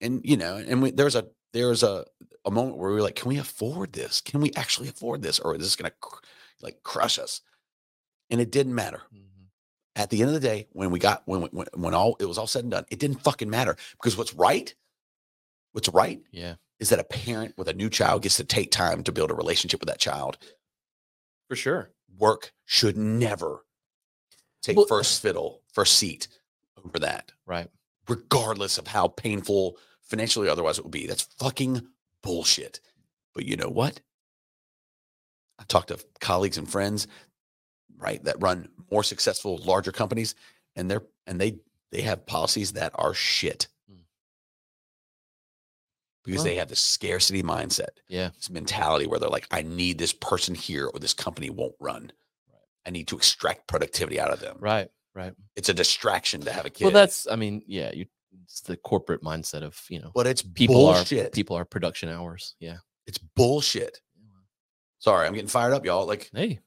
And 0.00 0.20
you 0.24 0.36
know, 0.36 0.56
and 0.56 0.82
we, 0.82 0.90
there's 0.92 1.16
a 1.16 1.26
there's 1.52 1.82
a 1.82 2.04
a 2.48 2.50
moment 2.50 2.78
where 2.78 2.88
we 2.90 2.96
were 2.96 3.02
like, 3.02 3.14
can 3.16 3.28
we 3.28 3.38
afford 3.38 3.92
this? 3.92 4.20
Can 4.20 4.40
we 4.40 4.52
actually 4.56 4.88
afford 4.88 5.22
this, 5.22 5.38
or 5.38 5.54
is 5.54 5.60
this 5.60 5.76
going 5.76 5.90
to 5.90 6.08
like 6.60 6.82
crush 6.82 7.18
us? 7.18 7.40
And 8.30 8.40
it 8.40 8.50
didn't 8.50 8.74
matter. 8.74 9.02
Mhm. 9.14 9.26
At 9.94 10.10
the 10.10 10.20
end 10.20 10.28
of 10.30 10.34
the 10.34 10.40
day, 10.48 10.66
when 10.72 10.90
we 10.90 10.98
got 10.98 11.22
when 11.26 11.42
when 11.42 11.66
when 11.74 11.94
all 11.94 12.16
it 12.20 12.24
was 12.26 12.38
all 12.38 12.46
said 12.46 12.64
and 12.64 12.70
done, 12.70 12.86
it 12.90 12.98
didn't 12.98 13.22
fucking 13.22 13.50
matter 13.50 13.76
because 13.92 14.16
what's 14.16 14.34
right, 14.34 14.74
what's 15.72 15.88
right 15.88 16.20
Yeah. 16.30 16.56
is 16.78 16.88
that 16.90 16.98
a 17.00 17.04
parent 17.04 17.56
with 17.58 17.68
a 17.68 17.72
new 17.74 17.90
child 17.90 18.22
gets 18.22 18.36
to 18.36 18.44
take 18.44 18.70
time 18.70 19.02
to 19.04 19.12
build 19.12 19.30
a 19.30 19.34
relationship 19.34 19.80
with 19.80 19.88
that 19.88 19.98
child. 20.00 20.38
For 21.48 21.56
sure. 21.56 21.90
Work 22.16 22.52
should 22.64 22.96
never 22.96 23.64
take 24.62 24.76
Well- 24.76 24.86
first 24.86 25.20
fiddle, 25.22 25.62
first 25.72 25.96
seat 25.96 26.28
over 26.76 26.98
that, 27.00 27.32
Right. 27.46 27.70
regardless 28.08 28.78
of 28.78 28.86
how 28.88 29.08
painful 29.08 29.78
financially 30.02 30.48
otherwise 30.48 30.78
it 30.78 30.84
would 30.84 30.92
be. 30.92 31.06
That's 31.06 31.22
fucking 31.38 31.86
bullshit. 32.28 32.80
But 33.34 33.46
you 33.46 33.56
know 33.56 33.70
what? 33.70 34.00
I 35.58 35.64
talked 35.66 35.88
to 35.88 35.98
colleagues 36.20 36.58
and 36.58 36.70
friends, 36.70 37.06
right, 37.96 38.22
that 38.24 38.36
run 38.40 38.68
more 38.90 39.02
successful, 39.02 39.56
larger 39.64 39.92
companies, 39.92 40.34
and 40.76 40.90
they're 40.90 41.04
and 41.26 41.40
they 41.40 41.56
they 41.90 42.02
have 42.02 42.26
policies 42.26 42.72
that 42.72 42.92
are 42.96 43.14
shit. 43.14 43.68
Mm. 43.90 44.02
Because 46.24 46.44
they 46.44 46.56
have 46.56 46.68
this 46.68 46.80
scarcity 46.80 47.42
mindset 47.42 47.88
Yeah. 48.08 48.30
this 48.36 48.50
mentality 48.50 49.06
where 49.06 49.18
they're 49.18 49.30
like, 49.30 49.48
I 49.50 49.62
need 49.62 49.96
this 49.96 50.12
person 50.12 50.54
here 50.54 50.86
or 50.86 51.00
this 51.00 51.14
company 51.14 51.48
won't 51.48 51.76
run. 51.80 52.12
I 52.86 52.90
need 52.90 53.08
to 53.08 53.16
extract 53.16 53.66
productivity 53.66 54.20
out 54.20 54.30
of 54.32 54.40
them. 54.40 54.58
Right. 54.60 54.90
Right. 55.14 55.32
It's 55.56 55.70
a 55.70 55.74
distraction 55.74 56.42
to 56.42 56.52
have 56.52 56.66
a 56.66 56.70
kid. 56.70 56.84
Well, 56.84 56.92
that's. 56.92 57.26
I 57.26 57.36
mean, 57.36 57.62
yeah. 57.66 57.90
You. 57.92 58.06
It's 58.44 58.60
the 58.60 58.76
corporate 58.78 59.22
mindset 59.22 59.62
of 59.62 59.80
you 59.88 60.00
know 60.00 60.10
but 60.14 60.26
it's 60.26 60.42
people 60.42 60.74
bullshit. 60.74 61.26
are 61.26 61.30
people 61.30 61.56
are 61.56 61.64
production 61.64 62.08
hours. 62.08 62.54
Yeah. 62.60 62.78
It's 63.06 63.18
bullshit. 63.18 64.00
Sorry, 64.98 65.26
I'm 65.26 65.32
getting 65.32 65.48
fired 65.48 65.72
up, 65.74 65.84
y'all. 65.84 66.06
Like, 66.06 66.28
Hey. 66.32 66.58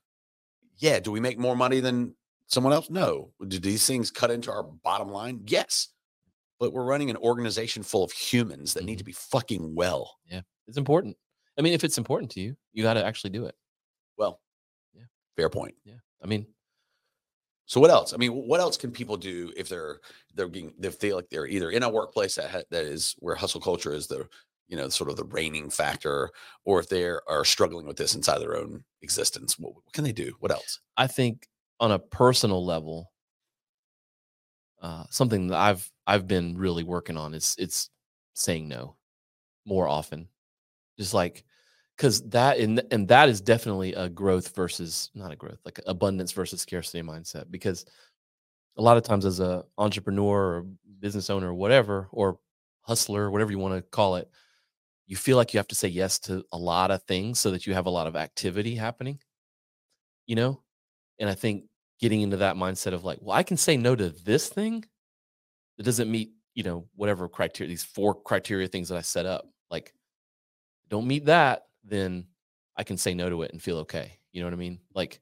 yeah, 0.77 0.99
do 0.99 1.11
we 1.11 1.19
make 1.19 1.37
more 1.37 1.55
money 1.55 1.81
than 1.81 2.15
someone 2.47 2.71
else? 2.73 2.89
No. 2.89 3.33
Do 3.47 3.59
these 3.59 3.85
things 3.85 4.09
cut 4.09 4.31
into 4.31 4.51
our 4.51 4.63
bottom 4.63 5.09
line? 5.09 5.41
Yes. 5.45 5.89
But 6.59 6.71
we're 6.73 6.85
running 6.85 7.09
an 7.09 7.17
organization 7.17 7.83
full 7.83 8.03
of 8.03 8.11
humans 8.11 8.73
that 8.73 8.85
need 8.85 8.99
to 8.99 9.03
mm-hmm. 9.03 9.09
be 9.09 9.13
fucking 9.13 9.75
well. 9.75 10.17
Yeah. 10.25 10.41
It's 10.67 10.77
important. 10.77 11.17
I 11.57 11.61
mean, 11.61 11.73
if 11.73 11.83
it's 11.83 11.97
important 11.97 12.31
to 12.31 12.39
you, 12.39 12.55
you 12.71 12.83
got 12.83 12.93
to 12.93 13.05
actually 13.05 13.31
do 13.31 13.45
it. 13.45 13.55
Well, 14.17 14.39
Yeah. 14.93 15.03
fair 15.35 15.49
point. 15.49 15.75
Yeah. 15.83 15.95
I 16.23 16.27
mean, 16.27 16.45
So 17.65 17.79
what 17.79 17.89
else? 17.89 18.13
I 18.13 18.17
mean, 18.17 18.31
what 18.31 18.59
else 18.59 18.75
can 18.77 18.91
people 18.91 19.17
do 19.17 19.51
if 19.55 19.69
they're 19.69 19.99
they're 20.35 20.49
getting 20.49 20.73
they 20.77 20.89
feel 20.89 21.15
like 21.15 21.29
they're 21.29 21.47
either 21.47 21.71
in 21.71 21.83
a 21.83 21.89
workplace 21.89 22.35
that 22.35 22.49
ha- 22.49 22.61
that 22.69 22.83
is 22.83 23.15
where 23.19 23.35
hustle 23.35 23.61
culture 23.61 23.93
is 23.93 24.07
the 24.07 24.27
you 24.67 24.77
know 24.77 24.89
sort 24.89 25.09
of 25.09 25.15
the 25.15 25.25
reigning 25.25 25.69
factor, 25.69 26.31
or 26.65 26.79
if 26.79 26.89
they 26.89 27.05
are 27.05 27.45
struggling 27.45 27.87
with 27.87 27.97
this 27.97 28.15
inside 28.15 28.39
their 28.39 28.57
own 28.57 28.83
existence? 29.01 29.57
What, 29.57 29.75
what 29.75 29.93
can 29.93 30.03
they 30.03 30.11
do? 30.11 30.33
What 30.39 30.51
else? 30.51 30.79
I 30.97 31.07
think 31.07 31.47
on 31.79 31.91
a 31.91 31.99
personal 31.99 32.65
level, 32.65 33.11
uh, 34.81 35.03
something 35.09 35.47
that 35.47 35.57
I've 35.57 35.89
I've 36.07 36.27
been 36.27 36.57
really 36.57 36.83
working 36.83 37.17
on 37.17 37.33
is 37.33 37.55
it's 37.57 37.89
saying 38.33 38.67
no 38.67 38.95
more 39.65 39.87
often, 39.87 40.27
just 40.97 41.13
like 41.13 41.45
because 42.01 42.27
that 42.29 42.57
and 42.57 42.81
and 42.89 43.07
that 43.07 43.29
is 43.29 43.41
definitely 43.41 43.93
a 43.93 44.09
growth 44.09 44.55
versus 44.55 45.11
not 45.13 45.31
a 45.31 45.35
growth 45.35 45.59
like 45.63 45.79
abundance 45.85 46.31
versus 46.31 46.59
scarcity 46.59 47.03
mindset 47.03 47.51
because 47.51 47.85
a 48.77 48.81
lot 48.81 48.97
of 48.97 49.03
times 49.03 49.23
as 49.23 49.39
a 49.39 49.63
entrepreneur 49.77 50.55
or 50.55 50.65
business 50.99 51.29
owner 51.29 51.49
or 51.49 51.53
whatever 51.53 52.07
or 52.11 52.39
hustler 52.81 53.29
whatever 53.29 53.51
you 53.51 53.59
want 53.59 53.75
to 53.75 53.83
call 53.91 54.15
it 54.15 54.27
you 55.05 55.15
feel 55.15 55.37
like 55.37 55.53
you 55.53 55.59
have 55.59 55.67
to 55.67 55.75
say 55.75 55.87
yes 55.87 56.17
to 56.17 56.43
a 56.53 56.57
lot 56.57 56.89
of 56.89 57.03
things 57.03 57.39
so 57.39 57.51
that 57.51 57.67
you 57.67 57.73
have 57.75 57.85
a 57.85 57.91
lot 57.91 58.07
of 58.07 58.15
activity 58.15 58.73
happening 58.73 59.19
you 60.25 60.35
know? 60.35 60.63
And 61.19 61.29
i 61.29 61.35
think 61.35 61.65
getting 61.99 62.21
into 62.21 62.37
that 62.37 62.55
mindset 62.55 62.93
of 62.93 63.03
like 63.03 63.19
well 63.21 63.37
i 63.37 63.43
can 63.43 63.57
say 63.57 63.77
no 63.77 63.95
to 63.95 64.09
this 64.09 64.49
thing 64.49 64.83
that 65.77 65.83
doesn't 65.83 66.09
meet 66.09 66.31
you 66.55 66.63
know 66.63 66.87
whatever 66.95 67.29
criteria 67.29 67.69
these 67.69 67.83
four 67.83 68.19
criteria 68.19 68.67
things 68.67 68.89
that 68.89 68.97
i 68.97 69.01
set 69.01 69.27
up 69.27 69.45
like 69.69 69.93
don't 70.89 71.05
meet 71.05 71.25
that 71.25 71.67
then 71.83 72.25
i 72.75 72.83
can 72.83 72.97
say 72.97 73.13
no 73.13 73.29
to 73.29 73.41
it 73.41 73.51
and 73.51 73.61
feel 73.61 73.77
okay 73.77 74.17
you 74.31 74.41
know 74.41 74.47
what 74.47 74.53
i 74.53 74.57
mean 74.57 74.79
like 74.93 75.19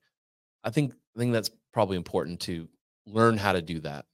i 0.64 0.70
think 0.70 0.94
i 1.16 1.20
think 1.20 1.34
that's 1.34 1.50
probably 1.72 1.98
important 1.98 2.40
to 2.40 2.68
learn 3.06 3.38
how 3.38 3.54
to 3.54 3.62
do 3.62 3.80
that 3.80 4.06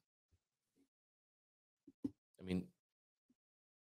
i 2.39 2.43
mean 2.43 2.65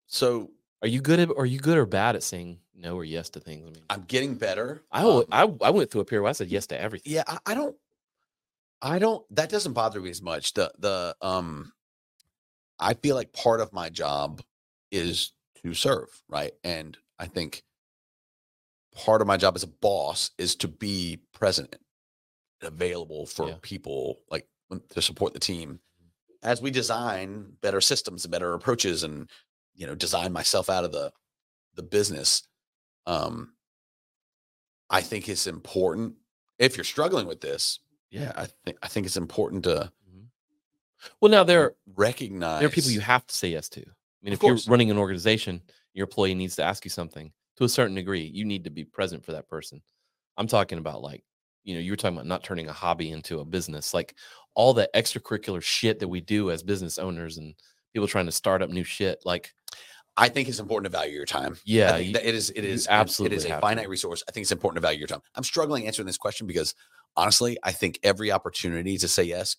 So 0.07 0.51
are 0.81 0.87
you 0.87 1.01
good 1.01 1.19
at 1.19 1.29
are 1.37 1.45
you 1.45 1.59
good 1.59 1.77
or 1.77 1.85
bad 1.85 2.15
at 2.15 2.23
saying 2.23 2.59
no 2.75 2.95
or 2.95 3.05
yes 3.05 3.29
to 3.31 3.39
things 3.39 3.65
i 3.67 3.69
mean 3.71 3.83
I'm 3.89 4.03
getting 4.03 4.35
better. 4.35 4.83
I, 4.91 5.03
Um, 5.03 5.23
I 5.31 5.43
I 5.61 5.69
went 5.69 5.89
through 5.91 6.01
a 6.01 6.05
period 6.05 6.23
where 6.23 6.29
I 6.29 6.33
said 6.33 6.47
yes 6.49 6.67
to 6.67 6.79
everything. 6.79 7.13
yeah, 7.13 7.23
I, 7.27 7.37
I 7.45 7.53
don't. 7.53 7.75
I 8.81 8.99
don't. 8.99 9.25
That 9.35 9.49
doesn't 9.49 9.73
bother 9.73 9.99
me 10.01 10.09
as 10.09 10.21
much. 10.21 10.53
The 10.53 10.71
the 10.79 11.15
um, 11.21 11.71
I 12.79 12.93
feel 12.93 13.15
like 13.15 13.31
part 13.33 13.61
of 13.61 13.71
my 13.73 13.89
job 13.89 14.41
is 14.91 15.31
to 15.63 15.73
serve, 15.73 16.09
right? 16.27 16.53
And 16.63 16.97
I 17.17 17.27
think 17.27 17.63
part 18.95 19.21
of 19.21 19.27
my 19.27 19.37
job 19.37 19.55
as 19.55 19.63
a 19.63 19.67
boss 19.67 20.31
is 20.37 20.55
to 20.55 20.67
be 20.67 21.19
present, 21.33 21.75
and 22.61 22.67
available 22.67 23.25
for 23.25 23.49
Yeah. 23.49 23.57
people, 23.61 24.21
like 24.31 24.47
to 24.89 25.01
support 25.01 25.33
the 25.33 25.39
team 25.39 25.79
as 26.41 26.61
we 26.61 26.71
design 26.71 27.57
better 27.61 27.81
systems 27.81 28.23
and 28.25 28.31
better 28.31 28.53
approaches, 28.53 29.03
and 29.03 29.29
you 29.73 29.85
know, 29.85 29.93
design 29.95 30.31
myself 30.31 30.69
out 30.69 30.83
of 30.85 30.91
the 30.91 31.11
the 31.73 31.83
business. 31.83 32.43
Um, 33.05 33.53
I 34.89 35.01
think 35.01 35.27
it's 35.27 35.47
important 35.47 36.15
if 36.57 36.77
you're 36.77 36.83
struggling 36.85 37.27
with 37.27 37.41
this. 37.41 37.79
Yeah, 38.09 38.31
I 38.35 38.45
think 38.45 38.77
I 38.81 38.87
think 38.87 39.05
it's 39.05 39.17
important 39.17 39.63
to 39.65 39.91
Well, 41.19 41.29
now 41.29 41.43
there 41.43 41.75
recognize 41.95 42.59
there 42.61 42.67
are 42.67 42.71
people 42.71 42.91
you 42.91 43.01
have 43.01 43.27
to 43.27 43.35
say 43.35 43.49
yes 43.49 43.67
to. 43.69 43.81
I 43.81 43.93
mean, 44.21 44.33
if 44.33 44.41
you're 44.41 44.57
running 44.67 44.89
an 44.89 44.97
organization, 44.97 45.61
your 45.93 46.05
employee 46.05 46.33
needs 46.35 46.55
to 46.55 46.63
ask 46.63 46.85
you 46.85 46.89
something 46.89 47.31
to 47.57 47.63
a 47.63 47.69
certain 47.69 47.95
degree. 47.95 48.23
You 48.33 48.45
need 48.45 48.63
to 48.65 48.69
be 48.69 48.83
present 48.85 49.23
for 49.25 49.31
that 49.33 49.47
person. 49.49 49.81
I'm 50.37 50.47
talking 50.47 50.77
about 50.77 51.01
like, 51.01 51.23
you 51.63 51.73
know, 51.75 51.79
you 51.81 51.91
were 51.91 51.95
talking 51.97 52.17
about 52.17 52.27
not 52.27 52.43
turning 52.43 52.67
a 52.67 52.73
hobby 52.73 53.11
into 53.11 53.39
a 53.39 53.45
business, 53.45 53.93
like 53.93 54.15
all 54.53 54.73
the 54.73 54.89
extracurricular 54.95 55.61
shit 55.61 55.99
that 55.99 56.07
we 56.07 56.21
do 56.21 56.51
as 56.51 56.63
business 56.63 56.97
owners 56.97 57.37
and 57.37 57.55
people 57.93 58.07
trying 58.07 58.25
to 58.25 58.31
start 58.31 58.61
up 58.61 58.69
new 58.69 58.83
shit. 58.83 59.19
Like, 59.25 59.53
I 60.17 60.29
think 60.29 60.47
it's 60.47 60.59
important 60.59 60.91
to 60.91 60.97
value 60.97 61.13
your 61.15 61.25
time. 61.25 61.57
Yeah, 61.65 61.93
think 61.93 62.07
you- 62.07 62.13
that 62.13 62.25
it 62.27 62.35
is 62.35 62.49
it 62.51 62.63
is 62.63 62.85
it- 62.85 62.91
absolutely 62.91 63.35
it 63.35 63.39
is 63.39 63.45
a 63.45 63.49
have 63.49 63.57
to. 63.57 63.61
finite 63.61 63.89
resource. 63.89 64.23
I 64.27 64.31
think 64.31 64.43
it's 64.43 64.51
important 64.51 64.77
to 64.77 64.81
value 64.87 64.99
your 64.99 65.07
time. 65.07 65.21
I'm 65.35 65.43
struggling 65.43 65.87
answering 65.87 66.05
this 66.05 66.17
question 66.17 66.47
because 66.47 66.73
honestly, 67.17 67.57
I 67.63 67.71
think 67.71 67.99
every 68.03 68.31
opportunity 68.31 68.97
to 68.97 69.07
say 69.09 69.23
yes, 69.23 69.57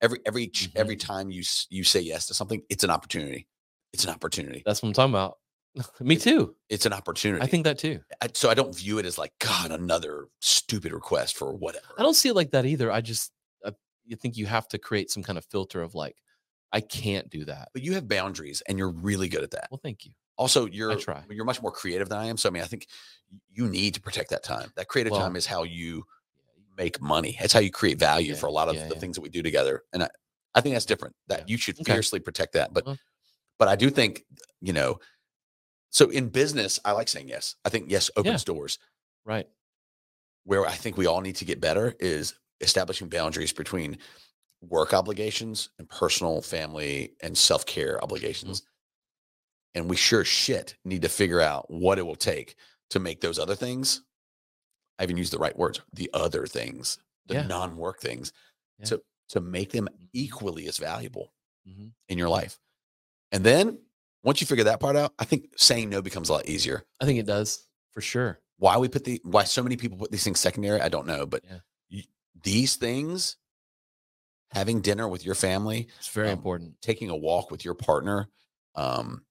every 0.00 0.18
every 0.26 0.48
Mm-hmm. 0.48 0.78
every 0.78 0.96
time 0.96 1.30
you 1.30 1.42
you 1.70 1.82
say 1.84 2.00
yes 2.00 2.26
to 2.26 2.34
something, 2.34 2.62
it's 2.68 2.84
an 2.84 2.90
opportunity. 2.90 3.48
It's 3.92 4.04
an 4.04 4.10
opportunity. 4.10 4.62
that's 4.66 4.82
what 4.82 4.88
I'm 4.88 4.92
talking 4.94 5.12
about. 5.14 5.38
Me 6.00 6.16
too. 6.16 6.54
It's 6.68 6.86
an 6.86 6.92
opportunity. 6.92 7.42
I 7.42 7.46
think 7.46 7.64
that 7.64 7.78
too. 7.78 8.00
I, 8.20 8.28
so. 8.34 8.48
I 8.50 8.54
don't 8.54 8.74
view 8.74 8.98
it 8.98 9.06
as 9.06 9.18
like 9.18 9.32
God, 9.38 9.70
another 9.70 10.28
stupid 10.40 10.92
request 10.92 11.36
for 11.36 11.52
whatever. 11.54 11.86
I 11.98 12.02
don't 12.02 12.14
see 12.14 12.28
it 12.28 12.34
like 12.34 12.50
that 12.52 12.66
either. 12.66 12.90
I 12.90 13.00
just, 13.00 13.32
I, 13.64 13.72
you 14.04 14.16
think 14.16 14.36
you 14.36 14.46
have 14.46 14.68
to 14.68 14.78
create 14.78 15.10
some 15.10 15.22
kind 15.22 15.36
of 15.38 15.44
filter 15.46 15.82
of 15.82 15.94
like, 15.94 16.16
I 16.72 16.80
can't 16.80 17.28
do 17.30 17.44
that. 17.44 17.68
But 17.72 17.82
you 17.82 17.94
have 17.94 18.08
boundaries, 18.08 18.62
and 18.68 18.76
you're 18.78 18.90
really 18.90 19.28
good 19.28 19.42
at 19.42 19.52
that. 19.52 19.68
Well, 19.70 19.80
thank 19.82 20.04
you. 20.04 20.12
Also, 20.38 20.66
you're 20.66 20.92
I 20.92 20.96
try. 20.96 21.22
you're 21.30 21.44
much 21.46 21.62
more 21.62 21.72
creative 21.72 22.08
than 22.10 22.18
I 22.18 22.26
am. 22.26 22.36
So 22.36 22.48
I 22.48 22.52
mean, 22.52 22.62
I 22.62 22.66
think 22.66 22.86
you 23.50 23.68
need 23.68 23.94
to 23.94 24.00
protect 24.00 24.30
that 24.30 24.42
time. 24.42 24.70
That 24.76 24.88
creative 24.88 25.12
Well, 25.12 25.20
time 25.22 25.36
is 25.36 25.46
how 25.46 25.62
you 25.62 26.04
make 26.76 27.00
money. 27.00 27.38
It's 27.40 27.54
how 27.54 27.60
you 27.60 27.70
create 27.70 27.98
value 27.98 28.32
Yeah, 28.32 28.38
for 28.38 28.46
a 28.46 28.50
lot 28.50 28.68
of 28.68 28.74
yeah, 28.74 28.88
the 28.88 28.94
yeah. 28.94 29.00
things 29.00 29.14
that 29.16 29.22
we 29.22 29.30
do 29.30 29.42
together. 29.42 29.84
And 29.94 30.02
I, 30.02 30.08
I 30.54 30.60
think 30.60 30.74
that's 30.74 30.84
different. 30.84 31.14
That 31.28 31.48
you 31.48 31.56
should 31.56 31.80
Okay. 31.80 31.90
fiercely 31.92 32.20
protect 32.20 32.52
that. 32.52 32.74
But 32.74 32.84
Well- 32.86 32.98
but 33.58 33.68
I 33.68 33.76
do 33.76 33.88
think, 33.88 34.24
you 34.60 34.74
know, 34.74 34.98
so 35.96 36.10
in 36.10 36.28
business, 36.28 36.78
I 36.84 36.92
like 36.92 37.08
saying 37.08 37.28
yes. 37.30 37.54
I 37.64 37.70
think 37.70 37.90
yes 37.90 38.10
opens 38.18 38.44
doors. 38.44 38.78
Right. 39.24 39.48
Where 40.44 40.66
I 40.66 40.72
think 40.72 40.98
we 40.98 41.06
all 41.06 41.22
need 41.22 41.36
to 41.36 41.46
get 41.46 41.58
better 41.58 41.94
is 41.98 42.34
establishing 42.60 43.08
boundaries 43.08 43.50
between 43.54 43.96
work 44.60 44.92
obligations 44.92 45.70
and 45.78 45.88
personal, 45.88 46.42
family, 46.42 47.14
and 47.22 47.36
self 47.36 47.64
care 47.64 47.98
obligations. 48.04 48.62
And 49.74 49.88
we 49.88 49.96
sure 49.96 50.22
shit 50.22 50.76
need 50.84 51.00
to 51.00 51.08
figure 51.08 51.40
out 51.40 51.70
what 51.70 51.98
it 51.98 52.02
will 52.02 52.14
take 52.14 52.56
to 52.90 53.00
make 53.00 53.22
those 53.22 53.38
other 53.38 53.54
things. 53.54 54.02
I 54.98 55.04
even 55.04 55.16
use 55.16 55.30
the 55.30 55.38
right 55.38 55.56
words, 55.56 55.80
the 55.94 56.10
other 56.12 56.46
things, 56.46 56.98
the 57.24 57.36
Yeah. 57.36 57.46
non 57.46 57.74
work 57.78 58.00
things, 58.00 58.34
Yeah. 58.80 58.84
to, 58.84 59.02
to 59.30 59.40
make 59.40 59.72
them 59.72 59.88
equally 60.12 60.66
as 60.68 60.76
valuable 60.76 61.32
Mhm. 61.66 61.94
in 62.10 62.18
your 62.18 62.28
life. 62.28 62.60
And 63.32 63.42
then 63.44 63.78
once 64.26 64.40
you 64.40 64.46
figure 64.46 64.64
that 64.64 64.80
part 64.80 64.96
out, 64.96 65.14
I 65.18 65.24
think 65.24 65.46
saying 65.56 65.88
no 65.88 66.02
becomes 66.02 66.28
a 66.28 66.32
lot 66.34 66.46
easier. 66.48 66.84
I 67.00 67.04
think 67.06 67.18
it 67.18 67.26
does 67.26 67.66
for 67.92 68.00
sure. 68.02 68.40
why 68.58 68.76
we 68.76 68.88
put 68.88 69.04
the 69.04 69.20
why 69.24 69.44
so 69.44 69.62
many 69.62 69.76
people 69.76 69.96
put 69.96 70.10
these 70.10 70.24
things 70.24 70.40
secondary, 70.40 70.80
I 70.80 70.88
don't 70.88 71.06
know, 71.06 71.24
but 71.26 71.44
Yeah. 71.44 71.60
you, 71.88 72.02
these 72.42 72.74
things, 72.76 73.36
having 74.50 74.80
dinner 74.80 75.08
with 75.08 75.24
your 75.24 75.34
family, 75.34 75.88
It's 75.98 76.08
very 76.08 76.28
Um, 76.28 76.38
important. 76.38 76.82
taking 76.82 77.08
a 77.10 77.16
walk 77.16 77.50
with 77.50 77.64
your 77.64 77.74
partner, 77.74 78.28
um, 78.74 79.24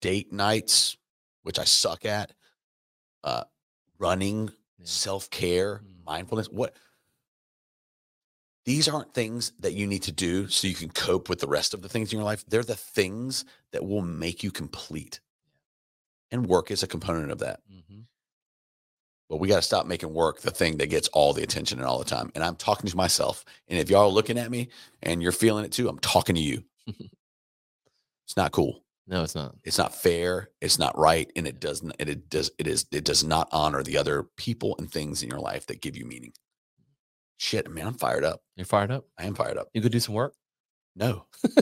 date 0.00 0.32
nights, 0.32 0.96
which 1.42 1.58
I 1.58 1.64
suck 1.64 2.04
at, 2.04 2.32
uh, 3.24 3.44
running, 3.98 4.50
Yeah. 4.78 4.86
self 4.86 5.30
care, 5.30 5.78
Mm. 5.84 6.04
mindfulness. 6.04 6.48
What 6.48 6.76
these 8.64 8.88
aren't 8.88 9.14
things 9.14 9.52
that 9.60 9.72
you 9.74 9.86
need 9.86 10.02
to 10.04 10.12
do 10.12 10.48
so 10.48 10.66
you 10.68 10.74
can 10.74 10.90
cope 10.90 11.28
with 11.28 11.40
the 11.40 11.48
rest 11.48 11.74
of 11.74 11.82
the 11.82 11.88
things 11.88 12.12
in 12.12 12.18
your 12.18 12.24
life. 12.24 12.44
They're 12.46 12.62
the 12.62 12.76
things 12.76 13.44
that 13.72 13.84
will 13.84 14.02
make 14.02 14.42
you 14.42 14.50
complete. 14.50 15.20
And 16.30 16.46
work 16.46 16.70
is 16.70 16.82
a 16.82 16.86
component 16.86 17.32
of 17.32 17.38
that. 17.38 17.60
Mhm. 17.70 18.06
But 19.28 19.38
we 19.38 19.48
got 19.48 19.56
to 19.56 19.62
stop 19.62 19.86
making 19.86 20.12
work 20.12 20.40
the 20.40 20.50
thing 20.50 20.76
that 20.78 20.88
gets 20.88 21.08
all 21.08 21.32
the 21.32 21.42
attention 21.42 21.78
and 21.78 21.86
all 21.86 21.98
the 21.98 22.04
time. 22.04 22.32
And 22.34 22.42
I'm 22.42 22.56
talking 22.56 22.90
to 22.90 22.96
myself. 22.96 23.44
And 23.68 23.78
if 23.78 23.88
y'all 23.88 24.02
are 24.02 24.08
looking 24.08 24.38
at 24.38 24.50
me 24.50 24.68
and 25.02 25.22
you're 25.22 25.32
feeling 25.32 25.64
it 25.64 25.72
too, 25.72 25.88
I'm 25.88 26.00
talking 26.00 26.34
to 26.34 26.40
you. 26.40 26.64
it's 26.86 28.36
not 28.36 28.52
cool. 28.52 28.84
No, 29.06 29.22
it's 29.22 29.34
not. 29.34 29.56
It's 29.64 29.78
not 29.78 29.94
fair. 29.94 30.50
It's 30.60 30.78
not 30.78 30.96
right. 30.98 31.30
And 31.34 31.46
it 31.46 31.60
doesn't, 31.60 31.92
and 31.98 32.08
it 32.08 32.28
does, 32.28 32.50
it 32.58 32.66
is, 32.66 32.86
it 32.92 33.04
does 33.04 33.24
not 33.24 33.48
honor 33.52 33.82
the 33.82 33.96
other 33.98 34.24
people 34.36 34.74
and 34.78 34.90
things 34.90 35.22
in 35.22 35.30
your 35.30 35.40
life 35.40 35.66
that 35.66 35.80
give 35.80 35.96
you 35.96 36.04
meaning. 36.04 36.32
Shit, 37.42 37.70
man, 37.70 37.86
I'm 37.86 37.94
fired 37.94 38.22
up. 38.22 38.42
You're 38.54 38.66
fired 38.66 38.90
up. 38.90 39.06
I 39.18 39.24
am 39.24 39.34
fired 39.34 39.56
up. 39.56 39.68
You 39.72 39.80
go 39.80 39.88
do 39.88 39.98
some 39.98 40.14
work. 40.14 40.34
No. 40.94 41.24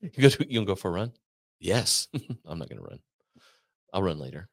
You 0.00 0.10
go. 0.22 0.28
Do, 0.28 0.46
you 0.48 0.54
gonna 0.60 0.64
go 0.64 0.76
for 0.76 0.90
a 0.90 0.92
run? 0.92 1.12
Yes. 1.58 2.06
I'm 2.46 2.56
not 2.60 2.68
gonna 2.68 2.82
run. 2.82 3.00
I'll 3.92 4.00
run 4.00 4.20
later. 4.20 4.48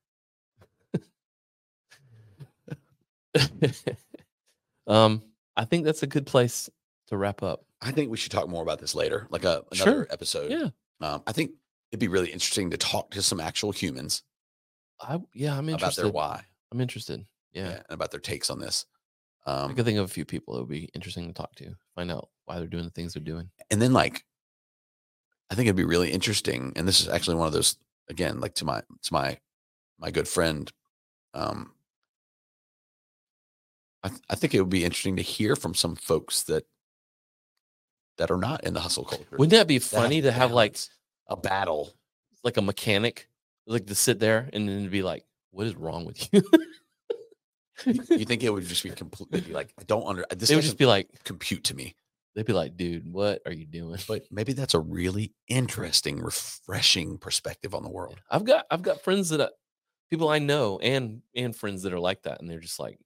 um, 4.87 5.21
I 5.55 5.65
think 5.65 5.85
that's 5.85 6.01
a 6.01 6.07
good 6.07 6.25
place 6.25 6.67
to 7.09 7.17
wrap 7.17 7.43
up. 7.43 7.63
I 7.79 7.91
think 7.91 8.09
we 8.09 8.17
should 8.17 8.31
talk 8.31 8.49
more 8.49 8.63
about 8.63 8.79
this 8.79 8.95
later, 8.95 9.27
like 9.29 9.43
a 9.43 9.63
another 9.71 9.91
Sure. 9.91 10.07
episode. 10.09 10.49
Yeah. 10.51 10.69
Um, 10.99 11.21
I 11.27 11.31
think 11.31 11.51
it'd 11.91 11.99
be 11.99 12.07
really 12.07 12.31
interesting 12.31 12.71
to 12.71 12.77
talk 12.77 13.11
to 13.11 13.21
some 13.21 13.39
actual 13.39 13.71
humans 13.71 14.23
I 14.99 15.19
yeah, 15.33 15.51
I'm 15.57 15.69
about 15.69 15.73
interested. 15.81 16.05
their 16.05 16.11
why. 16.11 16.41
I'm 16.71 16.81
interested. 16.81 17.23
Yeah. 17.53 17.67
and 17.73 17.83
about 17.89 18.09
their 18.11 18.19
takes 18.19 18.49
on 18.49 18.59
this. 18.59 18.85
I 19.45 19.51
Um, 19.63 19.75
could 19.75 19.85
think 19.85 19.97
of 19.99 20.05
a 20.05 20.07
few 20.07 20.25
people 20.25 20.53
that 20.55 20.61
would 20.61 20.69
be 20.69 20.85
interesting 20.95 21.27
to 21.27 21.33
talk 21.33 21.53
to, 21.55 21.75
find 21.95 22.11
out 22.11 22.29
why 22.45 22.57
they're 22.57 22.67
doing 22.67 22.83
the 22.85 22.89
things 22.89 23.13
they're 23.13 23.23
doing. 23.23 23.51
and 23.69 23.81
then 23.81 23.93
like, 23.93 24.25
I 25.51 25.55
think 25.55 25.67
it'd 25.67 25.75
be 25.75 25.83
really 25.83 26.11
interesting. 26.11 26.73
And 26.75 26.87
this 26.87 26.99
is 27.01 27.07
actually 27.07 27.35
one 27.37 27.47
of 27.47 27.53
those 27.53 27.77
again, 28.09 28.39
like 28.39 28.55
to 28.55 28.65
my 28.65 28.81
to 29.03 29.13
my 29.13 29.39
my 29.99 30.09
good 30.11 30.27
friend. 30.27 30.71
Um, 31.35 31.73
I 34.03 34.09
th- 34.09 34.21
I 34.29 34.35
think 34.35 34.53
it 34.53 34.59
would 34.61 34.69
be 34.69 34.83
interesting 34.83 35.15
to 35.17 35.21
hear 35.21 35.55
from 35.55 35.73
some 35.73 35.95
folks 35.95 36.43
that 36.43 36.65
that 38.17 38.31
are 38.31 38.37
not 38.37 38.63
in 38.63 38.73
the 38.73 38.79
hustle 38.79 39.03
culture. 39.03 39.25
Wouldn't 39.31 39.51
that 39.51 39.67
be 39.67 39.77
that 39.77 39.83
funny 39.85 40.21
to 40.21 40.31
have 40.31 40.51
like 40.51 40.77
a 41.27 41.35
battle? 41.37 41.93
like 42.43 42.57
a 42.57 42.61
mechanic, 42.61 43.27
like 43.65 43.87
to 43.87 43.95
sit 43.95 44.19
there 44.19 44.47
and 44.53 44.69
then 44.69 44.87
be 44.89 45.01
like, 45.01 45.25
"What 45.49 45.65
is 45.65 45.75
wrong 45.75 46.05
with 46.05 46.31
you?" 46.31 46.43
you 47.85 48.01
you 48.09 48.25
think 48.25 48.43
it 48.43 48.49
would 48.53 48.65
just 48.65 48.83
be 48.83 48.89
completely 48.91 49.53
like 49.53 49.73
I 49.79 49.83
don't 49.83 50.05
under 50.07 50.25
this 50.35 50.49
they 50.49 50.55
would 50.55 50.63
just 50.63 50.77
be 50.77 50.85
like, 50.85 51.09
compute 51.23 51.63
to 51.65 51.75
me. 51.75 51.95
they'd 52.35 52.45
be 52.45 52.53
like, 52.53 52.77
"Dude, 52.77 53.11
what 53.11 53.41
are 53.45 53.53
you 53.53 53.65
doing?" 53.65 53.97
But 54.07 54.23
maybe 54.31 54.53
that's 54.53 54.73
a 54.73 54.79
really 54.79 55.33
interesting, 55.47 56.19
refreshing 56.21 57.17
perspective 57.17 57.73
on 57.75 57.83
the 57.83 57.89
world. 57.89 58.19
I've 58.29 58.45
got 58.45 58.65
I've 58.71 58.81
got 58.81 59.01
friends 59.03 59.29
that 59.29 59.41
I, 59.41 59.47
people 60.09 60.29
I 60.29 60.39
know 60.39 60.79
and 60.79 61.21
and 61.35 61.55
friends 61.55 61.83
that 61.83 61.93
are 61.93 61.99
like 61.99 62.23
that, 62.23 62.39
and 62.41 62.49
they're 62.49 62.59
just 62.59 62.79
like, 62.79 62.99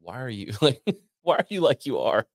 "Why 0.00 0.20
are 0.20 0.28
you 0.30 0.52
like? 0.62 0.82
Why 1.22 1.36
are 1.36 1.46
you 1.48 1.60
like 1.60 1.86
you 1.86 1.98
are?" 2.00 2.26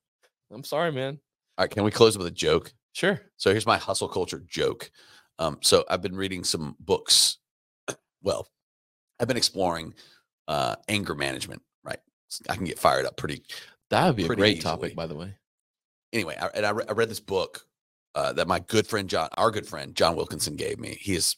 I'm 0.52 0.64
sorry, 0.64 0.92
man. 0.92 1.20
All 1.58 1.64
right, 1.64 1.70
can 1.72 1.84
we 1.84 1.92
close 1.92 2.18
with 2.18 2.28
a 2.28 2.32
joke? 2.32 2.74
Sure. 2.94 3.20
So 3.38 3.52
here's 3.52 3.66
my 3.66 3.78
hustle 3.78 4.08
culture 4.08 4.44
joke. 4.48 4.92
Um, 5.40 5.58
so 5.62 5.84
I've 5.90 6.02
been 6.02 6.16
reading 6.16 6.44
some 6.44 6.76
books. 6.80 7.38
Well, 8.22 8.48
I've 9.20 9.28
been 9.28 9.36
exploring 9.38 9.94
uh, 10.48 10.76
anger 10.88 11.16
management. 11.16 11.62
Right, 11.84 12.00
I 12.50 12.56
can 12.56 12.66
get 12.66 12.80
fired 12.80 13.06
up 13.06 13.18
pretty. 13.18 13.44
That 13.90 14.08
would 14.08 14.16
be 14.16 14.26
a 14.26 14.28
great 14.28 14.58
easily. 14.58 14.62
topic, 14.62 14.96
by 14.96 15.06
the 15.08 15.16
way. 15.16 15.36
Anyway, 16.12 16.38
I, 16.40 16.48
and 16.56 16.66
I, 16.66 16.70
re- 16.72 16.86
I 16.88 16.92
read 16.94 17.10
this 17.10 17.20
book 17.20 17.66
uh, 18.16 18.34
that 18.34 18.48
my 18.48 18.60
good 18.60 18.88
friend 18.88 19.10
John, 19.10 19.30
our 19.38 19.52
good 19.52 19.68
friend 19.68 19.96
John 19.96 20.16
Wilkinson, 20.16 20.56
gave 20.56 20.80
me. 20.80 20.98
He 21.00 21.16
is 21.16 21.36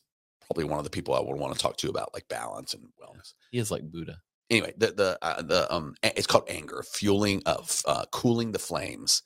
probably 0.48 0.66
one 0.66 0.78
of 0.78 0.84
the 0.84 0.90
people 0.92 1.14
I 1.16 1.20
would 1.22 1.40
want 1.40 1.54
to 1.54 1.60
talk 1.60 1.78
to 1.78 1.90
about 1.90 2.14
like 2.14 2.28
balance 2.28 2.74
and 2.74 2.84
wellness. 3.02 3.34
He 3.52 3.58
is 3.58 3.72
like 3.72 3.84
Buddha. 3.90 4.18
anyway, 4.50 4.74
the 4.78 4.92
the 4.92 5.18
uh, 5.22 5.42
the 5.42 5.74
um, 5.74 5.96
it's 6.04 6.28
called 6.28 6.46
anger, 6.50 6.84
fueling 6.84 7.42
of 7.46 7.82
uh, 7.88 8.06
cooling 8.12 8.52
the 8.52 8.60
flames, 8.60 9.24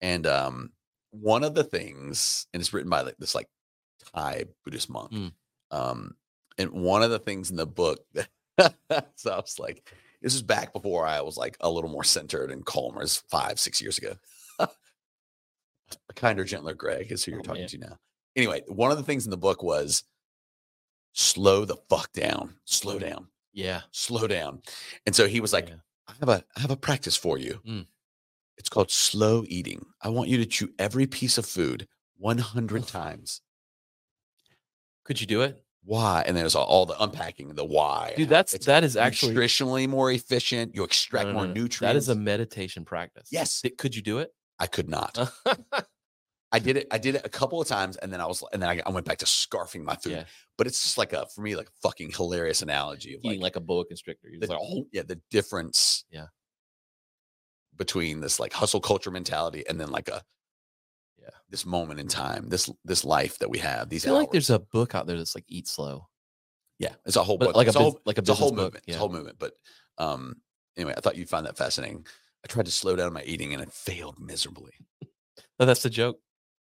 and 0.00 0.26
um, 0.26 0.70
one 1.12 1.44
of 1.44 1.54
the 1.54 1.64
things, 1.64 2.46
and 2.52 2.60
it's 2.60 2.72
written 2.72 2.90
by 2.90 3.00
like 3.02 3.16
this 3.18 3.34
like 3.34 3.48
Thai 4.14 4.44
Buddhist 4.64 4.90
monk, 4.90 5.12
Mm. 5.12 5.32
um, 5.70 6.14
and 6.58 6.70
one 6.72 7.02
of 7.02 7.10
the 7.10 7.18
things 7.18 7.50
in 7.50 7.56
the 7.56 7.66
book 7.66 8.00
that 8.14 8.28
so 9.16 9.30
I 9.32 9.36
was 9.36 9.58
like, 9.58 9.90
this 10.22 10.34
is 10.34 10.42
back 10.42 10.72
before 10.72 11.06
I 11.06 11.20
was 11.22 11.36
like 11.36 11.56
a 11.60 11.70
little 11.70 11.90
more 11.90 12.04
centered 12.04 12.50
and 12.50 12.64
calmer, 12.64 13.02
as 13.02 13.18
five 13.30 13.58
six 13.58 13.80
years 13.80 13.98
ago. 13.98 14.14
a 14.60 14.68
kinder, 16.14 16.44
gentler 16.44 16.74
Greg 16.74 17.10
is 17.12 17.24
who 17.24 17.32
you're 17.32 17.40
Oh, 17.40 17.44
talking 17.44 17.62
man. 17.62 17.68
to 17.70 17.78
now. 17.78 17.98
Anyway, 18.36 18.62
one 18.68 18.90
of 18.90 18.96
the 18.96 19.02
things 19.04 19.24
in 19.24 19.30
the 19.30 19.36
book 19.36 19.62
was 19.62 20.04
slow 21.12 21.64
the 21.64 21.76
fuck 21.88 22.12
down, 22.12 22.54
slow 22.64 22.98
down 22.98 23.26
Yeah. 23.52 23.82
slow 23.90 24.26
down. 24.26 24.62
And 25.06 25.14
so 25.16 25.26
he 25.26 25.40
was 25.40 25.52
like, 25.52 25.68
yeah. 25.68 25.76
I 26.08 26.12
have 26.20 26.28
a 26.28 26.44
I 26.56 26.60
have 26.60 26.70
a 26.70 26.76
practice 26.76 27.16
for 27.16 27.38
you. 27.38 27.60
Mm. 27.66 27.86
It's 28.58 28.68
called 28.68 28.90
slow 28.90 29.44
eating. 29.48 29.86
I 30.02 30.10
want 30.10 30.28
you 30.28 30.36
to 30.38 30.46
chew 30.46 30.68
every 30.78 31.06
piece 31.06 31.38
of 31.38 31.46
food 31.46 31.88
100 32.18 32.86
times. 32.86 33.40
Could 35.04 35.20
you 35.20 35.26
do 35.26 35.40
it, 35.42 35.64
Why? 35.84 36.22
And 36.26 36.36
there's 36.36 36.54
all, 36.54 36.66
all 36.66 36.86
the 36.86 37.02
unpacking, 37.02 37.54
the 37.54 37.64
why. 37.64 38.14
dude? 38.16 38.28
That's 38.28 38.54
It's 38.54 38.66
that 38.66 38.84
is 38.84 38.96
actually 38.96 39.34
nutritionally 39.34 39.88
more 39.88 40.10
efficient. 40.10 40.74
You 40.74 40.84
extract 40.84 41.28
no, 41.28 41.32
more 41.32 41.42
no, 41.46 41.54
no. 41.54 41.62
nutrients. 41.62 41.80
That 41.80 41.96
is 41.96 42.08
a 42.08 42.14
meditation 42.14 42.84
practice. 42.84 43.28
Yes. 43.32 43.62
Could 43.78 43.96
you 43.96 44.02
do 44.02 44.18
it? 44.18 44.30
I 44.58 44.66
could 44.66 44.88
not. 44.88 45.16
I 46.52 46.58
did 46.58 46.76
it. 46.76 46.88
I 46.90 46.98
did 46.98 47.14
it 47.14 47.22
a 47.24 47.28
couple 47.28 47.60
of 47.62 47.68
times, 47.68 47.96
and 47.96 48.12
then 48.12 48.20
I 48.20 48.26
was, 48.26 48.42
and 48.52 48.60
then 48.60 48.68
I, 48.68 48.82
I 48.84 48.90
went 48.90 49.06
back 49.06 49.18
to 49.18 49.24
scarfing 49.24 49.84
my 49.84 49.94
food. 49.94 50.12
yeah. 50.12 50.24
But 50.58 50.66
it's 50.66 50.82
just 50.82 50.98
like 50.98 51.12
a 51.12 51.26
for 51.34 51.42
me 51.42 51.54
like 51.54 51.68
a 51.68 51.72
fucking 51.80 52.10
hilarious 52.10 52.60
analogy 52.60 53.14
of 53.14 53.20
Eating 53.22 53.40
like, 53.40 53.54
like 53.54 53.56
a 53.56 53.60
boa 53.60 53.84
constrictor. 53.86 54.28
You're 54.28 54.40
the, 54.40 54.48
like, 54.48 54.58
oh, 54.60 54.84
yeah 54.92 55.02
the 55.06 55.20
difference 55.30 56.04
Yeah. 56.10 56.26
between 57.76 58.20
this 58.20 58.38
like 58.40 58.52
hustle 58.52 58.80
culture 58.80 59.10
mentality 59.12 59.64
and 59.68 59.80
then 59.80 59.90
like 59.90 60.08
a 60.08 60.22
Yeah. 61.30 61.38
this 61.50 61.64
moment 61.66 62.00
in 62.00 62.08
time 62.08 62.48
this 62.48 62.70
this 62.84 63.04
life 63.04 63.38
that 63.38 63.50
we 63.50 63.58
have 63.58 63.88
These 63.88 64.04
I 64.04 64.08
feel 64.08 64.14
like 64.18 64.30
there's 64.32 64.50
a 64.50 64.58
book 64.58 64.94
out 64.94 65.06
there 65.06 65.16
that's 65.16 65.34
like 65.34 65.44
Eat 65.48 65.68
Slow. 65.68 66.08
yeah 66.78 66.94
it's 67.06 67.16
a 67.16 67.22
whole 67.22 67.38
but 67.38 67.46
book 67.46 67.56
like 67.56 67.66
a 67.66 67.70
it's 67.70 67.76
whole, 67.78 68.00
like 68.04 68.18
a 68.18 68.20
it's 68.20 68.30
a 68.30 68.34
whole 68.34 68.50
book, 68.50 68.58
movement 68.74 68.84
it's 68.86 68.96
a 68.96 68.98
whole 68.98 69.08
movement 69.08 69.36
but 69.38 69.52
um 69.98 70.36
anyway 70.76 70.94
I 70.96 71.00
thought 71.00 71.16
you'd 71.16 71.28
find 71.28 71.46
that 71.46 71.56
fascinating 71.58 72.06
I 72.44 72.48
tried 72.48 72.66
to 72.66 72.72
slow 72.72 72.96
down 72.96 73.12
my 73.12 73.22
eating 73.22 73.52
and 73.54 73.62
it 73.62 73.72
failed 73.72 74.18
miserably 74.18 74.72
No, 75.58 75.66
that's 75.66 75.82
the 75.82 75.90
joke. 75.90 76.18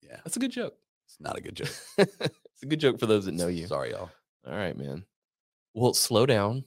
yeah 0.02 0.18
That's 0.24 0.36
a 0.36 0.40
good 0.40 0.52
joke. 0.52 0.77
it's 1.06 1.18
not 1.20 1.36
a 1.39 1.40
good 1.40 1.55
joke 1.56 1.74
it's 1.98 2.62
a 2.62 2.66
good 2.66 2.81
joke 2.81 2.98
for 3.01 3.06
those 3.06 3.24
that 3.27 3.32
know 3.35 3.48
you. 3.48 3.66
sorry 3.66 3.90
y'all 3.93 4.10
All 4.47 4.55
right, 4.56 4.77
man. 4.77 5.05
Well, 5.74 5.94
slow 5.94 6.27
down, 6.27 6.64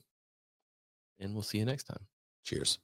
and 1.20 1.32
we'll 1.34 1.42
see 1.44 1.58
you 1.58 1.64
next 1.64 1.84
time. 1.84 2.00
cheers 2.42 2.78